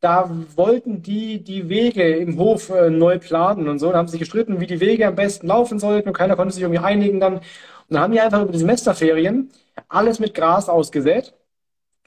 da 0.00 0.30
wollten 0.56 1.02
die 1.02 1.42
die 1.44 1.68
Wege 1.68 2.16
im 2.16 2.38
Hof 2.38 2.70
äh, 2.70 2.90
neu 2.90 3.18
planen 3.18 3.68
und 3.68 3.78
so. 3.78 3.92
Da 3.92 3.98
haben 3.98 4.08
sie 4.08 4.12
sich 4.12 4.20
gestritten, 4.20 4.60
wie 4.60 4.66
die 4.66 4.80
Wege 4.80 5.06
am 5.06 5.14
besten 5.16 5.46
laufen 5.48 5.78
sollten 5.78 6.08
und 6.08 6.14
keiner 6.16 6.36
konnte 6.36 6.54
sich 6.54 6.62
irgendwie 6.62 6.82
einigen 6.82 7.20
dann. 7.20 7.34
Und 7.36 7.42
dann 7.88 8.00
haben 8.02 8.12
die 8.12 8.20
einfach 8.20 8.42
über 8.42 8.52
die 8.52 8.58
Semesterferien 8.58 9.50
alles 9.88 10.18
mit 10.20 10.34
Gras 10.34 10.68
ausgesät 10.68 11.34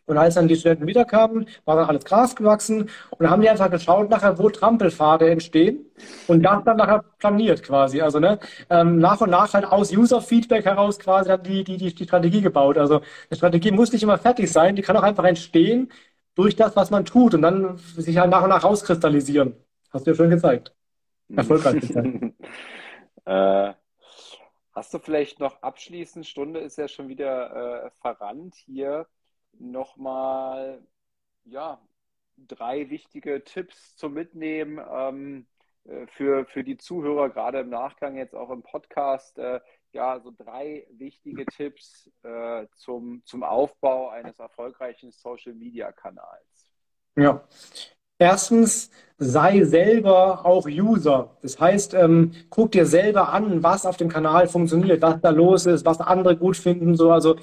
und 0.06 0.18
als 0.18 0.36
dann 0.36 0.48
die 0.50 0.56
Studenten 0.58 0.86
wiederkamen, 0.88 1.48
war 1.64 1.78
dann 1.78 1.86
alles 1.88 2.04
Gras 2.04 2.36
gewachsen 2.36 2.82
und 2.84 3.20
dann 3.20 3.30
haben 3.30 3.42
die 3.42 3.50
einfach 3.50 3.72
geschaut 3.72 4.10
nachher, 4.10 4.38
wo 4.38 4.50
Trampelpfade 4.50 5.30
entstehen 5.30 5.86
und 6.28 6.44
das 6.44 6.64
dann 6.66 6.76
nachher 6.78 7.06
planiert 7.20 7.64
quasi. 7.64 8.02
Also 8.02 8.20
ne, 8.20 8.38
ähm, 8.70 9.00
nach 9.00 9.22
und 9.22 9.30
nach 9.30 9.54
halt 9.54 9.66
aus 9.66 9.94
User-Feedback 9.94 10.66
heraus 10.66 11.00
quasi 11.00 11.30
dann 11.30 11.42
die, 11.44 11.64
die, 11.64 11.78
die, 11.78 11.96
die 11.96 12.04
Strategie 12.04 12.42
gebaut. 12.42 12.78
Also 12.78 12.96
eine 13.30 13.38
Strategie 13.38 13.72
muss 13.72 13.94
nicht 13.94 14.04
immer 14.04 14.18
fertig 14.18 14.52
sein, 14.52 14.76
die 14.76 14.82
kann 14.82 14.98
auch 14.98 15.04
einfach 15.04 15.24
entstehen 15.24 15.90
durch 16.36 16.56
das, 16.56 16.76
was 16.76 16.92
man 16.92 17.06
tut 17.06 17.34
und 17.34 17.42
dann 17.42 17.78
sich 17.78 18.18
halt 18.18 18.32
nach 18.32 18.44
und 18.44 18.50
nach 18.50 18.64
rauskristallisieren. 18.64 19.56
Hast 19.92 20.08
du 20.08 20.12
ja 20.12 20.16
schön 20.16 20.30
gezeigt. 20.30 20.76
Erfolgreich 21.30 21.82
gezeigt. 21.82 22.34
äh, 23.26 23.74
hast 24.74 24.94
du 24.94 25.00
vielleicht 25.00 25.40
noch 25.40 25.62
abschließend, 25.62 26.26
Stunde 26.26 26.60
ist 26.60 26.78
ja 26.78 26.88
schon 26.88 27.08
wieder 27.08 27.86
äh, 27.86 27.92
verrannt 28.02 28.56
hier, 28.56 29.08
nochmal 29.60 30.82
ja, 31.46 31.80
drei 32.38 32.90
wichtige 32.90 33.44
Tipps 33.44 33.96
zum 33.96 34.14
Mitnehmen 34.14 34.80
ähm, 34.92 35.48
äh, 35.86 36.08
für, 36.08 36.46
für 36.46 36.64
die 36.64 36.78
Zuhörer, 36.78 37.30
gerade 37.30 37.60
im 37.60 37.70
Nachgang 37.70 38.18
jetzt 38.18 38.36
auch 38.36 38.50
im 38.50 38.64
Podcast. 38.64 39.38
Äh, 39.38 39.60
ja, 39.94 40.20
so 40.20 40.32
drei 40.36 40.86
wichtige 40.92 41.46
Tipps 41.46 42.10
äh, 42.24 42.66
zum, 42.76 43.22
zum 43.26 43.44
Aufbau 43.44 44.10
eines 44.10 44.38
erfolgreichen 44.40 45.12
Social 45.12 45.54
Media 45.54 45.92
Kanals. 45.92 46.68
Ja. 47.16 47.48
Erstens, 48.20 48.90
sei 49.18 49.64
selber 49.64 50.46
auch 50.46 50.66
User. 50.68 51.38
Das 51.42 51.60
heißt, 51.60 51.94
ähm, 51.94 52.32
guck 52.50 52.72
dir 52.72 52.86
selber 52.86 53.34
an, 53.34 53.64
was 53.64 53.86
auf 53.86 53.98
dem 53.98 54.10
Kanal 54.10 54.48
funktioniert, 54.48 55.02
was 55.02 55.20
da 55.22 55.30
los 55.30 55.66
ist, 55.66 55.86
was 55.86 56.00
andere 56.00 56.38
gut 56.38 56.58
finden. 56.58 56.96
So, 56.96 57.12
also 57.12 57.36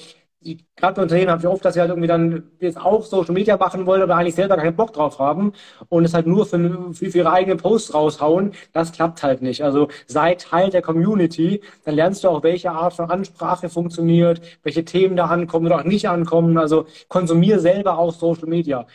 gerade 0.76 0.94
bei 0.94 1.02
Unternehmen 1.02 1.30
haben 1.30 1.42
wir 1.42 1.50
oft, 1.50 1.64
dass 1.64 1.74
sie 1.74 1.80
halt 1.80 1.90
irgendwie 1.90 2.08
dann 2.08 2.50
jetzt 2.60 2.78
auch 2.80 3.04
Social 3.04 3.34
Media 3.34 3.56
machen 3.56 3.84
wollen, 3.86 4.02
aber 4.02 4.16
eigentlich 4.16 4.34
selber 4.34 4.56
keinen 4.56 4.74
Bock 4.76 4.92
drauf 4.92 5.18
haben 5.18 5.52
und 5.88 6.04
es 6.04 6.14
halt 6.14 6.26
nur 6.26 6.46
für, 6.46 6.94
für, 6.94 7.06
ihre 7.06 7.30
eigenen 7.30 7.58
Posts 7.58 7.94
raushauen. 7.94 8.52
Das 8.72 8.92
klappt 8.92 9.22
halt 9.22 9.42
nicht. 9.42 9.62
Also 9.62 9.88
sei 10.06 10.34
Teil 10.36 10.70
der 10.70 10.82
Community, 10.82 11.60
dann 11.84 11.94
lernst 11.94 12.24
du 12.24 12.28
auch, 12.28 12.42
welche 12.42 12.70
Art 12.70 12.94
von 12.94 13.10
Ansprache 13.10 13.68
funktioniert, 13.68 14.40
welche 14.62 14.84
Themen 14.84 15.16
da 15.16 15.26
ankommen 15.26 15.66
oder 15.66 15.76
auch 15.80 15.84
nicht 15.84 16.08
ankommen. 16.08 16.56
Also 16.58 16.86
konsumier 17.08 17.60
selber 17.60 17.98
auch 17.98 18.12
Social 18.12 18.48
Media 18.48 18.86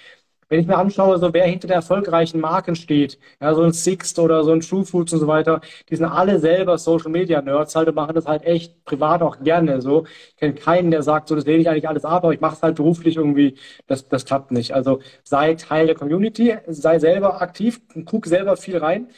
wenn 0.49 0.59
ich 0.59 0.67
mir 0.67 0.77
anschaue, 0.77 1.17
so 1.19 1.33
wer 1.33 1.45
hinter 1.45 1.67
der 1.67 1.77
erfolgreichen 1.77 2.39
Marken 2.39 2.75
steht, 2.75 3.17
ja, 3.41 3.53
so 3.53 3.61
ein 3.63 3.71
Sixt 3.73 4.19
oder 4.19 4.43
so 4.43 4.51
ein 4.51 4.61
True 4.61 4.85
Foods 4.85 5.13
und 5.13 5.19
so 5.19 5.27
weiter, 5.27 5.61
die 5.89 5.95
sind 5.95 6.05
alle 6.05 6.39
selber 6.39 6.77
Social 6.77 7.11
Media 7.11 7.41
Nerds 7.41 7.75
halt 7.75 7.87
und 7.89 7.95
machen 7.95 8.15
das 8.15 8.25
halt 8.25 8.43
echt 8.43 8.83
privat 8.85 9.21
auch 9.21 9.39
gerne 9.43 9.81
so. 9.81 10.05
Ich 10.29 10.35
kenne 10.37 10.53
keinen, 10.53 10.91
der 10.91 11.03
sagt, 11.03 11.27
so 11.29 11.35
das 11.35 11.45
lehne 11.45 11.61
ich 11.61 11.69
eigentlich 11.69 11.87
alles 11.87 12.05
ab, 12.05 12.23
aber 12.23 12.33
ich 12.33 12.41
mache 12.41 12.55
es 12.55 12.63
halt 12.63 12.75
beruflich 12.75 13.17
irgendwie, 13.17 13.55
das, 13.87 14.07
das 14.07 14.25
klappt 14.25 14.51
nicht. 14.51 14.73
Also 14.73 14.99
sei 15.23 15.55
Teil 15.55 15.87
der 15.87 15.95
Community, 15.95 16.55
sei 16.67 16.99
selber 16.99 17.41
aktiv, 17.41 17.81
guck 18.05 18.25
selber 18.25 18.57
viel 18.57 18.77
rein, 18.77 19.09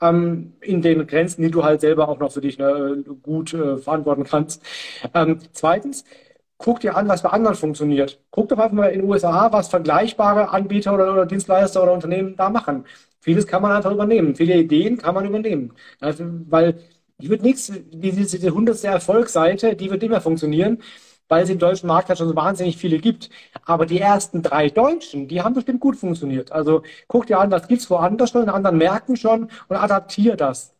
ähm, 0.00 0.54
in 0.60 0.82
den 0.82 1.06
Grenzen, 1.06 1.42
die 1.42 1.50
du 1.50 1.64
halt 1.64 1.80
selber 1.80 2.08
auch 2.08 2.18
noch 2.18 2.32
für 2.32 2.40
dich 2.40 2.58
ne, 2.58 3.04
gut 3.22 3.54
äh, 3.54 3.78
verantworten 3.78 4.24
kannst. 4.24 4.62
Ähm, 5.14 5.38
zweitens, 5.52 6.04
guck 6.58 6.80
dir 6.80 6.96
an, 6.96 7.08
was 7.08 7.22
bei 7.22 7.30
anderen 7.30 7.56
funktioniert. 7.56 8.20
Guck 8.30 8.48
doch 8.48 8.58
einfach 8.58 8.72
mal 8.72 8.88
in 8.88 9.00
den 9.00 9.10
USA, 9.10 9.52
was 9.52 9.68
vergleichbare 9.68 10.50
Anbieter 10.50 10.94
oder, 10.94 11.12
oder, 11.12 11.26
Dienstleister 11.26 11.82
oder 11.82 11.92
Unternehmen 11.92 12.36
da 12.36 12.50
machen. 12.50 12.84
Vieles 13.20 13.46
kann 13.46 13.62
man 13.62 13.72
einfach 13.72 13.92
übernehmen. 13.92 14.34
Viele 14.36 14.56
Ideen 14.56 14.98
kann 14.98 15.14
man 15.14 15.26
übernehmen. 15.26 15.72
Also, 16.00 16.24
weil 16.48 16.78
ich 17.18 17.28
würde 17.28 17.44
nichts, 17.44 17.72
diese, 17.92 18.38
diese 18.38 18.50
hundertste 18.54 18.88
Erfolgsseite, 18.88 19.76
die 19.76 19.90
wird 19.90 20.02
immer 20.02 20.20
funktionieren, 20.20 20.82
weil 21.28 21.44
es 21.44 21.50
im 21.50 21.58
deutschen 21.58 21.86
Markt 21.86 22.08
halt 22.08 22.18
schon 22.18 22.28
so 22.28 22.36
wahnsinnig 22.36 22.76
viele 22.76 22.98
gibt. 22.98 23.30
Aber 23.64 23.86
die 23.86 24.00
ersten 24.00 24.42
drei 24.42 24.68
Deutschen, 24.68 25.28
die 25.28 25.42
haben 25.42 25.54
bestimmt 25.54 25.80
gut 25.80 25.96
funktioniert. 25.96 26.52
Also 26.52 26.82
guck 27.08 27.26
dir 27.26 27.38
an, 27.40 27.50
was 27.50 27.68
gibt's 27.68 27.90
woanders 27.90 28.30
schon 28.30 28.42
in 28.42 28.48
anderen 28.50 28.78
Märkten 28.78 29.16
schon 29.16 29.50
und 29.68 29.76
adaptier 29.76 30.36
das 30.36 30.73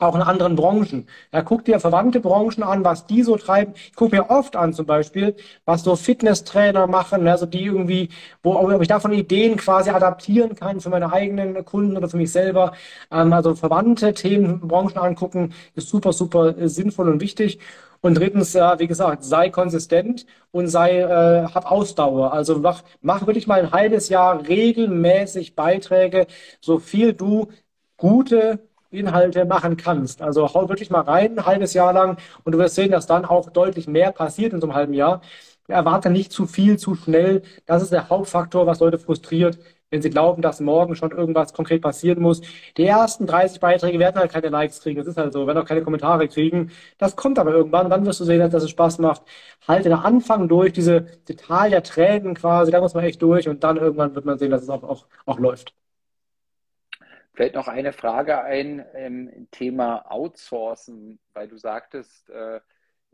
auch 0.00 0.14
in 0.14 0.22
anderen 0.22 0.56
Branchen. 0.56 1.06
Ja, 1.32 1.42
guck 1.42 1.64
dir 1.64 1.80
verwandte 1.80 2.20
Branchen 2.20 2.62
an, 2.62 2.84
was 2.84 3.06
die 3.06 3.22
so 3.22 3.36
treiben. 3.36 3.74
Ich 3.74 3.94
gucke 3.94 4.16
mir 4.16 4.30
oft 4.30 4.56
an, 4.56 4.72
zum 4.72 4.86
Beispiel, 4.86 5.36
was 5.64 5.82
so 5.84 5.96
Fitnesstrainer 5.96 6.86
machen, 6.86 7.26
also 7.28 7.46
die 7.46 7.64
irgendwie, 7.64 8.08
wo 8.42 8.54
ob 8.56 8.80
ich 8.82 8.88
davon 8.88 9.12
Ideen 9.12 9.56
quasi 9.56 9.90
adaptieren 9.90 10.54
kann 10.54 10.80
für 10.80 10.88
meine 10.90 11.12
eigenen 11.12 11.64
Kunden 11.64 11.96
oder 11.96 12.08
für 12.08 12.16
mich 12.16 12.32
selber. 12.32 12.72
Ähm, 13.10 13.32
also 13.32 13.54
verwandte 13.54 14.14
Themen, 14.14 14.60
Branchen 14.60 14.98
angucken, 14.98 15.52
ist 15.74 15.88
super, 15.88 16.12
super 16.12 16.56
äh, 16.58 16.68
sinnvoll 16.68 17.08
und 17.08 17.20
wichtig. 17.20 17.58
Und 18.00 18.14
drittens, 18.14 18.54
äh, 18.54 18.78
wie 18.78 18.86
gesagt, 18.86 19.24
sei 19.24 19.50
konsistent 19.50 20.24
und 20.52 20.68
sei, 20.68 21.00
äh, 21.00 21.46
hab 21.52 21.70
Ausdauer. 21.70 22.32
Also 22.32 22.58
mach, 22.58 22.82
mach 23.02 23.26
wirklich 23.26 23.46
mal 23.46 23.60
ein 23.60 23.72
halbes 23.72 24.08
Jahr 24.08 24.46
regelmäßig 24.48 25.54
Beiträge, 25.54 26.26
so 26.60 26.78
viel 26.78 27.12
du 27.12 27.48
gute 27.96 28.69
Inhalte 28.90 29.44
machen 29.44 29.76
kannst. 29.76 30.22
Also 30.22 30.52
hau 30.54 30.68
wirklich 30.68 30.90
mal 30.90 31.02
rein, 31.02 31.38
ein 31.38 31.46
halbes 31.46 31.74
Jahr 31.74 31.92
lang 31.92 32.18
und 32.44 32.52
du 32.52 32.58
wirst 32.58 32.74
sehen, 32.74 32.90
dass 32.90 33.06
dann 33.06 33.24
auch 33.24 33.50
deutlich 33.50 33.86
mehr 33.86 34.12
passiert 34.12 34.52
in 34.52 34.60
so 34.60 34.66
einem 34.66 34.74
halben 34.74 34.94
Jahr. 34.94 35.22
Erwarte 35.68 36.10
nicht 36.10 36.32
zu 36.32 36.46
viel, 36.46 36.78
zu 36.78 36.94
schnell. 36.96 37.42
Das 37.66 37.82
ist 37.82 37.92
der 37.92 38.08
Hauptfaktor, 38.08 38.66
was 38.66 38.80
Leute 38.80 38.98
frustriert, 38.98 39.58
wenn 39.90 40.02
sie 40.02 40.10
glauben, 40.10 40.42
dass 40.42 40.60
morgen 40.60 40.96
schon 40.96 41.12
irgendwas 41.12 41.52
konkret 41.52 41.82
passieren 41.82 42.20
muss. 42.22 42.40
Die 42.76 42.84
ersten 42.84 43.26
30 43.26 43.60
Beiträge 43.60 43.98
werden 43.98 44.16
halt 44.18 44.32
keine 44.32 44.48
Likes 44.48 44.80
kriegen. 44.80 44.98
Das 44.98 45.06
ist 45.06 45.16
halt 45.16 45.32
so, 45.32 45.46
werden 45.46 45.58
auch 45.58 45.64
keine 45.64 45.82
Kommentare 45.82 46.28
kriegen. 46.28 46.70
Das 46.98 47.16
kommt 47.16 47.38
aber 47.38 47.52
irgendwann. 47.52 47.88
Dann 47.90 48.04
wirst 48.06 48.20
du 48.20 48.24
sehen, 48.24 48.40
dass 48.50 48.62
es 48.62 48.70
Spaß 48.70 48.98
macht. 48.98 49.22
Halte 49.66 49.88
den 49.90 49.98
Anfang 49.98 50.48
durch, 50.48 50.72
diese 50.72 51.02
Detail 51.28 51.70
der 51.70 51.82
Tränen 51.82 52.34
quasi, 52.34 52.70
da 52.72 52.80
muss 52.80 52.94
man 52.94 53.04
echt 53.04 53.22
durch 53.22 53.48
und 53.48 53.62
dann 53.64 53.76
irgendwann 53.76 54.14
wird 54.14 54.24
man 54.24 54.38
sehen, 54.38 54.50
dass 54.50 54.62
es 54.62 54.68
auch, 54.70 54.82
auch, 54.82 55.06
auch 55.26 55.38
läuft. 55.38 55.74
Fällt 57.34 57.54
noch 57.54 57.68
eine 57.68 57.92
Frage 57.92 58.42
ein 58.42 58.80
im 58.94 59.48
Thema 59.50 60.10
Outsourcen, 60.10 61.20
weil 61.32 61.48
du 61.48 61.56
sagtest, 61.56 62.28
äh, 62.30 62.60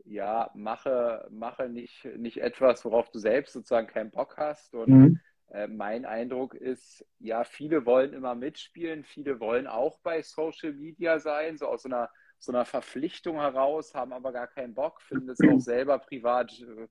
ja, 0.05 0.49
mache, 0.53 1.27
mache 1.29 1.69
nicht, 1.69 2.05
nicht 2.17 2.37
etwas, 2.37 2.83
worauf 2.85 3.09
du 3.11 3.19
selbst 3.19 3.53
sozusagen 3.53 3.87
keinen 3.87 4.11
Bock 4.11 4.37
hast. 4.37 4.73
Und 4.73 4.89
mhm. 4.89 5.19
äh, 5.49 5.67
mein 5.67 6.05
Eindruck 6.05 6.53
ist, 6.55 7.05
ja, 7.19 7.43
viele 7.43 7.85
wollen 7.85 8.13
immer 8.13 8.33
mitspielen, 8.35 9.03
viele 9.03 9.39
wollen 9.39 9.67
auch 9.67 9.99
bei 9.99 10.21
Social 10.21 10.73
Media 10.73 11.19
sein, 11.19 11.57
so 11.57 11.67
aus 11.67 11.83
so 11.83 11.89
einer, 11.89 12.09
so 12.39 12.51
einer 12.51 12.65
Verpflichtung 12.65 13.39
heraus, 13.39 13.93
haben 13.93 14.13
aber 14.13 14.31
gar 14.31 14.47
keinen 14.47 14.73
Bock, 14.73 15.01
finden 15.01 15.29
es 15.29 15.39
auch 15.39 15.39
selber 15.59 15.99
privat 15.99 16.51
äh, 16.59 16.87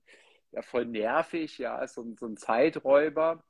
ja, 0.51 0.61
voll 0.61 0.85
nervig, 0.85 1.57
ja, 1.57 1.81
ist 1.81 1.95
so, 1.95 2.05
so 2.17 2.25
ein 2.25 2.37
Zeiträuber 2.37 3.43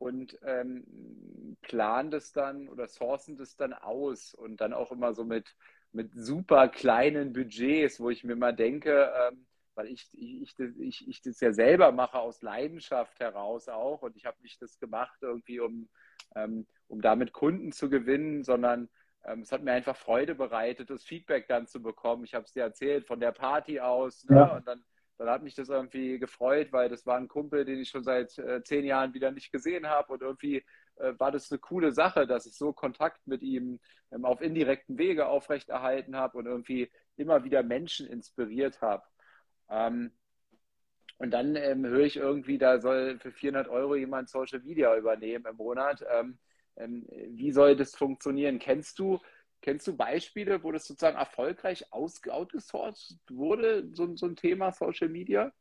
und 0.00 0.38
ähm, 0.44 1.56
planen 1.60 2.10
das 2.10 2.32
dann 2.32 2.68
oder 2.68 2.88
sourcen 2.88 3.36
das 3.36 3.56
dann 3.56 3.74
aus 3.74 4.34
und 4.34 4.62
dann 4.62 4.72
auch 4.72 4.92
immer 4.92 5.12
so 5.12 5.24
mit, 5.24 5.54
mit 5.92 6.14
super 6.14 6.68
kleinen 6.68 7.34
Budgets, 7.34 8.00
wo 8.00 8.08
ich 8.08 8.24
mir 8.24 8.34
mal 8.34 8.56
denke, 8.56 9.12
ähm, 9.28 9.46
weil 9.74 9.88
ich, 9.88 10.08
ich, 10.14 10.58
ich, 10.58 11.06
ich 11.06 11.20
das 11.20 11.40
ja 11.40 11.52
selber 11.52 11.92
mache 11.92 12.18
aus 12.18 12.40
Leidenschaft 12.40 13.20
heraus 13.20 13.68
auch 13.68 14.00
und 14.00 14.16
ich 14.16 14.24
habe 14.24 14.40
nicht 14.40 14.62
das 14.62 14.78
gemacht 14.78 15.18
irgendwie, 15.20 15.60
um, 15.60 15.90
ähm, 16.34 16.66
um 16.88 17.02
damit 17.02 17.34
Kunden 17.34 17.70
zu 17.70 17.90
gewinnen, 17.90 18.42
sondern 18.42 18.88
ähm, 19.24 19.40
es 19.40 19.52
hat 19.52 19.62
mir 19.62 19.72
einfach 19.72 19.96
Freude 19.96 20.34
bereitet, 20.34 20.88
das 20.88 21.04
Feedback 21.04 21.46
dann 21.46 21.66
zu 21.66 21.82
bekommen. 21.82 22.24
Ich 22.24 22.34
habe 22.34 22.46
es 22.46 22.52
dir 22.54 22.62
erzählt 22.62 23.06
von 23.06 23.20
der 23.20 23.32
Party 23.32 23.80
aus 23.80 24.24
ne? 24.24 24.36
ja. 24.36 24.56
und 24.56 24.66
dann 24.66 24.82
dann 25.20 25.30
hat 25.30 25.42
mich 25.42 25.54
das 25.54 25.68
irgendwie 25.68 26.18
gefreut, 26.18 26.72
weil 26.72 26.88
das 26.88 27.04
war 27.06 27.16
ein 27.16 27.28
Kumpel, 27.28 27.64
den 27.64 27.78
ich 27.80 27.90
schon 27.90 28.04
seit 28.04 28.38
äh, 28.38 28.62
zehn 28.62 28.84
Jahren 28.84 29.14
wieder 29.14 29.30
nicht 29.30 29.52
gesehen 29.52 29.86
habe 29.86 30.12
und 30.14 30.22
irgendwie 30.22 30.64
äh, 30.96 31.12
war 31.18 31.30
das 31.30 31.50
eine 31.50 31.58
coole 31.58 31.92
Sache, 31.92 32.26
dass 32.26 32.46
ich 32.46 32.56
so 32.56 32.72
Kontakt 32.72 33.26
mit 33.26 33.42
ihm 33.42 33.80
ähm, 34.12 34.24
auf 34.24 34.40
indirekten 34.40 34.98
Wege 34.98 35.26
aufrechterhalten 35.26 36.16
habe 36.16 36.38
und 36.38 36.46
irgendwie 36.46 36.90
immer 37.16 37.44
wieder 37.44 37.62
Menschen 37.62 38.06
inspiriert 38.06 38.80
habe. 38.80 39.04
Ähm, 39.68 40.12
und 41.18 41.32
dann 41.32 41.54
ähm, 41.54 41.84
höre 41.84 42.06
ich 42.06 42.16
irgendwie, 42.16 42.56
da 42.56 42.80
soll 42.80 43.18
für 43.18 43.30
400 43.30 43.68
Euro 43.68 43.96
jemand 43.96 44.30
Social 44.30 44.60
Media 44.60 44.96
übernehmen 44.96 45.44
im 45.44 45.56
Monat. 45.56 46.02
Ähm, 46.10 46.38
ähm, 46.76 47.06
wie 47.10 47.52
soll 47.52 47.76
das 47.76 47.94
funktionieren? 47.94 48.58
Kennst 48.58 48.98
du 48.98 49.20
Kennst 49.62 49.86
du 49.86 49.96
Beispiele, 49.96 50.62
wo 50.64 50.72
das 50.72 50.86
sozusagen 50.86 51.16
erfolgreich 51.18 51.92
outgesourced 51.92 53.18
wurde, 53.30 53.88
so, 53.92 54.16
so 54.16 54.26
ein 54.26 54.36
Thema 54.36 54.72
Social 54.72 55.08
Media? 55.08 55.52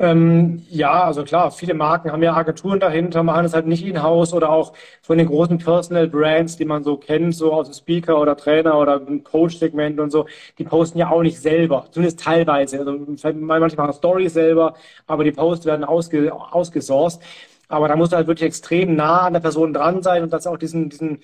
Ähm, 0.00 0.64
ja, 0.70 1.04
also 1.04 1.22
klar, 1.22 1.52
viele 1.52 1.72
Marken 1.74 2.10
haben 2.10 2.22
ja 2.22 2.34
Agenturen 2.34 2.80
dahinter, 2.80 3.22
machen 3.22 3.44
es 3.44 3.54
halt 3.54 3.66
nicht 3.66 3.86
in-house 3.86 4.32
oder 4.34 4.50
auch 4.50 4.72
von 5.02 5.18
den 5.18 5.28
großen 5.28 5.58
Personal 5.58 6.08
Brands, 6.08 6.56
die 6.56 6.64
man 6.64 6.82
so 6.82 6.96
kennt, 6.96 7.36
so 7.36 7.52
aus 7.52 7.68
dem 7.68 7.74
Speaker 7.74 8.20
oder 8.20 8.36
Trainer 8.36 8.76
oder 8.76 8.98
Coach-Segment 9.00 10.00
und 10.00 10.10
so, 10.10 10.26
die 10.58 10.64
posten 10.64 10.98
ja 10.98 11.10
auch 11.10 11.22
nicht 11.22 11.38
selber, 11.40 11.86
zumindest 11.92 12.18
teilweise. 12.20 12.80
Also 12.80 12.92
manche 13.34 13.76
machen 13.76 13.92
Stories 13.94 14.32
selber, 14.34 14.74
aber 15.06 15.22
die 15.22 15.30
Posts 15.32 15.66
werden 15.66 15.84
ausge, 15.84 16.32
ausgesourced. 16.34 17.22
Aber 17.68 17.88
da 17.88 17.96
musst 17.96 18.12
du 18.12 18.16
halt 18.16 18.26
wirklich 18.26 18.46
extrem 18.48 18.94
nah 18.96 19.22
an 19.22 19.32
der 19.32 19.40
Person 19.40 19.72
dran 19.72 20.02
sein 20.02 20.22
und 20.22 20.32
das 20.32 20.46
auch 20.46 20.58
diesen, 20.58 20.90
diesen 20.90 21.20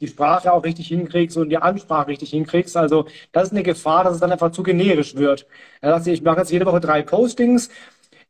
die 0.00 0.08
Sprache 0.08 0.52
auch 0.52 0.64
richtig 0.64 0.88
hinkriegst 0.88 1.36
und 1.36 1.48
die 1.50 1.58
Ansprache 1.58 2.08
richtig 2.08 2.30
hinkriegst. 2.30 2.76
Also 2.76 3.06
das 3.32 3.44
ist 3.44 3.52
eine 3.52 3.62
Gefahr, 3.62 4.04
dass 4.04 4.14
es 4.14 4.20
dann 4.20 4.32
einfach 4.32 4.50
zu 4.52 4.62
generisch 4.62 5.14
wird. 5.16 5.46
Also 5.80 6.10
ich 6.10 6.22
mache 6.22 6.38
jetzt 6.40 6.50
jede 6.50 6.66
Woche 6.66 6.80
drei 6.80 7.02
Postings, 7.02 7.70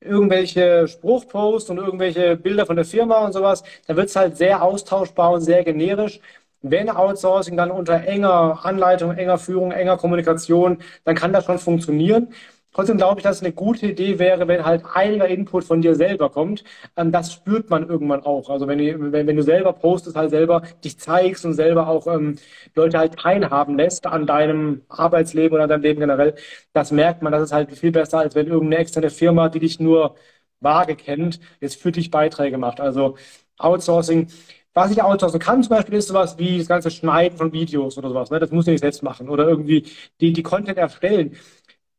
irgendwelche 0.00 0.86
Spruchposts 0.88 1.70
und 1.70 1.78
irgendwelche 1.78 2.36
Bilder 2.36 2.66
von 2.66 2.76
der 2.76 2.84
Firma 2.84 3.24
und 3.24 3.32
sowas. 3.32 3.62
Da 3.86 3.96
wird 3.96 4.08
es 4.08 4.16
halt 4.16 4.36
sehr 4.36 4.62
austauschbar 4.62 5.32
und 5.32 5.40
sehr 5.40 5.64
generisch. 5.64 6.20
Wenn 6.62 6.88
Outsourcing 6.88 7.56
dann 7.56 7.70
unter 7.70 8.04
enger 8.04 8.64
Anleitung, 8.64 9.12
enger 9.12 9.36
Führung, 9.38 9.72
enger 9.72 9.98
Kommunikation, 9.98 10.78
dann 11.04 11.14
kann 11.14 11.32
das 11.32 11.44
schon 11.44 11.58
funktionieren. 11.58 12.28
Trotzdem 12.74 12.96
glaube 12.98 13.20
ich, 13.20 13.24
dass 13.24 13.36
es 13.36 13.42
eine 13.42 13.52
gute 13.52 13.86
Idee 13.86 14.18
wäre, 14.18 14.48
wenn 14.48 14.64
halt 14.64 14.84
einiger 14.94 15.28
Input 15.28 15.64
von 15.64 15.80
dir 15.80 15.94
selber 15.94 16.28
kommt. 16.30 16.64
Ähm, 16.96 17.12
das 17.12 17.32
spürt 17.32 17.70
man 17.70 17.88
irgendwann 17.88 18.22
auch. 18.24 18.50
Also 18.50 18.66
wenn, 18.68 18.78
du, 18.78 19.12
wenn, 19.12 19.26
wenn 19.26 19.36
du 19.36 19.42
selber 19.42 19.72
postest, 19.72 20.16
halt 20.16 20.30
selber 20.30 20.62
dich 20.84 20.98
zeigst 20.98 21.44
und 21.44 21.54
selber 21.54 21.88
auch 21.88 22.06
ähm, 22.08 22.36
Leute 22.74 22.98
halt 22.98 23.16
teilhaben 23.18 23.78
lässt 23.78 24.06
an 24.06 24.26
deinem 24.26 24.82
Arbeitsleben 24.88 25.54
oder 25.54 25.64
an 25.64 25.70
deinem 25.70 25.82
Leben 25.82 26.00
generell, 26.00 26.34
das 26.72 26.90
merkt 26.90 27.22
man. 27.22 27.32
Das 27.32 27.42
ist 27.42 27.52
halt 27.52 27.70
viel 27.78 27.92
besser, 27.92 28.18
als 28.18 28.34
wenn 28.34 28.48
irgendeine 28.48 28.82
externe 28.82 29.10
Firma, 29.10 29.48
die 29.48 29.60
dich 29.60 29.80
nur 29.80 30.16
vage 30.60 30.96
kennt, 30.96 31.40
jetzt 31.60 31.80
für 31.80 31.92
dich 31.92 32.10
Beiträge 32.10 32.58
macht. 32.58 32.80
Also 32.80 33.16
Outsourcing. 33.58 34.28
Was 34.76 34.90
ich 34.90 35.00
outsourcen 35.02 35.38
kann 35.38 35.62
zum 35.62 35.70
Beispiel, 35.76 35.94
ist 35.94 36.08
sowas 36.08 36.36
wie 36.38 36.58
das 36.58 36.66
ganze 36.66 36.90
Schneiden 36.90 37.38
von 37.38 37.52
Videos 37.52 37.96
oder 37.96 38.08
sowas. 38.08 38.30
Ne? 38.30 38.40
Das 38.40 38.50
musst 38.50 38.66
du 38.66 38.72
nicht 38.72 38.80
selbst 38.80 39.04
machen. 39.04 39.28
Oder 39.28 39.46
irgendwie 39.48 39.86
die, 40.20 40.32
die 40.32 40.42
Content 40.42 40.78
erstellen. 40.78 41.36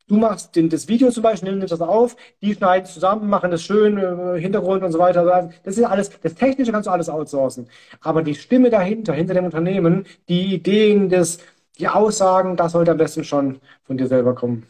Du 0.07 0.17
machst 0.17 0.55
den, 0.55 0.69
das 0.69 0.87
Video 0.87 1.09
zum 1.09 1.23
Beispiel, 1.23 1.55
nimmst 1.55 1.71
das 1.71 1.81
auf, 1.81 2.15
die 2.41 2.53
schneiden 2.53 2.85
zusammen, 2.85 3.27
machen 3.27 3.49
das 3.49 3.63
schön, 3.63 3.97
äh, 3.97 4.39
Hintergrund 4.39 4.83
und 4.83 4.91
so 4.91 4.99
weiter. 4.99 5.49
Das 5.63 5.77
ist 5.77 5.83
alles, 5.83 6.11
das 6.21 6.35
Technische 6.35 6.71
kannst 6.71 6.85
du 6.85 6.91
alles 6.91 7.09
outsourcen. 7.09 7.67
Aber 8.01 8.21
die 8.21 8.35
Stimme 8.35 8.69
dahinter, 8.69 9.13
hinter 9.13 9.33
dem 9.33 9.45
Unternehmen, 9.45 10.05
die 10.29 10.53
Ideen, 10.53 11.09
das, 11.09 11.39
die 11.79 11.87
Aussagen, 11.87 12.55
das 12.55 12.73
sollte 12.73 12.91
am 12.91 12.97
besten 12.97 13.23
schon 13.23 13.59
von 13.83 13.97
dir 13.97 14.07
selber 14.07 14.35
kommen. 14.35 14.67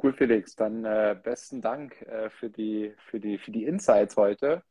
Cool, 0.00 0.12
Felix. 0.12 0.54
Dann 0.54 0.84
äh, 0.84 1.16
besten 1.20 1.60
Dank 1.60 2.00
äh, 2.02 2.30
für, 2.30 2.48
die, 2.48 2.94
für, 3.10 3.18
die, 3.18 3.38
für 3.38 3.50
die 3.50 3.64
Insights 3.64 4.16
heute. 4.16 4.62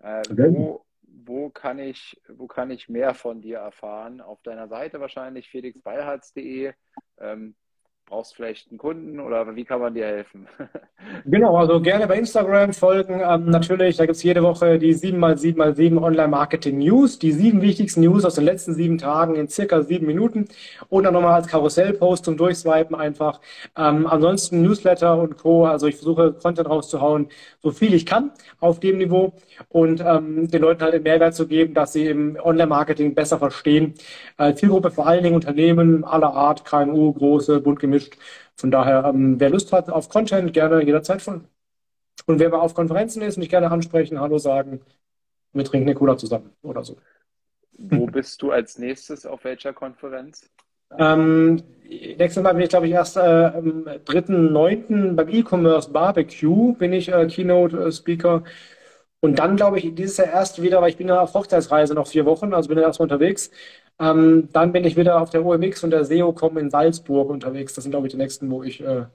Äh, 0.00 0.22
wo, 0.30 0.84
wo, 1.02 1.48
kann 1.48 1.78
ich, 1.78 2.20
wo 2.28 2.46
kann 2.46 2.70
ich 2.70 2.88
mehr 2.88 3.14
von 3.14 3.40
dir 3.40 3.58
erfahren? 3.58 4.20
Auf 4.20 4.42
deiner 4.42 4.68
Seite 4.68 5.00
wahrscheinlich 5.00 5.48
felixbeilharz.de. 5.50 6.72
Ähm, 7.18 7.54
brauchst 8.08 8.34
vielleicht 8.34 8.70
einen 8.70 8.78
Kunden 8.78 9.20
oder 9.20 9.54
wie 9.54 9.64
kann 9.64 9.80
man 9.80 9.94
dir 9.94 10.06
helfen? 10.06 10.48
genau, 11.26 11.56
also 11.56 11.80
gerne 11.80 12.06
bei 12.06 12.18
Instagram 12.18 12.72
folgen. 12.72 13.20
Ähm, 13.22 13.50
natürlich, 13.50 13.96
da 13.96 14.06
gibt 14.06 14.16
es 14.16 14.22
jede 14.22 14.42
Woche 14.42 14.78
die 14.78 14.94
7x7x7 14.94 16.02
Online-Marketing 16.02 16.78
News, 16.78 17.18
die 17.18 17.32
sieben 17.32 17.60
wichtigsten 17.60 18.00
News 18.00 18.24
aus 18.24 18.36
den 18.36 18.44
letzten 18.44 18.74
sieben 18.74 18.98
Tagen 18.98 19.34
in 19.34 19.48
circa 19.48 19.82
sieben 19.82 20.06
Minuten 20.06 20.48
und 20.88 21.04
dann 21.04 21.12
nochmal 21.12 21.34
als 21.34 21.48
Karussellpost 21.48 22.24
zum 22.24 22.36
Durchswipen 22.36 22.96
einfach. 22.96 23.40
Ähm, 23.76 24.06
ansonsten 24.06 24.62
Newsletter 24.62 25.20
und 25.20 25.36
Co. 25.36 25.66
Also 25.66 25.86
ich 25.86 25.96
versuche 25.96 26.32
Content 26.32 26.68
rauszuhauen, 26.68 27.28
so 27.62 27.70
viel 27.70 27.92
ich 27.92 28.06
kann 28.06 28.32
auf 28.60 28.80
dem 28.80 28.98
Niveau 28.98 29.34
und 29.68 30.00
ähm, 30.00 30.50
den 30.50 30.62
Leuten 30.62 30.82
halt 30.82 30.94
den 30.94 31.02
Mehrwert 31.02 31.34
zu 31.34 31.46
geben, 31.46 31.74
dass 31.74 31.92
sie 31.92 32.06
im 32.06 32.38
Online-Marketing 32.42 33.14
besser 33.14 33.38
verstehen. 33.38 33.94
Äh, 34.38 34.54
Zielgruppe 34.54 34.90
vor 34.90 35.06
allen 35.06 35.22
Dingen 35.22 35.34
Unternehmen 35.34 36.04
aller 36.04 36.32
Art, 36.32 36.64
KMU, 36.64 37.12
große, 37.12 37.60
bunt 37.60 37.80
gemischt. 37.80 37.97
Von 38.56 38.70
daher, 38.70 39.04
ähm, 39.06 39.38
wer 39.38 39.50
Lust 39.50 39.72
hat 39.72 39.90
auf 39.90 40.08
Content, 40.08 40.52
gerne 40.52 40.82
jederzeit 40.84 41.22
folgen. 41.22 41.48
Und 42.26 42.40
wer 42.40 42.52
auf 42.54 42.74
Konferenzen 42.74 43.22
ist, 43.22 43.38
mich 43.38 43.48
gerne 43.48 43.70
ansprechen, 43.70 44.20
Hallo 44.20 44.38
sagen, 44.38 44.80
wir 45.52 45.64
trinken 45.64 45.88
eine 45.88 45.94
Cola 45.94 46.16
zusammen 46.16 46.50
oder 46.62 46.84
so. 46.84 46.96
Wo 47.78 48.06
bist 48.06 48.42
du 48.42 48.50
als 48.50 48.78
nächstes 48.78 49.24
auf 49.24 49.44
welcher 49.44 49.72
Konferenz? 49.72 50.50
Ähm, 50.96 51.62
nächstes 51.84 52.42
Mal 52.42 52.52
bin 52.52 52.62
ich, 52.62 52.70
glaube 52.70 52.86
ich, 52.86 52.92
erst 52.92 53.16
äh, 53.16 53.20
am 53.20 53.84
3.9. 53.84 55.14
beim 55.14 55.28
E-Commerce 55.28 55.90
Barbecue 55.90 56.74
bin 56.74 56.92
ich 56.92 57.08
äh, 57.12 57.26
Keynote-Speaker. 57.26 58.42
Und 59.20 59.38
dann, 59.38 59.56
glaube 59.56 59.78
ich, 59.78 59.94
dieses 59.94 60.16
Jahr 60.16 60.28
erst 60.28 60.62
wieder, 60.62 60.80
weil 60.80 60.90
ich 60.90 60.96
bin 60.96 61.08
ja 61.08 61.20
auf 61.20 61.34
Hochzeitsreise 61.34 61.94
noch 61.94 62.06
vier 62.06 62.24
Wochen, 62.24 62.54
also 62.54 62.68
bin 62.68 62.78
ja 62.78 62.84
erstmal 62.84 63.06
unterwegs. 63.06 63.50
Ähm, 64.00 64.48
dann 64.52 64.72
bin 64.72 64.84
ich 64.84 64.96
wieder 64.96 65.20
auf 65.20 65.30
der 65.30 65.44
OMX 65.44 65.82
und 65.84 65.90
der 65.90 66.04
SEOCom 66.04 66.58
in 66.58 66.70
Salzburg 66.70 67.30
unterwegs. 67.30 67.74
Das 67.74 67.84
sind, 67.84 67.90
glaube 67.90 68.06
ich, 68.06 68.12
die 68.12 68.18
nächsten, 68.18 68.50
wo 68.50 68.62
ich 68.62 68.80
äh, 68.80 69.06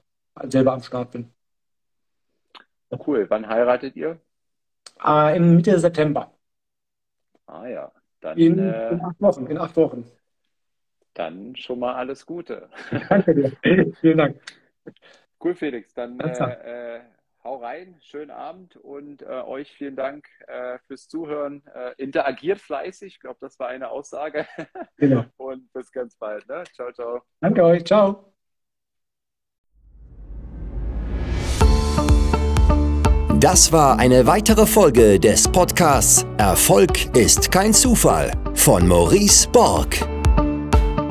selber 0.44 0.74
am 0.74 0.82
Start 0.82 1.12
bin. 1.12 1.32
Cool. 3.06 3.26
Wann 3.30 3.48
heiratet 3.48 3.96
ihr? 3.96 4.20
Äh, 5.04 5.38
Im 5.38 5.56
Mitte 5.56 5.80
September. 5.80 6.32
Ah 7.48 7.68
ja. 7.68 7.92
Dann, 8.20 8.38
in, 8.38 8.60
äh, 8.60 8.92
in 8.92 9.02
acht 9.02 9.22
Wochen. 9.22 9.48
In 9.48 9.58
acht 9.58 9.76
Wochen. 9.76 10.06
Dann 11.14 11.56
schon 11.56 11.80
mal 11.80 11.94
alles 11.94 12.26
Gute. 12.26 12.70
Danke 13.10 13.36
dir. 13.36 13.52
Vielen 14.02 14.18
Dank. 14.18 14.42
Cool, 15.44 15.56
Felix. 15.56 15.94
Dann 15.94 16.20
hau 17.44 17.58
rein, 17.58 17.96
schönen 18.02 18.32
Abend 18.32 18.76
und 18.78 19.22
äh, 19.22 19.26
euch 19.26 19.72
vielen 19.72 19.96
Dank 19.96 20.28
äh, 20.48 20.78
fürs 20.88 21.08
Zuhören. 21.08 21.62
Äh, 21.74 21.94
interagiert 22.02 22.60
fleißig, 22.60 23.16
ich 23.16 23.20
glaube, 23.20 23.38
das 23.42 23.60
war 23.60 23.68
eine 23.68 23.90
Aussage. 23.90 24.48
Genau. 24.98 25.26
und 25.38 25.72
bis 25.74 25.92
ganz 25.92 26.16
bald. 26.16 26.48
Ne? 26.48 26.64
Ciao, 26.74 26.92
ciao. 26.94 27.22
Danke 27.42 27.64
euch. 27.64 27.84
Ciao. 27.84 28.34
Das 33.40 33.74
war 33.74 34.00
eine 34.00 34.26
weitere 34.26 34.66
Folge 34.66 35.20
des 35.20 35.52
Podcasts 35.52 36.26
Erfolg 36.38 37.14
ist 37.14 37.52
kein 37.52 37.74
Zufall 37.74 38.32
von 38.54 38.88
Maurice 38.88 39.50
Borg. 39.50 40.13